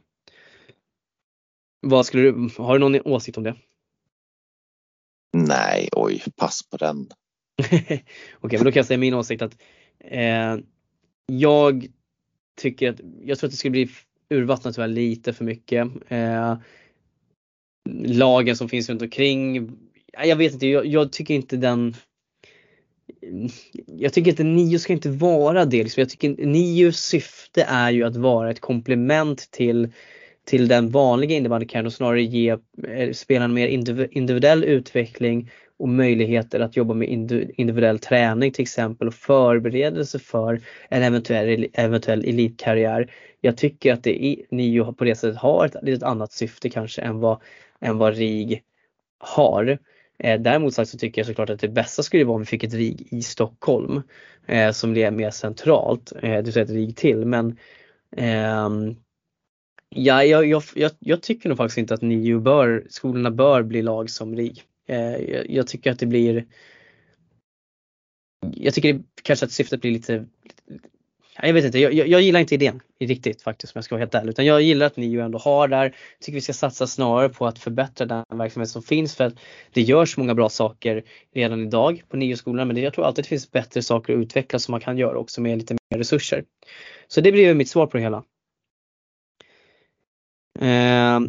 Vad 1.80 2.06
skulle 2.06 2.22
du, 2.22 2.48
har 2.58 2.78
du 2.78 2.78
någon 2.78 3.00
åsikt 3.12 3.38
om 3.38 3.44
det? 3.44 3.56
Nej, 5.36 5.88
oj, 5.92 6.22
pass 6.36 6.70
på 6.70 6.76
den. 6.76 6.96
Okej, 7.58 8.04
okay, 8.40 8.58
men 8.58 8.64
då 8.64 8.72
kan 8.72 8.80
jag 8.80 8.86
säga 8.86 8.98
min 8.98 9.14
åsikt 9.14 9.42
att 9.42 9.56
eh, 10.00 10.56
jag 11.26 11.86
tycker 12.56 12.90
att, 12.90 13.00
jag 13.22 13.38
tror 13.38 13.48
att 13.48 13.52
det 13.52 13.56
skulle 13.56 13.70
bli 13.70 13.90
urvattnat 14.28 14.74
tyvärr 14.74 14.88
lite 14.88 15.32
för 15.32 15.44
mycket. 15.44 15.88
Eh, 16.08 16.56
lagen 18.04 18.56
som 18.56 18.68
finns 18.68 18.88
runt 18.88 19.02
omkring 19.02 19.70
jag 20.24 20.36
vet 20.36 20.52
inte, 20.52 20.66
jag, 20.66 20.86
jag, 20.86 21.12
tycker 21.12 21.34
inte 21.34 21.56
den 21.56 21.94
jag 23.86 24.12
tycker 24.12 24.30
inte 24.30 24.44
Nio 24.44 24.78
ska 24.78 24.92
inte 24.92 25.10
vara 25.10 25.64
det. 25.64 25.82
Liksom. 25.82 26.00
Jag 26.00 26.10
tycker 26.10 26.46
Nios 26.46 26.96
syfte 26.96 27.62
är 27.62 27.90
ju 27.90 28.04
att 28.04 28.16
vara 28.16 28.50
ett 28.50 28.60
komplement 28.60 29.50
till, 29.50 29.92
till 30.46 30.68
den 30.68 30.90
vanliga 30.90 31.36
innebandykarriären 31.36 31.86
och 31.86 31.92
snarare 31.92 32.22
ge 32.22 32.48
eh, 32.48 32.58
spelaren 32.78 33.14
spelarna 33.14 33.54
mer 33.54 33.68
individuell 34.10 34.64
utveckling 34.64 35.50
och 35.78 35.88
möjligheter 35.88 36.60
att 36.60 36.76
jobba 36.76 36.94
med 36.94 37.08
individuell 37.56 37.98
träning 37.98 38.52
till 38.52 38.62
exempel 38.62 39.08
och 39.08 39.14
förberedelse 39.14 40.18
för 40.18 40.60
en 40.88 41.02
eventuell, 41.02 41.66
eventuell 41.72 42.24
elitkarriär. 42.24 43.12
Jag 43.40 43.56
tycker 43.56 43.92
att 43.92 44.02
det 44.02 44.36
Nio 44.50 44.92
på 44.92 45.04
det 45.04 45.14
sättet 45.14 45.38
har 45.38 45.66
ett 45.66 45.76
lite 45.82 46.06
annat 46.06 46.32
syfte 46.32 46.70
kanske 46.70 47.02
än 47.02 47.20
vad, 47.20 47.42
än 47.80 47.98
vad 47.98 48.16
RIG 48.16 48.62
har. 49.18 49.78
Eh, 50.18 50.40
däremot 50.40 50.74
sagt 50.74 50.90
så 50.90 50.98
tycker 50.98 51.20
jag 51.20 51.26
såklart 51.26 51.50
att 51.50 51.60
det 51.60 51.68
bästa 51.68 52.02
skulle 52.02 52.24
vara 52.24 52.34
om 52.34 52.40
vi 52.40 52.46
fick 52.46 52.64
ett 52.64 52.74
RIG 52.74 53.08
i 53.10 53.22
Stockholm 53.22 54.02
eh, 54.46 54.72
som 54.72 54.92
blir 54.92 55.10
mer 55.10 55.30
centralt, 55.30 56.12
eh, 56.12 56.44
säger 56.44 56.58
ett 56.58 56.70
RIG 56.70 56.96
till. 56.96 57.26
Men 57.26 57.58
eh, 58.16 58.68
ja, 59.88 60.24
jag, 60.24 60.46
jag, 60.46 60.62
jag, 60.74 60.90
jag, 60.98 61.22
tycker 61.22 61.48
nog 61.48 61.58
faktiskt 61.58 61.78
inte 61.78 61.94
att 61.94 62.02
NIO 62.02 62.40
bör, 62.40 62.86
skolorna 62.90 63.30
bör 63.30 63.62
bli 63.62 63.82
lag 63.82 64.10
som 64.10 64.36
RIG. 64.36 64.62
Eh, 64.86 65.16
jag, 65.16 65.50
jag, 65.50 65.66
tycker 65.66 65.92
att 65.92 65.98
det 65.98 66.06
blir 66.06 66.44
jag 68.52 68.74
tycker 68.74 68.92
det, 68.92 69.02
kanske 69.22 69.46
att 69.46 69.52
syftet 69.52 69.80
blir 69.80 69.90
lite, 69.90 70.26
jag 71.42 71.52
vet 71.52 71.64
inte, 71.64 71.78
jag, 71.78 71.92
jag, 71.94 72.20
gillar 72.20 72.40
inte 72.40 72.54
idén 72.54 72.80
riktigt 73.00 73.42
faktiskt 73.42 73.74
om 73.74 73.78
jag 73.78 73.84
ska 73.84 73.94
vara 73.94 74.00
helt 74.00 74.14
ärlig. 74.14 74.30
Utan 74.30 74.46
jag 74.46 74.62
gillar 74.62 74.86
att 74.86 74.96
ni 74.96 75.06
ju 75.06 75.20
ändå 75.20 75.38
har 75.38 75.68
där. 75.68 75.96
Tycker 76.20 76.34
vi 76.34 76.40
ska 76.40 76.52
satsa 76.52 76.86
snarare 76.86 77.28
på 77.28 77.46
att 77.46 77.58
förbättra 77.58 78.06
den 78.06 78.24
verksamhet 78.38 78.70
som 78.70 78.82
finns 78.82 79.14
för 79.14 79.24
att 79.24 79.34
det 79.72 79.82
görs 79.82 80.16
många 80.16 80.34
bra 80.34 80.48
saker 80.48 81.02
redan 81.34 81.60
idag 81.60 82.02
på 82.08 82.16
NIO-skolan 82.16 82.68
men 82.68 82.76
jag 82.76 82.94
tror 82.94 83.04
alltid 83.04 83.24
det 83.24 83.28
finns 83.28 83.50
bättre 83.50 83.82
saker 83.82 84.12
att 84.12 84.18
utveckla 84.18 84.58
som 84.58 84.72
man 84.72 84.80
kan 84.80 84.98
göra 84.98 85.18
också 85.18 85.40
med 85.40 85.58
lite 85.58 85.74
mer 85.74 85.98
resurser. 85.98 86.44
Så 87.08 87.20
det 87.20 87.32
blir 87.32 87.54
mitt 87.54 87.68
svar 87.68 87.86
på 87.86 87.96
det 87.96 88.02
hela. 88.02 88.24
Eh, 90.60 91.20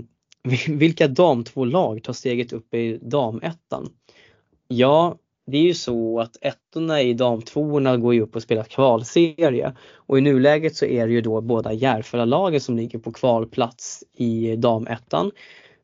vilka 0.68 1.08
dam 1.08 1.44
två 1.44 1.66
lag 1.66 2.04
tar 2.04 2.14
steget 2.14 2.54
upp 2.54 2.74
i 2.74 3.00
damettan? 3.02 3.90
Ja, 4.68 5.18
det 5.48 5.58
är 5.58 5.62
ju 5.62 5.74
så 5.74 6.20
att 6.20 6.38
ettorna 6.42 7.02
i 7.02 7.14
damtvåorna 7.14 7.98
går 7.98 8.14
ju 8.14 8.22
upp 8.22 8.36
och 8.36 8.42
spelar 8.42 8.64
kvalserie 8.64 9.76
och 9.96 10.18
i 10.18 10.22
nuläget 10.22 10.76
så 10.76 10.86
är 10.86 11.08
det 11.08 11.14
ju 11.14 11.22
då 11.22 11.42
båda 11.42 11.74
Järfälla-lagen 11.74 12.62
som 12.62 12.78
ligger 12.78 13.00
på 13.00 13.12
kvalplats 13.12 14.04
i 14.14 14.56
damettan. 14.56 15.32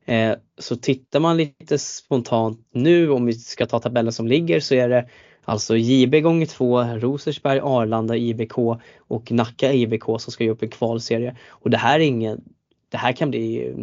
Eh, 0.04 0.34
så 0.58 0.76
tittar 0.76 1.20
man 1.20 1.36
lite 1.36 1.78
spontant 1.78 2.68
nu 2.72 3.10
om 3.10 3.26
vi 3.26 3.32
ska 3.32 3.66
ta 3.66 3.78
tabellen 3.78 4.12
som 4.12 4.28
ligger 4.28 4.60
så 4.60 4.74
är 4.74 4.88
det 4.88 5.08
alltså 5.44 5.76
JB 5.76 6.20
gånger 6.20 6.46
2, 6.46 6.82
Rosersberg, 6.82 7.60
Arlanda, 7.60 8.16
IBK 8.16 8.58
och 8.98 9.32
Nacka 9.32 9.72
IBK 9.72 10.04
som 10.04 10.32
ska 10.32 10.44
ge 10.44 10.50
upp 10.50 10.62
en 10.62 10.70
kvalserie. 10.70 11.36
Och 11.48 11.70
det 11.70 11.76
här 11.76 12.00
är 12.00 12.04
ingen, 12.04 12.44
det 12.88 12.96
här 12.96 13.12
kan 13.12 13.30
bli, 13.30 13.74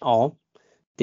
ja 0.00 0.32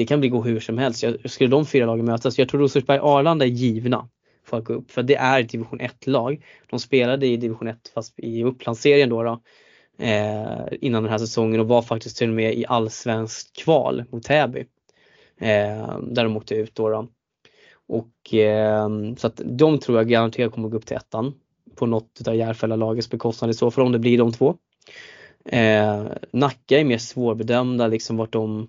det 0.00 0.06
kan 0.06 0.20
bli 0.20 0.28
gå 0.28 0.42
hur 0.42 0.60
som 0.60 0.78
helst. 0.78 1.02
Jag, 1.02 1.30
skulle 1.30 1.50
de 1.50 1.66
fyra 1.66 1.86
lagen 1.86 2.04
mötas, 2.04 2.38
jag 2.38 2.48
tror 2.48 2.60
Rosersberg 2.60 2.98
Arlanda 2.98 3.44
är 3.44 3.48
givna 3.48 4.08
för 4.44 4.58
att 4.58 4.64
gå 4.64 4.72
upp 4.72 4.90
för 4.90 5.02
det 5.02 5.14
är 5.14 5.40
ett 5.40 5.48
division 5.48 5.80
1-lag. 5.80 6.44
De 6.70 6.80
spelade 6.80 7.26
i 7.26 7.36
division 7.36 7.68
1 7.68 7.90
fast 7.94 8.14
i 8.16 8.44
Upplandsserien 8.44 9.08
då, 9.08 9.22
då 9.22 9.40
eh, 9.98 10.66
innan 10.80 11.02
den 11.02 11.12
här 11.12 11.18
säsongen 11.18 11.60
och 11.60 11.68
var 11.68 11.82
faktiskt 11.82 12.16
till 12.16 12.28
och 12.28 12.34
med 12.34 12.54
i 12.54 12.64
allsvensk 12.68 13.56
kval 13.56 14.04
mot 14.10 14.22
Täby. 14.22 14.60
Eh, 15.40 15.98
där 16.02 16.24
de 16.24 16.36
åkte 16.36 16.54
ut 16.54 16.74
då. 16.74 16.88
då. 16.88 17.08
Och, 17.88 18.34
eh, 18.34 18.88
så 19.16 19.26
att 19.26 19.40
de 19.44 19.78
tror 19.78 19.98
jag 19.98 20.08
garanterat 20.08 20.52
kommer 20.52 20.68
gå 20.68 20.76
upp 20.76 20.86
till 20.86 20.96
ettan 20.96 21.34
på 21.76 21.86
något 21.86 22.28
av 22.28 22.34
Järfälla-lagets 22.34 23.10
bekostnad 23.10 23.50
i 23.50 23.54
så 23.54 23.70
fall 23.70 23.84
om 23.84 23.92
det 23.92 23.98
blir 23.98 24.18
de 24.18 24.32
två. 24.32 24.56
Eh, 25.44 26.04
Nacka 26.30 26.78
är 26.78 26.84
mer 26.84 26.98
svårbedömda 26.98 27.86
liksom 27.86 28.16
vart 28.16 28.32
de, 28.32 28.68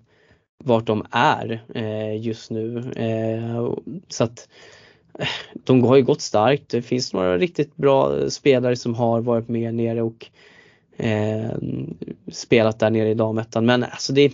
vart 0.63 0.85
de 0.85 1.05
är 1.11 1.63
eh, 1.75 2.21
just 2.21 2.51
nu. 2.51 2.91
Eh, 2.95 3.73
så 4.07 4.23
att 4.23 4.49
eh, 5.19 5.27
de 5.53 5.83
har 5.83 5.95
ju 5.95 6.03
gått 6.03 6.21
starkt. 6.21 6.69
Det 6.69 6.81
finns 6.81 7.13
några 7.13 7.37
riktigt 7.37 7.75
bra 7.75 8.29
spelare 8.29 8.75
som 8.75 8.95
har 8.95 9.21
varit 9.21 9.47
med 9.47 9.75
nere 9.75 10.01
och 10.01 10.25
eh, 10.97 11.51
spelat 12.31 12.79
där 12.79 12.89
nere 12.89 13.09
i 13.09 13.13
damettan. 13.13 13.65
Men 13.65 13.83
alltså 13.83 14.13
det 14.13 14.25
eh, 14.25 14.31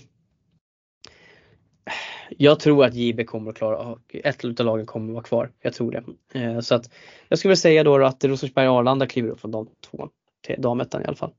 jag 2.38 2.60
tror 2.60 2.86
att 2.86 2.96
JB 2.96 3.26
kommer 3.26 3.52
att 3.52 3.58
klara, 3.58 3.98
ett 4.14 4.60
av 4.60 4.66
lagen 4.66 4.86
kommer 4.86 5.10
att 5.10 5.14
vara 5.14 5.24
kvar. 5.24 5.52
Jag 5.62 5.74
tror 5.74 5.92
det. 5.92 6.04
Eh, 6.40 6.60
så 6.60 6.76
att 6.76 6.90
jag 7.30 7.40
skulle 7.40 7.50
vilja 7.50 7.62
säga 7.62 7.84
då 7.84 8.06
att 8.06 8.24
Rosersberg 8.24 8.68
Arlanda 8.68 9.08
kliver 9.08 9.30
upp 9.30 9.40
från 9.40 9.52
dam 9.52 9.68
två 9.92 10.10
till 10.42 10.62
damettan 10.62 11.02
i 11.02 11.06
alla 11.06 11.16
fall. 11.16 11.32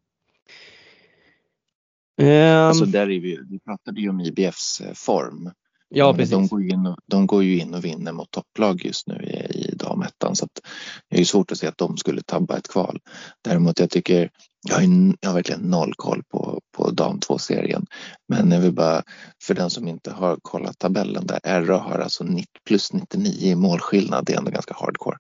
Alltså 2.69 2.85
där 2.85 3.03
är 3.03 3.21
vi, 3.21 3.39
vi 3.51 3.59
pratade 3.59 4.01
ju 4.01 4.09
om 4.09 4.21
IBFs 4.21 4.81
eh, 4.81 4.93
form. 4.95 5.51
Ja, 5.91 6.15
precis. 6.15 6.31
De 6.31 6.47
går, 6.47 6.63
ju 6.63 6.69
in 6.69 6.87
och, 6.87 6.97
de 7.07 7.27
går 7.27 7.45
ju 7.45 7.59
in 7.59 7.75
och 7.75 7.85
vinner 7.85 8.13
mot 8.13 8.31
topplag 8.31 8.85
just 8.85 9.07
nu 9.07 9.15
i, 9.15 9.59
i 9.59 9.75
damettan 9.75 10.37
så 10.37 10.45
att 10.45 10.61
det 11.11 11.21
är 11.21 11.25
svårt 11.25 11.53
att 11.53 11.59
se 11.59 11.67
att 11.67 11.79
de 11.79 11.97
skulle 11.97 12.23
tabba 12.23 12.57
ett 12.57 12.69
kval. 12.69 12.99
Däremot 13.45 13.81
jag 13.81 13.91
tycker, 13.91 14.31
jag 14.69 14.75
har, 14.75 14.83
jag 15.21 15.29
har 15.29 15.35
verkligen 15.35 15.61
noll 15.61 15.93
koll 15.97 16.23
på, 16.33 16.61
på 16.77 16.91
dam 16.91 17.19
2-serien. 17.19 17.87
Men 18.29 18.51
jag 18.51 18.61
vill 18.61 18.73
bara, 18.73 19.03
för 19.43 19.55
den 19.55 19.71
som 19.71 19.89
inte 19.89 20.11
har 20.11 20.39
kollat 20.43 20.79
tabellen 20.79 21.27
där, 21.27 21.63
RA 21.65 21.79
har 21.79 21.99
alltså 21.99 22.25
90, 22.25 22.47
plus 22.67 22.93
99 22.93 23.33
i 23.41 23.55
målskillnad, 23.55 24.25
det 24.27 24.33
är 24.33 24.39
ändå 24.39 24.51
ganska 24.51 24.75
hardcore. 24.75 25.17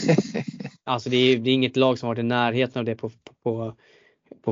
alltså 0.84 1.10
det 1.10 1.16
är, 1.16 1.38
det 1.38 1.50
är 1.50 1.54
inget 1.54 1.76
lag 1.76 1.98
som 1.98 2.06
har 2.06 2.14
varit 2.14 2.24
i 2.24 2.28
närheten 2.28 2.78
av 2.78 2.84
det 2.84 2.96
på, 2.96 3.08
på, 3.08 3.34
på, 3.44 3.76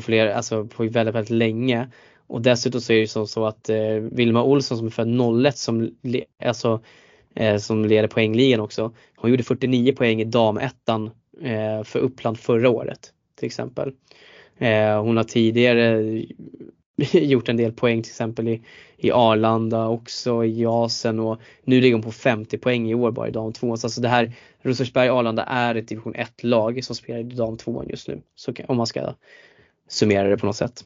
fler, 0.00 0.26
alltså 0.26 0.64
på 0.64 0.82
väldigt, 0.82 1.14
väldigt 1.14 1.30
länge. 1.30 1.88
Och 2.26 2.42
dessutom 2.42 2.80
så 2.80 2.92
är 2.92 3.00
det 3.00 3.08
så, 3.08 3.26
så 3.26 3.46
att 3.46 3.68
eh, 3.68 3.94
Vilma 4.12 4.42
Olsson 4.42 4.78
som 4.78 4.86
är 4.86 4.90
född 4.90 5.46
01 5.46 5.58
som, 5.58 5.90
alltså, 6.44 6.80
eh, 7.34 7.56
som 7.56 7.84
leder 7.84 8.08
poängligan 8.08 8.60
också. 8.60 8.94
Hon 9.16 9.30
gjorde 9.30 9.42
49 9.42 9.92
poäng 9.92 10.20
i 10.20 10.24
damettan 10.24 11.10
eh, 11.42 11.82
för 11.84 11.98
Uppland 11.98 12.38
förra 12.38 12.70
året 12.70 13.12
till 13.38 13.46
exempel. 13.46 13.92
Eh, 14.58 15.02
hon 15.02 15.16
har 15.16 15.24
tidigare 15.24 16.02
gjort 17.12 17.48
en 17.48 17.56
del 17.56 17.72
poäng 17.72 18.02
till 18.02 18.10
exempel 18.10 18.48
i, 18.48 18.62
i 18.96 19.10
Arlanda 19.10 19.88
också 19.88 20.44
i 20.44 20.60
Jasen 20.62 21.20
och 21.20 21.40
nu 21.64 21.80
ligger 21.80 21.94
hon 21.94 22.02
på 22.02 22.12
50 22.12 22.58
poäng 22.58 22.90
i 22.90 22.94
år 22.94 23.10
bara 23.10 23.28
i 23.28 23.30
dam 23.30 23.52
2. 23.52 23.76
Så 23.76 23.86
alltså 23.86 24.00
det 24.00 24.08
här 24.08 24.32
Rosersberg 24.62 25.08
Arlanda 25.08 25.42
är 25.42 25.74
ett 25.74 25.88
division 25.88 26.14
1 26.14 26.44
lag 26.44 26.84
som 26.84 26.96
spelar 26.96 27.20
i 27.20 27.22
dam 27.22 27.56
2 27.56 27.84
just 27.88 28.08
nu. 28.08 28.20
Så, 28.34 28.52
om 28.66 28.76
man 28.76 28.86
ska 28.86 29.14
summera 29.88 30.28
det 30.28 30.38
på 30.38 30.46
något 30.46 30.56
sätt. 30.56 30.84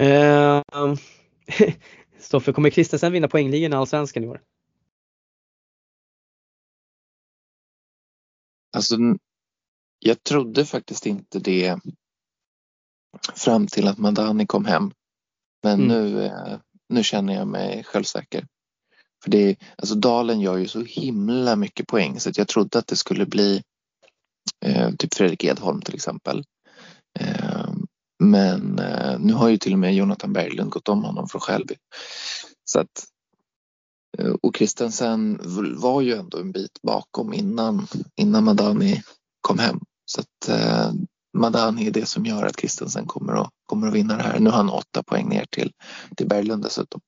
Uh, 0.00 0.94
Stoffe, 2.18 2.52
kommer 2.52 2.70
Kristensen 2.70 3.12
vinna 3.12 3.28
poängligan 3.28 3.72
i 3.72 3.76
Allsvenskan 3.76 4.24
i 4.24 4.26
år? 4.26 4.40
Alltså, 8.76 8.96
jag 9.98 10.22
trodde 10.22 10.64
faktiskt 10.64 11.06
inte 11.06 11.38
det 11.38 11.78
fram 13.34 13.66
till 13.66 13.88
att 13.88 13.98
Madani 13.98 14.46
kom 14.46 14.64
hem. 14.64 14.90
Men 15.62 15.80
mm. 15.80 15.88
nu, 15.88 16.24
eh, 16.24 16.58
nu 16.88 17.02
känner 17.02 17.34
jag 17.34 17.48
mig 17.48 17.84
självsäker. 17.84 18.46
För 19.22 19.30
det, 19.30 19.56
alltså 19.76 19.94
Dalen 19.94 20.40
gör 20.40 20.56
ju 20.56 20.68
så 20.68 20.82
himla 20.82 21.56
mycket 21.56 21.86
poäng 21.86 22.20
så 22.20 22.30
jag 22.34 22.48
trodde 22.48 22.78
att 22.78 22.86
det 22.86 22.96
skulle 22.96 23.26
bli 23.26 23.62
eh, 24.64 24.90
typ 24.98 25.14
Fredrik 25.14 25.44
Edholm 25.44 25.80
till 25.80 25.94
exempel. 25.94 26.44
Eh, 27.20 27.68
men 28.18 28.78
eh, 28.78 29.18
nu 29.18 29.32
har 29.32 29.48
ju 29.48 29.56
till 29.56 29.72
och 29.72 29.78
med 29.78 29.94
Jonathan 29.94 30.32
Berglund 30.32 30.70
gått 30.70 30.88
om 30.88 31.04
honom 31.04 31.28
från 31.28 31.40
Skälby. 31.40 31.74
Så 32.64 32.80
att, 32.80 33.06
eh, 34.18 34.34
och 34.42 34.54
Kristensen 34.54 35.40
var 35.76 36.00
ju 36.00 36.14
ändå 36.14 36.38
en 36.38 36.52
bit 36.52 36.82
bakom 36.82 37.34
innan, 37.34 37.86
innan 38.16 38.44
Madani 38.44 39.02
kom 39.40 39.58
hem. 39.58 39.80
Så 40.04 40.20
att 40.20 40.48
eh, 40.48 40.92
Madani 41.38 41.86
är 41.86 41.90
det 41.90 42.06
som 42.06 42.26
gör 42.26 42.46
att 42.46 42.56
Kristensen 42.56 43.06
kommer 43.06 43.32
att, 43.32 43.50
kommer 43.66 43.88
att 43.88 43.94
vinna 43.94 44.16
det 44.16 44.22
här. 44.22 44.38
Nu 44.38 44.50
har 44.50 44.56
han 44.56 44.70
åtta 44.70 45.02
poäng 45.02 45.28
ner 45.28 45.44
till, 45.50 45.72
till 46.16 46.28
Berglund 46.28 46.62
dessutom. 46.62 47.00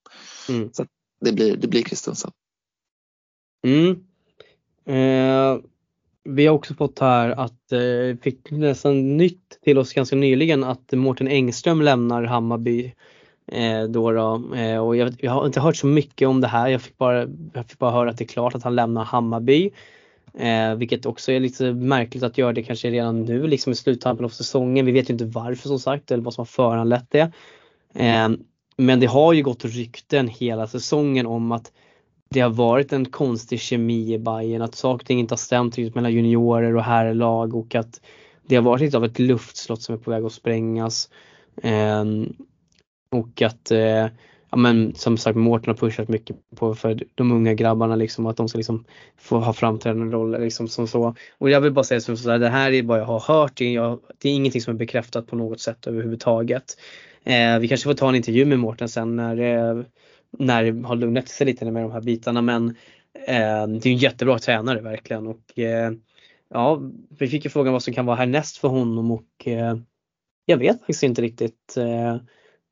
Mm. 0.49 0.71
Så 0.73 0.87
det 1.21 1.33
blir, 1.33 1.57
det 1.57 1.69
blir 1.69 1.83
Kristensen. 1.83 2.31
Mm. 3.67 4.05
Eh, 4.87 5.61
vi 6.35 6.47
har 6.47 6.55
också 6.55 6.75
fått 6.75 6.99
här 6.99 7.31
att, 7.31 7.73
eh, 7.73 8.23
fick 8.23 8.51
nästan 8.51 9.17
nytt 9.17 9.59
till 9.65 9.79
oss 9.79 9.93
ganska 9.93 10.17
nyligen 10.17 10.65
att 10.65 10.93
Mårten 10.93 11.29
Engström 11.29 11.83
lämnar 11.83 12.23
Hammarby. 12.23 12.95
Eh, 13.53 13.83
då, 13.83 14.13
då 14.13 14.57
eh, 14.57 14.79
och 14.79 14.97
jag, 14.97 15.15
jag, 15.19 15.33
har 15.33 15.47
inte 15.47 15.61
hört 15.61 15.77
så 15.77 15.87
mycket 15.87 16.29
om 16.29 16.41
det 16.41 16.49
här. 16.49 16.69
Jag 16.69 16.83
fick, 16.83 16.99
bara, 16.99 17.29
jag 17.55 17.67
fick 17.69 17.79
bara 17.79 17.91
höra 17.91 18.11
att 18.11 18.19
det 18.19 18.25
är 18.25 18.29
klart 18.29 18.55
att 18.55 18.63
han 18.63 18.75
lämnar 18.75 19.05
Hammarby. 19.05 19.71
Eh, 20.35 20.75
vilket 20.75 21.07
också 21.07 21.33
är 21.33 21.41
lite 21.41 21.73
märkligt 21.73 22.23
att 22.23 22.39
göra 22.39 22.53
det 22.53 22.63
kanske 22.63 22.91
redan 22.91 23.25
nu 23.25 23.47
liksom 23.47 23.73
i 23.73 23.77
sluttampen 23.77 24.25
av 24.25 24.29
säsongen. 24.29 24.87
Vi 24.87 24.93
vet 24.93 25.11
ju 25.11 25.13
inte 25.13 25.25
varför 25.25 25.69
som 25.69 25.79
sagt 25.79 26.11
eller 26.11 26.25
vad 26.25 26.35
som 26.35 26.43
har 26.43 26.47
föranlett 26.47 27.07
det. 27.11 27.33
Eh, 27.95 28.29
men 28.77 29.01
det 29.01 29.07
har 29.07 29.33
ju 29.33 29.43
gått 29.43 29.65
rykten 29.65 30.29
hela 30.29 30.67
säsongen 30.67 31.27
om 31.27 31.53
att 31.53 31.73
det 32.35 32.41
har 32.41 32.51
varit 32.51 32.93
en 32.93 33.05
konstig 33.05 33.61
kemi 33.61 34.15
i 34.15 34.19
Bayern 34.19 34.63
att 34.63 34.75
saker 34.75 35.03
och 35.03 35.07
ting 35.07 35.21
inte 35.21 35.33
har 35.33 35.37
stämt 35.39 35.79
riktigt 35.79 35.95
mellan 35.95 36.13
juniorer 36.13 36.77
och 36.77 36.85
herrlag 36.85 37.55
och 37.55 37.75
att 37.75 38.01
det 38.47 38.57
har 38.57 38.63
varit 38.63 38.81
lite 38.81 38.97
av 38.97 39.05
ett 39.05 39.19
luftslott 39.19 39.83
som 39.83 39.95
är 39.95 39.99
på 39.99 40.11
väg 40.11 40.25
att 40.25 40.33
sprängas. 40.33 41.09
Eh, 41.63 42.05
och 43.13 43.43
att 43.43 43.71
eh, 43.71 44.07
ja 44.51 44.57
men 44.57 44.95
som 44.95 45.17
sagt 45.17 45.37
Mårten 45.37 45.69
har 45.69 45.75
pushat 45.75 46.09
mycket 46.09 46.37
på 46.57 46.75
för 46.75 47.03
de 47.15 47.33
unga 47.33 47.55
grabbarna 47.55 47.97
liksom 47.97 48.27
att 48.27 48.37
de 48.37 48.49
ska 48.49 48.59
liksom 48.59 48.85
få 49.19 49.39
ha 49.39 49.53
framträdande 49.53 50.17
roller 50.17 50.41
liksom 50.41 50.69
som 50.69 50.89
så. 50.89 51.15
Och 51.39 51.51
jag 51.51 51.61
vill 51.61 51.73
bara 51.73 51.85
säga 51.85 52.01
så 52.01 52.31
här, 52.31 52.39
det 52.39 52.49
här 52.49 52.73
är 52.73 52.83
vad 52.83 53.01
jag 53.01 53.05
har 53.05 53.21
hört, 53.21 53.57
det 53.57 53.77
är, 53.77 53.99
det 54.19 54.29
är 54.29 54.33
ingenting 54.33 54.61
som 54.61 54.75
är 54.75 54.79
bekräftat 54.79 55.27
på 55.27 55.37
något 55.37 55.61
sätt 55.61 55.87
överhuvudtaget. 55.87 56.65
Eh, 57.25 57.59
vi 57.59 57.69
kanske 57.69 57.85
får 57.85 57.95
ta 57.95 58.09
en 58.09 58.15
intervju 58.15 58.45
med 58.45 58.59
Mårten 58.59 58.89
sen 58.89 59.17
när, 59.17 59.41
eh, 59.41 59.83
när 60.39 60.65
det 60.65 60.87
har 60.87 60.97
lugnat 60.97 61.29
sig 61.29 61.47
lite 61.47 61.71
med 61.71 61.83
de 61.83 61.93
här 61.93 62.01
bitarna 62.01 62.43
men 62.43 62.69
eh, 63.27 63.67
det 63.67 63.87
är 63.87 63.87
en 63.87 63.97
jättebra 63.97 64.39
tränare 64.39 64.81
verkligen 64.81 65.27
och 65.27 65.59
eh, 65.59 65.93
ja, 66.51 66.81
vi 67.19 67.29
fick 67.29 67.45
ju 67.45 67.51
frågan 67.51 67.73
vad 67.73 67.83
som 67.83 67.95
kan 67.95 68.07
vara 68.07 68.17
härnäst 68.17 68.57
för 68.57 68.69
honom 68.69 69.11
och 69.11 69.47
eh, 69.47 69.77
jag 70.47 70.57
vet 70.57 70.79
faktiskt 70.79 71.03
inte 71.03 71.23
riktigt. 71.23 71.77
Eh, 71.77 72.17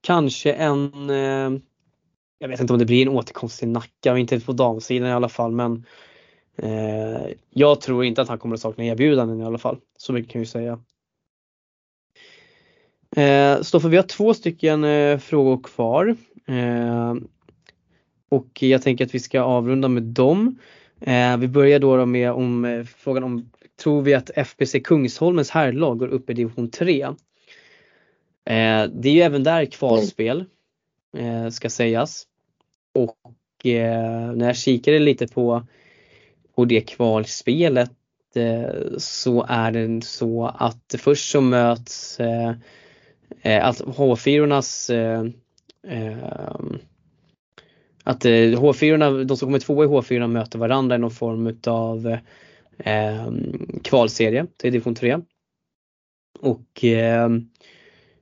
kanske 0.01 0.53
en 0.53 1.11
eh, 1.11 1.61
jag 2.39 2.49
vet 2.49 2.61
inte 2.61 2.73
om 2.73 2.79
det 2.79 2.85
blir 2.85 3.03
en 3.03 3.09
återkomst 3.13 3.59
till 3.59 3.69
Nacka, 3.69 4.19
inte 4.19 4.41
på 4.41 4.53
damsidan 4.53 5.09
i 5.09 5.13
alla 5.13 5.29
fall 5.29 5.53
men 5.53 5.85
eh, 6.57 7.27
jag 7.51 7.81
tror 7.81 8.05
inte 8.05 8.23
att 8.23 8.29
han 8.29 8.39
kommer 8.39 8.55
att 8.55 8.61
sakna 8.61 8.85
erbjudanden 8.85 9.41
i 9.41 9.45
alla 9.45 9.59
fall. 9.59 9.79
Så 9.97 10.13
mycket 10.13 10.33
kan 10.33 10.41
jag 10.41 10.49
säga. 10.49 10.81
Eh, 13.17 13.63
Stoffe, 13.63 13.89
vi 13.89 13.97
har 13.97 14.05
två 14.05 14.35
stycken 14.35 14.85
eh, 14.85 15.19
frågor 15.19 15.63
kvar. 15.63 16.17
Eh, 16.47 17.15
och 18.29 18.63
jag 18.63 18.83
tänker 18.83 19.05
att 19.05 19.15
vi 19.15 19.21
ska 19.21 19.41
avrunda 19.41 19.89
med 19.89 20.03
dem. 20.03 20.59
Eh, 21.01 21.37
vi 21.37 21.49
börjar 21.49 21.79
då, 21.79 22.07
med 22.07 22.33
om, 22.33 22.65
eh, 22.65 22.85
frågan 22.85 23.25
om 23.25 23.51
tror 23.83 24.03
vi 24.03 24.15
att 24.15 24.31
FBC 24.37 24.81
Kungsholmens 24.81 25.51
herrlag 25.51 25.99
går 25.99 26.09
upp 26.09 26.31
i 26.31 26.35
division 26.35 26.71
3? 26.71 27.03
Eh, 27.03 27.15
det 28.93 29.09
är 29.09 29.13
ju 29.13 29.21
även 29.21 29.45
där 29.45 29.65
kvalspel 29.65 30.45
eh, 31.17 31.49
ska 31.49 31.71
sägas. 31.71 32.27
Och 32.95 33.67
eh, 33.67 34.33
när 34.33 34.47
jag 34.47 34.57
kikade 34.57 34.99
lite 34.99 35.29
på, 35.29 35.67
på 36.55 36.65
det 36.65 36.81
kvalspelet 36.81 37.93
eh, 38.35 38.99
så 38.99 39.47
är 39.49 39.73
det 39.73 40.05
så 40.05 40.47
att 40.47 40.95
först 40.99 41.31
så 41.31 41.41
möts 41.41 42.21
eh, 42.21 42.55
eh 43.43 43.67
alltså 43.67 43.85
H4ornas 43.85 44.93
att 48.09 48.25
eh, 48.25 48.31
H4, 48.31 49.25
de 49.25 49.37
som 49.37 49.47
kommer 49.47 49.59
tvåa 49.59 49.85
i 49.85 49.89
H4 49.89 50.27
möter 50.27 50.59
varandra 50.59 50.97
i 50.97 50.99
någon 50.99 51.11
form 51.11 51.47
utav 51.47 52.17
eh, 52.79 53.33
kvalserie 53.85 54.47
till 54.57 54.73
division 54.73 54.95
3. 54.95 55.19
Och 56.41 56.85
eh, 56.85 57.29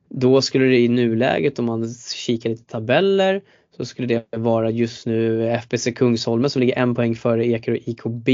då 0.09 0.43
skulle 0.43 0.65
det 0.65 0.79
i 0.79 0.89
nuläget 0.89 1.59
om 1.59 1.65
man 1.65 1.95
kikar 2.15 2.51
lite 2.51 2.65
tabeller 2.65 3.43
så 3.77 3.85
skulle 3.85 4.09
det 4.09 4.37
vara 4.37 4.71
just 4.71 5.07
nu 5.07 5.51
FBC 5.51 5.93
Kungsholmen 5.97 6.51
som 6.51 6.61
ligger 6.61 6.79
en 6.79 6.95
poäng 6.95 7.15
före 7.15 7.47
Ekerö 7.47 7.77
IKB 7.85 8.29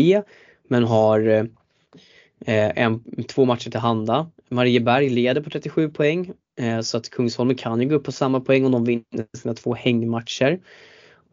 men 0.69 0.85
har 0.85 1.29
eh, 2.47 2.79
en, 2.79 3.25
två 3.29 3.45
matcher 3.45 3.71
till 3.71 3.81
handa. 3.81 4.31
Marieberg 4.49 5.09
leder 5.09 5.41
på 5.41 5.51
37 5.51 5.89
poäng 5.91 6.33
eh, 6.59 6.81
så 6.81 6.97
att 6.97 7.11
Kungsholmen 7.11 7.57
kan 7.57 7.81
ju 7.81 7.89
gå 7.89 7.95
upp 7.95 8.05
på 8.05 8.13
samma 8.13 8.41
poäng 8.41 8.65
om 8.65 8.73
de 8.73 8.85
vinner 8.85 9.37
sina 9.37 9.55
två 9.55 9.75
hängmatcher. 9.75 10.61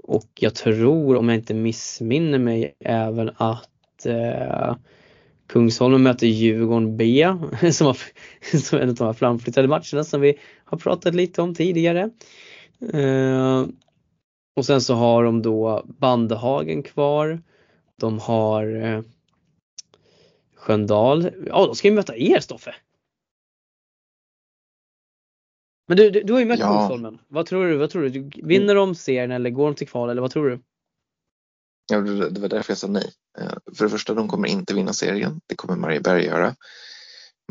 Och 0.09 0.29
jag 0.39 0.55
tror, 0.55 1.15
om 1.15 1.29
jag 1.29 1.37
inte 1.37 1.53
missminner 1.53 2.39
mig, 2.39 2.75
även 2.79 3.31
att 3.37 4.05
eh, 4.05 4.75
Kungsholmen 5.47 6.03
möter 6.03 6.27
Djurgården 6.27 6.97
B 6.97 7.27
som, 7.71 7.87
var, 7.87 7.97
som 8.57 8.79
en 8.79 8.89
av 8.89 8.95
de 8.95 9.03
här 9.03 9.13
framflyttade 9.13 9.67
matcherna 9.67 10.03
som 10.03 10.21
vi 10.21 10.39
har 10.65 10.77
pratat 10.77 11.15
lite 11.15 11.41
om 11.41 11.55
tidigare. 11.55 12.09
Eh, 12.93 13.65
och 14.55 14.65
sen 14.65 14.81
så 14.81 14.93
har 14.93 15.23
de 15.23 15.41
då 15.41 15.85
Bandehagen 15.87 16.83
kvar. 16.83 17.41
De 17.99 18.19
har 18.19 18.83
eh, 18.83 19.01
Sköndal. 20.55 21.29
Ja, 21.47 21.65
de 21.65 21.75
ska 21.75 21.87
ju 21.87 21.93
möta 21.93 22.17
er 22.17 22.39
Stoffe. 22.39 22.75
Men 25.89 25.97
du, 25.97 26.09
du, 26.09 26.23
du 26.23 26.33
har 26.33 26.39
ju 26.39 26.45
mött 26.45 26.59
ja. 26.59 26.79
Kungsholmen. 26.79 27.19
Vad 27.27 27.45
tror 27.45 27.67
du? 27.67 27.77
Vad 27.77 27.89
tror 27.89 28.09
du? 28.09 28.29
Vinner 28.43 28.75
de 28.75 28.95
serien 28.95 29.31
eller 29.31 29.49
går 29.49 29.65
de 29.65 29.75
till 29.75 29.87
kval 29.87 30.09
eller 30.09 30.21
vad 30.21 30.31
tror 30.31 30.49
du? 30.49 30.61
Ja, 31.91 31.99
det 32.01 32.41
var 32.41 32.49
därför 32.49 32.71
jag 32.71 32.77
sa 32.77 32.87
nej. 32.87 33.11
Eh, 33.39 33.53
för 33.75 33.85
det 33.85 33.89
första, 33.89 34.13
de 34.13 34.27
kommer 34.27 34.47
inte 34.47 34.73
vinna 34.73 34.93
serien. 34.93 35.41
Det 35.47 35.55
kommer 35.55 35.75
Marieberg 35.75 36.25
göra. 36.25 36.55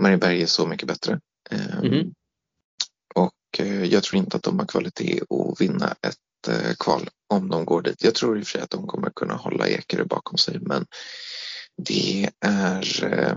Marieberg 0.01 0.43
är 0.43 0.47
så 0.47 0.67
mycket 0.67 0.89
bättre. 0.89 1.21
Mm. 1.83 2.15
Och 3.15 3.35
eh, 3.59 3.85
jag 3.85 4.03
tror 4.03 4.19
inte 4.19 4.37
att 4.37 4.43
de 4.43 4.59
har 4.59 4.67
kvalitet 4.67 5.21
att 5.21 5.61
vinna 5.61 5.95
ett 6.03 6.49
eh, 6.49 6.75
kval 6.79 7.09
om 7.29 7.49
de 7.49 7.65
går 7.65 7.83
dit. 7.83 8.05
Jag 8.05 8.15
tror 8.15 8.39
i 8.39 8.43
och 8.43 8.47
för 8.47 8.51
sig 8.51 8.61
att 8.61 8.71
de 8.71 8.87
kommer 8.87 9.11
kunna 9.11 9.35
hålla 9.35 9.69
Ekerö 9.69 10.05
bakom 10.05 10.39
sig 10.39 10.59
men 10.61 10.87
det 11.77 12.31
är 12.41 13.37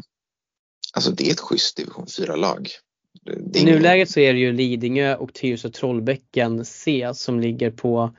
alltså 0.94 1.12
det 1.12 1.28
är 1.28 1.32
ett 1.32 1.40
schysst 1.40 1.78
division 1.78 2.06
4-lag. 2.06 2.70
I 3.54 3.66
nuläget 3.66 4.10
så 4.10 4.20
är 4.20 4.34
det 4.34 4.40
ju 4.40 4.54
Lidingö 4.54 5.16
och 5.16 5.34
Tyresö 5.34 5.70
Trollbäcken 5.70 6.66
C 6.66 7.12
som 7.14 7.40
ligger 7.40 7.72
på 7.72 8.16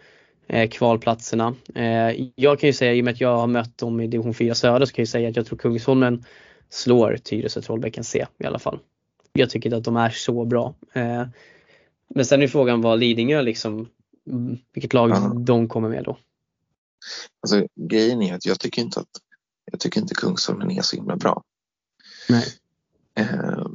eh, 0.46 0.70
kvalplatserna. 0.70 1.54
Eh, 1.74 2.26
jag 2.34 2.60
kan 2.60 2.68
ju 2.68 2.72
säga, 2.72 2.94
i 2.94 3.00
och 3.00 3.04
med 3.04 3.12
att 3.12 3.20
jag 3.20 3.36
har 3.36 3.46
mött 3.46 3.78
dem 3.78 4.00
i 4.00 4.06
division 4.06 4.34
4 4.34 4.54
södra, 4.54 4.86
så 4.86 4.92
kan 4.92 5.02
jag 5.02 5.08
säga 5.08 5.28
att 5.28 5.36
jag 5.36 5.46
tror 5.46 5.58
Kungsholmen 5.58 6.24
slår 6.70 7.16
Tyresö 7.16 7.60
Trollbäcken 7.60 8.04
C 8.04 8.26
i 8.38 8.44
alla 8.44 8.58
fall. 8.58 8.78
Jag 9.32 9.50
tycker 9.50 9.68
inte 9.68 9.76
att 9.76 9.84
de 9.84 9.96
är 9.96 10.10
så 10.10 10.44
bra. 10.44 10.74
Eh, 10.92 11.24
men 12.14 12.24
sen 12.24 12.42
är 12.42 12.48
frågan 12.48 12.80
vad 12.80 12.98
Lidingö 12.98 13.42
liksom, 13.42 13.88
vilket 14.72 14.92
lag 14.92 15.10
ja. 15.10 15.32
de 15.36 15.68
kommer 15.68 15.88
med 15.88 16.04
då. 16.04 16.18
Alltså 17.40 17.66
grejen 17.74 18.22
är 18.22 18.34
att 18.34 18.46
jag 18.46 18.60
tycker 18.60 18.82
inte 18.82 19.00
att 19.00 19.08
jag 19.70 19.80
tycker 19.80 20.00
inte 20.00 20.14
Kungsholmen 20.14 20.70
är 20.70 20.82
så 20.82 20.96
himla 20.96 21.16
bra. 21.16 21.42
Nej. 22.28 22.44
Eh, 23.14 23.66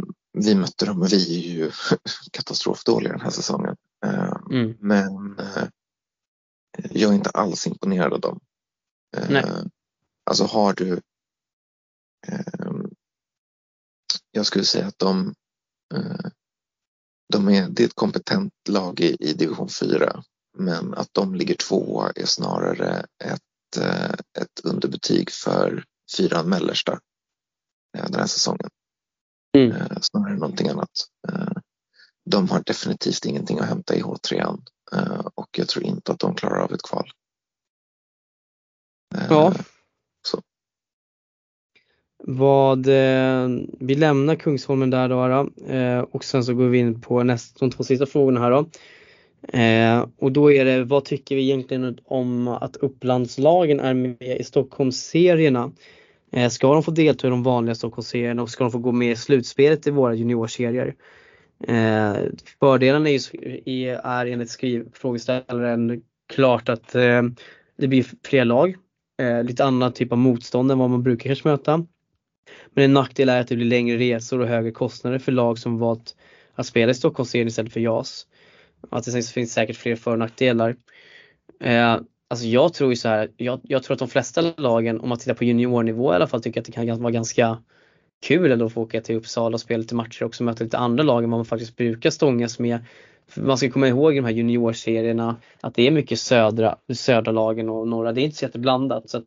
vi 0.45 0.55
mötte 0.55 0.85
dem 0.85 1.01
och 1.01 1.14
vi 1.14 1.39
är 1.39 1.53
ju 1.53 1.72
katastrofdåliga 2.31 3.11
den 3.11 3.22
här 3.22 3.30
säsongen. 3.30 3.76
Eh, 4.05 4.38
mm. 4.51 4.77
Men 4.80 5.39
eh, 5.39 5.68
jag 6.91 7.11
är 7.11 7.15
inte 7.15 7.30
alls 7.30 7.68
imponerad 7.68 8.14
av 8.14 8.19
dem. 8.19 8.39
Eh, 9.18 9.30
Nej. 9.30 9.43
Alltså 10.23 10.43
har 10.43 10.73
du 10.73 11.01
ehm, 12.27 12.89
Jag 14.31 14.45
skulle 14.45 14.65
säga 14.65 14.88
att 14.88 14.99
de, 14.99 15.34
eh, 15.95 16.30
de 17.34 17.49
är, 17.49 17.69
det 17.69 17.84
är 17.84 17.88
ett 17.88 17.95
kompetent 17.95 18.53
lag 18.69 18.99
i, 18.99 19.18
i 19.19 19.34
division 19.34 19.69
4 19.69 20.23
men 20.57 20.93
att 20.93 21.09
de 21.11 21.35
ligger 21.35 21.55
tvåa 21.55 22.11
är 22.15 22.26
snarare 22.26 23.05
ett, 23.23 23.77
eh, 23.77 24.14
ett 24.14 24.59
underbetyg 24.64 25.31
för 25.31 25.84
fyran 26.18 26.49
mellersta 26.49 26.99
den 27.93 28.14
här 28.14 28.27
säsongen. 28.27 28.69
Mm. 29.65 29.88
Snarare 30.01 30.34
än 30.34 30.39
någonting 30.39 30.67
annat. 30.67 30.89
De 32.25 32.49
har 32.49 32.63
definitivt 32.65 33.25
ingenting 33.25 33.59
att 33.59 33.65
hämta 33.65 33.95
i 33.95 34.01
H3 34.01 34.57
Eh, 34.93 35.25
och 35.35 35.49
jag 35.57 35.67
tror 35.67 35.85
inte 35.85 36.11
att 36.11 36.19
de 36.19 36.35
klarar 36.35 36.59
av 36.59 36.73
ett 36.73 36.81
kval. 36.81 37.09
Eh, 39.15 39.25
ja. 39.29 39.53
Så. 40.27 40.41
Vad, 42.23 42.88
eh, 42.88 43.49
vi 43.79 43.95
lämnar 43.95 44.35
Kungsholmen 44.35 44.89
där 44.89 45.09
då, 45.09 45.49
och 46.11 46.23
sen 46.23 46.43
så 46.43 46.53
går 46.53 46.67
vi 46.67 46.77
in 46.77 47.01
på 47.01 47.23
nästa, 47.23 47.59
de 47.59 47.71
två 47.71 47.84
sista 47.84 48.05
frågorna 48.05 48.39
här 48.39 48.51
då. 48.51 48.69
och 50.17 50.31
då 50.31 50.51
är 50.51 50.65
det, 50.65 50.84
vad 50.84 51.05
tycker 51.05 51.35
vi 51.35 51.41
egentligen 51.41 51.99
om 52.05 52.47
att 52.47 52.75
Upplandslagen 52.75 53.79
är 53.79 53.93
med 53.93 54.38
i 54.39 54.43
Stockholmsserierna? 54.43 55.71
Eh, 56.31 56.49
ska 56.49 56.73
de 56.73 56.83
få 56.83 56.91
delta 56.91 57.27
i 57.27 57.29
de 57.29 57.43
vanliga 57.43 57.75
Stockholmsserierna 57.75 58.41
och 58.41 58.49
ska 58.49 58.63
de 58.63 58.71
få 58.71 58.77
gå 58.77 58.91
med 58.91 59.11
i 59.11 59.15
slutspelet 59.15 59.87
i 59.87 59.91
våra 59.91 60.13
juniorserier? 60.13 60.95
Eh, 61.63 62.15
fördelen 62.59 63.07
är, 63.07 63.35
ju, 63.69 63.89
är 64.03 64.25
enligt 64.25 64.49
skriv, 64.49 64.87
frågeställaren 64.93 66.01
klart 66.33 66.69
att 66.69 66.95
eh, 66.95 67.23
det 67.77 67.87
blir 67.87 68.05
fler 68.23 68.45
lag. 68.45 68.75
Eh, 69.21 69.43
lite 69.43 69.65
annan 69.65 69.93
typ 69.93 70.11
av 70.11 70.17
motstånd 70.17 70.71
än 70.71 70.77
vad 70.77 70.89
man 70.89 71.03
brukar 71.03 71.29
kanske 71.29 71.47
möta. 71.47 71.85
Men 72.73 72.83
en 72.83 72.93
nackdel 72.93 73.29
är 73.29 73.41
att 73.41 73.47
det 73.47 73.55
blir 73.55 73.65
längre 73.65 73.97
resor 73.97 74.39
och 74.39 74.47
högre 74.47 74.71
kostnader 74.71 75.19
för 75.19 75.31
lag 75.31 75.59
som 75.59 75.77
valt 75.77 76.15
att 76.55 76.65
spela 76.65 76.91
i 76.91 76.95
Stockholmsserien 76.95 77.47
istället 77.47 77.73
för 77.73 77.79
JAS. 77.79 78.27
Att 78.89 79.05
det 79.05 79.27
finns 79.27 79.53
säkert 79.53 79.75
fler 79.75 79.95
för 79.95 80.11
och 80.11 80.19
nackdelar. 80.19 80.75
Eh, 81.59 81.97
alltså 82.27 82.45
jag 82.45 82.73
tror 82.73 82.89
ju 82.89 82.95
så 82.95 83.09
här, 83.09 83.31
jag, 83.37 83.59
jag, 83.63 83.83
tror 83.83 83.93
att 83.93 83.99
de 83.99 84.07
flesta 84.07 84.41
lagen, 84.57 84.99
om 84.99 85.09
man 85.09 85.17
tittar 85.17 85.33
på 85.33 85.43
juniornivå 85.43 86.13
i 86.13 86.15
alla 86.15 86.27
fall, 86.27 86.41
tycker 86.41 86.59
att 86.61 86.65
det 86.65 86.71
kan 86.71 87.01
vara 87.01 87.11
ganska 87.11 87.63
kul 88.21 88.51
ändå 88.51 88.65
att 88.65 88.73
få 88.73 88.81
åka 88.81 89.01
till 89.01 89.15
Uppsala 89.15 89.53
och 89.53 89.61
spela 89.61 89.77
lite 89.77 89.95
matcher 89.95 90.23
också 90.23 90.43
och 90.43 90.45
möta 90.45 90.63
lite 90.63 90.77
andra 90.77 91.03
lag 91.03 91.23
än 91.23 91.29
vad 91.29 91.37
man 91.37 91.45
faktiskt 91.45 91.75
brukar 91.75 92.09
stångas 92.09 92.59
med. 92.59 92.85
För 93.27 93.41
man 93.41 93.57
ska 93.57 93.71
komma 93.71 93.87
ihåg 93.87 94.13
i 94.13 94.15
de 94.15 94.25
här 94.25 94.31
juniorserierna 94.31 95.35
att 95.61 95.75
det 95.75 95.87
är 95.87 95.91
mycket 95.91 96.19
södra, 96.19 96.77
södra 96.93 97.31
lagen 97.31 97.69
och 97.69 97.87
norra. 97.87 98.13
Det 98.13 98.21
är 98.21 98.23
inte 98.23 98.37
så 98.37 98.45
jätteblandat. 98.45 99.09
Så 99.09 99.23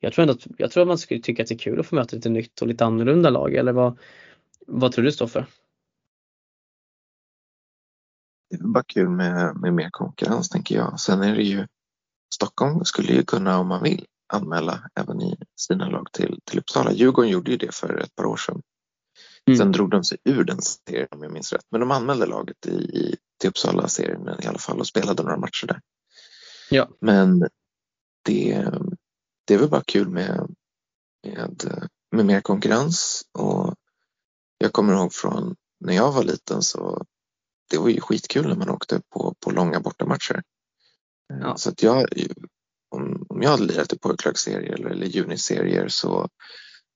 jag, 0.00 0.12
tror 0.12 0.22
ändå 0.22 0.34
att, 0.34 0.46
jag 0.58 0.70
tror 0.70 0.82
att 0.82 0.88
man 0.88 0.98
skulle 0.98 1.20
tycka 1.20 1.42
att 1.42 1.48
det 1.48 1.54
är 1.54 1.58
kul 1.58 1.80
att 1.80 1.86
få 1.86 1.94
möta 1.94 2.16
lite 2.16 2.28
nytt 2.28 2.62
och 2.62 2.68
lite 2.68 2.84
annorlunda 2.84 3.30
lag. 3.30 3.54
Eller 3.54 3.72
vad, 3.72 3.98
vad 4.66 4.92
tror 4.92 5.04
du 5.04 5.12
Stoffe? 5.12 5.46
Det 8.50 8.56
är 8.56 8.68
bara 8.68 8.84
kul 8.84 9.08
med, 9.08 9.56
med 9.56 9.74
mer 9.74 9.88
konkurrens 9.90 10.48
tänker 10.48 10.74
jag. 10.74 11.00
Sen 11.00 11.22
är 11.22 11.34
det 11.34 11.42
ju 11.42 11.66
Stockholm 12.34 12.84
skulle 12.84 13.12
ju 13.12 13.24
kunna 13.24 13.58
om 13.58 13.68
man 13.68 13.82
vill 13.82 14.06
anmäla 14.32 14.90
även 15.00 15.22
i 15.22 15.36
sina 15.56 15.88
lag 15.88 16.12
till, 16.12 16.40
till 16.44 16.58
Uppsala. 16.58 16.92
Djurgården 16.92 17.30
gjorde 17.30 17.50
ju 17.50 17.56
det 17.56 17.74
för 17.74 17.98
ett 17.98 18.14
par 18.14 18.24
år 18.24 18.36
sedan. 18.36 18.62
Mm. 19.46 19.58
Sen 19.58 19.72
drog 19.72 19.90
de 19.90 20.04
sig 20.04 20.18
ur 20.24 20.44
den 20.44 20.62
serien 20.62 21.08
om 21.10 21.22
jag 21.22 21.32
minns 21.32 21.52
rätt. 21.52 21.66
Men 21.70 21.80
de 21.80 21.90
anmälde 21.90 22.26
laget 22.26 22.66
i, 22.66 22.70
i, 22.70 23.16
till 23.40 23.50
Uppsala-serien 23.50 24.28
i 24.42 24.46
alla 24.46 24.58
fall 24.58 24.80
och 24.80 24.86
spelade 24.86 25.22
några 25.22 25.36
matcher 25.36 25.66
där. 25.66 25.80
Ja. 26.70 26.88
Men 27.00 27.40
det, 28.24 28.70
det 29.44 29.54
är 29.54 29.58
väl 29.58 29.70
bara 29.70 29.84
kul 29.86 30.08
med, 30.08 30.54
med, 31.26 31.88
med 32.12 32.26
mer 32.26 32.40
konkurrens. 32.40 33.22
Och 33.32 33.74
jag 34.58 34.72
kommer 34.72 34.94
ihåg 34.94 35.12
från 35.12 35.56
när 35.80 35.94
jag 35.94 36.12
var 36.12 36.24
liten 36.24 36.62
så 36.62 37.04
det 37.70 37.78
var 37.78 37.88
ju 37.88 38.00
skitkul 38.00 38.48
när 38.48 38.56
man 38.56 38.70
åkte 38.70 39.00
på, 39.10 39.34
på 39.40 39.50
långa 39.50 39.80
bortamatcher. 39.80 40.42
Ja. 41.28 41.56
Så 41.56 41.70
att 41.70 41.82
jag, 41.82 42.06
om, 42.88 43.26
om 43.28 43.42
jag 43.42 43.50
hade 43.50 43.64
lirat 43.64 43.92
i 43.92 43.98
pojklagsserier 43.98 44.72
eller, 44.72 44.90
eller 44.90 45.06
juniserier 45.06 45.88
så 45.88 46.28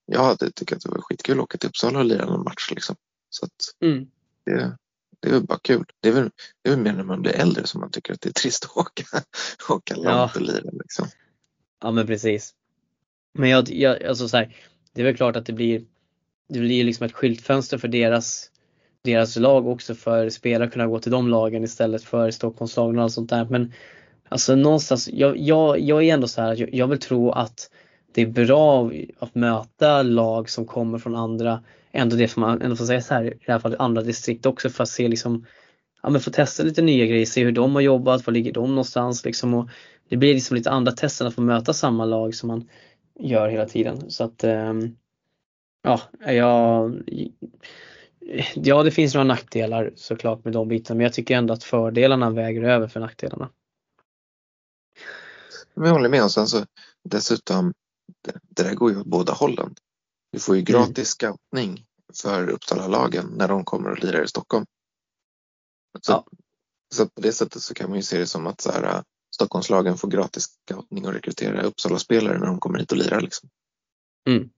jag 0.07 0.25
hade 0.25 0.51
tyckt 0.51 0.73
att 0.73 0.81
det 0.81 0.89
var 0.89 1.01
skitkul 1.01 1.39
att 1.39 1.45
åka 1.45 1.59
till 1.59 1.69
Uppsala 1.69 1.99
och 1.99 2.05
lira 2.05 2.35
en 2.35 2.43
match. 2.43 2.71
Liksom. 2.71 2.97
Så 3.31 3.45
att 3.45 3.83
mm. 3.85 4.07
det, 4.45 4.77
det 5.21 5.29
är 5.29 5.33
väl 5.33 5.43
bara 5.43 5.59
kul. 5.63 5.85
Det 6.01 6.09
är, 6.09 6.13
väl, 6.13 6.31
det 6.63 6.71
är 6.71 6.75
väl 6.75 6.85
mer 6.85 6.93
när 6.93 7.05
man 7.05 7.23
blir 7.23 7.33
äldre 7.33 7.67
som 7.67 7.81
man 7.81 7.91
tycker 7.91 8.13
att 8.13 8.21
det 8.21 8.29
är 8.29 8.33
trist 8.33 8.65
att 8.65 8.77
åka, 8.77 9.05
åka 9.69 9.95
långt 9.95 10.07
ja. 10.07 10.31
och 10.35 10.41
lira. 10.41 10.71
Liksom. 10.73 11.09
Ja 11.83 11.91
men 11.91 12.07
precis. 12.07 12.55
Men 13.35 13.51
jag, 13.51 13.71
jag, 13.71 14.05
alltså 14.05 14.29
så 14.29 14.37
här, 14.37 14.57
det 14.93 15.01
är 15.01 15.05
väl 15.05 15.17
klart 15.17 15.37
att 15.37 15.47
det 15.47 15.53
blir, 15.53 15.85
det 16.49 16.61
blir 16.61 16.85
liksom 16.85 17.07
ett 17.07 17.13
skyltfönster 17.13 17.79
för 17.79 17.89
deras, 17.89 18.51
deras 19.03 19.37
lag 19.37 19.67
också 19.67 19.95
för 19.95 20.31
spelare 20.31 20.67
att 20.67 20.73
kunna 20.73 20.87
gå 20.87 20.99
till 20.99 21.13
de 21.13 21.29
lagen 21.29 21.65
istället 21.65 22.05
för 22.05 22.31
Stockholmslagen 22.31 22.99
och 22.99 23.05
allt 23.05 23.13
sånt 23.13 23.31
där. 23.31 23.45
Men 23.51 23.73
Alltså 24.29 24.55
någonstans, 24.55 25.09
jag, 25.13 25.39
jag, 25.39 25.81
jag 25.81 26.05
är 26.05 26.15
ändå 26.15 26.29
så 26.29 26.43
här, 26.43 26.57
jag, 26.57 26.75
jag 26.75 26.87
vill 26.87 26.99
tro 26.99 27.31
att 27.31 27.71
det 28.15 28.23
är 28.23 28.27
bra 28.27 28.91
att 29.19 29.35
möta 29.35 30.03
lag 30.03 30.51
som 30.51 30.67
kommer 30.67 30.99
från 30.99 31.17
andra, 31.17 31.63
ändå 31.93 32.17
det 32.17 32.29
får 32.29 32.41
man 32.41 32.63
ändå 32.63 32.77
får 32.77 32.85
säga 32.85 33.01
så 33.01 33.15
här, 33.15 33.25
i 33.25 33.39
det 33.47 33.53
här 33.53 33.59
fallet 33.59 33.81
andra 33.81 34.03
distrikt 34.03 34.47
också 34.47 34.71
för 34.71 34.83
att 34.83 34.89
se 34.89 35.09
liksom, 35.09 35.47
ja 36.03 36.11
men 36.11 36.21
få 36.21 36.31
testa 36.31 36.63
lite 36.63 36.83
nya 36.83 37.07
grejer, 37.07 37.27
se 37.27 37.45
hur 37.45 37.53
de 37.53 37.75
har 37.75 37.83
jobbat, 37.83 38.27
var 38.27 38.33
ligger 38.33 38.53
de 38.53 38.69
någonstans 38.69 39.25
liksom 39.25 39.55
och 39.55 39.69
det 40.09 40.17
blir 40.17 40.35
liksom 40.35 40.57
lite 40.57 40.71
andra 40.71 40.93
tester 40.93 41.27
att 41.27 41.35
få 41.35 41.41
möta 41.41 41.73
samma 41.73 42.05
lag 42.05 42.35
som 42.35 42.49
man 42.49 42.69
gör 43.21 43.49
hela 43.49 43.67
tiden. 43.67 44.11
Så 44.11 44.25
att 44.25 44.45
ehm, 44.45 44.97
ja, 45.83 46.01
jag 46.27 46.95
Ja, 48.55 48.83
det 48.83 48.91
finns 48.91 49.15
några 49.15 49.25
nackdelar 49.25 49.93
såklart 49.95 50.45
med 50.45 50.53
de 50.53 50.69
bitarna 50.69 50.97
men 50.97 51.05
jag 51.05 51.13
tycker 51.13 51.37
ändå 51.37 51.55
att 51.55 51.65
fördelarna 51.65 52.31
väger 52.31 52.63
över 52.63 52.89
för 52.89 53.01
nackdelarna 53.01 53.49
jag 55.87 55.93
håller 55.93 56.09
med. 56.09 56.25
Och 56.25 56.31
sen 56.31 56.47
så 56.47 56.67
dessutom, 57.05 57.75
det, 58.25 58.33
det 58.43 58.63
där 58.63 58.75
går 58.75 58.91
ju 58.91 59.01
åt 59.01 59.07
båda 59.07 59.33
hållen. 59.33 59.75
Du 60.33 60.39
får 60.39 60.57
ju 60.57 60.61
mm. 60.61 60.73
gratis 60.73 61.17
mm. 61.23 61.35
scoutning 61.35 61.85
för 62.23 62.49
Uppsala-lagen 62.49 63.27
när 63.37 63.49
de 63.49 63.65
kommer 63.65 63.91
och 63.91 64.05
lirar 64.05 64.25
i 64.25 64.29
Stockholm. 64.29 64.67
Så, 66.01 66.13
ja. 66.13 66.27
så 66.95 67.07
på 67.07 67.21
det 67.21 67.33
sättet 67.33 67.63
så 67.63 67.75
kan 67.75 67.89
man 67.89 67.99
ju 67.99 68.03
se 68.03 68.19
det 68.19 68.27
som 68.27 68.47
att 68.47 68.61
så 68.61 68.73
här, 68.73 69.03
Stockholmslagen 69.35 69.97
får 69.97 70.09
gratis 70.09 70.47
scoutning 70.67 71.07
och 71.07 71.13
rekrytera 71.13 71.63
Uppsala-spelare 71.63 72.39
när 72.39 72.47
de 72.47 72.61
kommer 72.61 72.79
hit 72.79 72.93
och 72.93 72.99
lirar. 72.99 73.21
Liksom. 73.21 73.49
Mm. 74.29 74.51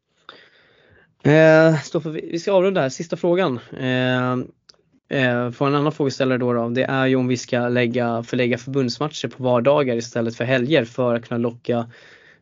Eh, 1.22 1.80
Stoffe, 1.82 2.08
vi 2.08 2.38
ska 2.38 2.52
avrunda 2.52 2.80
här, 2.80 2.88
sista 2.88 3.16
frågan. 3.16 3.58
Eh, 3.58 4.36
eh, 5.10 5.50
för 5.50 5.66
en 5.66 5.74
annan 5.74 5.92
frågeställare 5.92 6.38
då, 6.38 6.52
då, 6.52 6.68
det 6.68 6.84
är 6.84 7.06
ju 7.06 7.16
om 7.16 7.28
vi 7.28 7.36
ska 7.36 7.68
lägga, 7.68 8.22
förlägga 8.22 8.58
förbundsmatcher 8.58 9.28
på 9.28 9.42
vardagar 9.42 9.96
istället 9.96 10.36
för 10.36 10.44
helger 10.44 10.84
för 10.84 11.14
att 11.14 11.28
kunna 11.28 11.38
locka 11.38 11.90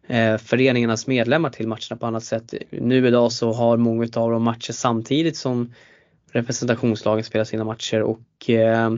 eh, 0.07 0.36
föreningarnas 0.36 1.07
medlemmar 1.07 1.51
till 1.51 1.69
matcherna 1.69 1.97
på 2.01 2.07
annat 2.07 2.24
sätt. 2.24 2.55
Nu 2.70 3.07
idag 3.07 3.32
så 3.32 3.53
har 3.53 3.77
många 3.77 4.09
av 4.15 4.31
dem 4.31 4.43
matcher 4.43 4.73
samtidigt 4.73 5.36
som 5.36 5.74
representationslagen 6.32 7.24
spelar 7.24 7.45
sina 7.45 7.65
matcher 7.65 8.03
och 8.03 8.51
eh, 8.51 8.90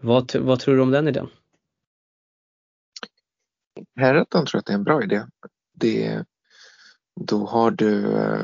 vad, 0.00 0.36
vad 0.36 0.60
tror 0.60 0.74
du 0.74 0.82
om 0.82 0.90
den 0.90 1.08
idén? 1.08 1.28
Herrettan 3.96 4.46
tror 4.46 4.58
jag 4.58 4.60
att 4.60 4.66
det 4.66 4.72
är 4.72 4.78
en 4.78 4.84
bra 4.84 5.02
idé. 5.02 5.22
Det, 5.74 6.24
då 7.20 7.46
har 7.46 7.70
du 7.70 8.12
eh, 8.12 8.40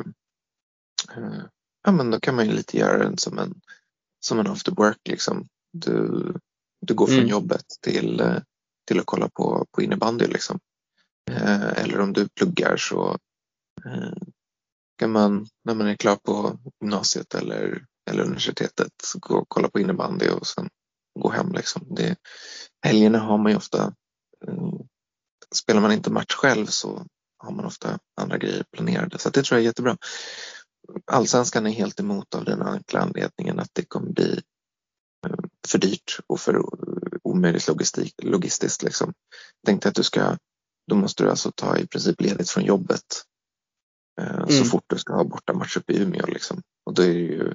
eh 1.16 1.43
ja 1.85 1.93
men 1.93 2.10
då 2.10 2.20
kan 2.20 2.35
man 2.35 2.47
ju 2.47 2.52
lite 2.52 2.78
göra 2.78 2.98
den 2.98 3.18
som 3.18 3.39
en, 3.39 3.60
som 4.20 4.38
en 4.38 4.47
after 4.47 4.72
work 4.72 4.98
liksom. 5.09 5.48
Du, 5.72 6.24
du 6.86 6.94
går 6.94 7.06
från 7.06 7.16
mm. 7.16 7.28
jobbet 7.28 7.64
till, 7.80 8.20
eh, 8.20 8.38
till 8.86 9.01
att 9.01 9.06
kolla 9.06 9.28
på, 9.28 9.66
på 9.72 9.82
innebandy 9.82 10.26
liksom. 10.26 10.60
Eller 11.76 12.01
om 12.01 12.12
du 12.12 12.28
pluggar 12.28 12.76
så 12.76 13.18
kan 14.98 15.12
man 15.12 15.47
när 15.64 15.74
man 15.74 15.86
är 15.86 15.97
klar 15.97 16.16
på 16.16 16.59
gymnasiet 16.80 17.34
eller, 17.34 17.84
eller 18.10 18.22
universitetet 18.22 18.92
gå 19.14 19.34
och 19.34 19.48
kolla 19.48 19.68
på 19.68 19.80
innebandy 19.80 20.28
och 20.28 20.47
sen 20.47 20.68
gå 21.20 21.30
hem 21.30 21.52
liksom. 21.52 21.86
Det, 21.90 22.16
helgerna 22.86 23.18
har 23.18 23.38
man 23.38 23.52
ju 23.52 23.56
ofta 23.56 23.94
spelar 25.55 25.80
man 25.80 25.92
inte 25.92 26.10
match 26.10 26.34
själv 26.34 26.66
så 26.66 27.06
har 27.38 27.52
man 27.52 27.64
ofta 27.64 27.98
andra 28.20 28.38
grejer 28.38 28.64
planerade. 28.72 29.18
Så 29.18 29.30
det 29.30 29.42
tror 29.42 29.56
jag 29.59 29.62
är 29.62 29.66
jättebra. 29.66 29.97
Allsvenskan 31.06 31.66
är 31.66 31.70
helt 31.70 32.00
emot 32.00 32.34
av 32.34 32.44
den 32.44 32.62
enkla 32.62 33.00
anledningen 33.00 33.58
att 33.58 33.70
det 33.72 33.84
kommer 33.84 34.12
bli 34.12 34.42
eh, 35.26 35.34
för 35.68 35.78
dyrt 35.78 36.18
och 36.26 36.40
för 36.40 36.62
omöjligt 37.22 37.68
logistik, 37.68 38.14
logistiskt. 38.22 38.82
Liksom. 38.82 39.12
Tänk 39.66 39.82
dig 39.82 39.88
att 39.88 39.94
du 39.94 40.02
ska, 40.02 40.36
då 40.90 40.96
måste 40.96 41.22
du 41.22 41.30
alltså 41.30 41.52
ta 41.52 41.78
i 41.78 41.86
princip 41.86 42.20
ledigt 42.20 42.50
från 42.50 42.64
jobbet 42.64 43.24
eh, 44.20 44.34
mm. 44.34 44.48
så 44.48 44.64
fort 44.64 44.84
du 44.86 44.98
ska 44.98 45.14
ha 45.14 45.24
borta 45.24 45.52
match 45.52 45.76
uppe 45.76 45.92
i 45.92 46.02
Umeå. 46.02 46.26
Liksom. 46.26 46.62
Och 46.84 46.94
då 46.94 47.02
är 47.02 47.08
det 47.08 47.20
ju 47.20 47.54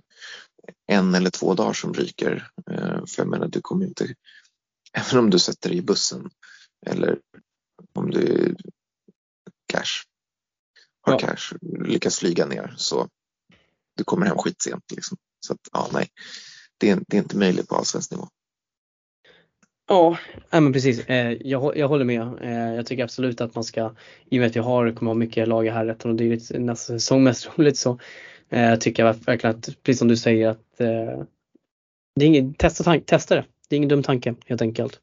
en 0.88 1.16
eller 1.16 1.30
två 1.30 1.54
dagar 1.54 1.74
som 1.74 1.94
ryker. 1.94 2.50
Eh, 2.72 3.06
för 3.06 3.18
jag 3.18 3.28
menar, 3.28 3.48
du 3.48 3.62
kommer 3.62 3.86
inte, 3.86 4.16
även 4.94 5.20
om 5.20 5.30
du 5.30 5.40
sätter 5.40 5.70
dig 5.70 5.78
i 5.78 5.82
bussen 5.82 6.30
eller 6.86 7.20
om 7.94 8.12
du 8.12 8.56
cash, 9.68 10.04
har 11.02 11.14
ja. 11.14 11.20
cash, 11.20 11.58
lyckas 11.62 12.20
flyga 12.20 12.46
ner 12.46 12.74
så 12.78 13.10
du 13.96 14.04
kommer 14.04 14.26
hem 14.26 14.38
skitsent. 14.38 14.84
Liksom. 14.96 15.18
Så 15.40 15.54
att, 15.54 15.60
ja, 15.72 15.90
nej, 15.94 16.08
det 16.78 16.90
är, 16.90 17.00
det 17.08 17.18
är 17.18 17.22
inte 17.22 17.38
möjligt 17.38 17.68
på 17.68 17.76
allsvensk 17.76 18.12
nivå. 18.12 18.28
Ja, 19.88 20.18
men 20.52 20.74
precis. 20.74 21.06
Eh, 21.06 21.38
jag, 21.42 21.78
jag 21.78 21.88
håller 21.88 22.06
med. 22.06 22.22
Eh, 22.42 22.76
jag 22.76 22.86
tycker 22.86 23.04
absolut 23.04 23.42
att 23.42 23.56
man 23.56 23.64
ska, 23.64 23.96
i 24.30 24.38
och 24.38 24.40
med 24.40 24.48
att 24.48 24.56
jag 24.56 24.64
har, 24.64 24.92
kommer 24.92 25.12
ha 25.12 25.16
mycket 25.16 25.48
lag 25.48 25.66
i 25.66 25.70
här 25.70 26.08
och 26.08 26.16
det 26.16 26.24
är 26.24 26.60
nästa 26.60 26.94
säsong 26.94 27.24
mest 27.24 27.58
roligt 27.58 27.78
så 27.78 28.00
eh, 28.50 28.76
tycker 28.76 29.06
jag 29.06 29.14
verkligen 29.14 29.56
att, 29.56 29.84
precis 29.84 30.00
som 30.00 30.08
du 30.08 30.18
säger 30.18 30.50
att 30.50 30.78
det 32.16 32.26
är 32.26 32.28
inget, 32.28 32.58
testa, 32.58 33.00
testa 33.00 33.36
det. 33.36 33.46
Det 33.70 33.76
är 33.76 33.78
ingen 33.78 33.90
dum 33.90 34.04
tanke 34.04 34.36
helt 34.46 34.62
enkelt. 34.62 35.00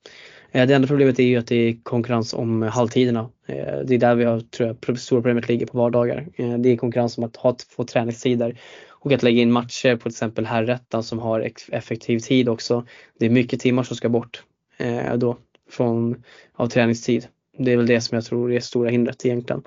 Eh, 0.52 0.66
det 0.66 0.74
enda 0.74 0.88
problemet 0.88 1.18
är 1.18 1.22
ju 1.22 1.36
att 1.36 1.46
det 1.46 1.56
är 1.56 1.76
konkurrens 1.82 2.34
om 2.34 2.62
halvtiderna. 2.62 3.28
Eh, 3.46 3.78
det 3.84 3.94
är 3.94 3.98
där 3.98 4.14
vi 4.14 4.24
har, 4.24 4.40
tror 4.40 4.76
jag, 4.86 4.98
stora 4.98 5.20
problemet 5.20 5.48
ligger 5.48 5.66
på 5.66 5.78
vardagar. 5.78 6.26
Eh, 6.36 6.58
det 6.58 6.68
är 6.68 6.76
konkurrens 6.76 7.18
om 7.18 7.24
att 7.24 7.36
ha 7.36 7.56
två 7.76 7.84
träningstider 7.84 8.60
och 8.88 9.12
att 9.12 9.22
lägga 9.22 9.42
in 9.42 9.52
matcher 9.52 9.96
på 9.96 10.02
till 10.02 10.10
exempel 10.10 10.46
herrettan 10.46 11.02
som 11.02 11.18
har 11.18 11.50
effektiv 11.72 12.18
tid 12.18 12.48
också. 12.48 12.86
Det 13.18 13.26
är 13.26 13.30
mycket 13.30 13.60
timmar 13.60 13.82
som 13.82 13.96
ska 13.96 14.08
bort 14.08 14.42
då 15.16 15.36
från, 15.70 16.22
av 16.52 16.66
träningstid. 16.66 17.26
Det 17.58 17.72
är 17.72 17.76
väl 17.76 17.86
det 17.86 18.00
som 18.00 18.14
jag 18.16 18.24
tror 18.24 18.52
är 18.52 18.60
stora 18.60 18.90
hindret 18.90 19.26
egentligen. 19.26 19.62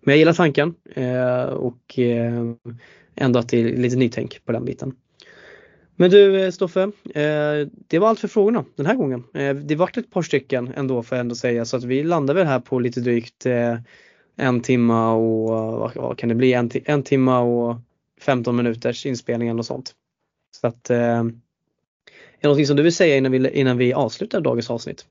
Men 0.00 0.12
jag 0.12 0.18
gillar 0.18 0.32
tanken 0.32 0.74
och 1.56 1.98
ändå 3.14 3.38
att 3.38 3.48
det 3.48 3.60
är 3.60 3.76
lite 3.76 3.96
nytänk 3.96 4.44
på 4.44 4.52
den 4.52 4.64
biten. 4.64 4.94
Men 6.02 6.10
du 6.10 6.44
eh, 6.44 6.50
Stoffe, 6.50 6.82
eh, 7.14 7.68
det 7.86 7.98
var 7.98 8.08
allt 8.08 8.20
för 8.20 8.28
frågorna 8.28 8.64
den 8.76 8.86
här 8.86 8.94
gången. 8.94 9.24
Eh, 9.34 9.54
det 9.54 9.74
vart 9.74 9.96
ett 9.96 10.10
par 10.10 10.22
stycken 10.22 10.72
ändå 10.76 11.02
får 11.02 11.16
jag 11.16 11.20
ändå 11.20 11.34
säga 11.34 11.64
så 11.64 11.76
att 11.76 11.84
vi 11.84 12.02
landar 12.02 12.34
väl 12.34 12.46
här 12.46 12.60
på 12.60 12.78
lite 12.78 13.00
drygt 13.00 13.46
eh, 13.46 13.78
en 14.36 14.60
timma 14.60 15.12
och 15.12 15.90
vad 15.94 16.18
kan 16.18 16.28
det 16.28 16.34
bli? 16.34 16.52
En, 16.52 16.70
en 16.84 17.02
timma 17.02 17.40
och 17.40 17.76
15 18.20 18.56
minuters 18.56 19.06
inspelning 19.06 19.48
eller 19.48 19.56
något 19.56 19.66
sånt. 19.66 19.94
Så 20.60 20.66
att, 20.66 20.90
eh, 20.90 20.98
är 20.98 21.24
det 22.40 22.42
någonting 22.42 22.66
som 22.66 22.76
du 22.76 22.82
vill 22.82 22.94
säga 22.94 23.16
innan 23.16 23.32
vi, 23.32 23.50
innan 23.50 23.78
vi 23.78 23.92
avslutar 23.92 24.40
dagens 24.40 24.70
avsnitt? 24.70 25.06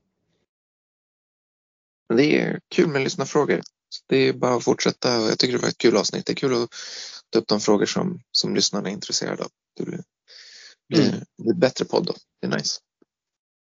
Det 2.14 2.40
är 2.40 2.60
kul 2.74 2.88
med 2.88 3.02
lyssnarfrågor. 3.02 3.60
Det 4.08 4.16
är 4.16 4.32
bara 4.32 4.54
att 4.54 4.64
fortsätta. 4.64 5.08
Jag 5.08 5.38
tycker 5.38 5.52
det 5.52 5.62
var 5.62 5.68
ett 5.68 5.78
kul 5.78 5.96
avsnitt. 5.96 6.26
Det 6.26 6.32
är 6.32 6.36
kul 6.36 6.62
att 6.62 6.68
ta 7.30 7.38
upp 7.38 7.48
de 7.48 7.60
frågor 7.60 7.86
som, 7.86 8.20
som 8.32 8.54
lyssnarna 8.54 8.88
är 8.88 8.92
intresserade 8.92 9.42
av. 9.42 9.50
Det 9.76 9.84
blir 9.84 10.00
blir, 10.88 11.08
mm. 11.08 11.20
blir 11.42 11.54
bättre 11.54 11.84
podd 11.84 12.06
då. 12.06 12.14
Det 12.40 12.46
är 12.46 12.50
nice. 12.50 12.80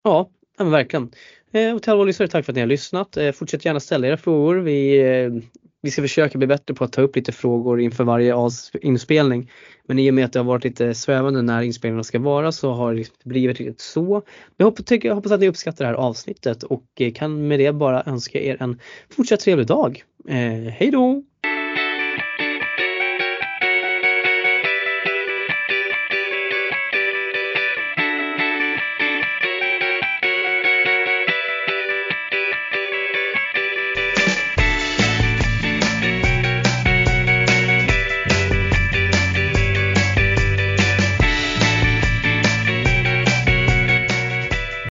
Ja, 0.05 0.31
men 0.59 0.71
verkligen. 0.71 1.11
Eh, 1.53 1.75
och 1.75 1.83
till 1.83 1.93
alla 1.93 2.05
lyssnare, 2.05 2.29
tack 2.29 2.45
för 2.45 2.53
att 2.53 2.57
ni 2.57 2.61
har 2.61 2.69
lyssnat. 2.69 3.17
Eh, 3.17 3.33
fortsätt 3.33 3.65
gärna 3.65 3.81
ställa 3.81 4.07
era 4.07 4.17
frågor. 4.17 4.57
Vi, 4.57 5.01
eh, 5.01 5.31
vi 5.83 5.91
ska 5.91 6.03
försöka 6.03 6.39
bli 6.39 6.47
bättre 6.47 6.75
på 6.75 6.85
att 6.85 6.93
ta 6.93 7.03
upp 7.03 7.17
lite 7.17 7.33
frågor 7.33 7.81
inför 7.81 8.05
varje 8.05 8.35
inspelning. 8.81 9.51
Men 9.87 9.99
i 9.99 10.11
och 10.11 10.15
med 10.15 10.25
att 10.25 10.33
det 10.33 10.39
har 10.39 10.45
varit 10.45 10.65
lite 10.65 10.95
svävande 10.95 11.43
när 11.43 11.63
inspelningarna 11.63 12.05
ska 12.05 12.19
vara 12.19 12.53
så 12.53 12.73
har 12.73 12.95
det 12.95 13.25
blivit 13.25 13.61
lite 13.61 13.83
så. 13.83 14.23
Jag 14.57 14.67
hoppas, 14.67 14.85
jag 14.91 15.15
hoppas 15.15 15.33
att 15.33 15.41
ni 15.41 15.49
uppskattar 15.49 15.85
det 15.85 15.89
här 15.89 15.95
avsnittet 15.95 16.63
och 16.63 16.85
kan 17.15 17.49
med 17.49 17.59
det 17.59 17.73
bara 17.73 18.03
önska 18.07 18.41
er 18.41 18.57
en 18.61 18.81
fortsatt 19.11 19.41
trevlig 19.41 19.67
dag. 19.67 20.03
Eh, 20.29 20.73
hej 20.73 20.91
då! 20.91 21.23